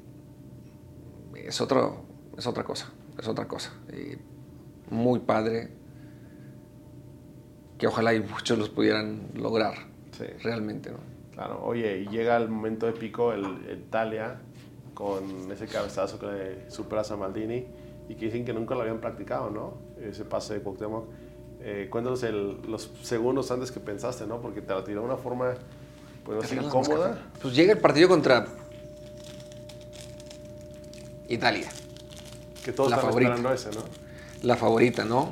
es, 1.34 1.62
otro, 1.62 2.06
es 2.38 2.46
otra 2.48 2.64
cosa, 2.64 2.92
es 3.20 3.28
otra 3.28 3.48
cosa. 3.48 3.72
Y 3.92 4.18
muy 4.94 5.20
padre, 5.20 5.70
que 7.78 7.88
ojalá 7.88 8.14
y 8.14 8.20
muchos 8.22 8.58
los 8.58 8.70
pudieran 8.70 9.30
lograr, 9.36 9.74
Sí. 10.12 10.26
realmente, 10.44 10.92
¿no? 10.92 10.98
Claro, 11.34 11.64
oye, 11.64 12.00
y 12.00 12.08
llega 12.08 12.38
el 12.38 12.50
momento 12.50 12.88
épico, 12.88 13.32
el, 13.34 13.44
el 13.70 13.80
Italia, 13.80 14.40
con 14.96 15.52
ese 15.52 15.68
cabezazo 15.68 16.18
que 16.20 16.26
le 16.26 16.72
superas 16.72 17.12
a 17.12 17.18
Maldini 17.18 17.68
y 18.10 18.16
que 18.16 18.26
dicen 18.26 18.46
que 18.46 18.54
nunca 18.54 18.74
lo 18.74 18.82
habían 18.82 19.00
practicado, 19.00 19.52
¿no? 19.52 19.76
Ese 20.02 20.26
pase 20.26 20.56
de 20.56 20.62
Cuauhtémoc. 20.62 21.06
Eh, 21.62 21.88
cuéntanos 21.92 22.24
el- 22.24 22.62
los 22.68 22.90
segundos 23.04 23.52
antes 23.52 23.72
que 23.72 23.80
pensaste, 23.80 24.26
¿no? 24.26 24.42
Porque 24.42 24.62
te 24.62 24.74
la 24.74 24.84
tiró 24.84 25.02
de 25.02 25.06
una 25.08 25.18
forma, 25.18 25.54
pues, 26.24 26.40
más 26.40 26.52
incómoda. 26.66 27.20
Pues 27.40 27.54
llega 27.56 27.74
el 27.74 27.80
partido 27.80 28.10
contra 28.10 28.48
Italia, 31.30 31.70
Que 32.68 32.74
todos 32.74 32.92
La 32.92 32.98
favorita. 32.98 33.34
esperando 33.34 33.54
ese, 33.54 33.70
¿no? 33.72 33.86
la 34.44 34.58
favorita, 34.58 35.06
¿no? 35.06 35.30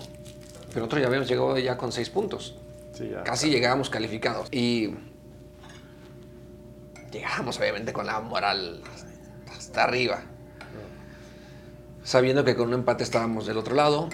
Pero 0.69 0.79
nosotros 0.79 1.01
ya 1.01 1.07
habíamos 1.07 1.27
llegado 1.27 1.57
ya 1.57 1.75
con 1.75 1.91
seis 1.91 2.09
puntos. 2.09 2.55
Sí, 2.93 3.09
ya. 3.09 3.23
Casi 3.23 3.49
llegábamos 3.49 3.89
calificados. 3.89 4.47
Y 4.53 4.91
llegábamos 7.11 7.59
obviamente 7.59 7.91
con 7.91 8.05
la 8.05 8.21
moral 8.21 8.81
hasta 9.53 9.83
arriba. 9.83 10.23
Sabiendo 12.05 12.45
que 12.45 12.55
con 12.55 12.69
un 12.69 12.75
empate 12.75 13.03
estábamos 13.03 13.45
del 13.45 13.57
otro 13.57 13.75
lado. 13.75 14.07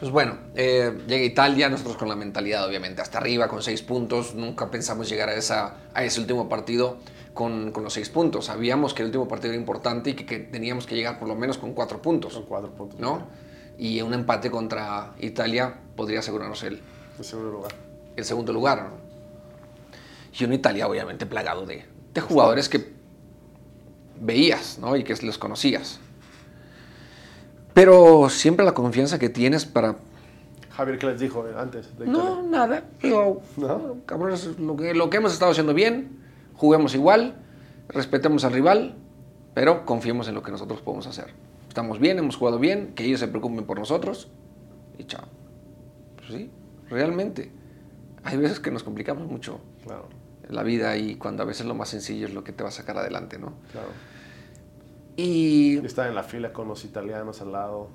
Pues 0.00 0.10
bueno, 0.10 0.36
eh, 0.56 0.98
llega 1.06 1.24
Italia, 1.24 1.68
nosotros 1.68 1.96
con 1.96 2.08
la 2.08 2.16
mentalidad 2.16 2.66
obviamente 2.66 3.02
hasta 3.02 3.18
arriba, 3.18 3.46
con 3.46 3.62
seis 3.62 3.82
puntos. 3.82 4.34
Nunca 4.34 4.68
pensamos 4.68 5.08
llegar 5.08 5.28
a, 5.28 5.34
esa, 5.34 5.76
a 5.94 6.02
ese 6.02 6.20
último 6.20 6.48
partido 6.48 6.98
con, 7.38 7.70
con 7.70 7.84
los 7.84 7.92
seis 7.92 8.08
puntos. 8.10 8.46
Sabíamos 8.46 8.94
que 8.94 9.02
el 9.02 9.06
último 9.06 9.28
partido 9.28 9.52
era 9.52 9.60
importante 9.60 10.10
y 10.10 10.14
que, 10.14 10.26
que 10.26 10.40
teníamos 10.40 10.86
que 10.88 10.96
llegar 10.96 11.20
por 11.20 11.28
lo 11.28 11.36
menos 11.36 11.56
con 11.56 11.72
cuatro 11.72 12.02
puntos. 12.02 12.32
Son 12.32 12.42
cuatro 12.46 12.72
puntos. 12.72 12.98
¿no? 12.98 13.28
Y 13.78 14.00
un 14.02 14.12
empate 14.12 14.50
contra 14.50 15.14
Italia 15.20 15.72
podría 15.94 16.18
asegurarnos 16.18 16.64
el, 16.64 16.82
En 17.16 17.22
segundo 17.22 17.52
lugar. 17.52 17.72
el 18.16 18.24
segundo 18.24 18.52
lugar. 18.52 18.82
¿no? 18.82 18.90
Y 20.36 20.44
una 20.46 20.56
Italia 20.56 20.88
obviamente 20.88 21.26
plagado 21.26 21.64
de, 21.64 21.84
de 22.12 22.20
jugadores 22.20 22.68
que 22.68 22.92
veías 24.20 24.80
¿no? 24.80 24.96
y 24.96 25.04
que 25.04 25.14
los 25.24 25.38
conocías. 25.38 26.00
Pero 27.72 28.28
siempre 28.30 28.64
la 28.64 28.72
confianza 28.74 29.20
que 29.20 29.28
tienes 29.28 29.64
para... 29.64 29.94
Javier, 30.70 30.98
¿qué 30.98 31.06
les 31.06 31.20
dijo 31.20 31.44
antes 31.56 31.96
de 31.96 32.06
No, 32.08 32.42
nada. 32.42 32.82
Digo, 33.00 33.42
¿No? 33.56 33.98
cabrones, 34.06 34.58
lo 34.58 34.76
que, 34.76 34.92
lo 34.92 35.08
que 35.08 35.18
hemos 35.18 35.32
estado 35.32 35.52
haciendo 35.52 35.72
bien, 35.72 36.18
juguemos 36.58 36.94
igual, 36.94 37.36
respetemos 37.88 38.44
al 38.44 38.52
rival, 38.52 38.96
pero 39.54 39.86
confiemos 39.86 40.28
en 40.28 40.34
lo 40.34 40.42
que 40.42 40.50
nosotros 40.50 40.82
podemos 40.82 41.06
hacer. 41.06 41.32
Estamos 41.68 41.98
bien, 41.98 42.18
hemos 42.18 42.36
jugado 42.36 42.58
bien, 42.58 42.92
que 42.94 43.04
ellos 43.04 43.20
se 43.20 43.28
preocupen 43.28 43.64
por 43.64 43.78
nosotros 43.78 44.28
y 44.98 45.04
chao. 45.04 45.24
Pues 46.16 46.28
sí, 46.28 46.50
realmente. 46.90 47.52
Hay 48.24 48.36
veces 48.36 48.60
que 48.60 48.70
nos 48.70 48.82
complicamos 48.82 49.26
mucho 49.28 49.60
Claro, 49.84 50.08
la 50.48 50.62
vida 50.64 50.96
y 50.96 51.14
cuando 51.14 51.44
a 51.44 51.46
veces 51.46 51.64
lo 51.66 51.74
más 51.74 51.88
sencillo 51.88 52.26
es 52.26 52.34
lo 52.34 52.42
que 52.44 52.52
te 52.52 52.62
va 52.62 52.68
a 52.68 52.72
sacar 52.72 52.98
adelante, 52.98 53.38
¿no? 53.38 53.54
claro. 53.72 53.88
Y 55.16 55.78
Estaba 55.84 56.08
en 56.08 56.14
la 56.14 56.22
fila 56.22 56.52
con 56.52 56.68
los 56.68 56.84
italianos 56.84 57.40
al 57.40 57.50
lado. 57.52 57.88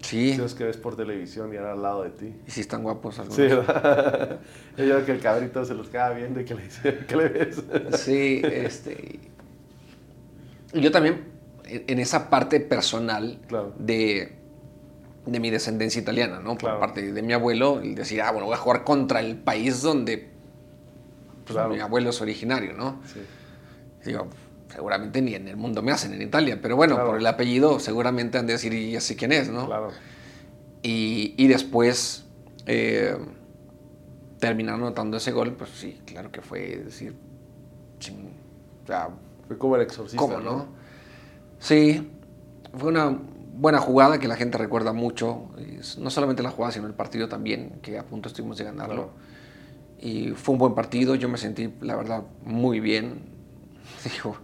Sí, 0.00 0.36
Los 0.36 0.54
que 0.54 0.64
ves 0.64 0.76
por 0.76 0.96
televisión 0.96 1.52
y 1.52 1.56
ahora 1.56 1.72
al 1.72 1.82
lado 1.82 2.02
de 2.04 2.10
ti. 2.10 2.34
y 2.46 2.50
sí 2.50 2.60
están 2.60 2.82
guapos 2.82 3.18
algunos. 3.18 3.36
Sí, 3.36 3.42
¿verdad? 3.42 4.40
Yo 4.76 4.84
creo 4.84 5.04
que 5.06 5.12
el 5.12 5.20
cabrito 5.20 5.64
se 5.64 5.74
los 5.74 5.88
queda 5.88 6.10
viendo 6.10 6.40
y 6.40 6.44
que 6.44 6.54
le 6.54 6.62
dice, 6.64 6.98
¿qué 7.08 7.16
le 7.16 7.28
ves? 7.28 7.62
Sí, 7.98 8.40
este. 8.44 9.18
Yo 10.72 10.90
también, 10.90 11.24
en 11.64 11.84
en 11.86 11.98
esa 11.98 12.30
parte 12.30 12.60
personal 12.60 13.38
Claro. 13.46 13.74
de, 13.78 14.32
de 15.26 15.40
mi 15.40 15.50
descendencia 15.50 16.00
italiana, 16.00 16.40
¿no? 16.40 16.50
Por 16.52 16.58
Claro. 16.60 16.80
parte 16.80 17.12
de 17.12 17.22
mi 17.22 17.32
abuelo, 17.34 17.80
el 17.80 17.94
decir, 17.94 18.22
ah, 18.22 18.30
bueno, 18.32 18.46
voy 18.46 18.54
a 18.54 18.58
jugar 18.58 18.84
contra 18.84 19.20
el 19.20 19.36
país 19.36 19.82
donde 19.82 20.30
pues, 21.44 21.52
Claro. 21.54 21.70
mi 21.74 21.80
abuelo 21.80 22.10
es 22.10 22.20
originario, 22.20 22.72
¿no? 22.72 23.00
Sí. 23.04 23.20
Digo, 24.06 24.26
seguramente 24.72 25.20
ni 25.22 25.34
en 25.34 25.48
el 25.48 25.56
mundo 25.56 25.82
me 25.82 25.92
hacen 25.92 26.14
en 26.14 26.22
Italia, 26.22 26.58
pero 26.62 26.76
bueno, 26.76 26.94
Claro. 26.94 27.10
por 27.10 27.18
el 27.18 27.26
apellido 27.26 27.78
seguramente 27.78 28.38
han 28.38 28.46
de 28.46 28.54
decir, 28.54 28.72
y 28.72 28.96
así 28.96 29.16
quién 29.16 29.32
es, 29.32 29.50
¿no? 29.50 29.66
Claro. 29.66 29.90
Y, 30.82 31.34
y 31.36 31.46
después 31.46 32.24
eh, 32.66 33.16
terminar 34.38 34.74
anotando 34.76 35.16
ese 35.16 35.32
gol, 35.32 35.52
pues 35.52 35.70
sí, 35.70 36.00
claro 36.06 36.30
que 36.32 36.40
fue 36.42 36.76
decir, 36.84 37.14
ching, 37.98 38.30
o 38.84 38.86
sea, 38.86 39.10
Fue 39.46 39.58
como 39.58 39.76
el 39.76 39.82
exorcista. 39.82 40.16
¿cómo 40.18 40.38
no? 40.40 40.66
Sí, 41.58 42.10
fue 42.76 42.88
una 42.88 43.16
buena 43.54 43.78
jugada 43.78 44.18
que 44.18 44.26
la 44.26 44.34
gente 44.36 44.58
recuerda 44.58 44.92
mucho, 44.92 45.50
no 45.98 46.10
solamente 46.10 46.42
la 46.42 46.50
jugada, 46.50 46.72
sino 46.72 46.86
el 46.86 46.94
partido 46.94 47.28
también, 47.28 47.78
que 47.82 47.98
a 47.98 48.04
punto 48.04 48.28
estuvimos 48.28 48.56
de 48.58 48.64
ganarlo. 48.64 48.94
Claro. 48.94 49.32
Y 50.00 50.30
fue 50.30 50.54
un 50.54 50.58
buen 50.58 50.74
partido, 50.74 51.14
yo 51.14 51.28
me 51.28 51.38
sentí, 51.38 51.72
la 51.80 51.94
verdad, 51.94 52.24
muy 52.44 52.80
bien. 52.80 53.20
Digo, 54.04 54.36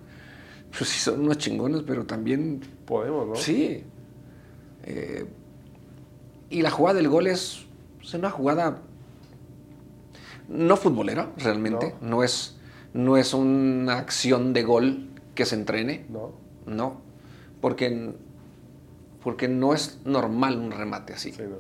pues 0.77 0.91
sí, 0.91 0.99
son 0.99 1.21
unos 1.21 1.39
chingones, 1.39 1.83
pero 1.87 2.05
también 2.05 2.61
Podemos, 2.87 3.29
¿no? 3.29 3.35
Sí. 3.35 3.85
Eh, 4.85 5.27
y 6.51 6.63
la 6.63 6.71
jugada 6.71 6.97
del 6.97 7.09
gol 7.09 7.27
es, 7.27 7.67
es 8.03 8.15
una 8.15 8.31
jugada 8.31 8.81
no 10.49 10.77
futbolera, 10.77 11.31
realmente. 11.37 11.95
No. 12.01 12.23
es, 12.23 12.57
no 12.95 13.17
es 13.17 13.35
una 13.35 13.99
acción 13.99 14.55
de 14.55 14.63
gol 14.63 15.11
que 15.35 15.45
se 15.45 15.55
entrene. 15.55 16.07
¿No? 16.09 16.33
No. 16.67 17.03
Porque, 17.61 18.15
porque 19.23 19.49
no 19.49 19.75
es 19.75 20.01
normal 20.05 20.59
un 20.59 20.71
remate 20.71 21.13
así. 21.13 21.33
Sí, 21.33 21.43
no. 21.43 21.57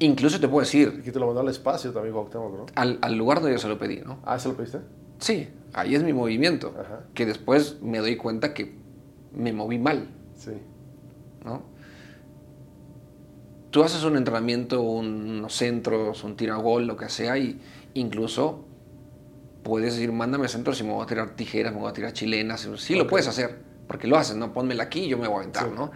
Incluso 0.00 0.38
te 0.38 0.46
puedo 0.46 0.60
decir, 0.60 0.98
Aquí 1.00 1.10
te 1.10 1.18
lo 1.18 1.26
mandó 1.26 1.40
al 1.40 1.48
espacio 1.48 1.92
también, 1.92 2.14
Cuauhtémoc, 2.14 2.56
¿no? 2.56 2.66
al, 2.76 2.98
al 3.02 3.16
lugar 3.16 3.40
donde 3.40 3.56
yo 3.56 3.58
se 3.58 3.68
lo 3.68 3.78
pedí, 3.78 4.00
¿no? 4.06 4.20
Ah, 4.24 4.38
¿se 4.38 4.48
lo 4.48 4.56
pediste? 4.56 4.78
Sí, 5.18 5.48
ahí 5.72 5.94
es 5.94 6.02
mi 6.02 6.12
movimiento. 6.12 6.74
Ajá. 6.78 7.04
Que 7.14 7.26
después 7.26 7.80
me 7.82 7.98
doy 7.98 8.16
cuenta 8.16 8.54
que 8.54 8.74
me 9.32 9.52
moví 9.52 9.78
mal. 9.78 10.08
Sí. 10.36 10.52
¿no? 11.44 11.62
Tú 13.70 13.82
haces 13.82 14.02
un 14.04 14.16
entrenamiento, 14.16 14.80
unos 14.80 15.54
centros, 15.54 16.24
un 16.24 16.36
tiro 16.36 16.54
a 16.54 16.58
gol, 16.58 16.86
lo 16.86 16.96
que 16.96 17.08
sea, 17.08 17.36
y 17.36 17.60
incluso 17.94 18.64
puedes 19.62 19.94
decir, 19.94 20.10
mándame 20.12 20.48
centros 20.48 20.80
y 20.80 20.84
me 20.84 20.92
voy 20.92 21.02
a 21.02 21.06
tirar 21.06 21.36
tijeras, 21.36 21.74
me 21.74 21.80
voy 21.80 21.90
a 21.90 21.92
tirar 21.92 22.12
chilenas. 22.12 22.66
Sí, 22.76 22.94
lo 22.94 23.06
puedes 23.06 23.28
hacer, 23.28 23.58
porque 23.86 24.06
lo 24.06 24.16
haces, 24.16 24.36
¿no? 24.36 24.52
Pónmela 24.54 24.84
aquí 24.84 25.00
y 25.00 25.08
yo 25.08 25.18
me 25.18 25.28
voy 25.28 25.36
a 25.36 25.40
aventar, 25.40 25.68
Sí. 25.68 25.74
¿no? 25.74 25.90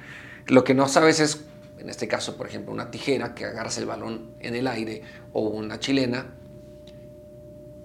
Lo 0.49 0.65
que 0.65 0.75
no 0.75 0.87
sabes 0.87 1.21
es, 1.21 1.47
en 1.79 1.89
este 1.89 2.09
caso, 2.09 2.37
por 2.37 2.47
ejemplo, 2.47 2.73
una 2.73 2.91
tijera 2.91 3.35
que 3.35 3.47
agarras 3.47 3.79
el 3.79 3.87
balón 3.87 4.33
en 4.41 4.55
el 4.55 4.67
aire 4.67 5.03
o 5.33 5.49
una 5.49 5.79
chilena, 5.81 6.27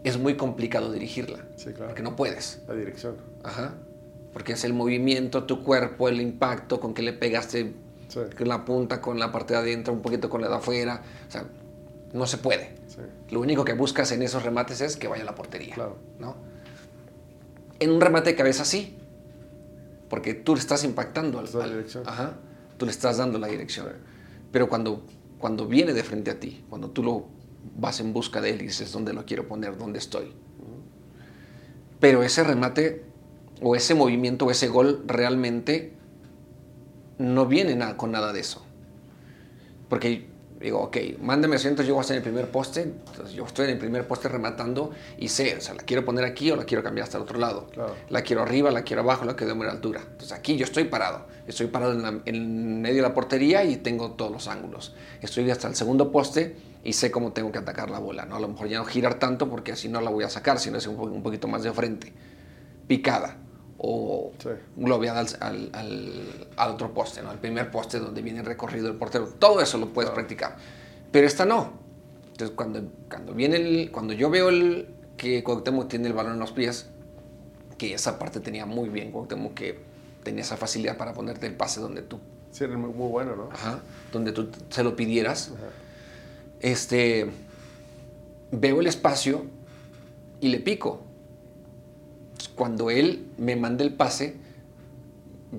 es 0.08 0.18
muy 0.18 0.36
complicado 0.36 0.92
dirigirla, 0.92 1.46
Sí, 1.56 1.72
claro. 1.72 1.88
porque 1.88 2.04
no 2.04 2.16
puedes. 2.16 2.62
La 2.68 2.74
dirección. 2.76 3.16
Ajá. 3.44 3.74
Porque 4.34 4.54
es 4.54 4.64
el 4.64 4.74
movimiento, 4.74 5.44
tu 5.46 5.64
cuerpo, 5.64 6.10
el 6.10 6.22
impacto 6.22 6.80
con 6.80 6.94
que 6.94 7.02
le 7.02 7.14
pegaste 7.14 7.74
Sí. 8.08 8.20
con 8.38 8.48
la 8.48 8.64
punta, 8.66 9.02
con 9.02 9.20
la 9.20 9.32
parte 9.32 9.54
de 9.54 9.60
adentro, 9.60 9.94
un 9.94 10.02
poquito 10.02 10.30
con 10.30 10.42
la 10.42 10.48
de 10.50 10.56
afuera. 10.56 11.02
O 11.28 11.32
sea, 11.32 11.46
no 12.14 12.26
se 12.28 12.38
puede. 12.38 12.76
Sí. 12.88 13.02
Lo 13.32 13.40
único 13.42 13.66
que 13.66 13.74
buscas 13.74 14.12
en 14.12 14.22
esos 14.22 14.44
remates 14.44 14.80
es 14.82 14.96
que 14.96 15.08
vaya 15.08 15.24
a 15.24 15.26
la 15.26 15.36
portería. 15.36 15.76
Claro. 15.76 15.98
¿no? 16.20 16.36
En 17.80 17.92
un 17.92 18.00
remate 18.02 18.30
de 18.32 18.36
cabeza 18.36 18.64
sí. 18.66 18.98
Porque 20.10 20.34
tú 20.34 20.54
le 20.56 20.62
estás 20.62 20.84
impactando 20.84 21.40
al, 21.40 21.48
al- 21.62 21.70
dirección. 21.70 22.04
Ajá. 22.08 22.38
Tú 22.78 22.86
le 22.86 22.92
estás 22.92 23.18
dando 23.18 23.40
la 23.40 23.48
dirección. 23.48 23.88
Pero 24.52 24.70
cuando, 24.70 25.04
cuando 25.38 25.66
viene 25.68 25.94
de 25.94 26.04
frente 26.04 26.32
a 26.32 26.40
ti, 26.40 26.64
cuando 26.70 26.90
tú 26.92 27.04
lo 27.04 27.26
vas 27.78 28.00
en 28.00 28.14
busca 28.14 28.42
de 28.42 28.52
él 28.52 28.62
y 28.62 28.68
dices 28.68 28.92
dónde 28.92 29.14
lo 29.14 29.26
quiero 29.26 29.48
poner, 29.48 29.78
dónde 29.78 30.00
estoy. 30.00 30.34
Pero 32.00 32.24
ese 32.24 32.44
remate 32.44 33.04
o 33.62 33.76
ese 33.76 33.96
movimiento 33.96 34.46
o 34.46 34.52
ese 34.52 34.68
gol 34.68 35.04
realmente 35.08 35.94
no 37.18 37.46
viene 37.48 37.76
na- 37.76 37.98
con 37.98 38.12
nada 38.12 38.32
de 38.34 38.40
eso. 38.42 38.64
Porque 39.90 40.28
digo, 40.60 40.80
ok, 40.80 40.98
mándame 41.22 41.56
asientos, 41.56 41.86
yo 41.88 41.94
voy 41.94 42.00
a 42.00 42.02
estar 42.02 42.16
en 42.18 42.24
el 42.24 42.30
primer 42.30 42.52
poste, 42.52 42.82
entonces 42.82 43.34
yo 43.34 43.46
estoy 43.46 43.66
en 43.66 43.72
el 43.72 43.78
primer 43.78 44.08
poste 44.08 44.28
rematando 44.28 44.92
y 45.18 45.28
sé, 45.30 45.56
o 45.56 45.62
sea, 45.62 45.74
la 45.76 45.84
quiero 45.84 46.04
poner 46.04 46.26
aquí 46.26 46.52
o 46.52 46.56
la 46.56 46.66
quiero 46.66 46.84
cambiar 46.84 47.06
hasta 47.06 47.18
el 47.18 47.24
otro 47.24 47.40
lado. 47.40 47.68
Claro. 47.72 47.96
La 48.10 48.22
quiero 48.22 48.42
arriba, 48.44 48.70
la 48.72 48.84
quiero 48.84 49.02
abajo, 49.02 49.24
la 49.26 49.36
quiero 49.36 49.54
de 49.54 49.58
buena 49.58 49.72
altura. 49.72 50.02
Entonces 50.04 50.32
aquí 50.34 50.58
yo 50.58 50.66
estoy 50.66 50.84
parado. 50.86 51.26
Estoy 51.48 51.68
parado 51.68 51.94
en, 51.94 52.02
la- 52.04 52.22
en 52.26 52.82
medio 52.82 52.98
de 52.98 53.02
la 53.04 53.14
portería 53.14 53.64
y 53.64 53.78
tengo 53.78 54.12
todos 54.12 54.32
los 54.32 54.48
ángulos. 54.48 54.94
Estoy 55.22 55.50
hasta 55.50 55.68
el 55.68 55.76
segundo 55.76 56.12
poste 56.12 56.56
y 56.88 56.94
sé 56.94 57.12
cómo 57.12 57.34
tengo 57.34 57.52
que 57.52 57.58
atacar 57.60 57.90
la 57.90 58.00
bola. 58.00 58.26
¿no? 58.26 58.38
A 58.38 58.40
lo 58.40 58.48
mejor 58.48 58.68
ya 58.70 58.78
no 58.80 58.86
girar 58.86 59.16
tanto 59.20 59.50
porque 59.50 59.74
así 59.74 59.90
no 59.90 60.00
la 60.00 60.10
voy 60.10 60.24
a 60.24 60.30
sacar, 60.30 60.58
sino 60.58 60.78
es 60.78 60.88
un, 60.88 60.96
po- 60.96 61.04
un 61.04 61.22
poquito 61.22 61.48
más 61.48 61.62
de 61.64 61.74
frente. 61.74 62.14
Picada 62.88 63.36
o 63.78 64.32
Sí. 64.40 64.50
globeada 64.78 65.20
al, 65.20 65.28
al- 65.42 65.70
al- 65.74 66.48
al 66.56 66.72
otro 66.72 66.94
poste, 66.94 67.22
¿no? 67.22 67.30
al 67.30 67.40
primer 67.40 67.70
poste 67.70 68.00
donde 68.00 68.22
viene 68.22 68.40
el 68.40 68.46
recorrido 68.46 68.88
del 68.88 68.96
portero. 68.96 69.28
Todo 69.38 69.60
eso 69.62 69.78
lo 69.78 69.88
puedes 69.90 70.10
Claro. 70.10 70.16
practicar. 70.16 70.56
Pero 71.12 71.28
esta 71.28 71.46
no. 71.46 71.74
Entonces 72.32 72.56
cuando, 72.56 72.82
cuando, 73.10 73.34
viene 73.34 73.58
el, 73.58 73.92
cuando 73.92 74.14
yo 74.14 74.30
veo 74.30 74.48
el, 74.50 74.88
que 75.18 75.44
Cuauhtémoc 75.44 75.90
tiene 75.90 76.08
el 76.08 76.14
balón 76.14 76.34
en 76.34 76.40
los 76.40 76.54
pies, 76.54 76.88
que 77.78 77.94
esa 77.94 78.18
parte 78.18 78.40
tenía 78.40 78.66
muy 78.66 78.88
bien 78.90 79.12
Cuauhtémoc, 79.12 79.54
que 79.54 79.80
tenía 80.24 80.42
esa 80.44 80.56
facilidad 80.56 80.96
para 80.98 81.14
ponerte 81.14 81.48
el 81.48 81.54
pase 81.56 81.82
donde 81.82 82.02
tú, 82.02 82.20
Sí, 82.52 82.64
era 82.64 82.78
muy, 82.78 82.92
muy 82.94 83.10
bueno, 83.10 83.36
¿no? 83.36 83.50
ajá, 83.52 83.82
donde 84.14 84.32
tú 84.32 84.48
se 84.70 84.84
lo 84.84 84.96
pidieras. 84.96 85.52
Ajá. 85.54 85.66
Este, 86.60 87.28
veo 88.52 88.80
el 88.80 88.88
espacio 88.88 89.46
y 90.42 90.50
le 90.50 90.60
pico. 90.60 91.04
Cuando 92.56 92.90
él 92.90 93.28
me 93.38 93.56
manda 93.56 93.84
el 93.84 93.94
pase, 93.94 94.36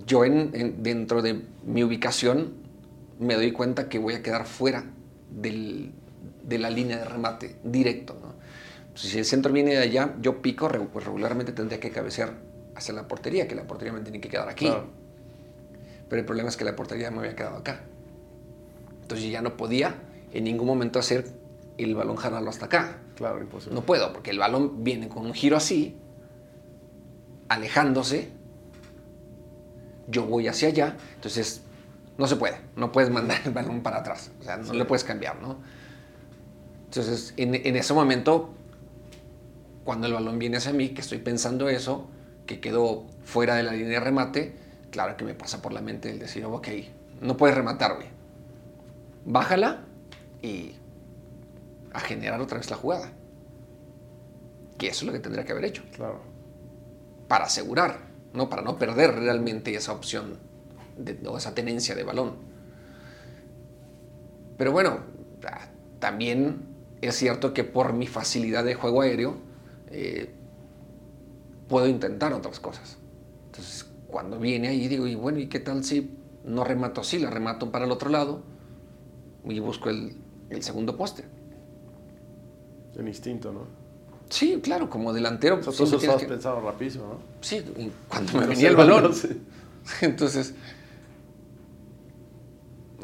yo 0.06 0.24
en- 0.24 0.50
en- 0.54 0.82
dentro 0.82 1.22
de 1.22 1.40
mi 1.64 1.82
ubicación 1.84 2.52
me 3.18 3.34
doy 3.34 3.52
cuenta 3.52 3.88
que 3.88 3.98
voy 3.98 4.14
a 4.14 4.22
quedar 4.22 4.46
fuera 4.46 4.84
del- 5.30 5.92
de 6.42 6.58
la 6.58 6.70
línea 6.70 6.98
de 6.98 7.04
remate 7.04 7.56
directo. 7.64 8.16
¿no? 8.20 8.34
Entonces, 8.88 9.10
si 9.10 9.18
el 9.18 9.24
centro 9.24 9.52
viene 9.52 9.72
de 9.72 9.78
allá, 9.78 10.14
yo 10.20 10.42
pico, 10.42 10.68
pues 10.92 11.04
regularmente 11.04 11.52
tendría 11.52 11.78
que 11.80 11.90
cabecear 11.90 12.34
hacia 12.74 12.94
la 12.94 13.06
portería, 13.08 13.46
que 13.48 13.54
la 13.54 13.66
portería 13.66 13.92
me 13.92 14.00
tiene 14.00 14.20
que 14.20 14.28
quedar 14.28 14.48
aquí. 14.48 14.66
Claro. 14.66 14.86
Pero 16.08 16.20
el 16.20 16.26
problema 16.26 16.48
es 16.48 16.56
que 16.56 16.64
la 16.64 16.74
portería 16.74 17.10
me 17.10 17.18
había 17.18 17.34
quedado 17.36 17.56
acá. 17.56 17.80
Entonces 19.02 19.30
ya 19.30 19.42
no 19.42 19.56
podía 19.56 19.94
en 20.32 20.44
ningún 20.44 20.66
momento 20.66 20.98
hacer 20.98 21.26
el 21.78 21.94
balón 21.94 22.16
jalarlo 22.16 22.50
hasta 22.50 22.66
acá. 22.66 22.98
Claro, 23.16 23.40
imposible. 23.40 23.74
No 23.74 23.84
puedo, 23.84 24.12
porque 24.12 24.30
el 24.30 24.38
balón 24.38 24.84
viene 24.84 25.08
con 25.08 25.26
un 25.26 25.34
giro 25.34 25.56
así, 25.56 25.96
alejándose. 27.48 28.30
Yo 30.08 30.24
voy 30.24 30.48
hacia 30.48 30.68
allá, 30.68 30.96
entonces 31.14 31.62
no 32.16 32.26
se 32.26 32.36
puede. 32.36 32.60
No 32.76 32.92
puedes 32.92 33.10
mandar 33.10 33.40
el 33.44 33.52
balón 33.52 33.82
para 33.82 33.98
atrás. 33.98 34.30
O 34.40 34.44
sea, 34.44 34.56
no 34.56 34.72
le 34.72 34.84
puedes 34.84 35.04
cambiar, 35.04 35.40
¿no? 35.40 35.56
Entonces, 36.86 37.34
en, 37.36 37.54
en 37.54 37.76
ese 37.76 37.92
momento, 37.92 38.54
cuando 39.84 40.06
el 40.06 40.14
balón 40.14 40.38
viene 40.38 40.56
hacia 40.56 40.72
mí, 40.72 40.90
que 40.90 41.00
estoy 41.00 41.18
pensando 41.18 41.68
eso, 41.68 42.08
que 42.46 42.60
quedó 42.60 43.04
fuera 43.24 43.56
de 43.56 43.62
la 43.62 43.72
línea 43.72 43.98
de 43.98 44.00
remate, 44.00 44.56
claro 44.90 45.16
que 45.16 45.24
me 45.24 45.34
pasa 45.34 45.60
por 45.60 45.72
la 45.72 45.82
mente 45.82 46.10
el 46.10 46.18
decir, 46.18 46.44
ok, 46.46 46.68
no 47.20 47.36
puedes 47.36 47.54
rematar, 47.54 47.96
güey. 47.96 48.08
Bájala 49.26 49.87
y 50.42 50.74
a 51.92 52.00
generar 52.00 52.40
otra 52.40 52.58
vez 52.58 52.70
la 52.70 52.76
jugada. 52.76 53.12
Que 54.76 54.88
eso 54.88 55.04
es 55.04 55.06
lo 55.06 55.12
que 55.12 55.20
tendría 55.20 55.44
que 55.44 55.52
haber 55.52 55.64
hecho. 55.64 55.82
Claro. 55.92 56.20
Para 57.26 57.46
asegurar, 57.46 57.98
¿no? 58.32 58.48
Para 58.48 58.62
no 58.62 58.78
perder 58.78 59.14
realmente 59.14 59.74
esa 59.74 59.92
opción 59.92 60.38
de, 60.96 61.18
o 61.26 61.36
esa 61.36 61.54
tenencia 61.54 61.94
de 61.94 62.04
balón. 62.04 62.36
Pero 64.56 64.72
bueno, 64.72 65.00
ah, 65.46 65.68
también 65.98 66.68
es 67.00 67.16
cierto 67.16 67.52
que 67.54 67.64
por 67.64 67.92
mi 67.92 68.06
facilidad 68.06 68.64
de 68.64 68.74
juego 68.74 69.02
aéreo, 69.02 69.36
eh, 69.90 70.30
puedo 71.68 71.86
intentar 71.86 72.32
otras 72.32 72.60
cosas. 72.60 72.98
Entonces, 73.46 73.86
cuando 74.08 74.38
viene 74.38 74.68
ahí, 74.68 74.88
digo, 74.88 75.06
y 75.06 75.14
bueno, 75.14 75.38
¿y 75.38 75.48
qué 75.48 75.60
tal 75.60 75.84
si 75.84 76.10
no 76.44 76.64
remato 76.64 77.00
así? 77.02 77.18
La 77.18 77.30
remato 77.30 77.70
para 77.70 77.84
el 77.84 77.92
otro 77.92 78.10
lado 78.10 78.42
y 79.44 79.60
busco 79.60 79.90
el, 79.90 80.16
el 80.50 80.62
segundo 80.62 80.96
poste. 80.96 81.24
El 82.96 83.06
instinto, 83.08 83.52
¿no? 83.52 83.66
Sí, 84.28 84.60
claro, 84.62 84.90
como 84.90 85.12
delantero. 85.12 85.60
Pues, 85.60 85.76
tú 85.76 85.84
eso 85.84 85.98
siempre 85.98 85.98
tienes 85.98 86.08
estabas 86.08 86.22
que- 86.22 86.28
pensando 86.28 86.60
rapidísimo, 86.70 87.04
¿no? 87.06 87.18
Sí, 87.40 87.62
cuando 88.08 88.32
me 88.40 88.46
venía 88.48 88.68
el 88.68 88.76
balón. 88.76 89.04
no 89.04 89.12
sé. 89.12 89.36
Entonces, 90.02 90.54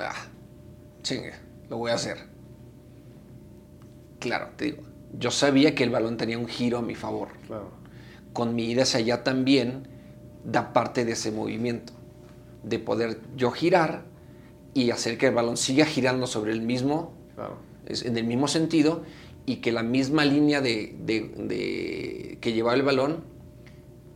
ah, 0.01 0.27
chingue, 1.03 1.33
lo 1.69 1.79
voy 1.79 1.91
a 1.91 1.95
hacer. 1.95 2.19
Claro, 4.21 4.49
te 4.57 4.67
digo, 4.67 4.83
yo 5.19 5.31
sabía 5.31 5.75
que 5.75 5.85
el 5.85 5.91
balón 5.91 6.17
tenía 6.17 6.39
un 6.39 6.47
giro 6.49 6.79
a 6.79 6.83
mi 6.83 6.95
favor. 6.95 7.29
Claro. 7.47 7.71
Con 8.33 8.55
mi 8.55 8.65
ida 8.71 8.83
hacia 8.83 9.01
allá 9.01 9.23
también 9.25 9.87
da 10.45 10.73
parte 10.73 11.05
de 11.05 11.13
ese 11.13 11.31
movimiento, 11.31 11.93
de 12.65 12.79
poder 12.79 13.21
yo 13.37 13.51
girar 13.51 14.03
y 14.75 14.91
hacer 14.91 15.17
que 15.19 15.29
el 15.29 15.35
balón 15.35 15.57
siga 15.57 15.87
girando 15.87 16.27
sobre 16.27 16.53
el 16.53 16.61
mismo, 16.63 17.13
Claro. 17.35 17.57
es- 17.87 18.05
en 18.05 18.17
el 18.17 18.25
mismo 18.25 18.49
sentido 18.49 19.03
y 19.47 19.57
que 19.57 19.73
la 19.73 19.83
misma 19.83 20.25
línea 20.25 20.61
de, 20.61 20.97
de- 21.05 21.33
de- 21.37 22.39
que 22.41 22.53
llevaba 22.53 22.75
el 22.77 22.83
balón 22.83 23.25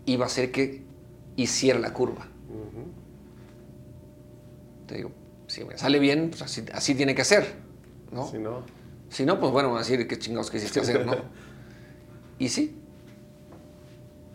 iba 0.07 0.25
a 0.25 0.27
hacer 0.29 0.51
que 0.53 0.83
hiciera 1.37 1.79
la 1.79 1.93
curva. 1.93 2.29
Te 4.87 4.97
digo, 4.97 5.11
si 5.49 5.65
me 5.65 5.77
sale 5.77 5.99
bien, 5.99 6.31
pues 6.31 6.43
así, 6.43 6.65
así 6.73 6.95
tiene 6.95 7.15
que 7.15 7.25
ser, 7.25 7.55
¿no? 8.13 8.27
Si 8.31 8.39
no, 8.39 8.63
Si 9.11 9.25
no, 9.27 9.39
pues 9.41 9.53
bueno, 9.53 9.69
van 9.69 9.77
a 9.79 9.81
decir 9.81 10.07
qué 10.09 10.19
chingados 10.19 10.51
quisiste 10.51 10.81
hacer, 10.81 11.05
¿no? 11.07 11.15
y 12.39 12.49
sí, 12.49 12.75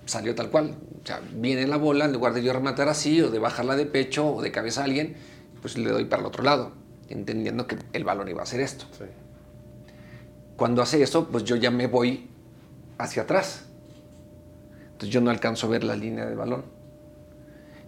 salió 0.05 0.35
tal 0.35 0.49
cual. 0.51 0.75
O 1.03 1.05
sea, 1.07 1.21
viene 1.35 1.65
la 1.67 1.77
bola, 1.77 2.05
en 2.05 2.13
lugar 2.13 2.33
de 2.33 2.43
yo 2.43 2.53
rematar 2.53 2.87
así, 2.89 3.19
o 3.21 3.29
de 3.31 3.39
bajarla 3.39 3.75
de 3.75 3.85
pecho, 3.85 4.27
o 4.35 4.41
de 4.41 4.51
cabeza 4.51 4.81
a 4.81 4.85
alguien, 4.85 5.15
pues 5.61 5.77
le 5.77 5.89
doy 5.89 6.05
para 6.05 6.21
el 6.21 6.27
otro 6.27 6.43
lado, 6.43 6.71
entendiendo 7.13 7.67
que 7.67 7.77
el 7.93 8.03
balón 8.03 8.27
iba 8.27 8.41
a 8.41 8.43
hacer 8.43 8.59
esto. 8.59 8.85
sí. 8.97 9.05
Cuando 10.57 10.81
hace 10.83 11.01
eso, 11.01 11.27
pues 11.29 11.43
yo 11.43 11.55
ya 11.55 11.71
me 11.71 11.87
voy 11.87 12.27
hacia 12.99 13.23
atrás. 13.23 13.65
Entonces 14.91 15.09
yo 15.09 15.19
no 15.19 15.31
alcanzo 15.31 15.65
a 15.67 15.71
ver 15.71 15.83
la 15.83 15.95
línea 15.95 16.25
del 16.25 16.35
balón. 16.35 16.63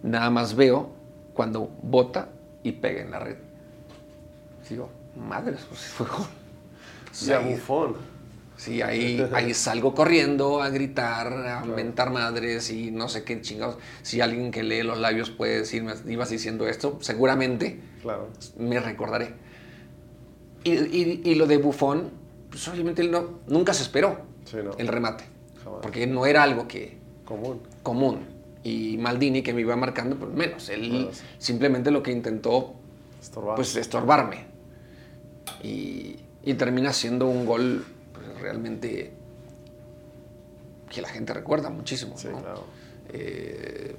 Nada 0.02 0.30
más 0.30 0.56
veo 0.56 0.90
cuando 1.32 1.70
bota 1.82 2.28
y 2.64 2.72
pega 2.72 3.02
en 3.02 3.10
la 3.12 3.20
red. 3.20 3.36
Digo, 4.68 4.90
madres, 5.16 5.60
pues 5.68 5.80
fue 5.82 6.06
gol. 6.06 6.26
Ahí- 7.38 7.52
bufón. 7.54 7.94
Sí, 8.56 8.82
ahí, 8.82 9.24
ahí 9.34 9.54
salgo 9.54 9.94
corriendo 9.94 10.60
a 10.62 10.70
gritar, 10.70 11.32
a 11.32 11.64
mentar 11.64 12.10
madres 12.10 12.70
y 12.70 12.90
no 12.90 13.08
sé 13.08 13.22
qué 13.22 13.40
chingados. 13.42 13.78
Si 14.02 14.20
alguien 14.20 14.50
que 14.50 14.62
lee 14.64 14.82
los 14.82 14.98
labios 14.98 15.30
puede 15.30 15.58
decirme, 15.58 15.94
ibas 16.08 16.30
diciendo 16.30 16.66
esto, 16.66 16.98
seguramente 17.00 17.78
Claro. 18.06 18.28
me 18.58 18.78
recordaré. 18.78 19.34
Y, 20.62 20.70
y- 20.72 21.20
y 21.24 21.34
lo 21.34 21.46
de 21.46 21.56
Bufón, 21.58 22.10
pues 22.50 22.66
obviamente 22.68 23.02
él 23.02 23.10
no, 23.10 23.40
nunca 23.48 23.74
se 23.74 23.82
esperó 23.82 24.20
Sí, 24.44 24.58
no. 24.64 24.70
el 24.78 24.86
remate, 24.88 25.24
Jamás. 25.64 25.80
porque 25.82 26.06
no 26.06 26.24
era 26.26 26.42
algo 26.44 26.68
que 26.68 26.96
Común. 27.24 27.60
común. 27.82 28.20
Y 28.62 28.96
Maldini, 28.98 29.42
que 29.42 29.52
me 29.52 29.60
iba 29.62 29.74
marcando, 29.76 30.16
pues 30.16 30.32
menos. 30.32 30.68
Él 30.68 30.88
Bueno, 30.90 31.08
sí. 31.12 31.22
simplemente 31.38 31.90
lo 31.90 32.02
que 32.02 32.12
intentó, 32.12 32.74
Estorbar. 33.20 33.56
pues 33.56 33.74
estorbarme. 33.76 34.44
Y, 35.62 36.16
y 36.44 36.54
termina 36.54 36.92
siendo 36.92 37.26
un 37.26 37.44
gol 37.46 37.84
pues, 38.12 38.40
realmente 38.40 39.12
que 40.90 41.02
la 41.02 41.08
gente 41.08 41.32
recuerda 41.34 41.70
muchísimo. 41.70 42.16
sí, 42.16 42.28
¿no? 42.30 42.40
claro. 42.40 42.64
Eh, 43.12 43.96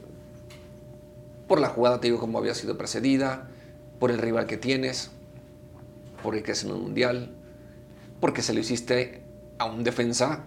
por 1.47 1.59
la 1.61 1.69
jugada, 1.69 1.99
te 2.01 2.07
digo, 2.07 2.19
como 2.19 2.37
había 2.39 2.53
sido 2.53 2.77
precedida, 2.77 3.49
por 3.99 4.11
el 4.11 4.17
rival 4.19 4.45
que 4.45 4.57
tienes, 4.57 5.11
porque 6.23 6.43
crees 6.43 6.63
en 6.63 6.71
un 6.71 6.81
mundial, 6.81 7.31
porque 8.19 8.41
se 8.41 8.53
lo 8.53 8.59
hiciste 8.59 9.21
a 9.59 9.65
un 9.65 9.83
defensa 9.83 10.43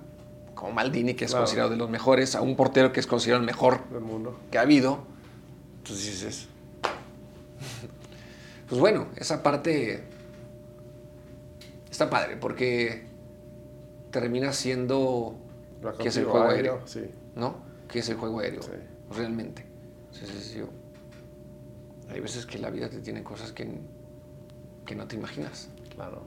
como 0.54 0.72
Maldini, 0.72 1.14
que 1.14 1.24
es 1.24 1.30
Claro. 1.30 1.44
considerado 1.44 1.70
de 1.70 1.76
los 1.76 1.88
mejores, 1.90 2.34
a 2.34 2.42
un 2.42 2.54
portero 2.56 2.92
que 2.92 3.00
es 3.00 3.06
considerado 3.06 3.40
el 3.40 3.46
mejor 3.46 3.88
Del 3.88 4.00
mundo. 4.02 4.38
que 4.50 4.58
ha 4.58 4.62
habido. 4.62 5.04
Entonces 5.78 6.04
dices, 6.06 6.48
pues 8.68 8.80
bueno, 8.80 9.06
esa 9.16 9.42
parte 9.42 10.04
está 11.90 12.10
padre, 12.10 12.36
porque 12.36 13.06
termina 14.10 14.52
siendo 14.52 15.36
que 16.00 16.08
es 16.08 16.16
el 16.16 16.24
juego 16.26 16.48
aéreo. 16.48 16.80
Sí. 16.86 17.02
¿no? 17.36 17.56
Que 17.88 18.00
es 18.00 18.08
el 18.08 18.16
juego 18.16 18.40
aéreo, 18.40 18.62
Sí. 18.62 18.70
realmente. 19.16 19.64
Sí, 20.12 20.26
sí, 20.26 20.40
sí. 20.40 20.62
Hay 22.12 22.20
veces 22.20 22.46
que 22.46 22.58
la 22.58 22.70
vida 22.70 22.88
te 22.90 22.98
tiene 23.00 23.22
cosas 23.22 23.52
que, 23.52 23.68
que 24.86 24.94
no 24.94 25.06
te 25.06 25.16
imaginas. 25.16 25.68
Claro. 25.94 26.22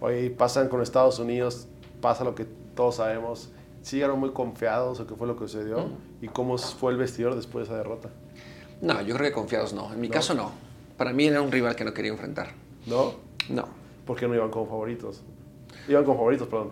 Oye, 0.00 0.24
y 0.26 0.30
pasan 0.30 0.68
con 0.68 0.80
Estados 0.82 1.18
Unidos, 1.18 1.66
pasa 2.00 2.24
lo 2.24 2.34
que 2.34 2.46
todos 2.74 2.96
sabemos. 2.96 3.50
¿Sí 3.82 3.96
llegaron 3.96 4.18
muy 4.18 4.30
confiados 4.32 5.00
o 5.00 5.06
qué 5.06 5.14
fue 5.14 5.26
lo 5.26 5.36
que 5.36 5.46
sucedió? 5.46 5.88
¿Y 6.22 6.28
cómo 6.28 6.56
fue 6.56 6.92
el 6.92 6.98
vestidor 6.98 7.34
después 7.34 7.68
de 7.68 7.74
esa 7.74 7.78
derrota? 7.78 8.08
No, 8.80 9.00
yo 9.02 9.14
creo 9.14 9.28
que 9.28 9.34
confiados 9.34 9.72
no. 9.74 9.92
En 9.92 10.00
mi 10.00 10.08
No. 10.08 10.14
caso 10.14 10.34
no. 10.34 10.52
Para 10.96 11.12
mí 11.12 11.26
era 11.26 11.42
un 11.42 11.52
rival 11.52 11.76
que 11.76 11.84
no 11.84 11.92
quería 11.92 12.10
enfrentar. 12.12 12.48
¿No? 12.86 13.14
No. 13.50 13.66
¿Por 14.06 14.18
qué 14.18 14.26
no 14.28 14.34
iban 14.34 14.50
como 14.50 14.66
favoritos? 14.66 15.22
Iban 15.88 16.04
como 16.04 16.16
favoritos, 16.18 16.48
perdón. 16.48 16.70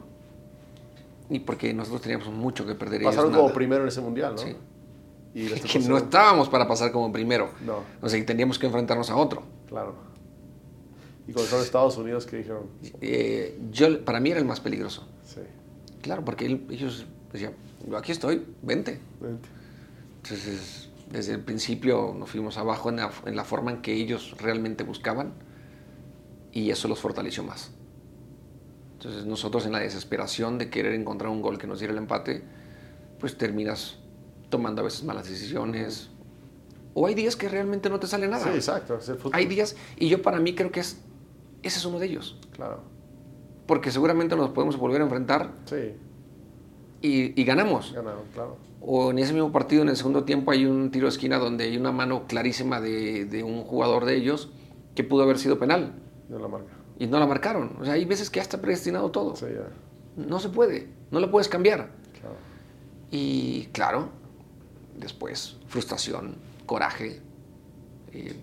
Y 1.28 1.40
porque 1.40 1.72
nosotros 1.74 2.02
teníamos 2.02 2.28
mucho 2.28 2.66
que 2.66 2.74
perder. 2.74 3.02
Pasaron 3.02 3.30
como 3.30 3.44
nada. 3.44 3.54
primero 3.54 3.82
en 3.82 3.88
ese 3.88 4.00
mundial, 4.00 4.32
¿no? 4.32 4.38
Sí. 4.38 4.54
Y 5.34 5.46
Que 5.72 5.78
no 5.80 5.96
estábamos 5.98 6.48
para 6.48 6.66
pasar 6.68 6.92
como 6.92 7.10
primero. 7.12 7.50
No, 7.64 7.82
O 8.00 8.08
sea, 8.08 8.18
que 8.18 8.24
teníamos 8.26 8.58
que 8.58 8.66
enfrentarnos 8.66 9.10
a 9.10 9.16
otro. 9.16 9.42
claro. 9.68 9.94
Y 11.26 11.32
cuando 11.32 11.48
fueron 11.50 11.64
Estados 11.64 11.96
Unidos, 11.98 12.26
¿qué 12.26 12.38
dijeron? 12.38 12.64
Eh, 13.00 13.56
yo, 13.70 14.04
para 14.04 14.18
mí 14.18 14.30
era 14.32 14.40
el 14.40 14.44
más 14.44 14.58
peligroso. 14.58 15.06
Sí. 15.24 15.40
Claro, 16.02 16.24
porque 16.24 16.46
él- 16.46 16.66
ellos 16.68 17.06
decían, 17.32 17.52
"Yo 17.88 17.96
aquí 17.96 18.10
estoy, 18.10 18.44
vente. 18.60 18.98
Vente. 19.20 19.48
Entonces, 20.24 20.90
desde 21.12 21.34
el 21.34 21.40
principio 21.40 22.12
nos 22.18 22.28
fuimos 22.28 22.58
abajo 22.58 22.88
en 22.90 22.96
la, 22.96 23.12
en 23.24 23.36
la 23.36 23.44
forma 23.44 23.70
en 23.70 23.82
que 23.82 23.92
ellos 23.94 24.34
realmente 24.38 24.82
buscaban 24.82 25.32
y 26.50 26.70
eso 26.70 26.88
los 26.88 26.98
fortaleció 26.98 27.44
más. 27.44 27.70
Entonces, 28.94 29.24
nosotros 29.24 29.64
en 29.64 29.72
la 29.72 29.78
desesperación 29.78 30.58
de 30.58 30.70
querer 30.70 30.92
encontrar 30.92 31.30
un 31.30 31.40
gol 31.40 31.56
que 31.56 31.68
nos 31.68 31.78
diera 31.78 31.92
el 31.92 31.98
empate, 31.98 32.42
pues 33.20 33.38
terminas 33.38 33.98
tomando 34.52 34.82
a 34.82 34.84
veces 34.84 35.02
malas 35.02 35.28
decisiones. 35.28 36.10
O 36.94 37.06
hay 37.06 37.14
días 37.14 37.34
que 37.36 37.48
realmente 37.48 37.88
no 37.88 37.98
te 37.98 38.06
sale 38.06 38.28
nada. 38.28 38.44
Sí, 38.44 38.50
exacto. 38.50 38.98
Es 38.98 39.08
el 39.08 39.16
fútbol. 39.16 39.32
Hay 39.34 39.46
días, 39.46 39.74
y 39.96 40.08
yo 40.08 40.20
para 40.22 40.38
mí 40.38 40.54
creo 40.54 40.70
que 40.70 40.80
es, 40.80 41.00
ese 41.62 41.78
es 41.78 41.84
uno 41.86 41.98
de 41.98 42.06
ellos. 42.06 42.38
Claro. 42.52 42.80
Porque 43.66 43.90
seguramente 43.90 44.36
nos 44.36 44.50
podemos 44.50 44.76
volver 44.76 45.00
a 45.00 45.04
enfrentar 45.04 45.52
Sí, 45.64 45.94
y, 47.00 47.40
y 47.40 47.44
ganamos. 47.44 47.92
ganaron, 47.94 48.24
claro. 48.34 48.58
O 48.82 49.10
en 49.10 49.18
ese 49.20 49.32
mismo 49.32 49.50
partido, 49.52 49.82
en 49.82 49.88
el 49.88 49.96
segundo 49.96 50.24
tiempo, 50.24 50.50
hay 50.50 50.66
un 50.66 50.90
tiro 50.90 51.06
de 51.06 51.10
esquina 51.10 51.38
donde 51.38 51.64
hay 51.64 51.76
una 51.78 51.92
mano 51.92 52.26
clarísima 52.26 52.80
de, 52.80 53.24
de 53.24 53.42
un 53.42 53.62
jugador 53.64 54.04
de 54.04 54.16
ellos 54.16 54.50
que 54.94 55.02
pudo 55.04 55.22
haber 55.22 55.38
sido 55.38 55.58
penal 55.58 55.94
De 56.28 56.38
la 56.38 56.48
marca. 56.48 56.72
y 56.98 57.06
no 57.06 57.18
la 57.18 57.26
marcaron. 57.26 57.76
O 57.80 57.84
sea, 57.86 57.94
hay 57.94 58.04
veces 58.04 58.28
que 58.28 58.36
ya 58.36 58.42
está 58.42 58.60
predestinado 58.60 59.10
todo. 59.10 59.34
Sí, 59.36 59.46
ya. 59.54 59.68
No 60.22 60.38
se 60.40 60.50
puede, 60.50 60.88
no 61.10 61.20
lo 61.20 61.30
puedes 61.30 61.48
cambiar. 61.48 61.90
Claro. 62.20 62.36
Y 63.10 63.66
claro, 63.72 64.08
después, 64.96 65.56
frustración, 65.66 66.36
coraje, 66.66 67.20
eh, 68.12 68.34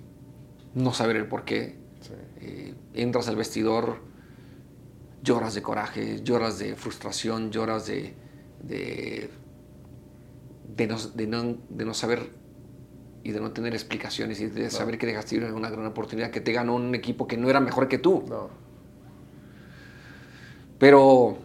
no 0.76 0.93
saber 0.93 1.16
el 1.18 1.28
por 1.28 1.45
qué. 1.45 1.78
Sí. 2.02 2.14
Eh, 2.41 2.74
entras 2.93 3.28
al 3.28 3.36
vestidor, 3.36 3.97
lloras 5.24 5.54
de 5.54 5.62
coraje, 5.62 6.22
lloras 6.24 6.60
de 6.60 6.76
frustración, 6.76 7.52
lloras 7.52 7.86
de, 7.88 8.14
de, 8.64 9.30
de, 10.76 10.88
no, 10.88 10.97
de 10.97 11.28
no- 11.28 11.58
de 11.70 11.86
no 11.86 11.93
saber 11.93 12.32
y 13.24 13.32
de 13.32 13.41
no 13.41 13.52
tener 13.52 13.74
explicaciones 13.74 14.39
y 14.39 14.47
de 14.47 14.70
saber 14.70 14.97
que 14.97 15.06
dejaste 15.06 15.36
ir 15.36 15.43
una 15.43 15.70
gran 15.70 15.86
oportunidad, 15.86 16.32
que 16.32 16.39
te 16.39 16.54
ganó 16.54 16.76
un 16.76 16.95
equipo 16.95 17.28
que 17.28 17.36
no 17.36 17.50
era 17.50 17.60
mejor 17.60 17.89
que 17.89 17.97
tú. 17.97 18.24
No. 18.30 18.50
Pero 20.80 21.38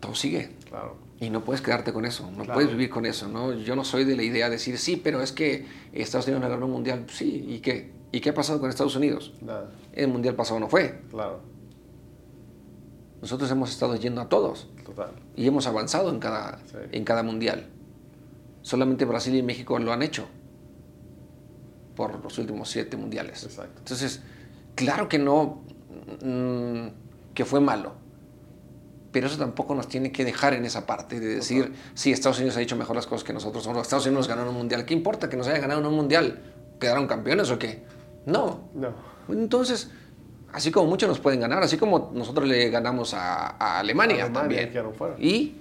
todo 0.00 0.14
sigue. 0.16 0.50
Claro. 0.68 0.96
Y 1.24 1.30
no 1.30 1.42
puedes 1.44 1.62
quedarte 1.62 1.92
con 1.92 2.04
eso, 2.04 2.28
no 2.30 2.38
Claro. 2.44 2.54
puedes 2.54 2.70
vivir 2.70 2.90
con 2.90 3.06
eso, 3.06 3.28
¿no? 3.28 3.52
Yo 3.54 3.74
no 3.76 3.84
soy 3.84 4.04
de 4.04 4.14
la 4.16 4.22
idea 4.22 4.46
de 4.46 4.52
decir, 4.52 4.76
sí, 4.78 4.96
pero 5.02 5.22
es 5.22 5.32
que 5.32 5.66
Estados 5.92 6.26
Unidos 6.26 6.42
no 6.42 6.50
ganó 6.50 6.66
un 6.66 6.72
mundial. 6.72 7.06
Sí, 7.08 7.44
¿y 7.48 7.60
qué? 7.60 7.92
¿Y 8.12 8.20
qué 8.20 8.30
ha 8.30 8.34
pasado 8.34 8.60
con 8.60 8.68
Estados 8.68 8.94
Unidos? 8.96 9.32
Nada. 9.40 9.70
El 9.92 10.08
mundial 10.08 10.34
pasado 10.34 10.60
no 10.60 10.68
fue. 10.68 11.00
Claro. 11.10 11.40
Nosotros 13.22 13.50
hemos 13.50 13.70
estado 13.70 13.96
yendo 13.96 14.20
a 14.20 14.28
todos 14.28 14.68
Total. 14.84 15.12
y 15.34 15.46
hemos 15.46 15.66
avanzado 15.66 16.10
en 16.10 16.18
cada, 16.18 16.58
Sí. 16.66 16.76
en 16.92 17.04
cada 17.04 17.22
mundial. 17.22 17.66
Solamente 18.62 19.04
Brasil 19.04 19.34
y 19.34 19.42
México 19.42 19.78
lo 19.78 19.92
han 19.92 20.02
hecho 20.02 20.26
por 21.96 22.22
los 22.22 22.38
últimos 22.38 22.68
siete 22.70 22.96
mundiales. 22.96 23.44
Exacto. 23.44 23.78
Entonces, 23.78 24.22
claro 24.74 25.08
que 25.08 25.18
no, 25.18 25.62
mm, 26.22 26.88
que 27.34 27.44
fue 27.44 27.60
malo. 27.60 27.94
Pero 29.14 29.28
eso 29.28 29.38
tampoco 29.38 29.76
nos 29.76 29.86
tiene 29.86 30.10
que 30.10 30.24
dejar 30.24 30.54
en 30.54 30.64
esa 30.64 30.86
parte 30.86 31.20
de 31.20 31.36
decir, 31.36 31.72
sí, 31.94 32.10
Estados 32.10 32.38
Unidos 32.38 32.56
ha 32.56 32.60
hecho 32.62 32.74
mejor 32.74 32.96
las 32.96 33.06
cosas 33.06 33.22
que 33.22 33.32
nosotros. 33.32 33.64
O 33.68 33.80
Estados 33.80 34.04
Unidos 34.06 34.26
ganaron 34.26 34.48
un 34.50 34.56
mundial. 34.56 34.84
¿Qué 34.84 34.92
importa 34.92 35.30
que 35.30 35.36
nos 35.36 35.46
haya 35.46 35.60
ganado 35.60 35.78
en 35.78 35.86
un 35.86 35.94
mundial? 35.94 36.40
¿Quedaron 36.80 37.06
campeones 37.06 37.48
o 37.52 37.56
qué? 37.58 37.84
No. 38.26 38.68
No. 38.74 38.88
Entonces, 39.28 39.88
así 40.52 40.72
como 40.72 40.88
muchos 40.88 41.08
nos 41.08 41.20
pueden 41.20 41.38
ganar, 41.38 41.62
así 41.62 41.76
como 41.76 42.10
nosotros 42.12 42.48
le 42.48 42.70
ganamos 42.70 43.14
a, 43.14 43.50
a 43.56 43.78
Alemania, 43.78 44.24
Alemania, 44.24 44.68
también. 44.72 44.94
fuera. 44.94 45.14
Y 45.20 45.54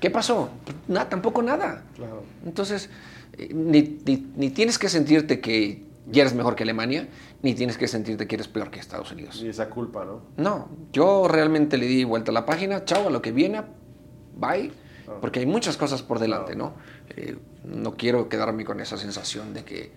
¿Qué 0.00 0.10
pasó? 0.10 0.50
Nada, 0.88 1.08
tampoco 1.08 1.42
nada. 1.42 1.84
Claro. 1.94 2.24
Entonces, 2.44 2.90
eh, 3.38 3.48
ni, 3.54 4.00
ni- 4.04 4.26
ni 4.36 4.50
tienes 4.50 4.76
que 4.76 4.88
sentirte 4.88 5.38
que 5.40 5.84
ya 6.06 6.22
eres 6.22 6.34
mejor 6.34 6.54
que 6.56 6.62
Alemania, 6.64 7.08
ni 7.42 7.54
tienes 7.54 7.76
que 7.78 7.86
sentirte 7.88 8.26
que 8.26 8.34
eres 8.36 8.48
peor 8.48 8.70
que 8.70 8.80
Estados 8.80 9.12
Unidos. 9.12 9.40
Y 9.42 9.48
esa 9.48 9.68
culpa, 9.70 10.04
¿no? 10.04 10.22
No, 10.36 10.68
yo 10.92 11.28
realmente 11.28 11.76
le 11.78 11.86
di 11.86 12.04
vuelta 12.04 12.30
a 12.30 12.34
la 12.34 12.46
página, 12.46 12.84
chao, 12.84 13.08
a 13.08 13.10
lo 13.10 13.20
que 13.22 13.32
viene, 13.32 13.62
bye, 14.36 14.70
porque 15.20 15.40
hay 15.40 15.46
muchas 15.46 15.76
cosas 15.76 16.02
por 16.02 16.18
delante, 16.18 16.56
¿no? 16.56 16.74
Eh, 17.16 17.36
no 17.64 17.96
quiero 17.96 18.28
quedarme 18.28 18.64
con 18.64 18.80
esa 18.80 18.96
sensación 18.96 19.52
de 19.52 19.64
que, 19.64 19.92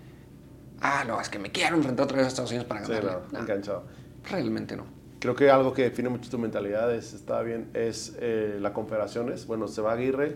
ah, 0.82 1.04
no, 1.08 1.20
es 1.22 1.30
que 1.30 1.40
me 1.40 1.52
quiero 1.52 1.76
enfrentar 1.78 2.06
otra 2.06 2.18
vez 2.18 2.26
a 2.26 2.30
Estados 2.30 2.52
Unidos 2.52 2.68
para 2.68 2.84
Sí, 2.86 2.92
ganarle. 2.92 3.12
no, 3.12 3.20
No, 3.32 3.40
enganchado. 3.40 3.84
realmente 4.30 4.76
no. 4.76 4.86
Creo 5.20 5.36
que 5.36 5.50
algo 5.50 5.72
que 5.74 5.84
define 5.84 6.10
mucho 6.10 6.30
tu 6.30 6.38
mentalidad 6.38 6.94
es, 6.94 7.14
está 7.14 7.42
bien, 7.44 7.70
es 7.74 8.18
eh, 8.20 8.58
la 8.60 8.74
confederaciones. 8.74 9.48
Bueno, 9.48 9.70
se 9.70 9.82
va 9.82 9.94
Aguirre, 9.94 10.36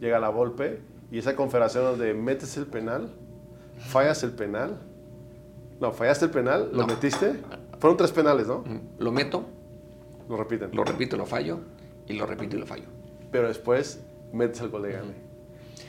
llega 0.00 0.18
la 0.18 0.30
Volpe, 0.30 0.80
y 1.10 1.18
esa 1.18 1.36
confederación 1.36 1.84
donde 1.84 2.14
metes 2.14 2.56
el 2.56 2.66
penal, 2.66 3.12
fallas 3.78 4.22
el 4.22 4.32
penal. 4.32 4.80
No, 5.82 5.92
fallaste 5.92 6.26
el 6.26 6.30
penal, 6.30 6.68
lo 6.72 6.82
No. 6.82 6.86
metiste. 6.86 7.40
Fueron 7.80 7.96
tres 7.96 8.12
penales, 8.12 8.46
¿no? 8.46 8.62
Lo 9.00 9.10
meto, 9.10 9.44
Lo 10.28 10.36
repiten. 10.36 10.70
lo 10.72 10.84
repito 10.84 11.16
lo 11.16 11.26
fallo, 11.26 11.58
y 12.06 12.12
lo 12.12 12.24
repito 12.24 12.56
y 12.56 12.60
lo 12.60 12.66
fallo. 12.66 12.84
Pero 13.32 13.48
después 13.48 14.00
metes 14.32 14.60
el 14.60 14.68
gol 14.68 14.82
de 14.82 14.92
gane. 14.92 15.14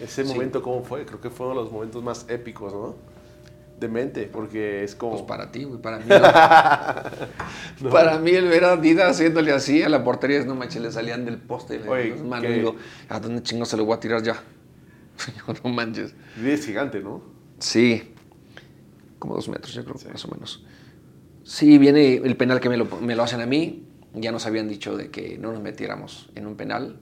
Ese 0.02 0.24
Sí. 0.26 0.34
momento, 0.34 0.64
¿cómo 0.64 0.84
fue? 0.84 1.06
Creo 1.06 1.22
que 1.22 1.30
fue 1.30 1.46
uno 1.46 1.56
de 1.56 1.62
los 1.62 1.72
momentos 1.72 2.02
más 2.04 2.26
épicos, 2.28 2.74
¿no? 2.74 2.96
De 3.80 3.88
mente, 3.88 4.28
porque 4.32 4.84
es 4.84 4.96
como... 4.96 5.12
Pues 5.14 5.24
para 5.24 5.52
ti, 5.52 5.66
güey, 5.66 5.80
para 5.80 6.00
mí. 6.00 6.06
no. 7.82 7.90
Para 7.92 8.18
mí 8.18 8.32
el 8.32 8.48
ver 8.48 8.64
a 8.66 8.78
Dida 8.78 9.08
haciéndole 9.10 9.52
así 9.52 9.84
a 9.84 9.90
la 9.90 10.04
portería, 10.04 10.44
no 10.44 10.56
manches, 10.56 10.82
le 10.82 10.92
salían 10.92 11.24
del 11.26 11.38
poste 11.38 11.80
Oye, 11.88 12.10
las 12.12 12.22
manos. 12.24 12.52
digo, 12.52 12.76
¿a 13.10 13.20
dónde 13.20 13.44
chingo 13.44 13.66
se 13.66 13.78
lo 13.78 13.86
voy 13.86 13.96
a 13.96 14.00
tirar 14.00 14.24
ya? 14.24 14.42
No 15.64 15.70
manches. 15.70 16.16
Y 16.44 16.50
es 16.50 16.66
gigante, 16.66 17.00
¿no? 17.02 17.22
Sí, 17.60 18.13
como 19.24 19.36
dos 19.36 19.48
metros, 19.48 19.74
yo 19.74 19.86
creo, 19.86 19.96
más 20.12 20.26
o 20.26 20.28
menos. 20.32 20.66
Sí, 21.46 21.78
viene 21.78 22.16
el 22.16 22.36
penal 22.36 22.60
que 22.60 22.68
me 22.68 22.76
lo, 22.76 22.84
me 23.00 23.16
lo 23.16 23.24
hacen 23.24 23.40
a 23.40 23.46
mí. 23.46 23.88
Ya 24.16 24.34
nos 24.34 24.46
habían 24.46 24.68
dicho 24.68 24.98
de 24.98 25.12
que 25.12 25.38
no 25.38 25.54
nos 25.54 25.62
metiéramos 25.62 26.30
en 26.36 26.46
un 26.46 26.56
penal 26.58 27.00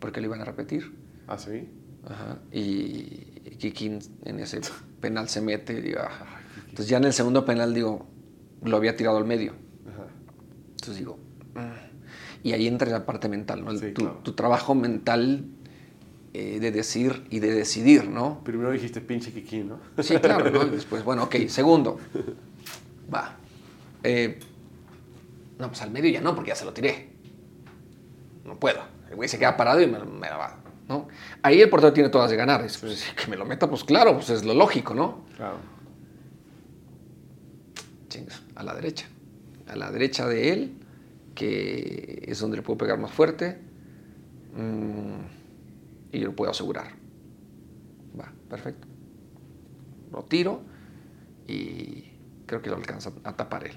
porque 0.00 0.20
lo 0.20 0.26
iban 0.26 0.40
a 0.40 0.44
repetir. 0.44 0.92
Ah, 1.28 1.38
sí. 1.38 1.68
Ajá. 2.04 2.40
Y 2.50 3.02
Kikín 3.58 4.00
en 4.24 4.40
ese 4.40 4.60
penal 5.00 5.28
se 5.28 5.40
mete. 5.42 5.74
y. 5.74 5.94
Entonces 6.70 6.88
ya 6.88 6.96
en 6.96 7.04
el 7.04 7.12
segundo 7.12 7.44
penal, 7.44 7.72
digo, 7.72 8.04
lo 8.64 8.76
había 8.76 8.96
tirado 8.96 9.16
al 9.18 9.24
medio. 9.24 9.52
Ajá. 9.88 10.08
Entonces 10.70 10.96
digo, 10.96 11.20
"Ah". 11.54 11.76
y 12.42 12.50
ahí 12.50 12.66
entra 12.66 12.90
la 12.90 13.06
parte 13.06 13.28
mental, 13.28 13.64
¿no? 13.64 13.70
El- 13.70 13.78
Sí, 13.78 13.92
tu, 13.92 14.02
claro. 14.02 14.18
tu 14.24 14.32
trabajo 14.32 14.74
mental 14.74 15.44
eh, 16.32 16.60
de 16.60 16.70
decir 16.70 17.26
y 17.30 17.40
de 17.40 17.52
decidir, 17.52 18.08
¿no? 18.08 18.42
Primero 18.44 18.70
dijiste 18.70 19.00
pinche 19.00 19.32
Kiki, 19.32 19.64
¿no? 19.64 19.80
Sí, 20.00 20.16
claro, 20.18 20.48
¿no? 20.50 20.64
Y 20.64 20.70
después, 20.70 21.02
bueno, 21.02 21.24
ok, 21.24 21.34
segundo. 21.48 21.98
Va. 23.12 23.36
Eh, 24.04 24.38
no, 25.58 25.68
pues 25.68 25.82
al 25.82 25.90
medio 25.90 26.08
ya 26.10 26.20
no, 26.20 26.34
porque 26.34 26.50
ya 26.50 26.54
se 26.54 26.64
lo 26.64 26.72
tiré. 26.72 27.08
No 28.44 28.58
puedo. 28.58 28.80
El 29.08 29.16
güey 29.16 29.28
se 29.28 29.38
queda 29.38 29.56
parado 29.56 29.80
y 29.80 29.88
me, 29.88 29.98
me 29.98 30.28
la 30.28 30.36
va. 30.36 30.56
¿no? 30.88 31.08
Ahí 31.42 31.60
el 31.60 31.68
portero 31.68 31.92
tiene 31.92 32.08
todas 32.10 32.30
de 32.30 32.36
ganar. 32.36 32.64
Es, 32.64 32.78
pues, 32.78 33.04
que 33.16 33.28
me 33.28 33.36
lo 33.36 33.44
meta, 33.44 33.68
pues 33.68 33.82
claro, 33.82 34.14
pues 34.14 34.30
es 34.30 34.44
lo 34.44 34.54
lógico, 34.54 34.94
¿no? 34.94 35.24
Claro. 35.36 35.58
Chingas, 38.08 38.42
a 38.54 38.62
la 38.62 38.74
derecha. 38.74 39.06
A 39.66 39.76
la 39.76 39.90
derecha 39.90 40.26
de 40.26 40.52
él, 40.52 40.76
que 41.34 42.24
es 42.26 42.38
donde 42.38 42.56
le 42.56 42.62
puedo 42.62 42.78
pegar 42.78 42.98
más 42.98 43.10
fuerte. 43.10 43.58
mm, 44.56 45.39
y 46.12 46.20
yo 46.20 46.26
lo 46.26 46.36
puedo 46.36 46.50
asegurar. 46.50 46.92
Va, 48.18 48.32
perfecto. 48.48 48.86
Lo 50.12 50.24
tiro 50.24 50.62
y 51.46 52.12
creo 52.46 52.62
que 52.62 52.70
lo 52.70 52.76
alcanza 52.76 53.12
a 53.24 53.36
tapar 53.36 53.66
él. 53.66 53.74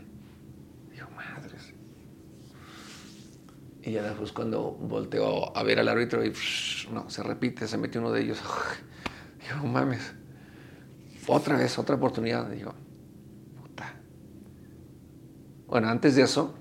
Digo, 0.91 1.07
madres. 1.11 1.73
Y 3.83 3.91
ya 3.91 4.03
después 4.03 4.31
cuando 4.31 4.71
volteo 4.71 5.55
a 5.55 5.63
ver 5.63 5.79
al 5.79 5.89
árbitro 5.89 6.23
y 6.23 6.33
no, 6.91 7.09
se 7.09 7.21
repite, 7.21 7.67
se 7.67 7.77
mete 7.77 7.99
uno 7.99 8.11
de 8.11 8.21
ellos. 8.21 8.41
Digo, 9.41 9.67
mames. 9.67 10.13
Otra 11.27 11.57
vez, 11.57 11.77
otra 11.77 11.95
oportunidad. 11.95 12.49
Digo, 12.49 12.73
puta. 13.61 13.93
Bueno, 15.67 15.89
antes 15.89 16.15
de 16.15 16.23
eso, 16.23 16.55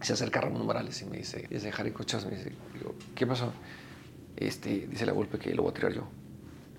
se 0.00 0.12
acerca 0.12 0.40
Ramón 0.40 0.66
Morales 0.66 1.00
y 1.02 1.06
me 1.06 1.18
dice, 1.18 1.46
dice 1.50 1.72
Harry 1.76 1.92
Cochas, 1.92 2.24
me 2.24 2.32
dice, 2.32 2.52
digo, 2.74 2.94
¿qué 3.14 3.26
pasó? 3.26 3.52
Este, 4.36 4.86
dice 4.86 5.06
la 5.06 5.12
golpe 5.12 5.38
que 5.38 5.54
lo 5.54 5.62
voy 5.62 5.70
a 5.70 5.74
tirar 5.74 5.92
yo. 5.92 6.08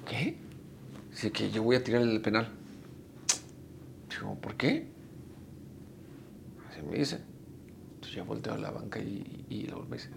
¿Qué? 0.08 0.38
Dice 1.12 1.32
que 1.32 1.50
yo 1.50 1.64
voy 1.64 1.76
a 1.76 1.84
tirar 1.84 2.02
el 2.02 2.22
penal. 2.22 2.50
Digo, 4.10 4.36
¿por 4.36 4.56
qué? 4.56 4.88
Así 6.70 6.82
me 6.84 6.98
dice. 6.98 7.20
Entonces 7.96 8.16
yo 8.16 8.26
volteo 8.26 8.54
a 8.54 8.58
la 8.58 8.72
banca 8.72 9.00
y, 9.00 9.46
y 9.50 9.68
la 9.68 9.76
golpe 9.76 9.96
dice. 9.96 10.10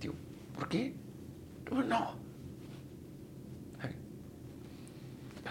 Digo, 0.00 0.14
¿por 0.54 0.68
qué? 0.68 0.94
No. 1.88 2.26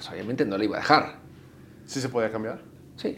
Pues 0.05 0.13
obviamente 0.13 0.45
no 0.45 0.55
le 0.55 0.65
iba 0.65 0.77
a 0.77 0.81
dejar. 0.81 1.15
¿Sí 1.87 1.99
se 1.99 2.09
podía 2.09 2.31
cambiar? 2.31 2.61
Sí. 2.95 3.17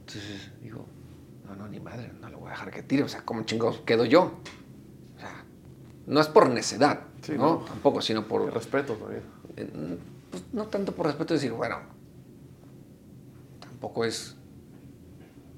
Entonces 0.00 0.50
digo, 0.62 0.86
no, 1.46 1.54
no, 1.56 1.68
ni 1.68 1.80
madre, 1.80 2.10
no 2.20 2.28
le 2.28 2.36
voy 2.36 2.48
a 2.48 2.50
dejar 2.50 2.70
que 2.70 2.82
tire. 2.82 3.02
O 3.02 3.08
sea, 3.08 3.22
¿cómo 3.24 3.42
chingados 3.44 3.80
quedo 3.80 4.04
yo? 4.04 4.38
O 5.16 5.20
sea, 5.20 5.44
no 6.06 6.20
es 6.20 6.28
por 6.28 6.48
necedad, 6.50 7.00
Sí, 7.22 7.32
¿no? 7.32 7.38
no. 7.38 7.64
Tampoco, 7.64 8.00
sino 8.02 8.20
El 8.20 8.26
por... 8.26 8.52
respeto 8.52 8.94
también. 8.94 9.22
eh, 9.56 9.98
pues, 10.30 10.44
no 10.52 10.66
tanto 10.66 10.92
por 10.94 11.06
respeto 11.06 11.34
de 11.34 11.40
decir, 11.40 11.52
bueno, 11.52 11.78
tampoco 13.60 14.04
es... 14.04 14.36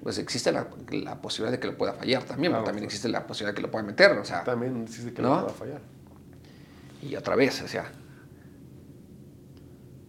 Pues 0.02 0.18
existe 0.18 0.52
la, 0.52 0.68
la 0.90 1.20
posibilidad 1.20 1.50
de 1.52 1.58
que 1.58 1.66
lo 1.66 1.76
pueda 1.76 1.92
fallar 1.94 2.22
también, 2.22 2.52
Claro, 2.52 2.62
pero 2.62 2.66
también 2.70 2.84
existe 2.84 3.08
la 3.08 3.26
posibilidad 3.26 3.52
de 3.52 3.56
que 3.56 3.62
lo 3.62 3.70
pueda 3.72 3.84
meter, 3.84 4.12
o 4.12 4.24
sea... 4.24 4.44
También 4.44 4.82
existe 4.84 5.12
que 5.12 5.20
¿No? 5.20 5.34
no 5.34 5.40
pueda 5.42 5.54
fallar. 5.54 5.80
Y 7.02 7.16
otra 7.16 7.34
vez, 7.34 7.60
o 7.62 7.66
sea... 7.68 7.90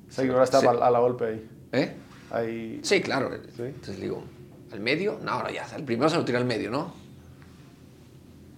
O 0.07 0.11
sea, 0.11 0.23
que 0.23 0.31
ahora 0.31 0.43
está 0.43 0.59
Sí. 0.59 0.67
a 0.67 0.73
la- 0.73 0.99
golpe 0.99 1.25
ahí. 1.25 1.49
¿Eh? 1.71 1.95
Ahí. 2.31 2.79
Sí, 2.83 3.01
claro. 3.01 3.31
Sí. 3.55 3.63
Entonces 3.63 3.99
digo, 3.99 4.23
¿al 4.71 4.79
medio? 4.79 5.19
No, 5.23 5.43
no, 5.43 5.49
ya, 5.49 5.67
el 5.75 5.83
primero 5.83 6.09
se 6.09 6.17
lo 6.17 6.25
tira 6.25 6.39
al 6.39 6.45
medio, 6.45 6.71
¿no? 6.71 6.93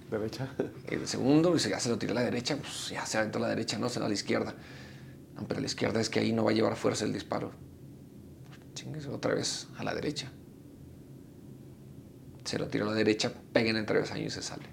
Derecha. 0.09 0.49
El 0.87 1.07
segundo, 1.07 1.55
y 1.55 1.59
si 1.59 1.69
ya 1.69 1.79
se 1.79 1.89
lo 1.89 1.97
tiró 1.97 2.13
a 2.13 2.15
la 2.15 2.23
derecha, 2.23 2.57
pues 2.57 2.89
ya 2.89 3.05
se 3.05 3.17
aventó 3.17 3.37
a 3.37 3.41
la 3.41 3.49
derecha, 3.49 3.77
no 3.77 3.89
se 3.89 3.99
va 3.99 4.07
a 4.07 4.09
la 4.09 4.15
izquierda. 4.15 4.55
No, 5.35 5.47
pero 5.47 5.59
a 5.59 5.61
la 5.61 5.67
izquierda 5.67 6.01
es 6.01 6.09
que 6.09 6.19
ahí 6.19 6.33
no 6.33 6.43
va 6.43 6.51
a 6.51 6.53
llevar 6.53 6.75
fuerza 6.75 7.05
el 7.05 7.13
disparo. 7.13 7.51
Chingues, 8.73 9.05
otra 9.05 9.35
vez 9.35 9.67
a 9.77 9.83
la 9.83 9.93
derecha. 9.93 10.31
Se 12.43 12.57
lo 12.57 12.67
tiró 12.67 12.85
a 12.85 12.89
la 12.89 12.95
derecha, 12.95 13.31
peguen 13.53 13.75
en 13.75 13.81
el 13.81 13.85
travesaño 13.85 14.25
y 14.25 14.29
se 14.31 14.41
sale. 14.41 14.65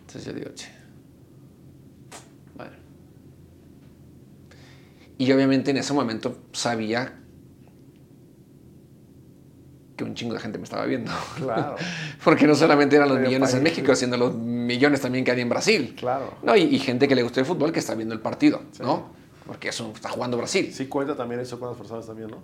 Entonces 0.00 0.24
yo 0.24 0.32
digo, 0.32 0.50
che. 0.54 0.68
Bueno. 2.56 2.76
Y 5.18 5.30
obviamente 5.32 5.70
en 5.70 5.76
ese 5.76 5.92
momento 5.92 6.44
sabía 6.52 7.20
que 9.96 10.04
un 10.04 10.14
chingo 10.14 10.34
de 10.34 10.40
gente 10.40 10.58
me 10.58 10.64
estaba 10.64 10.84
viendo. 10.86 11.10
Claro. 11.36 11.76
Porque 12.24 12.46
no 12.46 12.54
solamente 12.54 12.96
eran 12.96 13.08
los 13.08 13.20
millones 13.20 13.54
en 13.54 13.62
México, 13.62 13.94
sino 13.94 14.16
los 14.16 14.34
millones 14.34 15.00
también 15.00 15.24
que 15.24 15.30
hay 15.30 15.40
en 15.40 15.48
Brasil. 15.48 15.94
Claro. 15.98 16.34
No, 16.42 16.56
y, 16.56 16.62
y 16.62 16.78
gente 16.78 17.06
que 17.06 17.14
le 17.14 17.22
gusta 17.22 17.40
el 17.40 17.46
fútbol 17.46 17.72
que 17.72 17.78
está 17.78 17.94
viendo 17.94 18.14
el 18.14 18.20
partido, 18.20 18.62
¿no? 18.80 19.12
Porque 19.46 19.68
eso 19.68 19.92
está 19.94 20.08
jugando 20.08 20.36
Brasil. 20.36 20.72
Sí 20.72 20.86
cuenta 20.86 21.16
también 21.16 21.40
eso 21.40 21.58
con 21.60 21.68
las 21.68 21.76
personas 21.76 22.06
también, 22.06 22.30
¿no? 22.30 22.42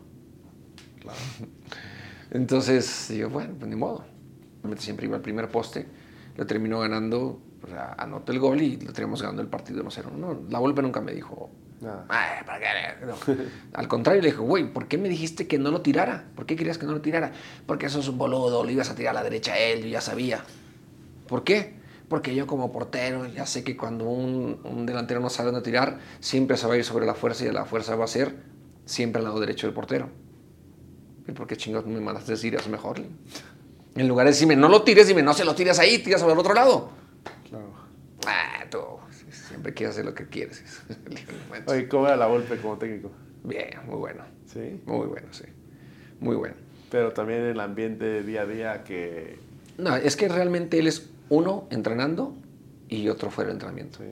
Entonces, 2.30 3.06
digo, 3.08 3.30
bueno, 3.30 3.54
pues 3.58 3.68
ni 3.68 3.76
modo. 3.76 4.04
Obviamente 4.60 4.84
Siempre 4.84 5.06
iba 5.06 5.16
al 5.16 5.22
primer 5.22 5.48
poste, 5.48 5.86
lo 6.36 6.46
terminó 6.46 6.80
ganando, 6.80 7.40
o 7.62 7.66
sea, 7.66 7.94
anotó 7.98 8.32
el 8.32 8.38
gol 8.38 8.60
y 8.60 8.76
lo 8.76 8.92
teníamos 8.92 9.22
ganando 9.22 9.42
el 9.42 9.48
partido 9.48 9.82
1-0. 9.82 10.12
No, 10.12 10.42
la 10.48 10.58
Volpe 10.58 10.82
nunca 10.82 11.00
me 11.00 11.12
dijo, 11.12 11.50
Nada. 11.80 12.04
"Ay, 12.08 12.44
¿para 12.44 12.58
qué?". 12.58 13.06
No. 13.06 13.14
Al 13.72 13.88
contrario, 13.88 14.22
le 14.22 14.30
dijo, 14.30 14.42
güey, 14.42 14.70
¿por 14.72 14.86
qué 14.88 14.98
me 14.98 15.08
dijiste 15.08 15.46
que 15.46 15.58
no 15.58 15.70
lo 15.70 15.80
tirara? 15.80 16.24
¿Por 16.36 16.46
qué 16.46 16.56
querías 16.56 16.78
que 16.78 16.86
no 16.86 16.92
lo 16.92 17.00
tirara? 17.00 17.32
Porque 17.66 17.86
eso 17.86 18.00
es 18.00 18.08
un 18.08 18.18
boludo, 18.18 18.62
lo 18.64 18.70
ibas 18.70 18.90
a 18.90 18.94
tirar 18.94 19.10
a 19.12 19.20
la 19.20 19.22
derecha 19.24 19.54
a 19.54 19.58
él, 19.58 19.82
yo 19.82 19.88
ya 19.88 20.00
sabía. 20.00 20.44
¿Por 21.26 21.44
qué? 21.44 21.78
Porque 22.08 22.34
yo 22.34 22.46
como 22.46 22.72
portero 22.72 23.26
ya 23.26 23.46
sé 23.46 23.62
que 23.64 23.76
cuando 23.76 24.04
un, 24.06 24.60
un 24.64 24.84
delantero 24.84 25.20
no 25.20 25.30
sabe 25.30 25.52
dónde 25.52 25.62
tirar, 25.64 25.98
siempre 26.18 26.56
se 26.56 26.66
va 26.66 26.74
a 26.74 26.76
ir 26.76 26.84
sobre 26.84 27.06
la 27.06 27.14
fuerza 27.14 27.44
y 27.46 27.52
la 27.52 27.64
fuerza 27.64 27.94
va 27.96 28.04
a 28.04 28.08
ser 28.08 28.34
siempre 28.84 29.20
al 29.20 29.24
lado 29.26 29.38
derecho 29.40 29.66
del 29.68 29.74
portero. 29.74 30.08
¿Y 31.28 31.32
por 31.32 31.46
qué 31.46 31.56
chingados 31.56 31.86
me 31.86 32.00
mandaste 32.00 32.32
decir 32.32 32.54
eso 32.56 32.68
mejor? 32.68 32.98
Le- 32.98 33.06
En 33.94 34.08
lugar 34.08 34.26
de 34.26 34.32
decirme, 34.32 34.56
no 34.56 34.68
lo 34.68 34.82
tires, 34.82 35.06
dime, 35.06 35.22
no 35.22 35.32
se 35.34 35.44
lo 35.44 35.54
tires 35.54 35.78
ahí, 35.78 35.98
tiras 35.98 36.20
sobre 36.20 36.32
el 36.34 36.38
otro 36.40 36.52
lado. 36.54 36.90
Claro. 37.48 37.70
Ah, 38.26 38.64
tú 38.70 38.78
siempre 39.50 39.74
quieres 39.74 39.94
hacer 39.94 40.06
lo 40.06 40.14
que 40.14 40.26
quieres. 40.26 40.64
Le 41.08 41.16
digo, 41.16 41.32
"Bueno, 41.48 41.64
Oye, 41.68 41.88
¿cómo 41.88 42.06
era 42.06 42.16
la 42.16 42.26
golpe 42.26 42.56
como 42.56 42.78
técnico? 42.78 43.10
Bien, 43.44 43.70
muy 43.86 43.96
bueno. 43.96 44.22
Sí. 44.46 44.80
Muy 44.86 45.06
bueno, 45.06 45.28
sí. 45.30 45.44
Muy 46.20 46.36
bueno. 46.36 46.54
Pero 46.90 47.12
también 47.12 47.40
el 47.42 47.60
ambiente 47.60 48.22
día 48.22 48.42
a 48.42 48.46
día 48.46 48.84
que 48.84 49.38
No, 49.78 49.96
es 49.96 50.16
que 50.16 50.28
realmente 50.28 50.78
él 50.78 50.86
es 50.86 51.10
uno 51.28 51.66
entrenando 51.70 52.34
y 52.88 53.08
otro 53.08 53.30
fuera 53.30 53.48
del 53.48 53.56
entrenamiento. 53.56 53.98
Sí. 53.98 54.04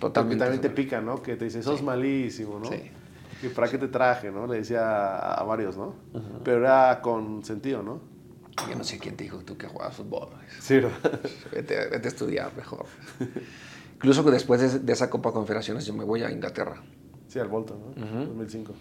Totalmente. 0.00 0.36
Porque 0.36 0.36
también 0.36 0.60
te 0.60 0.70
pica, 0.70 1.00
¿no? 1.00 1.22
Que 1.22 1.36
te 1.36 1.46
dice, 1.46 1.62
sos 1.62 1.82
malísimo, 1.82 2.58
¿no? 2.58 2.70
Sí. 2.70 2.90
¿Y 3.42 3.48
para 3.48 3.68
qué 3.68 3.78
te 3.78 3.88
traje, 3.88 4.30
no? 4.30 4.46
Le 4.46 4.58
decía 4.58 5.32
a, 5.32 5.42
varios, 5.44 5.76
¿no? 5.76 5.94
Pero 6.44 6.58
era 6.58 7.00
con 7.02 7.44
sentido, 7.44 7.82
¿no? 7.82 8.00
Yo 8.68 8.76
no 8.76 8.84
sé 8.84 8.98
quién 8.98 9.16
te 9.16 9.24
dijo 9.24 9.38
tú 9.38 9.56
que 9.56 9.66
jugabas 9.66 9.96
fútbol. 9.96 10.30
Sí, 10.60 10.76
¿verdad? 10.76 11.20
Vete, 11.52 11.88
vete 11.88 12.08
a 12.08 12.10
estudiar 12.10 12.56
mejor. 12.56 12.86
Incluso 13.96 14.24
que 14.24 14.30
después 14.30 14.60
de, 14.60 14.78
de 14.80 14.92
esa 14.92 15.10
Copa 15.10 15.32
Confederaciones 15.32 15.84
yo 15.86 15.94
me 15.94 16.04
voy 16.04 16.22
a 16.22 16.30
Inglaterra. 16.30 16.82
Sí, 17.28 17.38
al 17.38 17.48
Bolton, 17.48 17.78
¿no? 17.80 18.24
2005. 18.26 18.72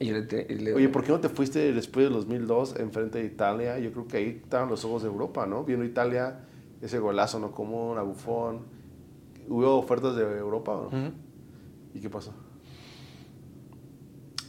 Y 0.00 0.06
yo 0.06 0.14
le, 0.14 0.22
te- 0.22 0.46
y 0.52 0.56
le- 0.56 0.74
Oye, 0.74 0.88
¿por 0.88 1.02
qué 1.04 1.10
no 1.12 1.20
te 1.20 1.28
fuiste 1.28 1.72
después 1.72 2.04
del 2.06 2.12
2002 2.14 2.76
enfrente 2.78 3.18
de 3.18 3.24
Italia? 3.24 3.78
Yo 3.78 3.90
creo 3.92 4.06
que 4.06 4.16
ahí 4.18 4.40
estaban 4.42 4.68
los 4.68 4.84
ojos 4.84 5.02
de 5.02 5.08
Europa, 5.08 5.46
¿no? 5.46 5.64
Viendo 5.64 5.84
Italia, 5.84 6.40
ese 6.82 6.98
golazo 6.98 7.38
no 7.40 7.52
común, 7.52 7.96
a 7.98 8.02
Buffon. 8.02 8.60
¿Hubo 9.48 9.76
ofertas 9.78 10.14
de 10.14 10.22
Europa 10.22 10.72
o 10.72 10.90
no? 10.90 11.12
¿Y 11.94 12.00
qué 12.00 12.10
pasó? 12.10 12.32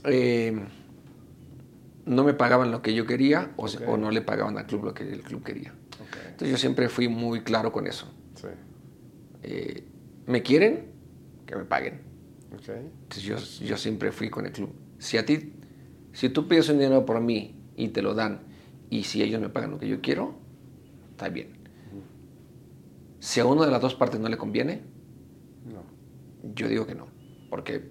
Eh, 0.03 0.59
no 2.05 2.23
me 2.23 2.33
pagaban 2.33 2.71
lo 2.71 2.81
que 2.81 2.93
yo 2.93 3.05
quería 3.05 3.51
o, 3.57 3.67
no 3.97 4.11
le 4.11 4.21
pagaban 4.21 4.57
al 4.57 4.65
club 4.65 4.83
lo 4.85 4.93
que 4.93 5.03
el 5.11 5.21
club 5.21 5.43
quería. 5.43 5.73
Entonces 6.31 6.49
yo 6.51 6.57
siempre 6.57 6.89
fui 6.89 7.07
muy 7.07 7.41
claro 7.41 7.71
con 7.71 7.87
eso. 7.87 8.07
Eh, 9.44 9.84
¿Me 10.28 10.41
quieren? 10.44 10.86
Que 11.45 11.56
me 11.56 11.66
paguen. 11.66 12.02
Entonces 12.52 13.24
yo, 13.24 13.38
yo 13.66 13.78
siempre 13.78 14.11
fui 14.11 14.30
con 14.30 14.45
el 14.45 14.52
club. 14.52 14.72
Si 14.98 15.18
a 15.18 15.26
ti, 15.26 15.53
si 16.14 16.30
tú 16.30 16.48
pides 16.48 16.70
un 16.70 16.78
dinero 16.80 17.06
por 17.06 17.20
mí 17.22 17.56
y 17.76 17.90
te 17.90 18.02
lo 18.02 18.14
dan, 18.14 18.41
y 18.90 19.03
si 19.03 19.22
ellos 19.22 19.40
me 19.40 19.49
pagan 19.49 19.72
lo 19.72 19.80
que 19.80 19.88
yo 19.88 20.02
quiero, 20.02 20.36
está 21.11 21.30
bien. 21.30 21.57
Si 23.20 23.40
a 23.40 23.45
uno 23.45 23.66
de 23.66 23.72
las 23.72 23.82
dos 23.82 23.95
partes 23.95 24.20
no 24.20 24.30
le 24.30 24.38
conviene, 24.38 24.82
No. 25.66 25.84
yo 26.56 26.68
digo 26.68 26.86
que 26.88 26.95
no. 26.95 27.07
Porque, 27.49 27.90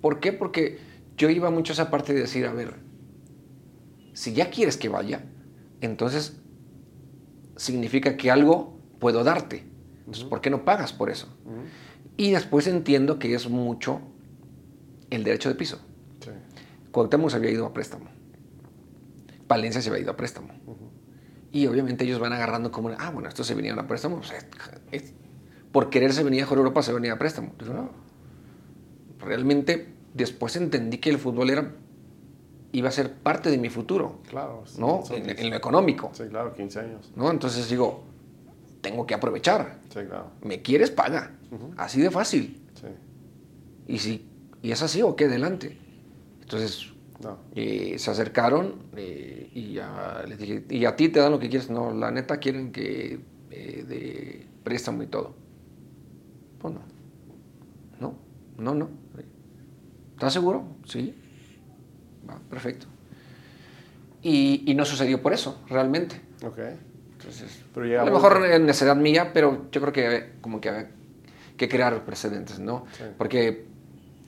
¿Por 0.00 0.20
qué? 0.20 0.32
Porque 0.32 0.78
yo 1.16 1.30
iba 1.30 1.50
mucho 1.50 1.72
a 1.72 1.74
esa 1.74 1.90
parte 1.90 2.12
de 2.12 2.20
decir, 2.20 2.44
a 2.46 2.52
ver, 2.52 2.74
si 4.12 4.32
ya 4.34 4.50
quieres 4.50 4.76
que 4.76 4.88
vaya, 4.88 5.24
entonces 5.80 6.40
significa 7.56 8.16
que 8.16 8.30
algo 8.30 8.78
puedo 8.98 9.22
darte. 9.24 9.64
Entonces, 10.06 10.24
¿por 10.24 10.40
qué 10.40 10.50
no 10.50 10.64
pagas 10.64 10.92
por 10.92 11.10
eso? 11.10 11.28
Y 12.16 12.30
después 12.32 12.66
entiendo 12.66 13.18
que 13.18 13.34
es 13.34 13.48
mucho 13.48 14.00
el 15.10 15.24
derecho 15.24 15.48
de 15.48 15.54
piso. 15.54 15.78
Sí. 16.20 16.30
Cuauhtémoc 16.92 17.30
se 17.30 17.36
había 17.36 17.50
ido 17.50 17.66
a 17.66 17.72
préstamo. 17.72 18.06
Palencia 19.46 19.80
se 19.82 19.88
había 19.90 20.02
ido 20.02 20.12
a 20.12 20.16
préstamo. 20.16 20.48
Y 21.52 21.66
obviamente 21.66 22.04
ellos 22.04 22.18
van 22.18 22.32
agarrando 22.32 22.70
como, 22.72 22.90
ah, 22.98 23.10
bueno, 23.10 23.28
estos 23.28 23.46
se 23.46 23.54
venían 23.54 23.78
a 23.78 23.86
préstamo. 23.86 24.16
o 24.16 24.22
sea, 24.22 24.38
es- 24.92 25.12
por 25.72 25.90
quererse 25.90 26.22
venir 26.22 26.44
a 26.44 26.48
Europa 26.48 26.82
se 26.82 26.92
venía 26.92 27.12
a 27.14 27.18
préstamo. 27.18 27.52
No. 27.66 27.90
Realmente 29.20 29.92
después 30.12 30.56
entendí 30.56 30.98
que 30.98 31.10
el 31.10 31.18
fútbol 31.18 31.50
era, 31.50 31.72
iba 32.72 32.88
a 32.88 32.92
ser 32.92 33.12
parte 33.14 33.50
de 33.50 33.58
mi 33.58 33.70
futuro, 33.70 34.20
Claro. 34.28 34.62
sí, 34.66 34.80
¿no? 34.80 35.02
En, 35.10 35.24
15. 35.24 35.40
en 35.42 35.50
lo 35.50 35.56
económico, 35.56 36.10
Sí, 36.12 36.24
claro, 36.28 36.52
15 36.54 36.80
años. 36.80 37.12
¿no? 37.16 37.30
Entonces 37.30 37.68
digo, 37.68 38.04
tengo 38.84 39.06
que 39.06 39.14
aprovechar. 39.14 39.80
Sí, 39.88 40.00
claro. 40.06 40.30
¿Me 40.42 40.62
quieres? 40.62 40.90
Paga. 40.92 41.32
Así 41.76 42.00
de 42.00 42.10
fácil. 42.10 42.60
Sí. 42.74 42.86
Y 43.88 43.98
si 43.98 44.28
y 44.62 44.70
es 44.72 44.82
así, 44.82 45.02
ok, 45.02 45.22
adelante. 45.22 45.76
Entonces 46.42 46.92
No. 47.22 47.38
eh, 47.54 47.96
se 47.98 48.10
acercaron 48.10 48.76
eh, 48.96 49.50
y 49.54 49.72
ya 49.74 50.22
les 50.28 50.38
dije, 50.38 50.64
¿y 50.70 50.84
a 50.84 50.94
ti 50.96 51.08
te 51.08 51.18
dan 51.20 51.32
lo 51.32 51.38
que 51.38 51.48
quieres? 51.48 51.70
No, 51.70 51.92
la 51.92 52.10
neta 52.10 52.36
quieren 52.38 52.70
que 52.72 53.20
eh, 53.50 53.84
de 53.88 54.46
préstamo 54.62 55.02
y 55.02 55.06
todo. 55.06 55.34
Pues 56.60 56.74
no. 56.74 56.80
No, 58.00 58.14
no, 58.58 58.74
no. 58.74 58.88
¿Estás 60.14 60.32
seguro? 60.32 60.64
Sí. 60.86 61.14
Va, 62.28 62.38
perfecto. 62.50 62.86
Y, 64.22 64.62
y 64.70 64.74
no 64.74 64.84
sucedió 64.84 65.20
por 65.22 65.32
eso, 65.34 65.60
realmente. 65.68 66.20
Ok. 66.42 66.58
Entonces, 67.24 67.64
Pero 67.74 68.02
a 68.02 68.04
lo 68.04 68.12
mejor 68.12 68.44
en 68.44 68.66
necesidad 68.66 68.96
mía, 68.96 69.30
pero 69.32 69.66
yo 69.70 69.80
creo 69.80 69.92
que 69.92 70.32
como 70.42 70.60
que 70.60 70.68
había 70.68 70.90
que 71.56 71.68
crear 71.68 72.04
precedentes, 72.04 72.58
¿no? 72.58 72.84
Sí. 72.96 73.04
Porque 73.16 73.64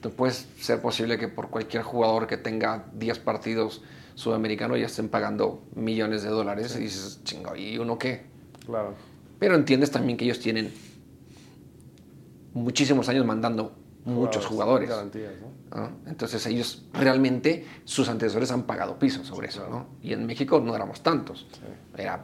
no 0.03 0.09
puede 0.09 0.33
ser 0.33 0.81
posible 0.81 1.17
que 1.17 1.27
por 1.27 1.49
cualquier 1.49 1.83
jugador 1.83 2.25
que 2.25 2.37
tenga 2.37 2.85
10 2.93 3.19
partidos 3.19 3.83
sudamericanos 4.15 4.79
ya 4.79 4.87
estén 4.87 5.09
pagando 5.09 5.63
millones 5.75 6.23
de 6.23 6.29
dólares 6.29 6.75
y 6.75 6.83
dices, 6.83 7.21
chingo, 7.23 7.55
¿y 7.55 7.77
uno 7.77 7.99
qué? 7.99 8.25
Claro. 8.65 8.95
Pero 9.37 9.55
entiendes 9.55 9.91
también 9.91 10.17
que 10.17 10.25
ellos 10.25 10.39
tienen 10.39 10.73
muchísimos 12.53 13.07
años 13.09 13.25
mandando 13.25 13.75
muchos 14.05 14.45
jugadores. 14.45 14.89
Garantías, 14.89 15.33
¿no? 15.39 15.81
¿no? 15.81 15.91
Entonces 16.07 16.43
ellos 16.47 16.83
realmente, 16.93 17.67
sus 17.85 18.09
antecesores 18.09 18.49
han 18.51 18.63
pagado 18.63 18.97
piso 18.97 19.23
sobre 19.23 19.49
eso, 19.49 19.67
¿no? 19.69 19.87
Y 20.01 20.13
en 20.13 20.25
México 20.25 20.59
no 20.59 20.75
éramos 20.75 21.01
tantos. 21.01 21.45
Era 21.95 22.23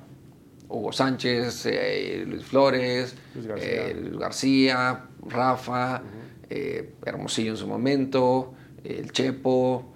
Hugo 0.70 0.92
Sánchez, 0.92 1.66
eh, 1.68 2.24
Luis 2.28 2.44
Flores, 2.46 3.16
Luis 3.36 3.48
García. 3.48 3.88
eh, 3.88 3.94
Luis 4.02 4.18
García, 4.18 5.06
Rafa, 5.28 6.02
eh, 6.50 6.94
Hermosillo 7.06 7.52
en 7.52 7.58
su 7.58 7.68
momento, 7.68 8.54
el 8.84 9.12
Chepo, 9.12 9.94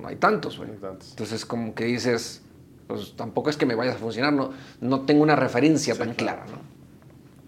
no 0.00 0.08
hay 0.08 0.16
tantos, 0.16 0.56
güey. 0.56 0.68
No 0.68 0.74
hay 0.74 0.80
tantos. 0.80 1.10
Entonces 1.10 1.44
como 1.44 1.74
que 1.74 1.84
dices, 1.84 2.42
pues 2.86 3.14
tampoco 3.16 3.50
es 3.50 3.56
que 3.56 3.66
me 3.66 3.74
vaya 3.74 3.92
a 3.92 3.96
funcionar, 3.96 4.32
no, 4.32 4.50
no 4.80 5.00
tengo 5.02 5.22
una 5.22 5.36
referencia 5.36 5.94
tan 5.96 6.14
claro. 6.14 6.42
clara, 6.44 6.58
¿no? 6.58 6.62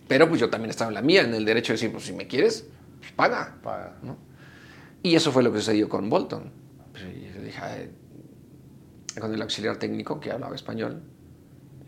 Pero 0.08 0.28
pues 0.28 0.40
yo 0.40 0.50
también 0.50 0.70
estaba 0.70 0.88
en 0.90 0.94
la 0.94 1.02
mía, 1.02 1.22
en 1.22 1.32
el 1.34 1.44
derecho 1.44 1.72
de 1.72 1.74
decir, 1.74 1.92
pues 1.92 2.04
si 2.04 2.12
me 2.12 2.26
quieres, 2.26 2.66
pues, 2.98 3.12
paga. 3.12 3.56
Paga. 3.62 3.96
¿no? 4.02 4.16
Y 5.02 5.14
eso 5.14 5.32
fue 5.32 5.42
lo 5.42 5.52
que 5.52 5.58
sucedió 5.58 5.88
con 5.88 6.10
Bolton. 6.10 6.50
Pues, 6.92 7.04
yo 7.04 7.42
dije, 7.42 7.90
con 9.18 9.32
el 9.32 9.40
auxiliar 9.40 9.76
técnico 9.78 10.20
que 10.20 10.30
hablaba 10.30 10.54
español, 10.54 11.02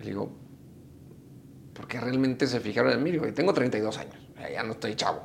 le 0.05 0.11
digo, 0.11 0.31
¿por 1.75 1.87
qué 1.89 2.01
realmente 2.01 2.47
se 2.47 2.61
fijaron 2.61 2.93
en 2.93 3.03
mí? 3.03 3.11
Digo, 3.11 3.27
tengo 3.33 3.53
32 3.53 3.99
años, 3.99 4.17
ya- 4.53 4.63
no 4.63 4.73
estoy 4.73 4.95
chavo. 4.95 5.23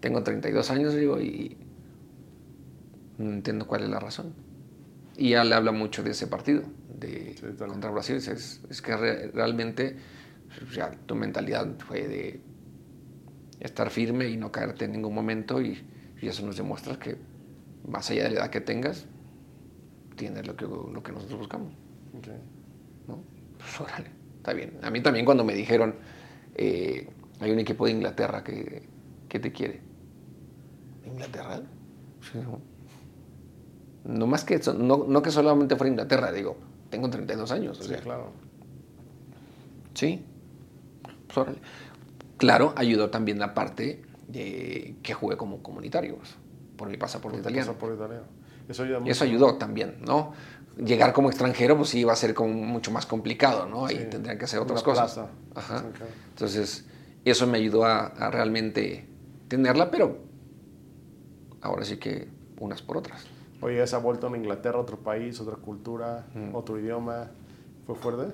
Tengo 0.00 0.22
32 0.22 0.70
años, 0.70 0.94
digo, 0.94 1.20
y 1.20 1.56
no 3.18 3.30
entiendo 3.32 3.66
cuál 3.66 3.82
es 3.84 3.90
la 3.90 4.00
razón. 4.00 4.32
Y 5.16 5.30
ya 5.30 5.44
le 5.44 5.54
habla 5.54 5.72
mucho 5.72 6.02
de 6.02 6.10
ese 6.12 6.26
partido, 6.26 6.62
de, 6.98 7.34
Sí, 7.38 7.46
contra 7.58 7.90
Brasil. 7.90 8.16
Dice, 8.16 8.32
Es, 8.32 8.60
es 8.70 8.80
que 8.80 8.96
re- 8.96 9.28
realmente 9.28 9.96
o 10.68 10.72
sea, 10.72 10.90
tu 11.06 11.14
mentalidad 11.14 11.66
fue 11.86 12.08
de 12.08 12.40
estar 13.60 13.90
firme 13.90 14.28
y 14.28 14.36
no 14.36 14.50
caerte 14.50 14.86
en 14.86 14.92
ningún 14.92 15.14
momento 15.14 15.60
y, 15.60 15.78
y 16.22 16.28
eso 16.28 16.44
nos 16.44 16.56
demuestra 16.56 16.98
que 16.98 17.16
más 17.86 18.10
allá 18.10 18.24
de 18.24 18.30
la 18.30 18.40
edad 18.40 18.50
que 18.50 18.60
tengas, 18.60 19.06
tienes 20.16 20.46
lo 20.46 20.56
que, 20.56 20.64
lo 20.66 21.02
que 21.02 21.12
nosotros 21.12 21.40
buscamos. 21.40 21.72
Ok. 22.18 22.28
¿No? 23.08 23.22
Pues 23.58 23.80
órale, 23.80 24.10
está 24.38 24.52
bien. 24.52 24.78
A 24.82 24.90
mí 24.90 25.00
también 25.00 25.24
cuando 25.24 25.44
me 25.44 25.54
dijeron, 25.54 25.94
eh, 26.54 27.08
hay 27.40 27.50
un 27.50 27.58
equipo 27.58 27.86
de 27.86 27.92
Inglaterra 27.92 28.42
que, 28.44 28.82
que 29.28 29.38
te 29.40 29.52
quiere. 29.52 29.80
¿Inglaterra? 31.06 31.60
Sí, 32.20 32.38
no. 32.38 32.60
No 34.04 34.26
más 34.26 34.44
que, 34.44 34.54
eso, 34.54 34.72
no, 34.72 35.04
no 35.06 35.22
que 35.22 35.30
solamente 35.30 35.76
fuera 35.76 35.90
Inglaterra, 35.90 36.32
digo, 36.32 36.56
tengo 36.90 37.10
32 37.10 37.50
años. 37.52 37.78
o 37.78 37.82
Sí, 37.82 37.88
sea, 37.90 37.98
claro. 38.00 38.32
Sí. 39.94 40.22
Pues 41.26 41.38
órale. 41.38 41.58
Claro, 42.38 42.72
ayudó 42.76 43.10
también 43.10 43.38
la 43.38 43.52
parte 43.54 44.02
de 44.28 44.96
que 45.02 45.12
jugué 45.12 45.36
como 45.36 45.62
comunitario, 45.62 46.16
pues, 46.16 46.34
por 46.76 46.88
mi 46.88 46.96
pasaporte 46.96 47.38
italiano. 47.38 47.66
Pasaporte 47.66 47.96
italiano. 47.96 48.24
Eso 48.68 48.84
ayuda 48.84 49.00
mucho. 49.00 49.12
eso 49.12 49.24
ayudó 49.24 49.54
también, 49.56 49.96
¿no? 50.00 50.32
Llegar 50.84 51.12
como 51.12 51.28
extranjero, 51.28 51.76
pues 51.76 51.90
sí 51.90 52.00
iba 52.00 52.12
a 52.12 52.16
ser 52.16 52.32
como 52.34 52.52
mucho 52.54 52.90
más 52.90 53.04
complicado, 53.06 53.66
¿no? 53.66 53.86
Ahí 53.86 53.96
Sí. 53.98 54.04
tendrían 54.10 54.38
que 54.38 54.44
hacer 54.44 54.60
otras 54.60 54.82
cosas. 54.82 55.18
Ajá. 55.54 55.84
Entonces, 56.30 56.86
eso 57.24 57.46
me 57.46 57.58
ayudó 57.58 57.84
a, 57.84 58.06
a 58.06 58.30
realmente 58.30 59.06
tenerla, 59.48 59.90
pero 59.90 60.18
ahora 61.60 61.84
sí 61.84 61.98
que 61.98 62.28
unas 62.58 62.80
por 62.82 62.96
otras. 62.96 63.24
Oye, 63.60 63.82
esa 63.82 63.98
vuelta 63.98 64.26
a 64.26 64.36
Inglaterra, 64.36 64.78
otro 64.78 64.98
país, 64.98 65.38
otra 65.40 65.56
cultura, 65.56 66.26
Mm. 66.34 66.54
otro 66.54 66.78
idioma, 66.78 67.30
¿fue 67.86 67.94
fuerte? 67.94 68.32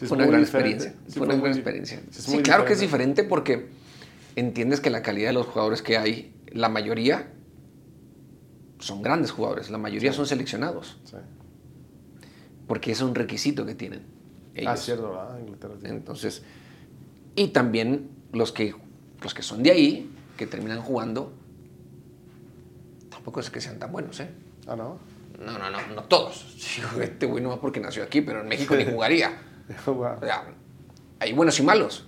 Es 0.00 0.08
fue 0.08 0.16
una 0.16 0.26
gran 0.26 0.40
experiencia. 0.40 0.94
Fue 1.08 1.26
una 1.26 1.36
gran 1.36 1.52
experiencia. 1.52 2.00
sí, 2.10 2.38
claro 2.42 2.64
que 2.64 2.72
es 2.72 2.80
diferente 2.80 3.24
porque 3.24 3.68
entiendes 4.36 4.80
que 4.80 4.90
la 4.90 5.02
calidad 5.02 5.28
de 5.28 5.32
los 5.34 5.46
jugadores 5.46 5.82
que 5.82 5.98
hay, 5.98 6.34
la 6.52 6.68
mayoría 6.68 7.32
son 8.80 9.00
grandes 9.02 9.30
jugadores, 9.30 9.70
la 9.70 9.78
mayoría 9.78 10.12
son 10.12 10.26
seleccionados, 10.26 10.98
Sí. 11.04 11.16
porque 12.66 12.92
es 12.92 13.00
un 13.00 13.14
requisito 13.14 13.64
que 13.64 13.74
tienen 13.74 14.02
ellos. 14.54 14.72
Ah, 14.72 14.76
cierto, 14.76 15.10
¿verdad? 15.10 15.38
Inglaterra. 15.38 15.74
tiene- 15.80 15.96
Entonces, 15.96 16.42
y 17.36 17.48
también 17.48 18.10
los 18.32 18.52
que, 18.52 18.74
los 19.22 19.32
que 19.34 19.42
son 19.42 19.62
de 19.62 19.70
ahí, 19.70 20.10
que 20.36 20.46
terminan 20.46 20.80
jugando, 20.80 21.32
tampoco 23.10 23.40
es 23.40 23.50
que 23.50 23.60
sean 23.60 23.78
tan 23.78 23.92
buenos, 23.92 24.18
¿eh? 24.20 24.30
Ah, 24.66 24.76
¿no? 24.76 24.98
No, 25.38 25.58
no, 25.58 25.70
no, 25.70 25.78
no 25.94 26.02
todos. 26.04 26.56
Este 27.00 27.26
güey 27.26 27.42
no 27.42 27.60
porque 27.60 27.80
nació 27.80 28.02
aquí, 28.02 28.20
pero 28.20 28.40
en 28.42 28.48
México 28.48 28.74
ni 28.76 28.84
jugaría. 28.90 29.32
Wow. 29.86 30.16
O 30.16 30.20
sea, 30.20 30.44
hay 31.18 31.32
buenos 31.32 31.58
y 31.60 31.62
malos. 31.62 32.06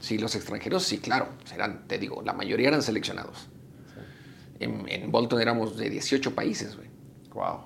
Sí, 0.00 0.18
los 0.18 0.34
extranjeros, 0.36 0.84
sí, 0.84 0.98
claro. 0.98 1.28
Serán, 1.44 1.86
te 1.88 1.98
digo, 1.98 2.22
la 2.22 2.32
mayoría 2.32 2.68
eran 2.68 2.82
seleccionados. 2.82 3.48
En, 4.60 4.88
en 4.88 5.10
Bolton 5.12 5.40
éramos 5.40 5.76
de 5.76 5.90
18 5.90 6.34
países, 6.34 6.76
güey. 6.76 6.88
Wow. 7.32 7.60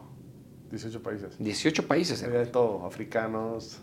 18 0.71 1.03
países. 1.03 1.37
18 1.39 1.87
países. 1.87 2.23
Había 2.23 2.41
de 2.41 2.47
todo, 2.47 2.87
africanos. 2.87 3.79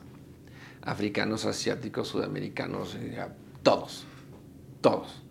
Africanos, 0.82 1.46
asiáticos, 1.46 2.08
sudamericanos, 2.08 2.96
eh, 2.96 3.26
todos. 3.64 4.06
Todos. 4.82 5.24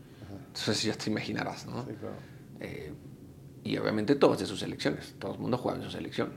Entonces 0.48 0.82
ya 0.82 0.94
te 0.94 1.10
imaginarás, 1.10 1.66
¿no? 1.66 1.84
Sí, 1.84 1.92
claro. 1.98 2.14
Eh, 2.60 2.92
y 3.64 3.76
obviamente 3.76 4.14
todos 4.14 4.38
de 4.38 4.46
sus 4.46 4.60
selecciones. 4.60 5.14
Todo 5.18 5.34
el 5.34 5.40
mundo 5.40 5.58
jugaba 5.58 5.78
en 5.78 5.84
su 5.84 5.90
selección. 5.90 6.32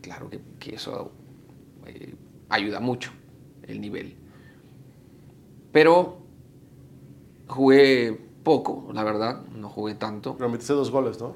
Claro 0.00 0.28
que, 0.28 0.40
que 0.58 0.74
eso 0.74 1.12
eh, 1.86 2.14
ayuda 2.48 2.78
mucho 2.80 3.10
el 3.62 3.80
nivel. 3.80 4.16
Pero 5.72 6.18
jugué 7.48 8.23
poco, 8.44 8.90
la 8.92 9.02
verdad, 9.02 9.42
no 9.56 9.68
jugué 9.68 9.94
tanto. 9.96 10.36
Pero 10.36 10.48
metiste 10.48 10.72
dos 10.74 10.90
goles, 10.92 11.18
¿no? 11.20 11.34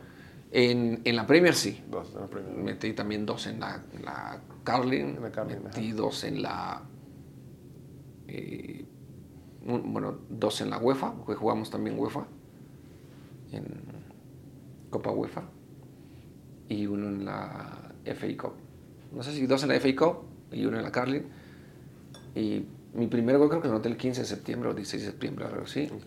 En, 0.53 1.01
en 1.05 1.17
la 1.17 1.27
Premier 1.27 1.55
sí. 1.55 1.83
Dos 1.91 2.13
en 2.15 2.21
la 2.21 2.27
primera. 2.27 2.55
Metí 2.55 2.93
también 2.93 3.27
dos 3.27 3.47
en 3.47 3.59
la, 3.61 3.83
en 3.93 4.05
la 4.05 4.41
Carling. 4.65 5.17
En 5.17 5.23
la 5.23 5.33
Carling, 5.33 5.63
metí 5.65 5.93
dos 5.93 6.23
en 6.25 6.43
la. 6.43 6.83
eh, 8.29 8.85
un- 9.67 9.93
bueno, 9.93 10.19
dos 10.31 10.61
en 10.61 10.71
la 10.71 10.79
UEFA, 10.79 11.15
porque 11.15 11.35
jugamos 11.35 11.71
también 11.71 11.99
UEFA. 11.99 12.27
En 13.53 13.65
Copa 14.91 15.11
UEFA. 15.11 15.43
Y 16.69 16.87
uno 16.87 17.09
en 17.09 17.25
la 17.25 17.93
FA 18.05 18.27
Cup. 18.41 18.53
No 19.13 19.23
sé 19.23 19.33
si 19.33 19.47
dos 19.47 19.63
en 19.63 19.71
la 19.71 19.75
FA 19.81 19.89
Cup 19.97 20.17
y 20.53 20.65
uno 20.65 20.77
en 20.79 20.83
la 20.83 20.93
Carling. 20.93 21.23
Y 22.35 22.65
mi 22.95 23.07
primer 23.07 23.37
gol 23.39 23.49
creo 23.49 23.61
que 23.63 23.69
anoté 23.69 23.89
el 23.89 23.97
15 23.97 24.23
de 24.23 24.27
septiembre 24.27 24.69
o 24.71 24.75
16 24.75 25.03
de 25.03 25.11
septiembre, 25.11 25.47
algo 25.47 25.63
así. 25.65 25.91
Ok. 25.93 26.07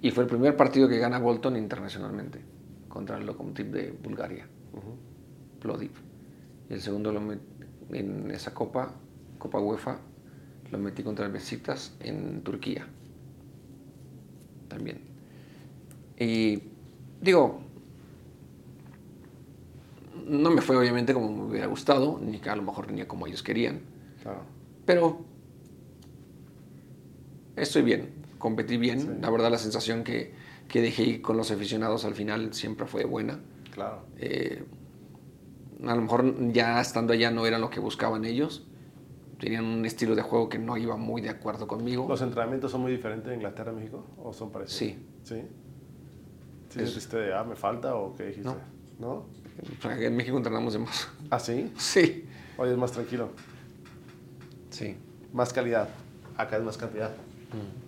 Y 0.00 0.10
fue 0.10 0.24
el 0.24 0.28
primer 0.30 0.56
partido 0.56 0.88
que 0.88 0.98
gana 0.98 1.18
Bolton 1.18 1.56
internacionalmente 1.56 2.40
contra 2.88 3.18
el 3.18 3.26
Lokomotiv 3.26 3.66
de 3.70 3.90
Bulgaria, 4.02 4.46
Plodiv. 5.60 5.90
Y 6.70 6.74
el 6.74 6.80
segundo 6.80 7.12
lo 7.12 7.20
met- 7.20 7.38
en 7.90 8.30
esa 8.30 8.54
copa, 8.54 8.92
Copa 9.38 9.58
UEFA, 9.60 9.98
lo 10.70 10.78
metí 10.78 11.02
contra 11.02 11.26
el 11.26 11.32
Besiktas 11.32 11.94
en 12.00 12.42
Turquía. 12.42 12.86
También. 14.68 15.00
Y 16.18 16.62
digo, 17.20 17.60
no 20.26 20.50
me 20.50 20.60
fue 20.60 20.76
obviamente 20.76 21.14
como 21.14 21.30
me 21.32 21.42
hubiera 21.50 21.66
gustado, 21.66 22.20
ni 22.22 22.38
que 22.38 22.50
a 22.50 22.56
lo 22.56 22.62
mejor 22.62 22.92
ni 22.92 23.02
como 23.04 23.26
ellos 23.26 23.42
querían, 23.42 23.80
Claro. 24.22 24.42
pero 24.84 25.20
estoy 27.56 27.82
bien, 27.82 28.10
competí 28.38 28.76
bien. 28.76 29.00
Sí. 29.00 29.08
La 29.20 29.30
verdad, 29.30 29.50
la 29.50 29.58
sensación 29.58 30.04
que, 30.04 30.32
que 30.68 30.80
dejé 30.80 31.20
con 31.22 31.36
los 31.36 31.50
aficionados 31.50 32.04
al 32.04 32.14
final 32.14 32.52
siempre 32.54 32.86
fue 32.86 33.04
buena. 33.04 33.40
Claro. 33.72 34.02
Eh, 34.18 34.64
a 35.86 35.94
lo 35.94 36.02
mejor 36.02 36.52
ya 36.52 36.80
estando 36.80 37.12
allá 37.12 37.30
no 37.30 37.46
era 37.46 37.58
lo 37.58 37.70
que 37.70 37.80
buscaban 37.80 38.24
ellos. 38.24 38.66
Tenían 39.38 39.64
un 39.64 39.84
estilo 39.86 40.16
de 40.16 40.22
juego 40.22 40.48
que 40.48 40.58
no 40.58 40.76
iba 40.76 40.96
muy 40.96 41.20
de 41.20 41.28
acuerdo 41.28 41.68
conmigo. 41.68 42.06
¿Los 42.08 42.20
entrenamientos 42.22 42.72
son 42.72 42.80
muy 42.80 42.90
diferentes 42.90 43.28
en 43.28 43.36
Inglaterra 43.36 43.70
y 43.72 43.76
México? 43.76 44.04
¿O 44.16 44.32
son 44.32 44.50
parecidos? 44.50 44.78
Sí. 44.78 44.98
¿Sí? 45.22 45.42
¿Sí 46.70 46.80
Es- 46.80 47.10
de, 47.10 47.32
ah, 47.32 47.44
me 47.44 47.54
falta 47.54 47.94
o 47.94 48.14
qué 48.16 48.24
dijiste? 48.26 48.48
No. 48.48 48.56
¿No? 48.98 49.26
En 49.90 50.16
México 50.16 50.36
entrenamos 50.36 50.72
de 50.72 50.80
más. 50.80 51.08
¿Ah, 51.30 51.38
sí? 51.38 51.72
Sí. 51.76 52.24
Hoy 52.56 52.70
es 52.70 52.76
más 52.76 52.90
tranquilo. 52.90 53.30
Sí. 54.70 54.96
Más 55.32 55.52
calidad. 55.52 55.88
Acá 56.36 56.56
es 56.56 56.62
más 56.64 56.76
cantidad. 56.76 57.10
Mm. 57.10 57.87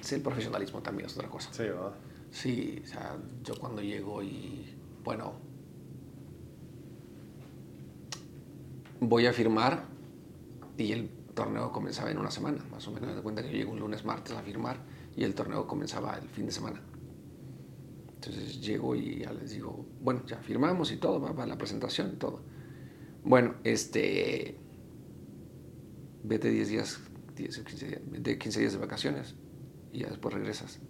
Sí, 0.00 0.14
el 0.14 0.22
profesionalismo 0.22 0.80
también 0.80 1.06
es 1.06 1.16
otra 1.16 1.28
cosa. 1.28 1.52
Sí, 1.52 1.64
¿verdad? 1.64 1.92
Sí, 2.30 2.82
o 2.82 2.86
sea, 2.86 3.16
yo 3.42 3.54
cuando 3.58 3.82
llego 3.82 4.22
y, 4.22 4.74
bueno, 5.04 5.34
voy 9.00 9.26
a 9.26 9.32
firmar 9.32 9.84
y 10.76 10.92
el 10.92 11.10
torneo 11.34 11.70
comenzaba 11.72 12.10
en 12.10 12.18
una 12.18 12.30
semana, 12.30 12.64
más 12.70 12.86
o 12.88 12.92
menos. 12.92 13.14
Me 13.14 13.22
cuenta 13.22 13.42
que 13.42 13.50
yo 13.50 13.56
llego 13.58 13.72
un 13.72 13.80
lunes, 13.80 14.04
martes 14.04 14.36
a 14.36 14.42
firmar 14.42 14.78
y 15.16 15.24
el 15.24 15.34
torneo 15.34 15.66
comenzaba 15.66 16.16
el 16.16 16.28
fin 16.28 16.46
de 16.46 16.52
semana. 16.52 16.80
Entonces 18.14 18.60
llego 18.60 18.96
y 18.96 19.20
ya 19.20 19.32
les 19.32 19.50
digo, 19.50 19.86
bueno, 20.00 20.22
ya 20.26 20.38
firmamos 20.38 20.90
y 20.90 20.96
todo, 20.96 21.20
va, 21.20 21.32
va 21.32 21.46
la 21.46 21.56
presentación 21.56 22.12
y 22.14 22.16
todo. 22.16 22.40
Bueno, 23.24 23.54
este, 23.62 24.58
vete 26.24 26.50
10 26.50 26.68
días, 26.68 27.00
10 27.38 27.58
o 27.58 27.64
15 27.64 27.86
días, 27.86 28.00
vete 28.06 28.38
15 28.38 28.60
días 28.60 28.72
de 28.72 28.78
vacaciones 28.78 29.34
y 29.92 30.00
ya 30.00 30.08
después 30.08 30.34
regresas. 30.34 30.80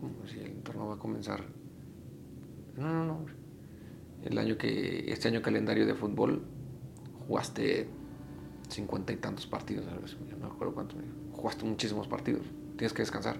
Como 0.00 0.26
si 0.26 0.38
el 0.38 0.62
torneo 0.62 0.86
va 0.86 0.94
a 0.94 0.98
comenzar. 0.98 1.44
No, 2.76 2.88
no, 2.88 3.04
no. 3.04 3.26
El 4.24 4.38
año 4.38 4.56
que, 4.56 5.10
este 5.12 5.28
año 5.28 5.42
calendario 5.42 5.86
de 5.86 5.94
fútbol, 5.94 6.44
jugaste 7.26 7.88
cincuenta 8.68 9.12
y 9.12 9.16
tantos 9.16 9.46
partidos, 9.46 9.86
no 9.86 10.38
me 10.38 10.46
acuerdo 10.46 10.74
cuántos. 10.74 10.98
Jugaste 11.32 11.64
muchísimos 11.64 12.06
partidos, 12.06 12.46
tienes 12.76 12.92
que 12.92 13.02
descansar. 13.02 13.36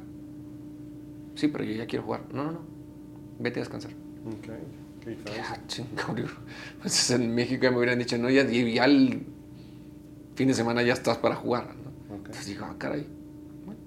Sí, 1.36 1.48
pero 1.48 1.64
yo 1.64 1.74
ya 1.74 1.86
quiero 1.86 2.04
jugar. 2.04 2.26
No, 2.34 2.44
no, 2.44 2.52
no. 2.52 2.60
Vete 3.38 3.60
a 3.60 3.62
descansar. 3.62 3.92
Ok. 4.26 4.50
Qué 5.00 5.10
diferencia. 5.10 5.44
Ah, 5.48 5.66
chingado. 5.66 6.14
Pues 6.82 7.10
en 7.10 7.34
México 7.34 7.62
ya 7.62 7.70
me 7.70 7.78
hubieran 7.78 7.98
dicho, 7.98 8.18
no, 8.18 8.28
ya, 8.28 8.44
ya 8.44 8.84
el 8.84 9.24
fin 10.40 10.48
de 10.48 10.54
semana 10.54 10.82
ya 10.82 10.94
estás 10.94 11.18
para 11.18 11.34
jugar. 11.34 11.66
¿no? 11.76 12.14
Ok. 12.14 12.20
Entonces 12.28 12.46
digo, 12.46 12.64
ah, 12.64 12.74
caray. 12.78 13.06
Bueno. 13.66 13.78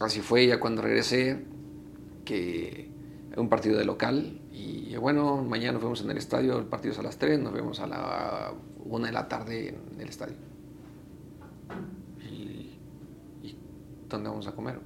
Así 0.00 0.20
fue 0.20 0.48
ya 0.48 0.58
cuando 0.58 0.82
regresé, 0.82 1.44
que 2.24 2.90
un 3.36 3.48
partido 3.48 3.78
de 3.78 3.84
local. 3.84 4.40
Y 4.50 4.96
bueno, 4.96 5.44
mañana 5.44 5.74
nos 5.74 5.82
vemos 5.82 6.00
en 6.00 6.10
el 6.10 6.16
estadio, 6.16 6.58
el 6.58 6.64
partido 6.64 6.92
es 6.92 6.98
a 6.98 7.04
las 7.04 7.18
3, 7.18 7.38
nos 7.38 7.52
vemos 7.52 7.78
a 7.78 7.86
la 7.86 8.52
1 8.84 9.06
de 9.06 9.12
la 9.12 9.28
tarde 9.28 9.78
en 9.92 10.00
el 10.00 10.08
estadio. 10.08 10.34
¿Y, 12.28 12.76
y 13.46 13.56
dónde 14.08 14.28
vamos 14.28 14.48
a 14.48 14.56
comer? 14.56 14.80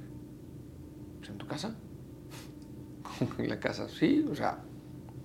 Pues 1.21 1.31
en 1.31 1.39
tu 1.39 1.47
casa. 1.47 1.75
en 3.39 3.49
la 3.49 3.59
casa, 3.59 3.89
sí, 3.89 4.27
o 4.31 4.35
sea, 4.35 4.59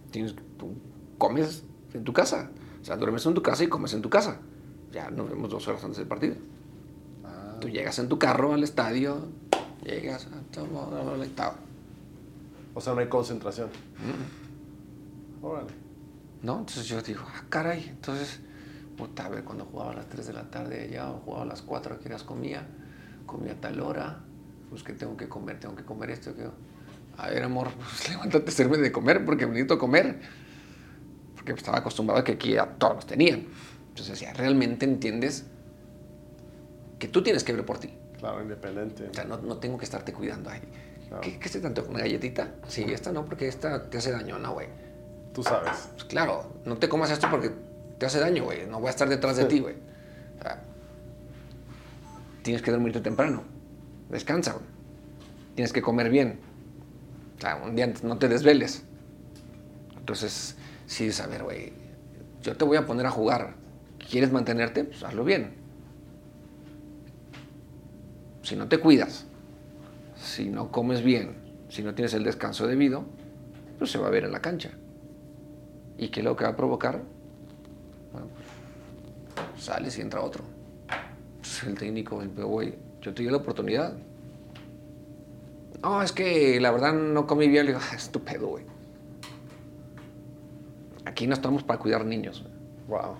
tienes, 0.09 0.35
tú 0.57 0.73
comes 1.17 1.65
en 1.93 2.05
tu 2.05 2.13
casa. 2.13 2.49
O 2.81 2.85
sea, 2.85 2.95
duermes 2.95 3.26
en 3.26 3.34
tu 3.34 3.41
casa 3.41 3.61
y 3.61 3.67
comes 3.67 3.93
en 3.93 4.01
tu 4.01 4.09
casa. 4.09 4.39
Ya 4.95 5.11
nos 5.11 5.30
vemos 5.30 5.49
dos 5.49 5.67
horas 5.67 5.84
antes 5.84 5.97
del 5.97 6.07
partido. 6.07 6.35
Ah, 7.26 7.57
Tú 7.59 7.67
llegas 7.67 7.99
en 7.99 8.07
tu 8.07 8.17
carro 8.17 8.53
al 8.53 8.63
estadio, 8.63 9.27
llegas, 9.84 10.26
ah, 10.31 10.61
bla, 11.17 11.26
y 11.26 11.30
tal. 11.31 11.51
o 12.73 12.80
sea, 12.80 12.93
no 12.93 13.01
hay 13.01 13.09
concentración. 13.09 13.67
Órale. 15.41 15.72
¿No? 16.43 16.59
Entonces 16.59 16.88
yo 16.88 17.01
digo, 17.01 17.23
ah, 17.27 17.43
caray. 17.49 17.89
Entonces, 17.89 18.39
puta, 18.95 19.26
a 19.26 19.30
ver, 19.30 19.43
cuando 19.43 19.65
jugaba 19.65 19.91
a 19.91 19.95
las 19.95 20.07
3 20.07 20.27
de 20.27 20.34
la 20.34 20.49
tarde 20.49 20.84
allá 20.84 21.11
o 21.11 21.19
jugaba 21.19 21.43
a 21.43 21.47
las 21.47 21.61
4, 21.61 21.99
que 21.99 22.07
eras 22.07 22.23
comía, 22.23 22.65
comía 23.26 23.51
a 23.51 23.55
tal 23.55 23.81
hora, 23.81 24.22
pues 24.69 24.81
que 24.81 24.93
tengo 24.93 25.17
que 25.17 25.27
comer, 25.27 25.59
tengo 25.59 25.76
que 25.76 25.84
comer 25.84 26.11
esto. 26.11 26.34
Que... 26.34 26.47
A 27.17 27.27
ver, 27.27 27.43
amor, 27.43 27.67
pues 27.77 28.09
levántate, 28.11 28.49
sirve 28.49 28.77
de 28.77 28.93
comer 28.93 29.26
porque 29.26 29.45
necesito 29.45 29.77
comer. 29.77 30.22
Porque 31.35 31.51
estaba 31.51 31.80
acostumbrado 31.80 32.22
a 32.22 32.23
que 32.23 32.31
aquí 32.31 32.55
a 32.55 32.65
todos 32.65 32.95
los 32.95 33.05
tenían. 33.05 33.45
Entonces 33.95 34.19
decía, 34.19 34.34
¿realmente 34.34 34.84
entiendes 34.85 35.45
que 36.99 37.07
tú 37.07 37.23
tienes 37.23 37.45
que 37.45 37.53
ver 37.53 37.65
por 37.65 37.77
ti? 37.77 37.93
Claro, 38.19 38.41
independiente. 38.41 39.07
O 39.09 39.13
sea, 39.13 39.23
no, 39.23 39.38
no 39.38 39.55
tengo 39.55 39.77
que 39.77 39.85
estarte 39.85 40.11
cuidando. 40.11 40.49
Ay, 40.49 40.59
Claro. 41.07 41.22
¿qué, 41.22 41.39
¿Qué 41.39 41.47
se 41.47 41.61
tanto? 41.61 41.85
¿Una 41.88 41.99
galletita? 41.99 42.55
Sí, 42.67 42.84
esta 42.89 43.13
no, 43.13 43.23
porque 43.23 43.47
esta 43.47 43.89
te 43.89 43.99
hace 43.99 44.11
daño. 44.11 44.38
No, 44.38 44.51
güey. 44.51 44.67
Tú 45.34 45.43
sabes. 45.43 45.88
Pues 45.93 46.03
claro, 46.03 46.51
no 46.65 46.76
te 46.77 46.89
comas 46.89 47.09
esto 47.09 47.30
porque 47.31 47.51
te 47.97 48.05
hace 48.05 48.19
daño, 48.19 48.43
güey. 48.43 48.67
No 48.67 48.80
voy 48.81 48.88
a 48.88 48.89
estar 48.89 49.07
detrás 49.07 49.38
de 49.38 49.45
ti, 49.45 49.59
güey. 49.61 49.76
O 50.39 50.41
sea, 50.41 50.61
tienes 52.43 52.61
que 52.61 52.72
dormirte 52.72 52.99
temprano. 52.99 53.43
Descansa, 54.09 54.51
güey. 54.53 54.65
Tienes 55.55 55.72
que 55.72 55.81
comer 55.81 56.09
bien. 56.09 56.39
O 57.38 57.41
sea, 57.41 57.55
un 57.63 57.76
día 57.77 57.85
antes 57.85 58.03
no 58.03 58.17
te 58.17 58.27
desveles. 58.27 58.84
Entonces, 59.95 60.57
sí, 60.85 61.05
es, 61.07 61.22
a 61.22 61.27
ver, 61.27 61.43
güey, 61.43 61.72
yo 62.41 62.57
te 62.57 62.65
voy 62.65 62.76
a 62.76 62.85
poner 62.85 63.05
a 63.05 63.11
jugar. 63.11 63.63
¿Quieres 64.10 64.32
mantenerte? 64.32 64.84
Pues 64.84 65.03
hazlo 65.03 65.23
bien. 65.23 65.53
Si 68.44 68.56
no 68.56 68.68
te 68.68 68.77
cuidas, 68.77 69.26
si 70.15 70.49
no 70.49 70.72
comes 70.72 71.03
bien, 71.03 71.36
si 71.69 71.82
no 71.82 71.95
tienes 71.95 72.14
el 72.14 72.23
descanso 72.23 72.68
debido, 72.68 73.03
pues 73.80 73.91
se 73.91 73.98
va 73.98 74.07
a 74.07 74.11
ver 74.11 74.23
en 74.23 74.32
la 74.32 74.41
cancha. 74.41 74.72
¿Y 75.98 76.10
qué 76.10 76.19
es 76.19 76.23
lo 76.23 76.36
que 76.36 76.44
va 76.44 76.52
a 76.52 76.56
provocar? 76.56 77.02
Bueno, 78.11 78.27
pues, 79.34 79.64
sales 79.64 79.98
y 79.98 80.02
entra 80.02 80.22
otro. 80.22 80.44
El 81.65 81.76
técnico, 81.76 82.22
güey, 82.36 82.76
yo 83.02 83.14
te 83.14 83.23
di 83.23 83.30
la 83.30 83.38
oportunidad. 83.38 83.95
No, 85.82 86.02
es 86.02 86.11
que 86.11 86.60
la 86.60 86.72
verdad 86.72 86.94
no 86.94 87.26
comí 87.27 87.48
bien. 87.48 87.65
Le 87.65 87.73
digo, 87.73 87.84
"Ah, 87.91 87.95
estúpido, 87.95 88.48
güey. 88.48 88.65
Aquí 91.06 91.27
no 91.27 91.34
estamos 91.34 91.64
para 91.64 91.80
cuidar 91.80 92.06
niños. 92.06 92.45
Wow. 92.88 93.15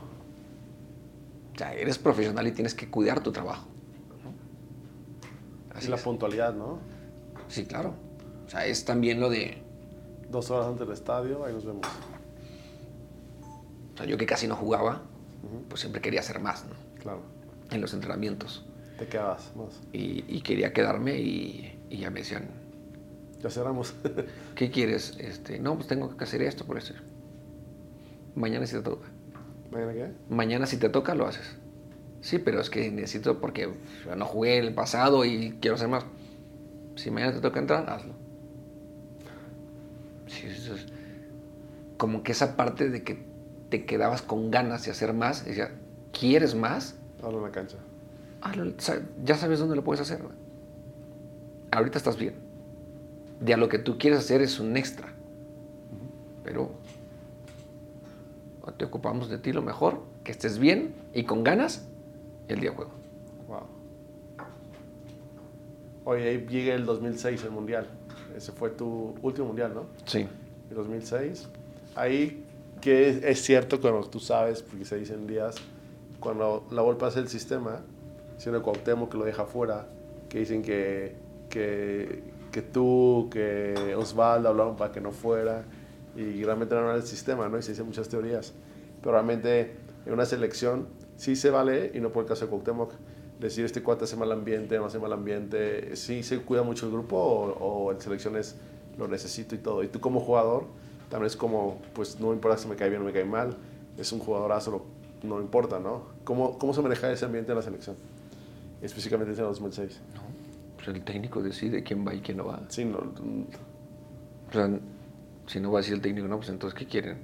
O 1.56 1.58
sea, 1.58 1.74
eres 1.74 1.98
profesional 1.98 2.46
y 2.48 2.52
tienes 2.52 2.74
que 2.74 2.90
cuidar 2.90 3.22
tu 3.22 3.32
trabajo. 3.32 3.68
¿no? 4.24 5.74
Y 5.74 5.78
Así 5.78 5.88
la 5.88 5.96
es. 5.96 6.02
puntualidad, 6.04 6.54
¿no? 6.54 6.80
Sí, 7.48 7.66
claro. 7.66 7.94
O 8.46 8.50
sea, 8.50 8.66
es 8.66 8.84
también 8.86 9.20
lo 9.20 9.30
de... 9.30 9.62
Dos 10.30 10.52
horas 10.52 10.68
antes 10.68 10.82
del 10.88 10.92
estadio, 10.94 11.46
ahí 11.46 11.54
nos 11.54 11.66
vemos. 11.66 11.86
O 13.94 13.98
sea, 13.98 14.06
yo 14.06 14.18
que 14.18 14.26
casi 14.26 14.48
no 14.48 14.56
jugaba, 14.56 15.02
pues 15.70 15.80
siempre 15.82 16.02
quería 16.02 16.20
hacer 16.20 16.40
más, 16.42 16.66
¿no? 16.66 16.74
Claro. 17.02 17.22
En 17.72 17.80
los 17.82 17.94
entrenamientos. 17.94 18.66
Te 19.00 19.08
quedabas 19.08 19.52
más. 19.56 19.80
Y, 19.94 20.24
y 20.28 20.42
quería 20.42 20.74
quedarme 20.74 21.20
y, 21.20 21.80
y 21.90 21.98
ya 21.98 22.10
me 22.10 22.20
decían, 22.20 22.50
Ya 23.42 23.50
cerramos. 23.50 23.94
¿qué 24.56 24.70
quieres? 24.72 25.16
Este, 25.20 25.60
no, 25.60 25.76
pues 25.76 25.88
tengo 25.88 26.16
que 26.18 26.24
hacer 26.24 26.42
esto 26.42 26.66
por 26.66 26.78
eso. 26.78 26.94
Mañana 28.36 28.66
si 28.68 28.76
te 28.76 28.82
toca. 28.82 29.08
¿Mañana 29.76 29.94
qué? 29.94 30.12
Mañana 30.30 30.66
si 30.68 30.78
te 30.78 30.88
toca, 30.88 31.16
lo 31.16 31.28
haces. 31.28 31.58
Sí, 32.22 32.40
pero 32.40 32.62
es 32.62 32.70
que 32.70 32.90
necesito 32.92 33.42
porque 33.42 33.70
no 34.16 34.26
jugué 34.26 34.58
el 34.58 34.74
pasado 34.74 35.26
y 35.26 35.58
quiero 35.60 35.76
hacer 35.76 35.90
más. 35.90 36.06
Si 36.96 37.12
mañana 37.12 37.34
te 37.34 37.42
toca 37.42 37.60
entrar, 37.60 37.90
hazlo. 37.90 38.14
Sí, 40.28 40.48
eso 40.48 40.76
es 40.76 40.86
como 41.98 42.24
que 42.24 42.32
esa 42.32 42.56
parte 42.56 42.90
de 42.90 43.04
que 43.04 43.26
te 43.70 43.86
quedabas 43.86 44.22
con 44.22 44.50
ganas 44.50 44.86
de 44.86 44.92
hacer 44.92 45.14
más, 45.14 45.44
decía, 45.44 45.72
¿quieres 46.18 46.56
más? 46.56 46.96
Hablo 47.22 47.40
en 47.40 47.44
la 47.44 47.52
cancha. 47.52 47.78
Hazlo, 48.42 48.74
ya 49.26 49.36
sabes 49.36 49.60
dónde 49.60 49.76
lo 49.76 49.84
puedes 49.84 50.00
hacer. 50.00 50.22
Ahorita 51.72 51.98
estás 51.98 52.18
bien. 52.18 52.36
De 53.42 53.54
a 53.54 53.58
lo 53.58 53.68
que 53.68 53.80
tú 53.80 53.98
quieres 53.98 54.20
hacer 54.20 54.42
es 54.42 54.58
un 54.62 54.78
extra. 54.78 55.10
Pero 56.46 56.72
te 58.74 58.86
ocupamos 58.86 59.30
de 59.30 59.38
ti 59.38 59.52
lo 59.54 59.62
mejor, 59.62 60.02
que 60.24 60.32
estés 60.32 60.60
bien 60.60 60.94
y 61.14 61.24
con 61.24 61.44
ganas 61.44 61.88
el 62.48 62.60
día 62.60 62.72
de 62.72 62.76
juego. 62.76 62.92
Wow. 63.48 63.60
Oye, 66.06 66.30
ahí 66.30 66.46
llega 66.48 66.76
el 66.76 66.86
2006, 66.86 67.44
el 67.44 67.52
mundial. 67.52 67.88
Ese 68.36 68.52
fue 68.52 68.70
tu 68.70 69.16
último 69.22 69.48
mundial, 69.48 69.74
¿no? 69.74 69.86
Sí. 70.06 70.28
El 70.70 70.76
2006. 70.76 71.48
Ahí, 71.96 72.44
que 72.82 73.10
es, 73.10 73.24
es 73.24 73.42
cierto 73.44 73.80
cuando 73.80 74.02
tú 74.08 74.20
sabes, 74.20 74.62
porque 74.62 74.86
se 74.86 74.98
dicen 74.98 75.26
días, 75.26 75.56
cuando 76.20 76.68
la 76.72 76.82
Volpe 76.82 77.06
hace 77.06 77.20
el 77.20 77.28
sistema, 77.28 77.82
siendo 78.38 78.62
Cuauhtémoc 78.62 79.12
que 79.12 79.18
lo 79.18 79.26
deja 79.26 79.46
fuera, 79.46 79.88
que 80.30 80.40
dicen 80.40 80.62
que, 80.62 81.16
que, 81.50 82.24
que 82.52 82.62
tú, 82.62 83.30
que 83.32 83.96
Osvaldo 83.96 84.50
hablaron 84.50 84.76
para 84.76 84.92
que 84.92 85.02
no 85.02 85.12
fuera, 85.12 85.64
y 86.16 86.44
realmente 86.44 86.76
no 86.76 86.82
era 86.82 86.96
el 86.96 87.04
sistema, 87.04 87.48
¿no? 87.50 87.58
Y 87.58 87.62
se 87.62 87.72
dicen 87.72 87.86
muchas 87.86 88.10
teorías. 88.10 88.54
Pero 89.02 89.12
realmente 89.14 89.76
en 90.06 90.14
una 90.14 90.26
selección 90.26 90.88
sí 91.18 91.36
se 91.36 91.50
vale, 91.50 91.92
y 91.94 92.00
no 92.00 92.12
por 92.12 92.24
el 92.24 92.30
caso 92.30 92.46
de 92.46 92.52
Cuauhtémoc, 92.52 92.94
decir 93.40 93.66
este 93.66 93.84
cuate 93.84 94.06
hace 94.06 94.16
mal 94.16 94.32
ambiente, 94.32 94.78
no 94.78 94.86
hace 94.86 95.00
mal 95.00 95.12
ambiente, 95.14 95.96
sí 95.96 96.24
se 96.24 96.40
cuida 96.40 96.64
mucho 96.64 96.86
el 96.86 96.92
grupo 96.92 97.18
o, 97.18 97.86
o 97.86 97.92
en 97.92 98.00
selecciones 98.00 98.56
lo 98.98 99.08
necesito 99.08 99.56
y 99.56 99.58
todo. 99.58 99.84
Y 99.84 99.88
tú 99.88 100.00
como 100.00 100.20
jugador, 100.20 100.66
también 101.10 101.28
es 101.28 101.36
como, 101.36 101.82
pues 101.94 102.20
no 102.20 102.30
me 102.30 102.34
importa 102.34 102.58
si 102.58 102.68
me 102.68 102.76
cae 102.76 102.90
bien 102.90 103.02
o 103.02 103.06
me 103.06 103.12
cae 103.12 103.26
mal, 103.26 103.58
es 103.98 104.12
un 104.12 104.20
jugadorazo, 104.20 104.86
no 105.24 105.42
importa, 105.42 105.80
¿no? 105.80 106.04
¿Cómo, 106.24 106.58
¿Cómo 106.58 106.74
se 106.74 106.82
maneja 106.82 107.12
ese 107.12 107.26
ambiente 107.26 107.52
en 107.52 107.58
la 107.58 107.62
selección? 107.62 107.96
Específicamente 108.82 109.34
en 109.34 109.40
el 109.40 109.46
2006. 109.46 110.02
No, 110.16 110.22
pues 110.76 110.88
el 110.90 111.04
técnico 111.04 111.42
decide 111.42 111.84
quién 111.84 112.06
va 112.06 112.14
y 112.14 112.22
quién 112.22 112.38
no 112.38 112.46
va. 112.46 112.62
Sí, 112.70 112.86
no, 112.86 112.98
O 112.98 114.54
sea, 114.54 114.70
si 115.48 115.60
no 115.60 115.72
va 115.72 115.80
a 115.80 115.82
decir 115.82 115.94
el 115.96 116.02
técnico, 116.02 116.28
no, 116.28 116.38
pues 116.38 116.50
entonces 116.50 116.78
¿qué 116.78 116.86
quieren? 116.86 117.18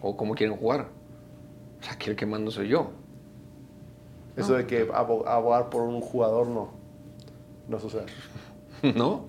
¿O 0.00 0.16
cómo 0.16 0.34
quieren 0.34 0.56
jugar? 0.56 0.88
O 1.80 1.84
sea, 1.84 1.94
aquí 1.94 2.10
el 2.10 2.16
que 2.16 2.26
mando 2.26 2.50
soy 2.50 2.68
yo. 2.68 2.90
eso 4.36 4.54
de 4.54 4.66
que 4.66 4.88
abo- 4.90 5.26
abogar 5.26 5.70
por 5.70 5.82
un 5.82 6.00
jugador 6.00 6.48
no, 6.48 6.70
no 7.68 7.78
sucede. 7.78 8.06
¿No? 8.96 9.26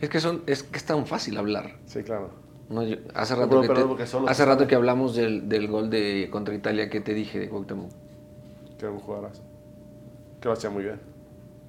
Es 0.00 0.08
que, 0.10 0.20
son, 0.20 0.42
es 0.46 0.62
que 0.62 0.76
es 0.76 0.84
tan 0.84 1.06
fácil 1.06 1.36
hablar. 1.38 1.72
Sí, 1.86 2.02
claro. 2.02 2.30
No, 2.68 2.82
yo- 2.82 2.96
hace 3.14 3.34
No, 3.34 3.40
rato, 3.40 3.60
pero- 3.62 3.62
que, 3.62 4.04
pero 4.04 4.24
te- 4.24 4.30
hace 4.30 4.44
rato 4.44 4.66
que 4.66 4.74
hablamos 4.74 5.14
del, 5.16 5.48
del 5.48 5.68
gol 5.68 5.88
de 5.90 6.28
contra 6.30 6.54
Italia 6.54 6.88
que 6.90 7.00
te 7.00 7.14
dije 7.14 7.38
de 7.38 7.48
Cuauhtémoc. 7.48 7.90
Que 8.78 8.84
era 8.84 8.90
un 8.92 9.00
jugadorazo. 9.00 9.42
Que 10.40 10.48
lo 10.48 10.52
hacía 10.52 10.68
muy 10.70 10.82
bien, 10.84 11.00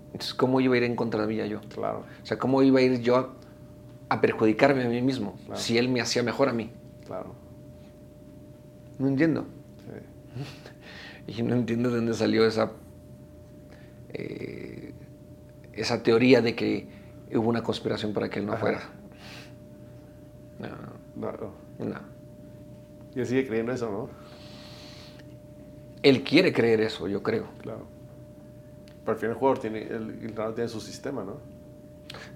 Entonces, 0.08 0.34
¿cómo 0.34 0.60
iba 0.60 0.74
a 0.76 0.78
ir 0.78 0.84
en 0.84 0.96
contra 0.96 1.26
de 1.26 1.28
mí 1.28 1.50
yo? 1.50 1.62
claro. 1.74 2.04
O 2.22 2.26
sea, 2.26 2.38
¿cómo 2.38 2.62
iba 2.64 2.80
a 2.80 2.82
ir 2.82 3.00
yo 3.02 3.34
a, 4.10 4.22
perjudicarme 4.22 4.84
a 4.86 4.90
mí 4.90 5.02
mismo 5.02 5.36
Claro. 5.46 5.60
si 5.60 5.78
él 5.78 5.90
me 5.90 6.02
hacía 6.02 6.24
mejor 6.24 6.50
a 6.50 6.54
mí? 6.54 6.72
Claro. 7.06 7.34
No 9.00 9.08
entiendo. 9.08 9.46
Sí. 9.86 11.34
Y 11.40 11.44
no 11.44 11.56
entiendo 11.56 11.90
de 11.90 11.98
dónde 11.98 12.14
salió 12.14 12.46
esa, 12.48 12.72
eh, 14.14 14.94
esa 15.74 16.02
teoría 16.02 16.42
de 16.42 16.56
que 16.56 16.88
hubo 17.34 17.50
una 17.50 17.62
conspiración 17.64 18.14
para 18.14 18.30
que 18.30 18.40
él 18.40 18.46
no 18.46 18.54
Ajá. 18.54 18.62
fuera. 18.62 18.80
No, 20.60 20.68
No, 21.18 21.86
no. 21.86 22.00
Y 23.14 23.20
él 23.20 23.26
sigue 23.26 23.46
creyendo 23.46 23.74
eso, 23.74 23.92
¿no? 23.92 24.10
Él 26.02 26.24
quiere 26.24 26.54
creer 26.54 26.80
eso, 26.80 27.08
yo 27.10 27.22
creo. 27.22 27.48
Claro. 27.62 27.86
Pero 29.02 29.12
al 29.12 29.18
final 29.18 29.32
el 29.32 29.38
jugador 29.38 29.60
tiene, 29.60 29.82
el 29.82 30.10
entrenador 30.22 30.56
tiene 30.56 30.70
su 30.70 30.80
sistema, 30.80 31.24
¿no? 31.26 31.38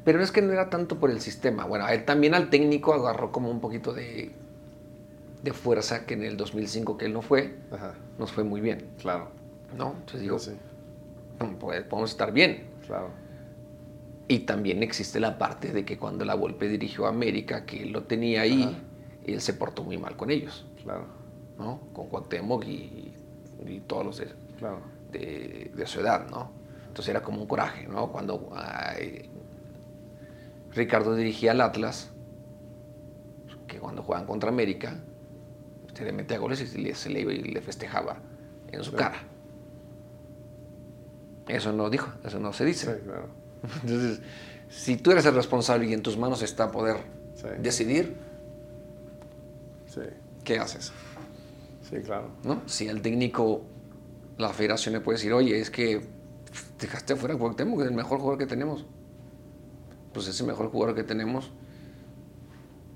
Pero 0.03 0.21
es 0.21 0.31
que 0.31 0.41
no 0.41 0.51
era 0.53 0.69
tanto 0.69 0.99
por 0.99 1.09
el 1.11 1.21
sistema. 1.21 1.65
Bueno, 1.65 1.87
él 1.87 2.05
también 2.05 2.33
al 2.33 2.49
técnico 2.49 2.93
agarró 2.93 3.31
como 3.31 3.49
un 3.49 3.59
poquito 3.61 3.93
de, 3.93 4.31
de 5.43 5.53
fuerza 5.53 6.05
que 6.05 6.13
en 6.15 6.23
el 6.23 6.37
2005 6.37 6.97
que 6.97 7.05
él 7.05 7.13
no 7.13 7.21
fue, 7.21 7.55
Ajá. 7.71 7.93
nos 8.19 8.31
fue 8.31 8.43
muy 8.43 8.61
bien. 8.61 8.85
Claro. 8.99 9.29
¿no? 9.77 9.91
Entonces 9.93 10.21
digo, 10.21 10.37
sí, 10.39 10.51
pues, 11.59 11.83
podemos 11.83 12.09
estar 12.11 12.31
bien. 12.31 12.65
claro. 12.85 13.09
Y 14.27 14.39
también 14.39 14.81
existe 14.81 15.19
la 15.19 15.37
parte 15.37 15.73
de 15.73 15.83
que 15.83 15.97
cuando 15.97 16.23
la 16.23 16.35
Volpe 16.35 16.69
dirigió 16.69 17.05
a 17.05 17.09
América, 17.09 17.65
que 17.65 17.83
él 17.83 17.91
lo 17.91 18.03
tenía 18.03 18.41
ahí, 18.41 18.63
Ajá. 18.63 18.77
él 19.25 19.41
se 19.41 19.53
portó 19.53 19.83
muy 19.83 19.97
mal 19.97 20.15
con 20.15 20.31
ellos, 20.31 20.65
Claro. 20.83 21.05
¿no? 21.57 21.81
Con 21.91 22.07
Cuauhtémoc 22.07 22.63
y, 22.65 23.13
y 23.65 23.79
todos 23.87 24.05
los 24.05 24.17
de, 24.19 24.27
Claro. 24.57 24.79
de, 25.11 25.71
de 25.75 25.85
su 25.85 25.99
edad, 25.99 26.29
¿no? 26.29 26.49
Entonces 26.87 27.09
era 27.09 27.21
como 27.23 27.41
un 27.41 27.47
coraje, 27.47 27.87
¿no? 27.87 28.09
Cuando 28.11 28.51
ay, 28.55 29.29
Ricardo 30.73 31.15
dirigía 31.15 31.51
al 31.51 31.61
Atlas, 31.61 32.09
que 33.67 33.79
cuando 33.79 34.03
jugaban 34.03 34.25
contra 34.27 34.49
América, 34.49 34.99
se 35.93 36.05
le 36.05 36.11
metía 36.13 36.37
goles 36.37 36.73
y 36.75 36.77
le- 36.81 36.95
se 36.95 37.09
le 37.09 37.21
iba 37.21 37.33
y 37.33 37.41
le 37.41 37.61
festejaba 37.61 38.17
en 38.71 38.83
su 38.83 38.93
cara. 38.93 39.23
Eso 41.47 41.73
no 41.73 41.89
dijo, 41.89 42.09
eso 42.23 42.39
no 42.39 42.53
se 42.53 42.65
dice. 42.65 42.93
Sí, 42.95 43.01
claro. 43.03 43.27
Entonces, 43.83 44.21
si 44.69 44.97
tú 44.97 45.11
eres 45.11 45.25
el 45.25 45.35
responsable 45.35 45.85
y 45.87 45.93
en 45.93 46.01
tus 46.01 46.17
manos 46.17 46.41
está 46.41 46.71
poder 46.71 46.97
Sí. 47.35 47.47
decidir, 47.59 48.15
Sí. 49.87 50.01
¿qué 50.43 50.59
haces? 50.59 50.91
Sí, 51.89 51.97
claro. 52.03 52.29
¿No? 52.43 52.61
Si 52.65 52.87
al 52.87 53.01
técnico, 53.01 53.63
la 54.37 54.49
federación 54.49 54.93
le 54.93 55.01
puede 55.01 55.17
decir, 55.17 55.33
oye, 55.33 55.59
es 55.59 55.69
que 55.69 56.01
dejaste 56.79 57.13
afuera 57.13 57.35
a 57.35 57.37
Cuauhtémoc, 57.37 57.77
que 57.79 57.83
es 57.85 57.89
el 57.89 57.95
mejor 57.95 58.19
jugador 58.19 58.37
que 58.39 58.45
tenemos. 58.47 58.85
Pues 60.13 60.27
ese 60.27 60.43
mejor 60.43 60.69
jugador 60.69 60.95
que 60.95 61.03
tenemos, 61.03 61.51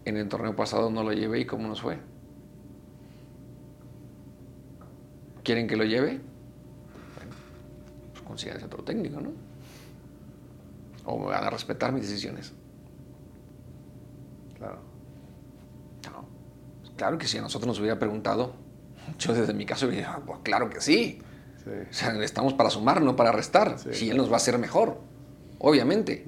en 0.06 0.18
el 0.18 0.28
torneo 0.30 0.56
pasado 0.56 0.90
no 0.90 1.04
lo 1.04 1.14
llevé 1.14 1.40
y 1.40 1.46
cómo 1.46 1.68
nos 1.68 1.82
fue. 1.82 2.00
¿Quieren 5.44 5.68
que 5.68 5.76
lo 5.76 5.84
lleve? 5.84 6.20
Bueno, 7.16 7.32
pues 8.12 8.24
consíganse 8.24 8.66
otro 8.66 8.84
técnico, 8.84 9.22
¿no? 9.22 9.32
O 11.06 11.20
me 11.20 11.26
van 11.28 11.44
a 11.44 11.50
respetar 11.50 11.92
mis 11.92 12.02
decisiones. 12.02 12.54
Claro. 14.58 14.80
No. 16.12 16.26
Claro 16.98 17.18
que 17.18 17.28
si 17.28 17.38
a 17.38 17.42
nosotros 17.42 17.68
nos 17.68 17.80
hubiera 17.80 18.00
preguntado, 18.00 18.54
yo 19.20 19.34
desde 19.34 19.54
mi 19.54 19.66
caso 19.66 19.88
hubiera, 19.88 20.18
pues 20.26 20.40
claro 20.44 20.70
que 20.70 20.82
sí. 20.82 21.22
Sí. 21.64 21.70
O 21.90 21.94
sea, 21.94 22.24
estamos 22.24 22.54
para 22.54 22.70
sumar, 22.70 23.02
no 23.02 23.16
para 23.16 23.32
restar. 23.32 23.78
Sí. 23.80 23.94
Si 23.94 24.10
él 24.10 24.18
nos 24.18 24.30
va 24.30 24.34
a 24.34 24.38
hacer 24.38 24.58
mejor, 24.58 25.00
obviamente. 25.60 26.26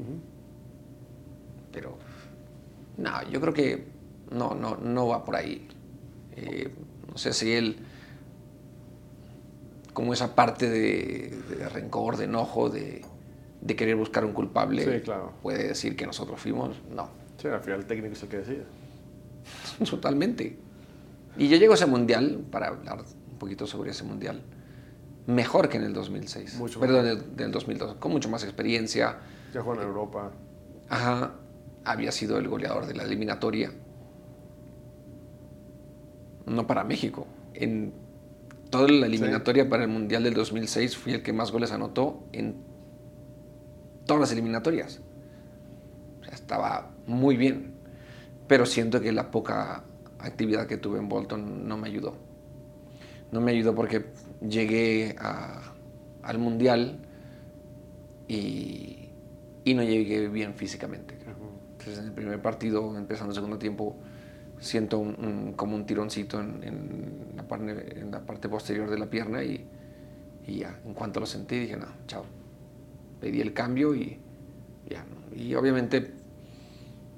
No, 2.98 3.30
yo 3.30 3.40
creo 3.42 3.54
que 3.54 3.86
no, 4.32 4.56
no, 4.56 4.76
no 4.78 5.08
va 5.08 5.24
por 5.24 5.36
ahí. 5.36 5.68
Eh, 6.36 6.72
no 7.10 7.18
sé 7.18 7.34
si 7.34 7.52
él, 7.54 7.78
como 9.94 10.14
esa 10.14 10.36
parte 10.36 10.70
de, 10.70 11.36
de 11.58 11.70
rencor, 11.70 12.18
de 12.18 12.26
enojo, 12.26 12.70
de, 12.70 13.04
de 13.62 13.76
querer 13.76 13.96
buscar 13.96 14.24
un 14.26 14.34
culpable, 14.34 14.84
Sí, 14.84 15.02
claro. 15.04 15.34
puede 15.42 15.68
decir 15.70 15.96
que 15.96 16.06
nosotros 16.06 16.40
fuimos. 16.40 16.76
No, 16.94 17.10
Sí, 17.42 17.48
al 17.48 17.62
final 17.62 17.80
el 17.82 17.86
técnico 17.86 18.14
es 18.14 18.24
el 18.24 18.30
que 18.30 18.38
decide. 18.38 18.64
Totalmente. 19.90 20.58
Y 21.38 21.48
yo 21.50 21.58
llego 21.58 21.74
a 21.74 21.76
ese 21.76 21.86
mundial, 21.86 22.44
para 22.52 22.68
hablar 22.70 23.00
un 23.32 23.38
poquito 23.38 23.68
sobre 23.68 23.92
ese 23.92 24.04
mundial, 24.04 24.42
mejor 25.28 25.70
que 25.70 25.78
en 25.78 25.84
el 25.84 25.94
2006. 25.94 26.56
Mucho 26.58 26.80
Perdón, 26.80 27.06
del, 27.06 27.36
del 27.36 27.52
2002, 27.52 27.96
con 27.96 28.12
mucho 28.12 28.28
más 28.30 28.44
experiencia. 28.44 29.20
Ya 29.54 29.62
juega 29.62 29.82
en 29.84 29.88
Europa. 29.88 30.32
Ajá. 30.90 31.34
Había 31.88 32.12
sido 32.12 32.38
el 32.38 32.48
goleador 32.48 32.86
de 32.86 32.94
la 32.94 33.04
eliminatoria. 33.04 33.72
No 36.46 36.68
para 36.68 36.84
México. 36.84 37.28
En 37.54 37.94
toda 38.70 38.90
la 38.90 39.06
eliminatoria 39.06 39.70
para 39.70 39.84
el 39.84 39.90
Mundial 39.90 40.24
del 40.24 40.34
2006 40.34 40.98
fui 40.98 41.14
el 41.14 41.24
que 41.24 41.34
más 41.34 41.52
goles 41.52 41.72
anotó 41.72 42.24
en 42.34 42.56
todas 44.06 44.22
las 44.22 44.32
eliminatorias. 44.32 45.02
estaba 46.32 46.92
muy 47.06 47.38
bien. 47.38 47.74
Pero 48.48 48.66
siento 48.66 49.02
que 49.02 49.12
la 49.12 49.32
poca 49.32 49.84
actividad 50.20 50.68
que 50.68 50.78
tuve 50.78 51.00
en 51.00 51.10
Bolton 51.10 51.68
no 51.68 51.78
me 51.78 51.88
ayudó. 51.88 52.16
No 53.32 53.42
me 53.42 53.52
ayudó 53.52 53.76
porque 53.76 54.06
llegué 54.42 55.16
al 56.22 56.38
Mundial 56.38 57.00
y, 58.28 59.10
no 59.66 59.84
llegué 59.84 60.28
bien 60.30 60.54
físicamente. 60.54 61.17
Entonces 61.88 62.04
en 62.04 62.10
el 62.10 62.16
primer 62.16 62.42
partido, 62.42 62.98
empezando 62.98 63.32
el 63.32 63.36
segundo 63.36 63.58
tiempo, 63.58 63.96
siento 64.60 65.02
como 65.56 65.76
un 65.76 65.86
tironcito 65.86 66.42
en, 66.42 67.34
la 67.34 67.48
parte, 67.48 68.00
en 68.02 68.12
la 68.12 68.26
parte 68.26 68.50
posterior 68.50 68.90
de 68.90 68.98
la 68.98 69.10
pierna 69.10 69.42
y, 69.42 69.66
y, 70.46 70.58
ya, 70.58 70.82
en 70.86 70.94
cuanto 70.94 71.22
lo 71.22 71.26
sentí 71.26 71.58
dije, 71.60 71.78
no, 71.78 71.88
chao. 72.06 72.26
Pedí 73.22 73.40
el 73.40 73.54
cambio 73.54 73.96
y 73.96 74.20
ya. 74.90 75.06
Y 75.34 75.56
obviamente 75.56 76.12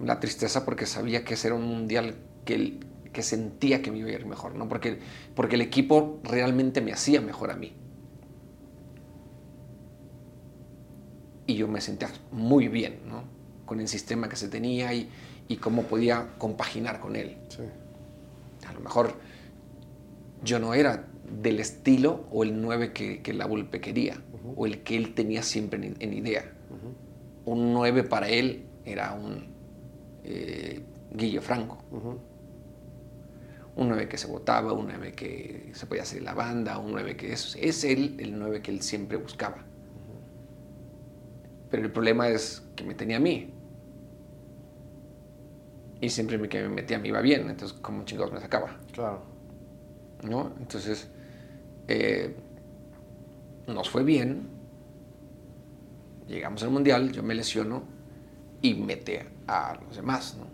la 0.04 0.20
tristeza 0.20 0.66
porque 0.66 0.86
sabía 0.86 1.24
que 1.24 1.34
ese 1.34 1.48
era 1.48 1.56
un 1.56 1.66
mundial 1.66 2.14
que, 2.46 2.80
que 3.12 3.24
sentía 3.24 3.82
que 3.82 3.90
me 3.90 3.98
iba 3.98 4.10
a 4.10 4.14
ir 4.14 4.28
mejor, 4.28 4.54
¿no? 4.54 4.70
Porque, 4.70 5.00
porque 5.34 5.56
el 5.56 5.62
equipo 5.62 6.20
realmente 6.24 6.80
me 6.80 6.94
hacía 6.94 7.22
mejor 7.22 7.50
a 7.50 7.56
mí. 7.56 7.74
Y 11.48 11.56
yo 11.56 11.68
me 11.68 11.82
sentía 11.82 12.12
muy 12.32 12.68
bien, 12.68 13.00
¿no? 13.08 13.39
Con 13.70 13.80
el 13.80 13.88
sistema 13.88 14.28
que 14.28 14.36
se 14.36 14.48
tenía 14.48 14.96
y, 14.96 15.08
y 15.48 15.58
cómo 15.58 15.84
podía 15.84 16.30
compaginar 16.40 17.00
con 17.00 17.16
él. 17.16 17.38
A 18.68 18.74
lo 18.74 18.80
mejor 18.80 19.14
yo 20.44 20.58
no 20.58 20.74
era 20.74 21.06
del 21.30 21.60
estilo 21.60 22.26
o 22.32 22.44
el 22.44 22.60
9 22.60 22.94
que, 22.94 23.22
que 23.22 23.32
la 23.32 23.46
Volpe 23.46 23.80
quería, 23.80 24.20
o 24.56 24.66
el 24.66 24.82
que 24.82 24.98
él 24.98 25.14
tenía 25.14 25.44
siempre 25.44 25.94
en, 26.00 26.14
idea. 26.14 26.52
Un 27.46 27.72
9 27.72 28.06
para 28.06 28.28
él 28.28 28.66
era 28.86 29.14
un 29.14 29.54
eh, 30.24 30.82
Guille 31.12 31.40
Franco. 31.40 31.78
Un 33.76 33.88
9 33.88 34.08
que 34.08 34.18
se 34.18 34.26
votaba, 34.26 34.74
un 34.74 34.88
9 34.88 35.14
que 35.14 35.70
se 35.76 35.86
podía 35.86 36.02
hacer 36.02 36.24
la 36.24 36.34
banda, 36.34 36.80
un 36.80 36.90
9 36.90 37.16
que 37.16 37.34
es, 37.34 37.56
es 37.62 37.84
él 37.84 38.16
el 38.18 38.40
9 38.40 38.64
que 38.64 38.72
él 38.72 38.82
siempre 38.82 39.16
buscaba. 39.18 39.64
Pero 41.70 41.84
el 41.84 41.91
problema 41.91 42.30
es 42.30 42.64
que 42.76 42.84
me 42.84 42.96
tenía 42.96 43.18
a 43.18 43.20
mí. 43.20 43.54
Y 46.01 46.09
siempre 46.09 46.38
me, 46.38 46.47
que 46.47 46.61
me 46.61 46.69
metía 46.69 46.97
me 46.99 47.09
iba 47.09 47.21
bien, 47.21 47.49
entonces 47.49 47.77
como 47.81 48.05
chingados 48.05 48.31
me 48.31 48.39
sacaba. 48.39 48.77
Claro. 48.93 49.21
¿No? 50.23 50.53
Entonces, 50.59 51.09
eh, 51.88 52.35
nos 53.67 53.89
fue 53.89 54.03
bien, 54.03 54.47
llegamos 56.27 56.63
al 56.63 56.71
mundial, 56.71 57.11
yo 57.11 57.23
me 57.23 57.35
lesiono 57.35 57.84
y 58.61 58.76
mete 58.76 59.26
a 59.47 59.77
los 59.85 59.95
demás, 59.95 60.38
¿no? 60.38 60.47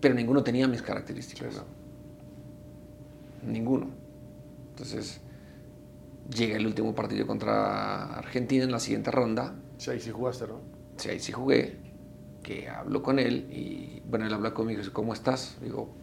Pero 0.00 0.14
ninguno 0.14 0.42
tenía 0.42 0.68
mis 0.68 0.82
características. 0.82 1.62
Ninguno. 3.42 3.88
Entonces, 4.70 5.20
llega 6.34 6.56
el 6.56 6.66
último 6.66 6.94
partido 6.94 7.26
contra 7.26 8.14
Argentina 8.14 8.64
en 8.64 8.70
la 8.70 8.80
siguiente 8.80 9.10
ronda. 9.10 9.54
Sí, 9.78 9.90
ahí 9.90 10.00
sí 10.00 10.10
jugaste, 10.10 10.46
¿no? 10.46 10.60
Sí, 10.96 11.08
ahí 11.08 11.20
sí 11.20 11.32
jugué 11.32 11.87
que 12.48 12.66
hablo 12.66 13.02
con 13.02 13.18
él 13.18 13.46
y, 13.52 14.00
bueno, 14.08 14.24
él 14.24 14.32
habla 14.32 14.54
conmigo 14.54 14.78
y 14.78 14.82
dice, 14.82 14.90
¿cómo 14.90 15.12
estás? 15.12 15.58
Digo, 15.60 15.94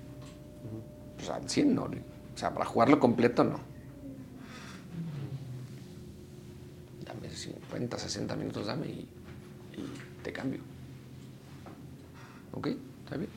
pues 1.17 1.27
al 1.31 1.49
100 1.49 1.73
no. 1.73 1.85
O 1.85 2.37
sea, 2.37 2.53
para 2.53 2.65
jugarlo 2.65 2.99
completo 2.99 3.43
no. 3.43 3.59
Dame 7.03 7.31
50, 7.31 7.97
60 7.97 8.35
minutos, 8.35 8.67
dame 8.67 8.85
y, 8.85 9.09
te 10.21 10.31
cambio. 10.31 10.59
¿Ok? 12.53 12.67
¿Está 12.67 13.17
bien? 13.17 13.29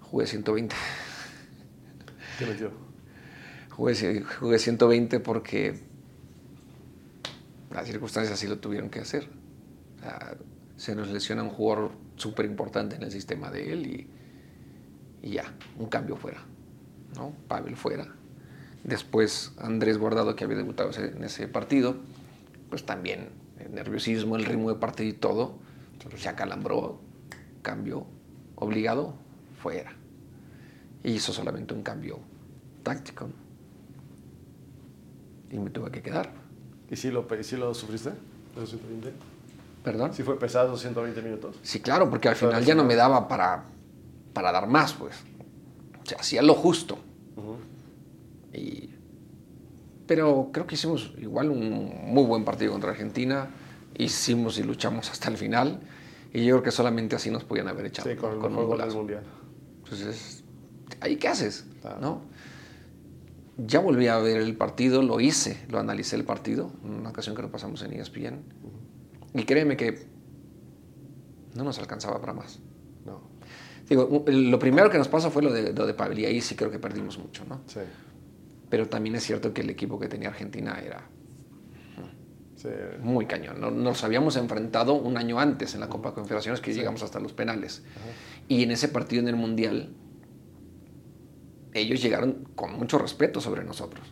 Jugué 0.00 0.26
120. 0.26 0.74
¿Qué 2.40 2.46
metió? 2.46 2.72
Jugué, 3.70 4.22
jugué 4.24 4.58
120 4.58 5.20
porque 5.20 5.87
las 7.72 7.86
circunstancias 7.86 8.34
así 8.34 8.46
lo 8.46 8.58
tuvieron 8.58 8.90
que 8.90 9.00
hacer. 9.00 9.28
se 10.76 10.94
nos 10.94 11.08
lesiona 11.08 11.42
un 11.42 11.50
jugador 11.50 11.92
súper 12.16 12.46
importante 12.46 12.96
en 12.96 13.02
el 13.02 13.10
sistema 13.10 13.50
de 13.50 13.72
él 13.72 14.08
y, 15.22 15.30
ya, 15.30 15.44
un 15.78 15.86
cambio 15.86 16.16
fuera. 16.16 16.44
¿no? 17.16 17.32
Pavel 17.48 17.76
fuera. 17.76 18.06
Después 18.84 19.52
Andrés 19.58 19.98
Guardado, 19.98 20.36
que 20.36 20.44
había 20.44 20.56
debutado 20.56 20.90
en 20.96 21.24
ese 21.24 21.48
partido, 21.48 21.96
pues 22.70 22.84
también 22.86 23.28
el 23.58 23.74
nerviosismo, 23.74 24.36
el 24.36 24.44
ritmo 24.44 24.70
de 24.70 24.76
partido 24.76 25.08
y 25.10 25.14
todo, 25.14 25.58
se 26.16 26.28
acalambró, 26.28 27.00
cambio 27.62 28.06
obligado, 28.54 29.14
fuera. 29.60 29.92
Y 31.02 31.12
hizo 31.12 31.32
solamente 31.32 31.74
un 31.74 31.82
cambio 31.82 32.20
táctico. 32.82 33.30
Y 35.50 35.58
me 35.58 35.70
tuve 35.70 35.90
que 35.90 36.02
quedar. 36.02 36.47
¿Y 36.90 36.96
si 36.96 37.10
lo, 37.10 37.26
lo 37.28 37.74
sufriste, 37.74 38.10
esos 38.56 38.70
120? 38.70 39.12
¿Perdón? 39.84 40.14
¿Sí 40.14 40.22
fue 40.22 40.38
pesado 40.38 40.68
esos 40.68 40.80
120 40.80 41.22
minutos? 41.22 41.56
Sí, 41.62 41.80
claro, 41.80 42.08
porque 42.10 42.28
al 42.28 42.36
final 42.36 42.64
ya 42.64 42.74
no 42.74 42.84
me 42.84 42.94
daba 42.94 43.28
para, 43.28 43.64
para 44.32 44.52
dar 44.52 44.66
más, 44.66 44.94
pues. 44.94 45.16
O 46.02 46.06
sea, 46.06 46.18
hacía 46.18 46.42
lo 46.42 46.54
justo. 46.54 46.98
y, 48.52 48.90
pero 50.06 50.48
creo 50.52 50.66
que 50.66 50.74
hicimos 50.74 51.12
igual 51.18 51.50
un 51.50 51.92
muy 52.06 52.24
buen 52.24 52.44
partido 52.44 52.72
contra 52.72 52.90
Argentina. 52.90 53.50
Hicimos 53.96 54.58
y 54.58 54.62
luchamos 54.62 55.10
hasta 55.10 55.28
el 55.28 55.36
final. 55.36 55.80
Y 56.32 56.44
yo 56.44 56.56
creo 56.56 56.62
que 56.62 56.70
solamente 56.70 57.16
así 57.16 57.30
nos 57.30 57.44
podían 57.44 57.68
haber 57.68 57.86
echado. 57.86 58.08
Sí, 58.08 58.16
con, 58.16 58.32
el 58.32 58.38
con 58.38 58.56
un 58.56 58.66
gol 58.66 58.94
mundial. 58.94 59.22
Entonces, 59.84 60.44
¿ahí 61.00 61.16
qué 61.16 61.28
haces? 61.28 61.66
¿No? 62.00 62.22
Ya 63.58 63.80
volví 63.80 64.06
a 64.06 64.18
ver 64.18 64.38
el 64.38 64.56
partido, 64.56 65.02
lo 65.02 65.20
hice, 65.20 65.64
lo 65.68 65.78
analicé 65.78 66.16
el 66.16 66.24
partido, 66.24 66.70
en 66.84 66.94
una 66.94 67.10
ocasión 67.10 67.34
que 67.34 67.42
lo 67.42 67.50
pasamos 67.50 67.82
en 67.82 67.92
ESPN. 67.92 68.40
Y 69.34 69.42
créeme 69.44 69.76
que 69.76 70.06
no 71.54 71.64
nos 71.64 71.78
alcanzaba 71.78 72.20
para 72.20 72.32
más. 72.32 72.60
No. 73.04 73.20
Digo, 73.88 74.24
lo 74.26 74.58
primero 74.58 74.90
que 74.90 74.98
nos 74.98 75.08
pasó 75.08 75.30
fue 75.30 75.42
lo 75.42 75.52
de, 75.52 75.72
lo 75.72 75.86
de 75.86 75.94
Pavel, 75.94 76.18
y 76.20 76.24
ahí 76.26 76.40
sí 76.40 76.54
creo 76.54 76.70
que 76.70 76.78
perdimos 76.78 77.18
mucho, 77.18 77.44
¿no? 77.46 77.60
Sí. 77.66 77.80
Pero 78.70 78.88
también 78.88 79.16
es 79.16 79.24
cierto 79.24 79.52
que 79.52 79.62
el 79.62 79.70
equipo 79.70 79.98
que 79.98 80.08
tenía 80.08 80.28
Argentina 80.28 80.78
era 80.80 81.08
muy 83.00 83.26
cañón. 83.26 83.82
Nos 83.82 84.04
habíamos 84.04 84.36
enfrentado 84.36 84.94
un 84.94 85.16
año 85.16 85.38
antes 85.38 85.74
en 85.74 85.80
la 85.80 85.88
Copa 85.88 86.10
de 86.10 86.16
Confederaciones 86.16 86.60
que 86.60 86.74
llegamos 86.74 87.02
hasta 87.02 87.20
los 87.20 87.32
penales. 87.32 87.82
Y 88.48 88.62
en 88.62 88.70
ese 88.70 88.88
partido 88.88 89.22
en 89.22 89.28
el 89.28 89.36
Mundial 89.36 89.90
ellos 91.74 92.02
llegaron 92.02 92.48
con 92.54 92.78
mucho 92.78 92.98
respeto 92.98 93.40
sobre 93.40 93.64
nosotros. 93.64 94.06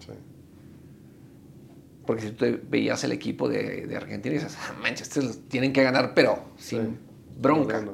Porque 2.07 2.23
si 2.23 2.31
tú 2.31 2.47
veías 2.69 3.03
el 3.05 3.12
equipo 3.12 3.49
de, 3.49 3.95
Argentina 3.97 4.35
y 4.35 4.39
dices, 4.39 4.57
ah, 4.61 4.74
Manchester 4.81 5.24
tienen 5.49 5.73
que 5.73 5.83
ganar, 5.83 6.15
pero 6.15 6.45
sin 6.57 6.99
bronca. 7.41 7.85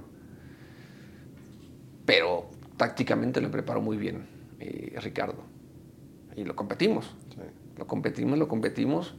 Pero 2.05 2.51
tácticamente 2.77 3.41
lo 3.41 3.51
preparó 3.51 3.81
muy 3.81 3.97
bien 3.97 4.27
eh, 4.61 4.95
Ricardo. 5.01 5.43
Y 6.37 6.45
lo 6.45 6.55
competimos. 6.55 7.15
Lo 7.79 7.87
competimos, 7.87 8.39
lo 8.39 8.49
competimos. 8.49 9.15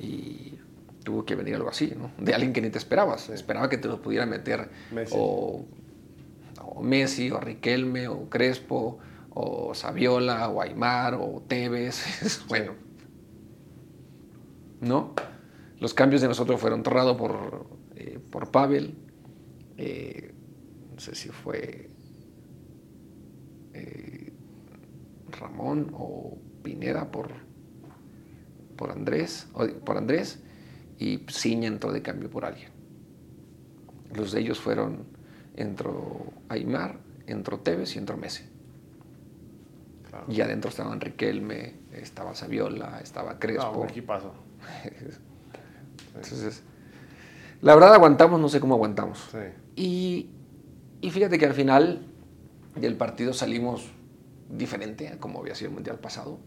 Y 0.00 0.54
tuvo 1.02 1.24
que 1.24 1.34
venir 1.34 1.56
algo 1.56 1.68
así, 1.68 1.92
¿no? 1.96 2.12
De 2.22 2.34
alguien 2.34 2.52
que 2.52 2.60
ni 2.60 2.70
te 2.70 2.78
esperabas. 2.78 3.30
Esperaba 3.30 3.68
que 3.68 3.78
te 3.78 3.88
lo 3.88 4.00
pudiera 4.00 4.26
meter 4.26 4.68
O, 5.10 5.64
o 6.62 6.82
Messi, 6.82 7.30
o 7.30 7.40
Riquelme, 7.40 8.06
o 8.06 8.28
Crespo, 8.28 8.98
o 9.40 9.72
Saviola, 9.72 10.48
o 10.48 10.60
Aymar, 10.60 11.14
o 11.14 11.44
Tevez. 11.46 12.42
bueno. 12.48 12.72
¿No? 14.80 15.14
Los 15.78 15.94
cambios 15.94 16.22
de 16.22 16.28
nosotros 16.28 16.60
fueron 16.60 16.82
torrado 16.82 17.16
por, 17.16 17.66
eh, 17.94 18.18
por 18.32 18.50
Pavel. 18.50 18.96
Eh, 19.76 20.34
no 20.92 20.98
sé 20.98 21.14
si 21.14 21.28
fue 21.28 21.88
eh, 23.74 24.32
Ramón 25.30 25.90
o 25.92 26.36
Pineda 26.64 27.12
por, 27.12 27.30
por 28.76 28.90
Andrés, 28.90 29.46
por 29.84 29.98
Andrés 29.98 30.42
y 30.98 31.24
Ciña 31.28 31.68
entró 31.68 31.92
de 31.92 32.02
cambio 32.02 32.28
por 32.28 32.44
alguien. 32.44 32.72
Los 34.16 34.32
de 34.32 34.40
ellos 34.40 34.58
fueron, 34.58 35.06
entró 35.54 36.32
Aymar, 36.48 36.98
entró 37.28 37.60
Tevez 37.60 37.94
y 37.94 37.98
entró 37.98 38.16
Messi. 38.16 38.47
Y 40.28 40.40
adentro 40.40 40.70
estaban 40.70 41.00
Riquelme, 41.00 41.74
estaba 41.92 42.34
Saviola, 42.34 43.00
estaba 43.02 43.38
Crespo. 43.38 43.72
No, 43.72 43.78
un 43.80 43.88
equipazo. 43.88 44.32
Entonces, 46.14 46.62
la 47.62 47.74
verdad 47.74 47.94
aguantamos, 47.94 48.40
no 48.40 48.48
sé 48.48 48.60
cómo 48.60 48.74
aguantamos. 48.74 49.28
Sí. 49.30 49.38
Y, 49.76 50.30
y 51.00 51.10
fíjate 51.10 51.38
que 51.38 51.46
al 51.46 51.54
final 51.54 52.06
del 52.76 52.96
partido 52.96 53.32
salimos 53.32 53.90
diferente 54.50 55.08
a 55.08 55.18
como 55.18 55.40
había 55.40 55.54
sido 55.54 55.68
el 55.68 55.74
Mundial 55.74 55.98
pasado, 55.98 56.38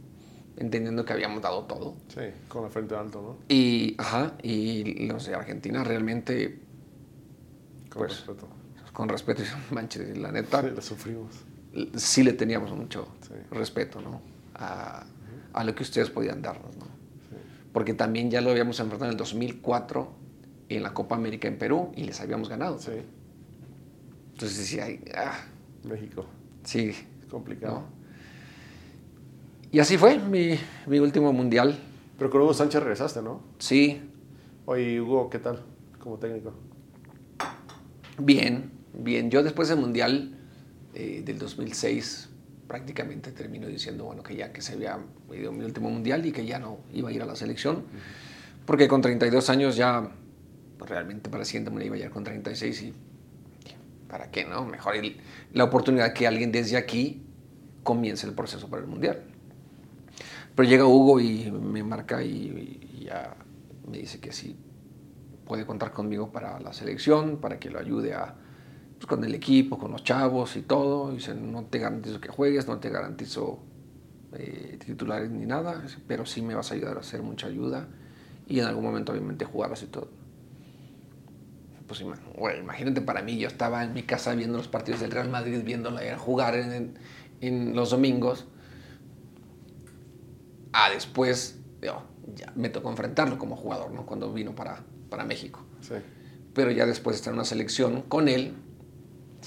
entendiendo 0.58 1.06
que 1.06 1.14
habíamos 1.14 1.42
dado 1.42 1.64
todo. 1.66 1.96
Sí, 2.10 2.22
con 2.48 2.64
la 2.64 2.70
frente 2.70 2.96
alto, 2.96 3.22
¿no? 3.22 3.38
Y, 3.54 3.96
ajá, 3.98 4.34
y 4.42 5.06
los 5.08 5.26
de 5.26 5.36
Argentina 5.36 5.84
realmente, 5.84 6.60
Con 7.90 8.00
Pues, 8.00 8.26
respeto. 8.26 8.48
con 8.94 9.10
respeto, 9.10 9.44
manches, 9.72 10.18
la 10.18 10.32
neta, 10.32 10.62
Sí, 10.62 10.68
la 10.76 10.82
sufrimos. 10.82 11.36
sí 11.96 12.24
le 12.24 12.34
teníamos 12.34 12.72
mucho 12.72 13.08
Sí. 13.32 13.56
respeto, 13.56 14.02
¿no? 14.02 14.22
A, 14.56 15.06
a 15.54 15.64
lo 15.64 15.74
que 15.76 15.84
ustedes 15.84 16.10
podían 16.10 16.42
darnos, 16.42 16.76
¿no? 16.78 16.86
Sí. 16.86 17.36
Porque 17.74 17.94
también 17.94 18.30
ya 18.32 18.42
lo 18.42 18.52
habíamos 18.52 18.80
enfrentado 18.80 19.06
en 19.10 19.12
el 19.12 19.18
2004 19.18 20.12
en 20.70 20.84
la 20.84 20.94
Copa 20.94 21.16
América 21.16 21.48
en 21.48 21.58
Perú 21.58 21.92
y 21.96 22.04
les 22.04 22.20
habíamos 22.22 22.48
ganado. 22.50 22.80
Sí, 22.80 22.92
Entonces 24.34 24.58
decía, 24.58 24.86
ah, 25.16 25.40
México. 25.84 26.26
sí, 26.64 26.90
Es 27.20 27.26
complicado. 27.30 27.80
¿no? 27.82 28.02
Y 29.72 29.80
así 29.80 29.98
fue 29.98 30.18
mi, 30.20 30.58
mi 30.88 31.00
último 31.00 31.32
mundial. 31.34 31.78
Pero 32.18 32.30
con 32.30 32.42
Hugo 32.42 32.54
Sánchez 32.54 32.82
regresaste, 32.82 33.22
¿no? 33.22 33.42
Sí, 33.60 34.02
Oye, 34.66 35.02
Hugo, 35.02 35.30
¿qué 35.30 35.40
tal 35.40 35.64
como 36.00 36.18
técnico? 36.18 36.54
bien, 38.18 38.72
bien. 38.94 39.32
Yo 39.32 39.44
después 39.44 39.70
del 39.70 39.80
mundial 39.80 40.36
eh, 40.94 41.22
del 41.26 41.40
2006 41.40 42.30
prácticamente 42.72 43.34
termino 43.34 43.68
diciendo, 43.68 44.06
bueno, 44.06 44.24
que 44.24 44.34
ya 44.34 44.54
que 44.54 44.62
se 44.62 44.72
había 44.76 44.98
ido 45.34 45.52
mi 45.52 45.66
último 45.66 45.90
mundial 45.90 46.26
y 46.26 46.32
que 46.32 46.46
ya 46.46 46.58
no 46.58 46.78
iba 46.94 47.10
a 47.10 47.12
ir 47.12 47.22
a 47.22 47.26
la 47.26 47.36
selección. 47.36 47.84
Porque 48.66 48.88
con 48.88 49.02
32 49.02 49.50
años 49.50 49.76
ya 49.76 50.10
pues, 50.78 50.90
realmente 50.90 51.30
para 51.30 51.44
siguiente 51.44 51.70
me 51.70 51.84
iba 51.86 51.98
a 51.98 52.00
ir 52.00 52.10
con 52.10 52.24
36 52.24 52.82
y 52.84 52.94
¿para 54.08 54.32
qué 54.32 54.46
no? 54.46 54.64
Mejor 54.64 54.96
el- 54.96 55.18
la 55.52 55.66
oportunidad 55.66 56.14
que 56.14 56.28
alguien 56.28 56.54
desde 56.54 56.78
aquí 56.78 57.22
comience 57.84 58.26
el 58.26 58.32
proceso 58.34 58.70
para 58.70 58.84
el 58.84 58.88
mundial. 58.88 59.22
Pero 60.56 60.70
llega 60.70 60.86
Hugo 60.86 61.20
y 61.20 61.52
me 61.52 61.84
marca 61.84 62.24
y, 62.24 62.80
y 63.02 63.04
ya 63.08 63.36
me 63.86 63.98
dice 63.98 64.22
que 64.22 64.32
sí 64.32 64.56
puede 65.46 65.66
contar 65.66 65.92
conmigo 65.92 66.32
para 66.32 66.58
la 66.62 66.72
selección, 66.72 67.36
para 67.42 67.60
que 67.60 67.70
lo 67.70 67.80
ayude 67.80 68.14
a, 68.14 68.36
pues, 69.02 69.08
con 69.08 69.24
el 69.24 69.34
equipo, 69.34 69.80
con 69.80 69.92
los 69.92 70.04
chavos 70.04 70.56
y 70.56 70.62
todo. 70.62 71.12
Y 71.12 71.16
dice, 71.16 71.34
no 71.34 71.64
te 71.66 71.80
garantizo 71.80 72.22
que 72.22 72.30
juegues, 72.30 72.68
no 72.68 72.78
te 72.78 72.90
garantizo 72.90 73.60
eh, 74.34 74.78
titulares 74.86 75.32
ni 75.32 75.48
nada, 75.48 75.84
pero 76.08 76.26
sí 76.28 76.44
me 76.44 76.54
vas 76.54 76.72
a 76.72 76.76
ayudar 76.76 76.98
a 76.98 77.00
hacer 77.00 77.24
mucha 77.24 77.48
ayuda 77.48 77.88
y 78.48 78.60
en 78.60 78.66
algún 78.66 78.84
momento 78.84 79.12
obviamente 79.12 79.44
jugarás 79.44 79.82
y 79.82 79.88
todo. 79.88 80.08
Pues 81.88 82.02
güey, 82.38 82.60
imagínate 82.60 83.02
para 83.02 83.22
mí, 83.24 83.38
yo 83.38 83.48
estaba 83.48 83.84
en 83.84 83.94
mi 83.94 84.04
casa 84.04 84.34
viendo 84.36 84.58
los 84.58 84.68
partidos 84.68 85.02
del 85.02 85.12
Real 85.12 85.30
Madrid, 85.30 85.62
viéndola 85.66 86.02
jugar 86.18 86.56
en, 86.56 86.94
en- 87.42 87.76
los 87.76 87.90
domingos. 87.90 88.46
A 90.74 90.90
después, 90.90 91.60
digo, 91.82 92.04
ya 92.36 92.54
me 92.56 92.70
tocó 92.70 92.90
enfrentarlo 92.90 93.38
como 93.38 93.58
jugador, 93.58 93.92
¿no? 93.92 94.06
Cuando 94.06 94.32
vino 94.32 94.56
para, 94.56 94.84
para 95.10 95.26
México. 95.26 95.60
Sí. 95.82 95.96
Pero 96.54 96.72
ya 96.72 96.86
después 96.86 97.16
de 97.16 97.18
estar 97.18 97.34
en 97.34 97.40
una 97.40 97.46
selección 97.46 98.04
con 98.04 98.30
él, 98.30 98.54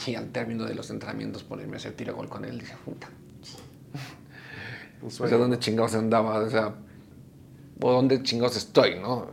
y 0.07 0.15
al 0.15 0.31
término 0.31 0.65
de 0.65 0.75
los 0.75 0.91
entrenamientos 0.91 1.45
ponerme 1.45 1.75
a 1.75 1.77
hacer 1.77 1.93
tiro 1.93 2.15
gol 2.15 2.29
con 2.29 2.45
él, 2.45 2.59
dije, 2.59 2.75
puta, 2.85 3.09
o 5.07 5.11
sea, 5.11 5.37
¿dónde 5.37 5.59
chingados 5.59 5.95
andaba? 5.95 6.39
O 6.39 6.51
sea, 6.51 6.75
¿o 7.81 7.93
dónde 7.93 8.23
chingados 8.23 8.57
estoy, 8.57 8.99
no? 8.99 9.27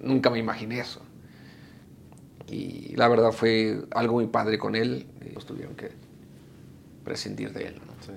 Nunca 0.00 0.30
me 0.30 0.38
imaginé 0.38 0.80
eso. 0.80 1.00
Y 2.48 2.94
la 2.96 3.08
verdad 3.08 3.32
fue 3.32 3.82
algo 3.92 4.14
muy 4.14 4.26
padre 4.26 4.58
con 4.58 4.74
él. 4.74 5.06
Nos 5.32 5.46
tuvieron 5.46 5.74
que 5.74 5.90
prescindir 7.04 7.52
de 7.52 7.68
él, 7.68 7.74
¿no? 7.76 7.92
Sí. 8.04 8.12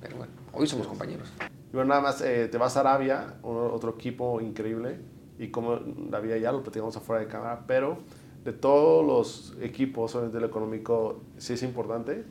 Pero 0.00 0.16
bueno, 0.18 0.32
hoy 0.52 0.66
somos 0.68 0.86
compañeros. 0.86 1.32
Y 1.72 1.74
bueno, 1.74 1.88
nada 1.88 2.00
más, 2.00 2.20
eh, 2.20 2.46
te 2.46 2.58
vas 2.58 2.76
a 2.76 2.80
Arabia, 2.80 3.38
otro 3.42 3.94
equipo 3.94 4.40
increíble. 4.40 5.00
Y 5.38 5.48
como 5.48 5.80
la 6.10 6.20
vida 6.20 6.36
ya 6.36 6.52
lo 6.52 6.62
platicamos 6.62 6.96
afuera 6.96 7.20
de 7.24 7.28
cámara, 7.28 7.64
pero 7.66 7.98
de 8.46 8.52
todos 8.52 9.04
los 9.04 9.56
equipos, 9.60 10.14
obviamente 10.14 10.40
lo 10.40 10.46
económico 10.46 11.22
sí 11.36 11.52
es 11.54 11.62
importante. 11.62 12.24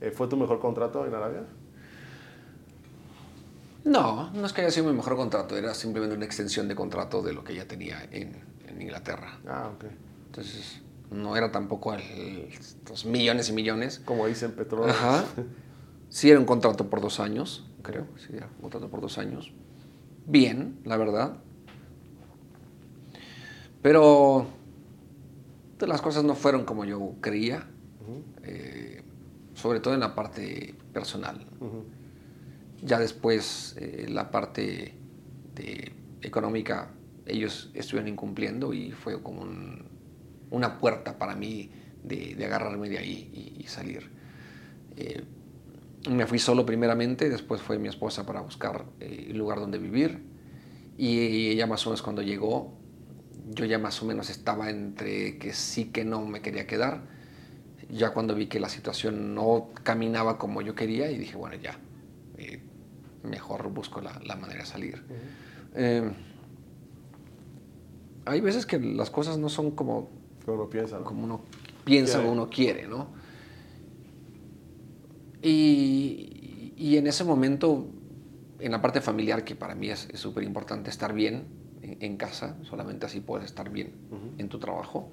Eh, 0.00 0.10
¿Fue 0.12 0.28
tu 0.28 0.36
mejor 0.36 0.60
contrato 0.60 1.04
en 1.06 1.14
Arabia? 1.14 1.44
No, 3.84 4.30
no 4.32 4.46
es 4.46 4.52
que 4.52 4.60
haya 4.62 4.70
sido 4.70 4.86
mi 4.90 4.96
mejor 4.96 5.16
contrato, 5.16 5.56
era 5.56 5.74
simplemente 5.74 6.14
una 6.16 6.24
extensión 6.24 6.68
de 6.68 6.74
contrato 6.74 7.22
de 7.22 7.32
lo 7.32 7.44
que 7.44 7.54
ya 7.54 7.66
tenía 7.66 8.02
en, 8.10 8.36
en 8.66 8.80
Inglaterra. 8.80 9.38
Ah, 9.46 9.70
ok. 9.74 9.84
Entonces, 10.26 10.80
no 11.10 11.36
era 11.36 11.50
tampoco 11.52 11.92
el- 11.94 12.48
los 12.88 13.04
millones 13.04 13.48
y 13.50 13.52
millones. 13.52 14.00
Como 14.04 14.26
dicen 14.26 14.52
Petróleo. 14.52 14.90
Ajá. 14.92 15.24
Sí, 16.10 16.30
era 16.30 16.38
un 16.38 16.46
contrato 16.46 16.88
por 16.90 17.00
dos 17.00 17.18
años, 17.18 17.66
creo. 17.82 18.06
Sí, 18.18 18.28
era 18.36 18.46
un 18.46 18.62
contrato 18.62 18.88
por 18.88 19.00
dos 19.00 19.18
años. 19.18 19.52
Bien, 20.26 20.78
la 20.84 20.96
verdad. 20.96 21.38
Pero 23.82 24.46
pues, 25.84 25.88
las 25.90 26.00
cosas 26.00 26.24
no 26.24 26.34
fueron 26.34 26.64
como 26.64 26.84
yo 26.86 27.14
creía, 27.20 27.66
eh, 28.42 29.02
sobre 29.54 29.80
todo 29.80 29.92
en 29.94 30.00
la 30.00 30.14
parte 30.14 30.74
personal. 30.94 31.46
Ujú. 31.60 31.84
Ya 32.82 32.98
después, 32.98 33.76
eh, 33.78 34.06
la 34.08 34.30
parte 34.30 34.94
de 35.54 35.92
económica, 36.22 36.90
ellos 37.26 37.70
estuvieron 37.74 38.08
incumpliendo 38.08 38.72
y 38.72 38.92
fue 38.92 39.22
como 39.22 39.42
un- 39.42 39.84
una 40.50 40.78
puerta 40.78 41.18
para 41.18 41.34
mí 41.34 41.70
de, 42.02 42.34
de 42.34 42.44
agarrarme 42.46 42.88
de 42.88 42.98
ahí 42.98 43.30
y, 43.58 43.62
y 43.62 43.66
salir. 43.66 44.10
Eh, 44.96 45.22
me 46.10 46.26
fui 46.26 46.38
solo 46.38 46.64
primeramente, 46.64 47.28
después 47.28 47.60
fue 47.60 47.78
mi 47.78 47.88
esposa 47.88 48.24
para 48.26 48.40
buscar 48.40 48.84
eh, 49.00 49.26
el 49.30 49.36
lugar 49.38 49.58
donde 49.60 49.78
vivir 49.78 50.22
y 50.96 51.48
ella 51.48 51.66
más 51.66 51.86
o 51.86 51.90
menos 51.90 52.02
cuando 52.02 52.22
llegó, 52.22 52.78
yo 53.50 53.64
ya 53.64 53.78
más 53.78 54.02
o 54.02 54.06
menos 54.06 54.30
estaba 54.30 54.70
entre 54.70 55.38
que 55.38 55.52
sí 55.52 55.86
que 55.86 56.04
no 56.04 56.24
me 56.26 56.40
quería 56.40 56.66
quedar. 56.66 57.02
Ya 57.90 58.10
cuando 58.12 58.34
vi 58.34 58.46
que 58.46 58.58
la 58.60 58.68
situación 58.68 59.34
no 59.34 59.68
caminaba 59.82 60.38
como 60.38 60.62
yo 60.62 60.74
quería 60.74 61.10
y 61.10 61.18
dije, 61.18 61.36
bueno, 61.36 61.56
ya, 61.56 61.78
eh, 62.38 62.60
mejor 63.22 63.68
busco 63.70 64.00
la, 64.00 64.18
la 64.24 64.36
manera 64.36 64.60
de 64.60 64.66
salir. 64.66 65.02
Eh, 65.74 66.10
hay 68.24 68.40
veces 68.40 68.64
que 68.64 68.78
las 68.80 69.10
cosas 69.10 69.36
no 69.38 69.48
son 69.50 69.72
como, 69.72 70.08
Como 70.46 70.62
uno 70.62 70.70
piensa, 70.70 70.98
¿no? 70.98 71.04
como 71.04 71.24
uno 71.24 71.42
piensa 71.84 72.14
Quiere. 72.14 72.28
o 72.28 72.32
uno 72.32 72.48
quiere, 72.48 72.88
¿no? 72.88 73.08
Y, 75.42 76.72
y 76.76 76.96
en 76.96 77.06
ese 77.06 77.24
momento, 77.24 77.86
en 78.60 78.72
la 78.72 78.80
parte 78.80 79.00
familiar, 79.02 79.44
que 79.44 79.54
para 79.54 79.74
mí 79.74 79.90
es 79.90 80.08
es 80.12 80.20
súper 80.20 80.42
importante 80.44 80.88
estar 80.90 81.12
bien 81.12 81.44
en, 81.84 81.96
en 82.00 82.16
casa, 82.16 82.56
solamente 82.64 83.06
así 83.06 83.20
puedes 83.20 83.46
estar 83.46 83.70
bien 83.70 83.92
en 84.38 84.48
tu 84.48 84.58
trabajo, 84.58 85.10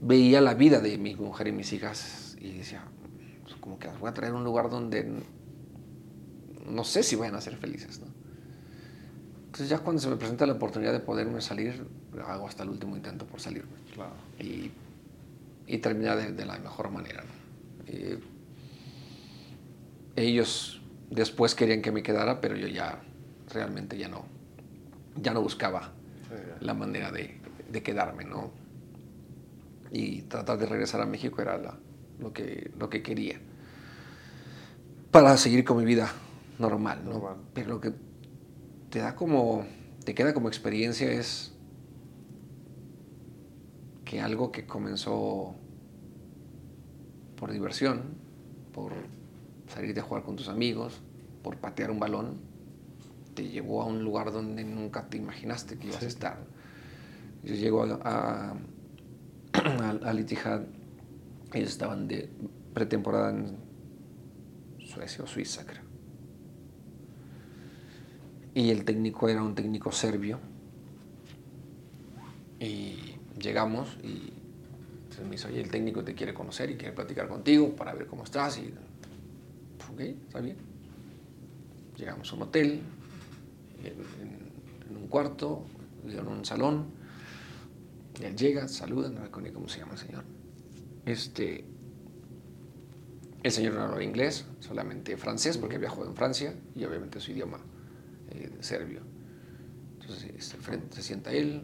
veía 0.00 0.40
la 0.40 0.54
vida 0.54 0.80
de 0.80 0.98
mi 0.98 1.14
mujer 1.14 1.48
y 1.48 1.52
mis 1.52 1.72
hijas 1.72 2.36
y 2.40 2.52
decía, 2.58 2.82
pues, 3.42 3.54
como 3.56 3.78
que 3.78 3.86
las 3.88 3.98
voy 4.00 4.08
a 4.10 4.14
traer 4.14 4.32
a 4.32 4.36
un 4.36 4.44
lugar 4.44 4.70
donde 4.70 5.10
no 6.66 6.84
sé 6.84 7.02
si 7.02 7.16
vayan 7.16 7.34
a 7.34 7.40
ser 7.40 7.56
felices, 7.56 8.00
¿no? 8.00 8.06
Entonces 9.46 9.68
ya 9.68 9.78
cuando 9.80 10.00
se 10.00 10.08
me 10.08 10.16
presenta 10.16 10.46
la 10.46 10.52
oportunidad 10.52 10.92
de 10.92 11.00
poderme 11.00 11.40
salir, 11.40 11.84
hago 12.26 12.46
hasta 12.46 12.62
el 12.62 12.68
último 12.68 12.96
intento 12.96 13.26
por 13.26 13.40
salirme 13.40 13.72
Claro. 13.94 14.12
y, 14.38 14.70
y 15.66 15.78
terminar 15.78 16.16
de, 16.18 16.32
de 16.32 16.44
la 16.46 16.56
mejor 16.58 16.90
manera. 16.90 17.22
¿no? 17.24 17.30
Eh, 17.88 18.18
ellos 20.16 20.80
después 21.10 21.54
querían 21.56 21.82
que 21.82 21.90
me 21.92 22.02
quedara, 22.02 22.40
pero 22.40 22.56
yo 22.56 22.68
ya 22.68 23.02
realmente 23.52 23.98
ya 23.98 24.08
no, 24.08 24.24
ya 25.16 25.32
no 25.32 25.42
buscaba 25.42 25.92
la 26.60 26.74
manera 26.74 27.10
de, 27.10 27.40
de 27.70 27.82
quedarme, 27.82 28.24
¿no? 28.24 28.50
Y 29.92 30.22
tratar 30.22 30.58
de 30.58 30.66
regresar 30.66 31.00
a 31.00 31.06
México 31.06 31.42
era 31.42 31.58
la- 31.58 31.78
lo, 32.18 32.32
que, 32.32 32.70
lo 32.78 32.88
que 32.90 33.02
quería. 33.02 33.40
Para 35.10 35.36
seguir 35.36 35.64
con 35.64 35.78
mi 35.78 35.84
vida 35.84 36.12
normal, 36.58 37.02
¿no? 37.04 37.12
Normal. 37.14 37.36
Pero 37.54 37.70
lo 37.70 37.80
que 37.80 37.92
te 38.90 39.00
da 39.00 39.16
como, 39.16 39.64
te 40.04 40.14
queda 40.14 40.32
como 40.34 40.48
experiencia 40.48 41.10
es 41.10 41.52
que 44.04 44.20
algo 44.20 44.52
que 44.52 44.66
comenzó 44.66 45.54
por 47.36 47.50
diversión, 47.52 48.02
por 48.72 48.92
salir 49.68 49.94
de 49.94 50.00
jugar 50.00 50.22
con 50.22 50.36
tus 50.36 50.48
amigos, 50.48 51.00
por 51.42 51.56
patear 51.56 51.90
un 51.90 51.98
balón, 52.00 52.36
te 53.40 53.48
llevó 53.48 53.80
a 53.80 53.86
un 53.86 54.04
lugar 54.04 54.32
donde 54.32 54.62
nunca 54.64 55.08
te 55.08 55.16
imaginaste 55.16 55.78
que 55.78 55.86
ibas 55.86 56.02
a 56.02 56.06
estar. 56.06 56.36
Yo 57.42 57.54
llego 57.54 57.84
a, 57.84 58.54
a, 59.54 60.12
Etihad, 60.18 60.64
ellos 61.54 61.70
estaban 61.70 62.06
de 62.06 62.28
pretemporada 62.74 63.30
en 63.30 63.56
Suecia 64.84 65.24
o 65.24 65.26
Suiza, 65.26 65.64
creo. 65.64 65.84
Y 68.52 68.68
el 68.68 68.84
técnico 68.84 69.26
era 69.26 69.42
un 69.42 69.54
técnico 69.54 69.90
serbio, 69.90 70.38
Y 72.58 73.16
llegamos 73.40 73.96
y 74.04 74.34
se 75.14 75.22
me 75.24 75.30
dice, 75.30 75.48
oye, 75.48 75.62
el 75.62 75.70
técnico 75.70 76.04
te 76.04 76.14
quiere 76.14 76.34
conocer 76.34 76.70
y 76.70 76.76
quiere 76.76 76.92
platicar 76.92 77.26
contigo 77.26 77.74
para 77.74 77.94
ver 77.94 78.06
cómo 78.06 78.24
estás. 78.24 78.58
Y, 78.58 78.74
ok, 79.90 80.00
está 80.00 80.40
bien. 80.40 80.58
Llegamos 81.96 82.30
a 82.30 82.36
un 82.36 82.42
hotel, 82.42 82.82
en, 83.84 84.96
un 84.96 85.08
cuarto, 85.08 85.64
en 86.06 86.26
un 86.26 86.44
salón. 86.44 86.86
él 88.20 88.36
llega, 88.36 88.68
saluda, 88.68 89.08
no 89.08 89.20
recuerdo 89.20 89.52
cómo 89.54 89.68
se 89.68 89.80
llama 89.80 89.92
el 89.92 89.98
señor. 89.98 90.24
Este, 91.06 91.64
el 93.42 93.50
señor 93.50 93.74
no 93.74 93.82
hablaba 93.82 94.02
inglés, 94.02 94.44
solamente 94.60 95.16
francés, 95.16 95.56
porque 95.56 95.76
jugado 95.88 96.10
en 96.10 96.16
Francia, 96.16 96.54
y 96.74 96.84
obviamente 96.84 97.20
su 97.20 97.32
idioma 97.32 97.58
eh, 98.30 98.50
serbio. 98.60 99.00
Entonces, 100.00 100.30
este, 100.36 100.56
frente, 100.58 100.96
se 100.96 101.02
sienta 101.02 101.32
él, 101.32 101.62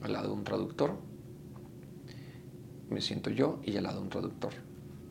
al 0.00 0.12
lado 0.12 0.28
de 0.28 0.34
un 0.34 0.44
traductor, 0.44 0.96
me 2.88 3.00
siento 3.00 3.30
yo 3.30 3.60
y 3.62 3.76
al 3.76 3.84
lado 3.84 3.98
de 3.98 4.02
un 4.04 4.08
traductor. 4.08 4.52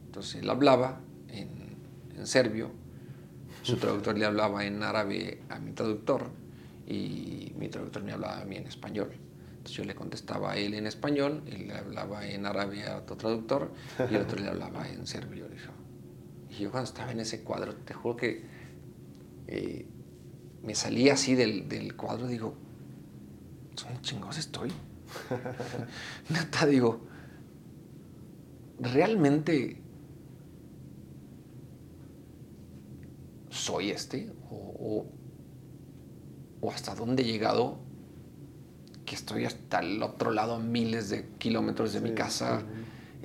Entonces, 0.08 0.42
él 0.42 0.50
hablaba 0.50 1.02
en, 1.28 1.50
en 2.16 2.28
serbio, 2.28 2.72
su 3.62 3.78
traductor 3.78 4.18
le 4.18 4.26
hablaba 4.26 4.66
en 4.66 4.82
árabe 4.82 5.42
a 5.50 5.60
mi 5.60 5.74
traductor, 5.74 6.32
y 6.90 7.54
mi 7.58 7.70
traductor 7.70 8.04
me 8.04 8.12
hablaba 8.12 8.42
a 8.42 8.46
mí 8.46 8.58
en 8.58 8.66
español. 8.68 9.12
Entonces 9.52 9.78
yo 9.78 9.84
le 9.84 9.94
contestaba 9.94 10.54
a 10.54 10.58
él 10.58 10.74
en 10.74 10.88
español, 10.88 11.44
él 11.46 11.68
le 11.68 11.76
hablaba 11.76 12.26
en 12.28 12.46
árabe 12.46 12.84
a 12.88 12.98
otro 12.98 13.16
traductor 13.16 13.72
y 14.10 14.16
el 14.16 14.22
otro 14.22 14.40
le 14.40 14.48
hablaba 14.48 14.88
en 14.90 15.06
serbio. 15.06 15.48
Y 16.50 16.64
yo 16.64 16.72
cuando 16.72 16.90
estaba 16.90 17.12
en 17.12 17.20
ese 17.20 17.44
cuadro, 17.44 17.76
te 17.76 17.94
juro 17.94 18.16
que 18.16 18.44
eh, 19.48 19.86
me 20.64 20.74
salí 20.74 21.10
así 21.10 21.36
del, 21.36 21.70
del 21.70 21.96
cuadro, 21.96 22.28
digo, 22.28 22.56
¿son 23.76 24.02
chingados 24.02 24.38
estoy? 24.40 24.72
Neta, 26.30 26.66
digo, 26.66 27.02
realmente 28.80 29.82
soy 33.50 33.92
este 33.92 34.32
o, 34.50 34.56
o, 34.56 35.19
hasta 36.68 36.96
dónde 36.96 37.24
he 37.24 37.26
llegado 37.26 37.80
que 39.10 39.16
estoy 39.16 39.46
hasta 39.46 39.80
el 39.80 40.04
otro 40.04 40.30
lado 40.30 40.54
a 40.54 40.60
miles 40.60 41.10
de 41.10 41.26
kilómetros 41.40 41.94
de 41.94 42.00
mi 42.00 42.12
casa, 42.12 42.62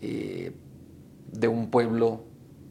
eh, 0.00 0.50
de 1.30 1.46
un 1.46 1.70
pueblo 1.70 2.24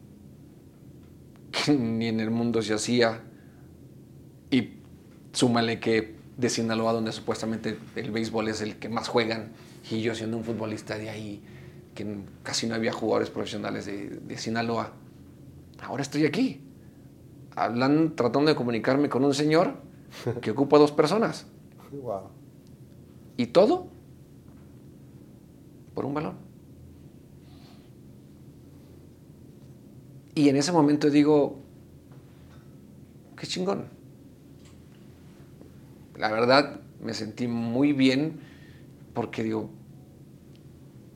que 1.52 1.72
ni 1.72 2.08
en 2.08 2.18
el 2.18 2.32
mundo 2.32 2.60
se 2.60 2.74
hacía. 2.74 3.22
Y 4.50 4.78
súmale 5.32 5.78
que 5.78 6.16
de 6.36 6.50
Sinaloa, 6.50 6.92
donde 6.92 7.12
supuestamente 7.12 7.78
el 7.94 8.10
béisbol 8.10 8.48
es 8.48 8.60
el 8.62 8.76
que 8.80 8.88
más 8.88 9.06
juegan, 9.06 9.52
y 9.88 10.00
yo 10.00 10.16
siendo 10.16 10.36
un 10.36 10.42
futbolista 10.42 10.98
de 10.98 11.08
ahí, 11.08 11.40
que 11.94 12.18
casi 12.42 12.66
no 12.66 12.74
había 12.74 12.92
jugadores 12.92 13.30
profesionales 13.30 13.86
de, 13.86 14.08
de 14.08 14.38
Sinaloa, 14.38 14.92
ahora 15.80 16.02
estoy 16.02 16.26
aquí, 16.26 16.62
hablando, 17.54 18.14
tratando 18.14 18.50
de 18.50 18.56
comunicarme 18.56 19.08
con 19.08 19.24
un 19.24 19.34
señor 19.34 19.84
que 20.40 20.50
ocupa 20.50 20.78
dos 20.78 20.92
personas. 20.92 21.46
Y 23.36 23.46
todo 23.46 23.88
por 25.94 26.04
un 26.04 26.14
balón. 26.14 26.34
Y 30.34 30.48
en 30.48 30.56
ese 30.56 30.72
momento 30.72 31.10
digo, 31.10 31.60
qué 33.36 33.46
chingón. 33.46 33.84
La 36.16 36.30
verdad, 36.32 36.80
me 37.00 37.14
sentí 37.14 37.46
muy 37.46 37.92
bien 37.92 38.40
porque 39.14 39.44
digo, 39.44 39.70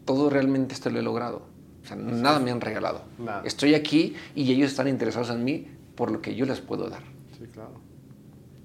todo 0.05 0.31
realmente 0.31 0.75
esto 0.75 0.91
lo 0.91 1.01
he 1.01 1.03
logrado. 1.03 1.43
O 1.83 1.87
sea, 1.87 1.97
nada 1.97 2.39
me 2.39 2.51
han 2.51 2.61
regalado. 2.61 3.03
Estoy 3.45 3.75
aquí 3.75 4.15
y 4.35 4.53
ellos 4.53 4.71
están 4.71 4.87
interesados 4.87 5.31
en 5.31 5.43
mí 5.43 5.67
por 5.97 6.13
lo 6.13 6.21
que 6.21 6.35
yo 6.35 6.47
les 6.47 6.61
puedo 6.61 6.89
dar. 6.89 7.03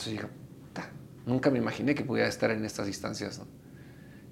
Entonces 0.06 0.22
digo, 0.22 0.30
nunca 1.26 1.50
me 1.50 1.60
imaginé 1.60 1.96
que 1.96 2.04
pudiera 2.04 2.28
estar 2.28 2.52
en 2.52 2.66
estas 2.66 2.88
instancias. 2.88 3.42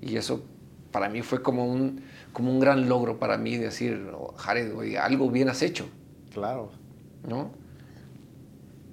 Y 0.01 0.17
eso 0.17 0.43
para 0.91 1.07
mí 1.07 1.21
fue 1.21 1.41
como 1.41 1.65
un, 1.65 2.01
como 2.33 2.51
un 2.51 2.59
gran 2.59 2.89
logro 2.89 3.19
para 3.19 3.37
mí 3.37 3.55
decir, 3.55 4.09
oh, 4.13 4.33
Jared, 4.35 4.75
oye, 4.75 4.97
algo 4.97 5.29
bien 5.29 5.47
has 5.47 5.61
hecho. 5.61 5.87
Claro. 6.33 6.71
¿No? 7.27 7.51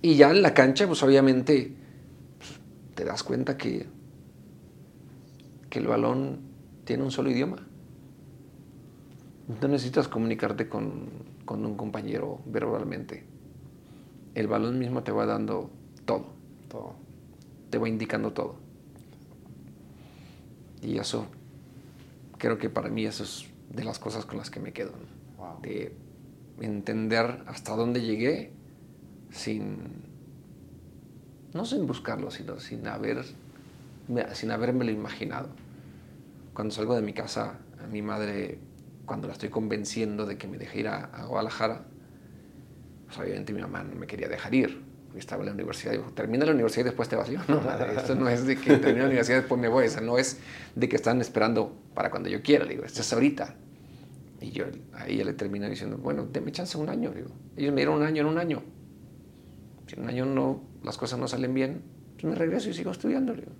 Y 0.02 0.14
ya 0.14 0.30
en 0.30 0.42
la 0.42 0.54
cancha, 0.54 0.86
pues 0.86 1.02
obviamente 1.02 1.74
pues, 2.38 2.60
te 2.94 3.04
das 3.04 3.24
cuenta 3.24 3.56
que, 3.56 3.86
que 5.68 5.78
el 5.80 5.88
balón 5.88 6.40
tiene 6.84 7.02
un 7.02 7.10
solo 7.10 7.30
idioma. 7.30 7.66
No 9.60 9.66
necesitas 9.66 10.06
comunicarte 10.06 10.68
con, 10.68 11.08
con 11.44 11.66
un 11.66 11.76
compañero 11.76 12.40
verbalmente. 12.46 13.24
El 14.36 14.46
balón 14.46 14.78
mismo 14.78 15.02
te 15.02 15.10
va 15.10 15.26
dando 15.26 15.70
todo. 16.04 16.37
Todo. 16.68 16.94
Te 17.70 17.78
va 17.78 17.88
indicando 17.88 18.32
todo. 18.32 18.56
Y 20.82 20.98
eso, 20.98 21.26
creo 22.38 22.58
que 22.58 22.70
para 22.70 22.88
mí 22.88 23.04
eso 23.04 23.24
es 23.24 23.46
de 23.70 23.84
las 23.84 23.98
cosas 23.98 24.24
con 24.24 24.38
las 24.38 24.50
que 24.50 24.60
me 24.60 24.72
quedo. 24.72 24.92
Wow 25.36 25.60
entender 26.60 27.42
hasta 27.46 27.74
dónde 27.76 28.00
llegué 28.02 28.52
sin, 29.30 29.76
no 31.54 31.64
sin 31.64 31.86
buscarlo, 31.86 32.30
sino 32.30 32.58
sin, 32.58 32.86
haber, 32.86 33.24
sin 34.32 34.48
lo 34.48 34.90
imaginado. 34.90 35.48
Cuando 36.54 36.74
salgo 36.74 36.94
de 36.96 37.02
mi 37.02 37.12
casa, 37.12 37.58
a 37.82 37.86
mi 37.86 38.02
madre, 38.02 38.58
cuando 39.04 39.28
la 39.28 39.34
estoy 39.34 39.48
convenciendo 39.48 40.26
de 40.26 40.36
que 40.36 40.48
me 40.48 40.58
deje 40.58 40.80
ir 40.80 40.88
a, 40.88 41.24
Guadalajara, 41.26 41.84
pues 43.06 43.18
obviamente 43.18 43.52
mi 43.52 43.60
mamá 43.60 43.84
no 43.84 43.94
me 43.94 44.06
quería 44.06 44.28
dejar 44.28 44.54
ir. 44.54 44.87
Estaba 45.18 45.42
en 45.42 45.46
la 45.46 45.52
universidad, 45.52 45.92
dijo, 45.92 46.10
termina 46.12 46.44
la 46.44 46.52
universidad 46.52 46.86
y 46.86 46.88
después 46.88 47.08
te 47.08 47.16
vas. 47.16 47.28
Yo, 47.30 47.40
no, 47.48 47.60
madre, 47.60 47.96
esto 47.96 48.14
no 48.14 48.28
es 48.28 48.46
de 48.46 48.56
que 48.56 48.76
termine 48.76 49.00
la 49.00 49.06
universidad 49.06 49.38
y 49.38 49.40
después 49.40 49.60
me 49.60 49.68
voy, 49.68 49.86
eso 49.86 50.00
no 50.00 50.18
es 50.18 50.38
de 50.74 50.88
que 50.88 50.96
están 50.96 51.20
esperando 51.20 51.76
para 51.94 52.10
cuando 52.10 52.28
yo 52.28 52.42
quiera, 52.42 52.64
digo, 52.64 52.84
esto 52.84 53.00
es 53.00 53.12
ahorita. 53.12 53.56
Y 54.40 54.50
yo 54.50 54.66
a 54.92 55.08
ella 55.08 55.24
le 55.24 55.32
terminé 55.32 55.68
diciendo, 55.68 55.98
bueno, 55.98 56.26
déme 56.32 56.52
chance 56.52 56.78
un 56.78 56.88
año. 56.88 57.10
Digo. 57.10 57.28
Ellos 57.56 57.72
me 57.72 57.80
dieron 57.80 57.96
un 57.96 58.04
año 58.04 58.22
en 58.22 58.28
un 58.28 58.38
año. 58.38 58.62
Si 59.86 59.94
en 59.96 60.02
un 60.02 60.08
año 60.08 60.26
no, 60.26 60.62
las 60.84 60.96
cosas 60.96 61.18
no 61.18 61.26
salen 61.26 61.54
bien, 61.54 61.82
pues 62.14 62.24
me 62.24 62.34
regreso 62.34 62.70
y 62.70 62.74
sigo 62.74 62.92
estudiando. 62.92 63.34
Digo. 63.34 63.50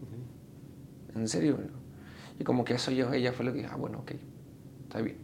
En 1.14 1.26
serio. 1.26 1.59
Y 2.39 2.44
como 2.44 2.64
que 2.64 2.74
eso 2.74 2.93
yo, 2.93 3.12
ella 3.12 3.32
fue 3.32 3.44
lo 3.44 3.52
que 3.52 3.59
dije, 3.59 3.70
ah, 3.72 3.76
bueno, 3.76 3.98
ok, 3.98 4.12
está 4.85 5.01
bien. 5.01 5.16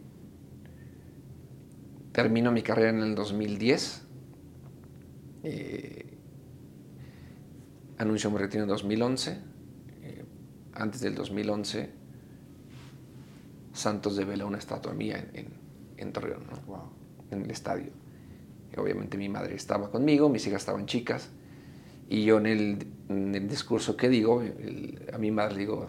Termino 2.11 2.51
mi 2.51 2.61
carrera 2.61 2.89
en 2.89 3.01
el 3.01 3.15
2010. 3.15 4.05
Eh, 5.43 6.04
anuncio 7.97 8.29
mi 8.31 8.37
retiro 8.37 8.63
en 8.63 8.69
2011. 8.69 9.37
Eh, 10.01 10.25
antes 10.73 11.01
del 11.01 11.15
2011 11.15 12.05
Santos 13.75 14.15
devela 14.15 14.45
una 14.45 14.57
estatua 14.57 14.93
mía 14.93 15.29
en, 15.33 15.47
en, 15.97 16.13
Torreón, 16.13 16.43
en 17.29 17.43
el 17.43 17.51
estadio. 17.51 17.91
Y 18.73 18.79
obviamente 18.79 19.17
mi 19.17 19.27
madre 19.27 19.55
estaba 19.55 19.91
conmigo, 19.91 20.29
mis 20.29 20.47
hijas 20.47 20.61
estaban 20.61 20.85
chicas, 20.85 21.29
y 22.07 22.23
yo 22.23 22.37
en 22.37 22.45
el, 22.45 23.47
discurso 23.47 23.97
que 23.97 24.09
digo, 24.09 24.41
a 25.13 25.17
mi 25.17 25.31
madre 25.31 25.55
le 25.55 25.59
digo, 25.59 25.87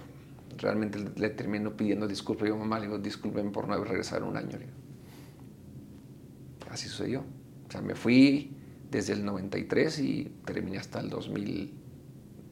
realmente 0.59 0.99
le 1.15 1.31
termino 1.31 1.77
pidiendo 1.77 2.09
disculpas, 2.09 2.45
digo, 2.45 2.59
mamá, 2.59 2.79
le 2.81 2.87
digo, 2.87 2.99
disculpen 2.99 3.53
por 3.53 3.69
no 3.69 3.75
haber 3.75 3.89
regresado 3.89 4.25
en 4.25 4.31
un 4.31 4.37
año. 4.37 4.59
Así 6.71 6.89
sucedió. 6.89 7.25
O 7.69 7.71
sea, 7.71 7.83
me 7.83 7.95
fui 7.95 8.57
desde 8.91 9.13
el 9.13 9.25
93 9.25 9.99
y 10.01 10.33
terminé 10.45 10.79
hasta 10.79 11.01
el 11.01 11.11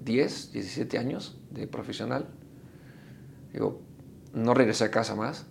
2010, 0.05 0.53
17 0.53 0.99
años 0.99 1.39
de 1.51 1.67
profesional. 1.67 2.29
Digo, 3.53 3.81
no 4.33 4.55
regresé 4.55 4.85
a 4.85 4.91
casa 4.91 5.15
más. 5.15 5.47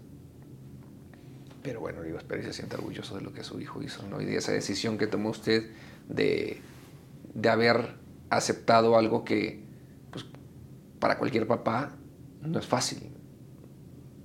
Pero 1.64 1.80
bueno, 1.80 2.02
digo, 2.04 2.18
espero 2.18 2.42
que 2.42 2.48
se 2.48 2.54
sienta 2.54 2.78
orgulloso 2.78 3.16
de 3.16 3.22
lo 3.22 3.34
que 3.34 3.44
su 3.44 3.60
hijo 3.60 3.82
hizo, 3.82 4.06
¿no? 4.08 4.22
Y 4.22 4.26
de 4.26 4.36
esa 4.36 4.52
decisión 4.52 4.98
que 4.98 5.08
tomó 5.08 5.30
usted 5.30 5.72
de, 6.08 6.62
de 7.34 7.50
haber 7.50 7.96
aceptado 8.30 8.98
algo 8.98 9.24
que, 9.24 9.64
pues, 10.12 10.26
para 11.00 11.18
cualquier 11.18 11.48
papá 11.48 11.96
no 12.42 12.60
es 12.60 12.66
fácil. 12.66 13.10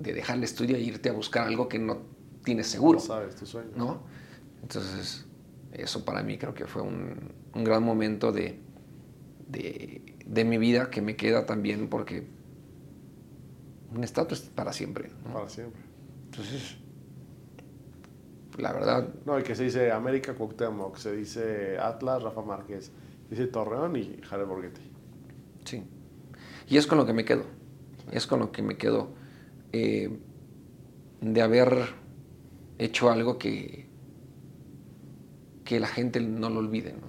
De 0.01 0.13
dejar 0.13 0.37
el 0.37 0.45
estudio 0.45 0.77
e 0.77 0.81
irte 0.81 1.09
a 1.09 1.13
buscar 1.13 1.47
algo 1.47 1.69
que 1.69 1.79
no 1.79 2.03
tienes 2.45 2.67
seguro. 2.67 2.99
No 2.99 3.05
sabes 3.05 3.37
tu 3.37 3.47
sueño. 3.47 3.71
¿No? 3.77 4.03
Entonces, 4.63 5.25
eso 5.73 6.05
para 6.05 6.23
mí 6.23 6.39
creo 6.39 6.55
que 6.55 6.67
fue 6.67 6.83
un, 6.83 7.33
un 7.55 7.65
gran 7.65 7.85
momento 7.85 8.33
de, 8.33 8.61
de, 9.49 10.18
de 10.29 10.45
mi 10.45 10.59
vida 10.59 10.91
que 10.91 11.01
me 11.01 11.17
queda 11.17 11.47
también 11.47 11.89
porque 11.89 12.27
un 13.95 14.05
estatua 14.05 14.37
es 14.37 14.43
para 14.43 14.73
siempre. 14.73 15.11
Para 15.33 15.49
siempre. 15.49 15.81
Entonces, 16.27 16.77
la 18.59 18.73
verdad... 18.73 19.09
No, 19.25 19.39
el 19.39 19.43
que 19.43 19.55
se 19.55 19.65
dice 19.65 19.91
América 19.91 20.35
Cuauhtémoc, 20.35 20.97
se 20.97 21.17
dice 21.17 21.79
Atlas, 21.79 22.23
Rafa 22.23 22.43
Márquez, 22.43 22.93
dice 23.31 23.47
Torreón 23.47 23.97
y 23.97 24.21
Jared 24.23 24.47
Borghetti. 24.47 24.83
Sí. 25.65 25.83
Y 26.69 26.77
es 26.77 26.87
con 26.87 26.99
lo 26.99 27.07
que 27.07 27.15
me 27.15 27.25
quedo. 27.25 27.45
Es 28.13 28.27
con 28.27 28.41
lo 28.41 28.53
que 28.53 28.63
me 28.63 28.77
quedo 28.77 29.09
eh, 29.73 30.19
de 31.23 31.43
haber 31.43 31.95
hecho 32.79 33.11
algo 33.11 33.39
que, 33.39 33.89
que 35.65 35.81
la 35.81 35.89
gente 35.89 36.21
no 36.21 36.51
lo 36.51 36.59
olvide. 36.59 36.93
¿no? 36.93 37.08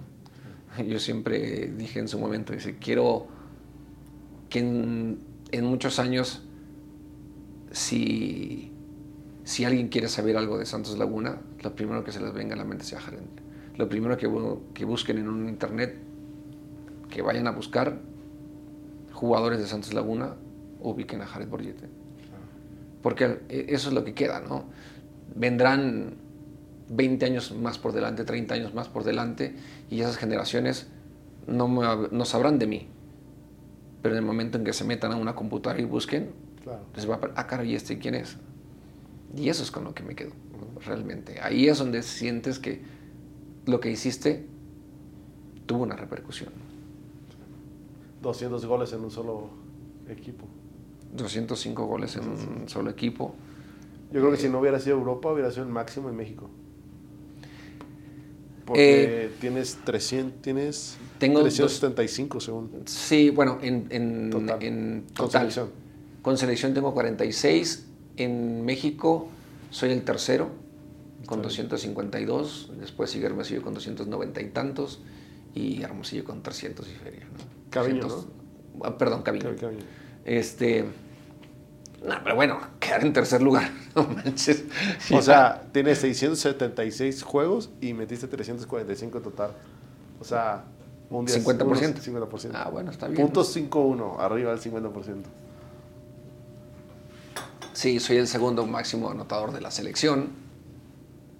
Yo 0.77 0.99
siempre 0.99 1.71
dije 1.75 1.99
en 1.99 2.07
su 2.07 2.19
momento, 2.19 2.53
dice, 2.53 2.77
quiero 2.79 3.27
que 4.49 4.59
en, 4.59 5.19
muchos 5.63 5.99
años, 5.99 6.43
si, 7.71 8.71
si 9.43 9.65
alguien 9.65 9.89
quiere 9.89 10.07
saber 10.07 10.37
algo 10.37 10.57
de 10.57 10.65
Santos 10.65 10.97
Laguna, 10.97 11.41
lo 11.61 11.75
primero 11.75 12.03
que 12.03 12.11
se 12.11 12.21
les 12.21 12.33
venga 12.33 12.53
a 12.53 12.57
la 12.57 12.65
mente 12.65 12.85
sea 12.85 13.01
Jared. 13.01 13.19
Lo 13.77 13.89
primero 13.89 14.17
que, 14.17 14.29
que 14.73 14.85
busquen 14.85 15.17
en 15.17 15.27
un 15.27 15.49
internet, 15.49 15.97
que 17.09 17.21
vayan 17.21 17.47
a 17.47 17.51
buscar 17.51 17.99
jugadores 19.11 19.59
de 19.59 19.67
Santos 19.67 19.93
Laguna, 19.93 20.35
ubiquen 20.81 21.21
a 21.21 21.25
Jared 21.25 21.47
Borgete. 21.49 21.87
Porque 23.01 23.39
eh, 23.49 23.65
eso 23.69 23.89
es 23.89 23.93
lo 23.93 24.03
que 24.03 24.13
queda, 24.13 24.39
¿no? 24.39 24.65
Vendrán 25.35 26.15
20 26.89 27.25
años 27.25 27.55
más 27.55 27.77
por 27.77 27.93
delante, 27.93 28.23
30 28.23 28.55
años 28.55 28.73
más 28.73 28.87
por 28.89 29.03
delante, 29.03 29.55
y 29.89 30.01
esas 30.01 30.17
generaciones 30.17 30.87
no, 31.47 31.67
me 31.67 32.09
no 32.11 32.25
sabrán 32.25 32.59
de 32.59 32.67
mí. 32.67 32.87
Pero 34.01 34.15
en 34.15 34.19
el 34.19 34.25
momento 34.25 34.57
en 34.57 34.63
que 34.63 34.73
se 34.73 34.83
metan 34.83 35.11
a 35.11 35.15
una 35.15 35.35
computadora 35.35 35.81
y 35.81 35.85
busquen, 35.85 36.31
Claro. 36.63 36.81
les 36.95 37.09
va 37.09 37.15
a 37.15 37.19
ah, 37.35 37.47
caray, 37.47 37.71
¿y 37.71 37.75
este 37.75 37.97
quién 37.97 38.15
es? 38.15 38.37
Y 39.35 39.49
eso 39.49 39.63
es 39.63 39.71
con 39.71 39.83
lo 39.83 39.93
que 39.93 40.03
me 40.03 40.15
quedo, 40.15 40.31
realmente. 40.85 41.39
Ahí 41.41 41.67
es 41.67 41.77
donde 41.77 42.03
sientes 42.03 42.59
que 42.59 42.81
lo 43.65 43.79
que 43.79 43.91
hiciste 43.91 44.45
tuvo 45.65 45.83
una 45.83 45.95
repercusión. 45.95 46.51
200 48.21 48.65
goles 48.65 48.91
en 48.93 49.01
un 49.01 49.11
solo 49.11 49.49
equipo. 50.09 50.45
205 51.15 51.85
goles 51.85 52.15
en 52.15 52.27
un 52.27 52.69
solo 52.69 52.89
equipo. 52.89 53.33
Yo 54.11 54.19
creo 54.21 54.31
que 54.31 54.37
si 54.37 54.49
no 54.49 54.59
hubiera 54.59 54.79
sido 54.79 54.97
Europa, 54.97 55.31
hubiera 55.31 55.51
sido 55.51 55.63
el 55.63 55.69
máximo 55.71 56.09
en 56.09 56.15
México. 56.15 56.49
Porque 58.69 59.31
tienes 59.41 59.77
300, 59.83 60.41
tienes 60.41 60.95
Eh, 60.99 61.05
Tengo 61.19 61.41
375 61.41 62.39
según. 62.39 62.71
Sí, 62.85 63.29
bueno, 63.29 63.57
en, 63.61 63.87
en 63.89 64.29
Total. 64.29 64.63
en 64.63 65.03
Con 65.07 65.25
total. 65.25 65.41
selección. 65.41 65.69
Con 66.21 66.37
selección 66.37 66.73
tengo 66.73 66.93
46. 66.93 67.85
En 68.17 68.65
México 68.65 69.29
soy 69.69 69.91
el 69.91 70.03
tercero, 70.03 70.49
con 71.25 71.39
Está 71.41 71.49
bien. 71.55 71.69
252. 71.69 72.71
Después 72.79 73.09
sigue 73.11 73.25
Hermosillo 73.25 73.61
con 73.61 73.73
290 73.73 74.41
y 74.41 74.45
tantos. 74.49 75.01
Y 75.55 75.81
Hermosillo 75.81 76.23
con 76.23 76.43
300 76.43 76.87
y 76.87 76.91
feria. 76.93 77.21
¿no? 77.25 77.37
300 77.71 78.27
ah, 78.83 78.97
Perdón, 78.97 79.23
había. 79.25 79.43
Este. 80.25 80.85
No, 82.03 82.15
pero 82.23 82.35
bueno, 82.35 82.59
quedar 82.79 83.03
en 83.03 83.13
tercer 83.13 83.41
lugar. 83.41 83.69
No 83.95 84.03
manches. 84.03 84.65
O 85.11 85.21
sea, 85.21 85.63
tienes 85.71 85.97
676 85.97 87.23
juegos 87.23 87.71
y 87.81 87.93
metiste 87.93 88.27
345 88.27 89.17
en 89.17 89.23
total. 89.23 89.51
O 90.19 90.23
sea, 90.23 90.63
un 91.09 91.25
día 91.25 91.35
50%. 91.37 91.63
unos 91.63 91.81
50%. 91.81 92.51
Ah, 92.53 92.69
bueno, 92.69 92.91
está 92.91 93.07
bien. 93.07 93.19
Punto 93.21 93.43
5-1, 93.43 94.19
arriba 94.19 94.51
del 94.51 94.59
50%. 94.59 95.23
Sí, 97.73 97.99
soy 97.99 98.17
el 98.17 98.27
segundo 98.27 98.65
máximo 98.67 99.09
anotador 99.09 99.51
de 99.51 99.61
la 99.61 99.71
selección. 99.71 100.29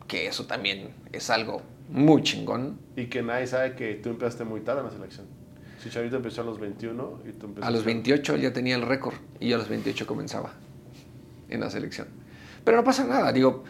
Que 0.08 0.28
eso 0.28 0.48
también 0.48 0.94
es 1.12 1.30
algo 1.30 1.62
muy 1.90 2.24
chingón. 2.24 2.80
Y 2.96 3.08
que 3.08 3.22
nadie 3.22 3.46
sabe 3.48 3.76
que 3.76 3.96
tú 3.96 4.10
empezaste 4.10 4.44
muy 4.44 4.62
tarde 4.62 4.82
en 4.82 4.88
la 4.88 4.92
selección. 4.92 5.28
Chicharito 5.82 6.18
empezó 6.18 6.42
a 6.42 6.44
los 6.46 6.60
21 6.60 7.20
y 7.28 7.32
tú 7.34 7.48
empezaste 7.48 7.68
A 7.68 7.72
los 7.72 7.86
28 7.86 8.36
ya 8.38 8.54
tenía 8.54 8.76
el 8.76 8.82
récord 8.82 9.16
y 9.40 9.50
yo 9.50 9.56
a 9.56 9.60
los 9.60 9.70
28 9.70 10.06
comenzaba 10.06 10.54
en 11.50 11.60
la 11.62 11.70
selección. 11.70 12.08
Pero 12.64 12.78
no 12.78 12.84
pasa 12.84 13.06
nada, 13.06 13.32
digo, 13.32 13.64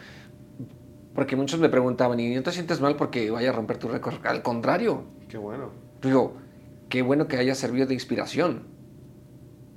porque 1.14 1.36
muchos 1.36 1.60
me 1.60 1.68
preguntaban, 1.68 2.18
¿y 2.20 2.34
no 2.34 2.42
te 2.42 2.52
sientes 2.52 2.80
mal 2.80 2.96
porque 2.96 3.30
vaya 3.30 3.50
a 3.50 3.52
romper 3.52 3.78
tu 3.78 3.88
récord? 3.88 4.14
Al 4.24 4.42
contrario, 4.42 5.04
Qué 5.28 5.38
bueno. 5.38 5.70
digo, 6.02 6.36
qué 6.88 7.02
bueno 7.02 7.28
que 7.28 7.36
haya 7.36 7.54
servido 7.54 7.86
de 7.86 7.94
inspiración 7.94 8.64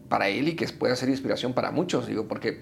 para 0.09 0.27
él 0.29 0.47
y 0.47 0.55
que 0.55 0.67
pueda 0.67 0.95
ser 0.95 1.09
inspiración 1.09 1.53
para 1.53 1.71
muchos, 1.71 2.07
digo, 2.07 2.27
porque 2.27 2.61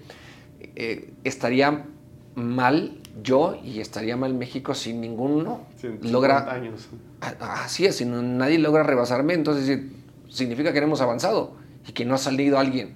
eh, 0.76 1.12
estaría 1.24 1.86
mal 2.34 2.98
yo 3.22 3.56
y 3.62 3.80
estaría 3.80 4.16
mal 4.16 4.34
México 4.34 4.74
si 4.74 4.92
ninguno 4.94 5.66
Sí, 5.76 5.88
50 5.88 6.08
logra 6.08 6.50
años. 6.52 6.88
Ah, 7.20 7.64
Así 7.64 7.84
es, 7.86 7.96
si 7.96 8.04
no- 8.04 8.22
nadie 8.22 8.58
logra 8.58 8.82
rebasarme, 8.82 9.34
entonces 9.34 9.80
significa 10.28 10.72
que 10.72 10.78
hemos 10.78 11.00
avanzado 11.00 11.54
y 11.86 11.92
que 11.92 12.04
no 12.04 12.14
ha 12.14 12.18
salido 12.18 12.58
alguien 12.58 12.94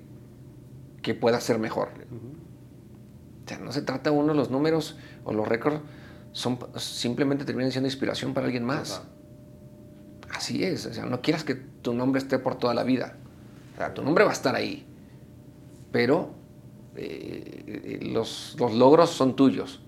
que 1.02 1.14
pueda 1.14 1.40
ser 1.40 1.58
mejor. 1.58 1.88
O 3.44 3.48
sea, 3.48 3.58
no 3.58 3.70
se 3.72 3.82
trata 3.82 4.10
uno, 4.10 4.34
los 4.34 4.50
números 4.50 4.96
o 5.24 5.32
los 5.32 5.46
récords 5.46 5.80
son, 6.32 6.58
simplemente 6.76 7.44
terminan 7.44 7.70
siendo 7.70 7.86
inspiración 7.86 8.34
para 8.34 8.46
alguien 8.46 8.64
más. 8.64 9.02
Así 10.34 10.64
es, 10.64 10.86
o 10.86 10.92
sea, 10.92 11.06
no 11.06 11.20
quieras 11.22 11.44
que 11.44 11.54
tu 11.54 11.94
nombre 11.94 12.18
esté 12.20 12.38
por 12.38 12.56
toda 12.58 12.74
la 12.74 12.82
vida. 12.82 13.16
O 13.74 13.78
sea, 13.78 13.94
tu 13.94 14.02
nombre 14.02 14.24
va 14.24 14.30
a 14.30 14.32
estar 14.32 14.54
ahí, 14.56 14.84
pero 15.92 16.30
eh, 16.96 18.00
los, 18.02 18.56
los 18.58 18.74
logros 18.74 19.10
son 19.10 19.36
tuyos 19.36 19.80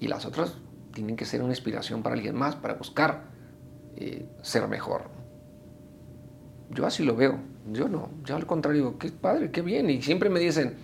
y 0.00 0.08
las 0.08 0.24
otras 0.26 0.54
tienen 0.92 1.16
que 1.16 1.24
ser 1.24 1.42
una 1.42 1.52
inspiración 1.52 2.02
para 2.02 2.14
alguien 2.14 2.36
más, 2.36 2.56
para 2.56 2.74
buscar 2.74 3.24
eh, 3.96 4.26
ser 4.42 4.66
mejor. 4.68 5.02
Yo 6.70 6.86
así 6.86 7.04
lo 7.04 7.14
veo, 7.14 7.38
yo 7.72 7.88
no, 7.88 8.10
yo 8.24 8.36
al 8.36 8.46
contrario, 8.46 8.82
digo, 8.82 8.98
qué 8.98 9.10
padre, 9.10 9.50
qué 9.50 9.62
bien, 9.62 9.90
y 9.90 10.02
siempre 10.02 10.30
me 10.30 10.40
dicen, 10.40 10.74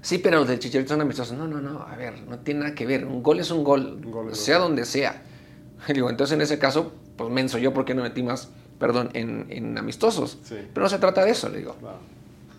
sí, 0.00 0.18
pero 0.18 0.38
los 0.38 0.48
del 0.48 0.58
Chicharito 0.58 0.90
son 0.90 1.00
amistosos. 1.00 1.36
No, 1.36 1.46
no, 1.46 1.60
no, 1.60 1.82
a 1.82 1.96
ver, 1.96 2.20
no 2.22 2.38
tiene 2.38 2.60
nada 2.60 2.74
que 2.74 2.86
ver, 2.86 3.04
un 3.04 3.22
gol 3.22 3.40
es 3.40 3.50
un 3.50 3.62
gol, 3.62 4.00
Un 4.04 4.10
gol 4.10 4.34
sea 4.34 4.58
donde 4.58 4.84
sea. 4.84 5.22
Digo, 5.92 6.10
entonces 6.10 6.34
en 6.34 6.42
ese 6.42 6.58
caso, 6.58 6.92
pues 7.16 7.30
menso 7.30 7.58
yo 7.58 7.72
porque 7.72 7.94
no 7.94 8.02
metí 8.02 8.22
más, 8.22 8.50
perdón, 8.78 9.10
en, 9.12 9.46
en 9.50 9.76
amistosos. 9.78 10.38
Sí. 10.42 10.56
Pero 10.72 10.84
no 10.84 10.88
se 10.88 10.98
trata 10.98 11.24
de 11.24 11.30
eso, 11.30 11.48
le 11.48 11.58
digo. 11.58 11.74
Claro. 11.74 11.98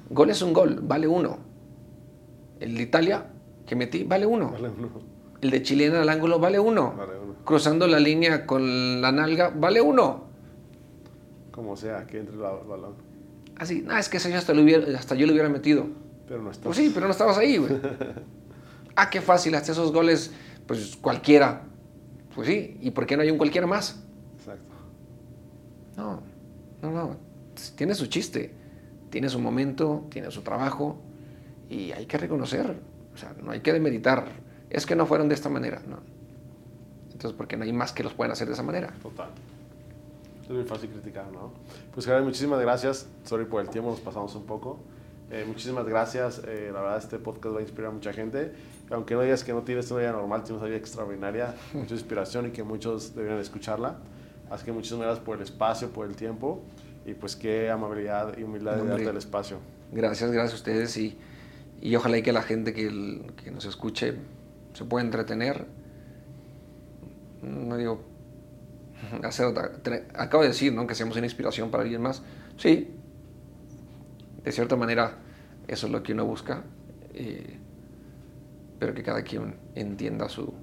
Gol 0.10 0.30
es 0.30 0.42
un 0.42 0.54
gol, 0.54 0.80
vale 0.82 1.08
uno. 1.08 1.51
El 2.62 2.76
de 2.78 2.84
Italia 2.84 3.26
que 3.66 3.76
metí, 3.76 4.04
vale 4.04 4.26
uno. 4.26 4.52
Vale 4.52 4.70
uno. 4.70 4.90
El 5.42 5.50
de 5.50 5.62
chilena 5.64 6.02
al 6.02 6.10
ángulo, 6.10 6.40
vale 6.40 6.60
uno. 6.60 6.94
Vale 6.96 7.14
uno. 7.20 7.36
Cruzando 7.44 7.88
la 7.88 8.00
línea 8.00 8.46
con 8.46 9.02
la 9.02 9.12
nalga, 9.12 9.50
vale 9.50 9.82
uno. 9.82 10.26
Como 11.52 11.76
sea, 11.76 12.06
que 12.08 12.20
entre 12.20 12.36
el 12.36 12.42
ba- 12.42 12.64
balón. 12.64 12.94
Así, 13.58 13.82
no, 13.82 13.98
es 13.98 14.08
que 14.10 14.18
eso 14.18 14.30
yo 14.30 14.38
hasta, 14.38 14.54
lo 14.54 14.62
hubiera- 14.62 14.98
hasta 14.98 15.16
yo 15.16 15.26
lo 15.28 15.34
hubiera 15.34 15.50
metido. 15.50 15.88
Pero 16.28 16.42
no 16.42 16.52
está. 16.52 16.64
Pues 16.66 16.78
sí, 16.78 16.92
pero 16.94 17.08
no 17.08 17.12
estabas 17.12 17.38
ahí, 17.38 17.58
güey. 17.58 17.74
ah, 18.96 19.10
qué 19.10 19.22
fácil, 19.22 19.56
hasta 19.56 19.72
esos 19.72 19.92
goles, 19.92 20.32
pues 20.68 20.96
cualquiera. 20.98 21.64
Pues 22.36 22.48
sí, 22.48 22.78
¿y 22.82 22.92
por 22.92 23.06
qué 23.06 23.18
no 23.18 23.24
hay 23.24 23.32
un 23.32 23.38
cualquiera 23.38 23.68
más? 23.68 24.04
Exacto. 24.38 24.74
No, 25.98 26.22
no, 26.82 26.92
no. 26.92 27.18
Tiene 27.76 27.94
su 27.96 28.06
chiste, 28.08 28.54
tiene 29.10 29.28
su 29.30 29.40
momento, 29.40 30.06
tiene 30.10 30.32
su 30.32 30.42
trabajo 30.42 31.02
y 31.72 31.94
hay 31.94 32.06
que 32.06 32.18
reconocer. 32.18 32.76
O 33.14 33.18
sea, 33.18 33.34
no 33.42 33.52
hay 33.52 33.62
que 33.62 33.72
demeritar. 33.72 34.26
Es 34.70 34.86
que 34.86 34.96
no 34.96 35.06
fueron 35.06 35.30
de 35.30 35.36
esta 35.36 35.50
manera, 35.50 35.82
no. 35.88 36.00
Entonces, 37.12 37.34
porque 37.38 37.56
no 37.56 37.64
hay 37.64 37.72
más 37.72 37.94
que 37.94 38.04
los 38.04 38.14
pueden 38.14 38.32
hacer 38.32 38.48
de 38.48 38.54
esa 38.54 38.64
manera. 38.64 38.94
Total. 39.02 39.30
Es 40.44 40.50
muy 40.50 40.64
fácil 40.66 40.90
criticar, 40.90 41.32
¿no? 41.32 41.54
Pues, 41.94 42.06
Jared, 42.06 42.24
muchísimas 42.24 42.60
gracias. 42.60 43.08
Sorry 43.24 43.46
por 43.46 43.62
el 43.62 43.70
tiempo, 43.70 43.90
nos 43.90 44.02
pasamos 44.02 44.36
un 44.36 44.46
poco. 44.46 44.80
Eh, 45.30 45.46
muchísimas 45.48 45.86
gracias. 45.86 46.42
Eh, 46.46 46.72
la 46.74 46.82
verdad, 46.82 46.98
este 46.98 47.20
podcast 47.20 47.56
va 47.56 47.60
a 47.60 47.62
inspirar 47.62 47.92
a 47.92 47.94
mucha 47.94 48.12
gente. 48.12 48.52
Aunque 48.90 49.14
no 49.14 49.22
digas 49.22 49.46
que 49.46 49.54
no 49.54 49.62
tienes 49.62 49.90
una 49.92 50.02
vida 50.02 50.12
normal, 50.12 50.44
tienes 50.44 50.60
una 50.60 50.68
vida 50.68 50.78
extraordinaria, 50.78 51.56
mucha 51.74 51.94
inspiración 51.94 52.48
y 52.48 52.52
que 52.52 52.64
muchos 52.64 53.16
deberían 53.16 53.40
escucharla. 53.40 53.96
Así 54.50 54.66
que 54.66 54.74
muchísimas 54.74 55.06
gracias 55.06 55.24
por 55.24 55.38
el 55.38 55.44
espacio, 55.44 55.90
por 55.90 56.06
el 56.06 56.18
tiempo 56.18 56.62
y 57.06 57.14
pues 57.14 57.38
qué 57.38 57.70
amabilidad 57.70 58.38
y 58.38 58.44
humildad 58.44 58.76
de 58.76 58.86
darte 58.86 59.10
el 59.10 59.18
espacio. 59.18 59.58
Gracias, 59.94 60.32
gracias 60.32 60.54
a 60.54 60.56
ustedes 60.56 60.98
y, 60.98 61.18
y 61.82 61.96
ojalá 61.96 62.20
y 62.20 62.22
que 62.22 62.32
la 62.32 62.44
gente 62.44 62.74
que, 62.74 62.92
nos 63.52 63.66
escuche 63.66 64.16
se 64.74 64.86
pueda 64.86 65.04
entretener. 65.04 65.66
No 67.42 67.76
digo, 67.76 68.04
hacer 69.24 69.48
otra- 69.48 69.74
acabo 70.14 70.44
de 70.44 70.50
decir, 70.50 70.74
¿no? 70.74 70.86
Que 70.86 70.94
seamos 70.94 71.18
una 71.18 71.26
inspiración 71.26 71.72
para 71.72 71.84
alguien 71.84 72.02
más. 72.02 72.22
Sí, 72.58 72.92
de 74.44 74.52
cierta 74.52 74.76
manera 74.76 75.18
eso 75.68 75.88
es 75.88 75.92
lo 75.92 76.04
que 76.04 76.14
uno 76.14 76.26
busca, 76.26 76.64
eh, 77.14 77.58
pero 78.80 78.94
que 78.94 79.04
cada 79.04 79.24
quien 79.24 79.56
entienda 79.76 80.30
su, 80.30 80.54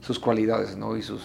sus 0.00 0.18
cualidades, 0.18 0.76
¿no? 0.76 0.96
Y 0.96 1.02
sus, 1.02 1.22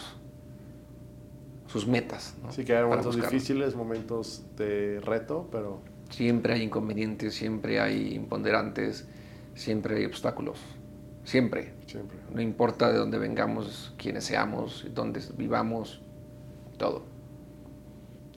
sus 1.68 1.88
metas, 1.88 2.36
¿no? 2.44 2.52
Sí 2.52 2.64
que 2.64 2.76
hay 2.76 2.84
momentos 2.84 3.16
difíciles, 3.16 3.76
momentos 3.76 4.44
de 4.56 5.00
reto, 5.02 5.48
pero 5.52 5.82
Siempre 6.14 6.54
hay 6.54 6.62
inconvenientes, 6.62 7.34
siempre 7.34 7.80
hay 7.80 8.14
imponderantes, 8.14 9.08
siempre 9.56 9.98
hay 9.98 10.06
obstáculos. 10.06 10.60
Siempre. 11.24 11.74
siempre. 11.88 12.20
No 12.32 12.40
importa 12.40 12.92
de 12.92 13.00
dónde 13.00 13.18
vengamos, 13.18 13.96
quiénes 13.98 14.26
seamos, 14.26 14.86
dónde 14.94 15.22
vivamos, 15.36 16.04
todo. 16.78 17.04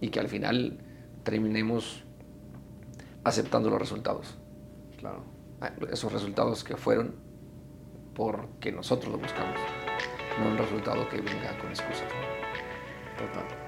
Y 0.01 0.09
que 0.09 0.21
al 0.21 0.29
final 0.29 0.79
terminemos 1.23 2.03
aceptando 3.25 3.69
los 3.69 3.79
resultados. 3.79 4.39
Claro. 4.97 5.25
Ah, 5.61 5.71
Esos 5.93 6.11
resultados 6.11 6.65
que 6.65 6.79
fueron 6.79 7.15
porque 8.15 8.73
nosotros 8.73 9.13
lo 9.13 9.19
buscamos, 9.19 9.61
no 10.41 10.49
un 10.49 10.57
resultado 10.57 11.07
que 11.11 11.21
venga 11.21 11.59
con 11.59 11.69
excusas. 11.69 12.09
Total. 13.19 13.67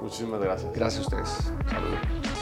Muchísimas 0.00 0.40
gracias. 0.40 0.72
Gracias 0.72 1.02
a 1.02 1.08
ustedes. 1.08 1.52
Saludos. 1.68 2.35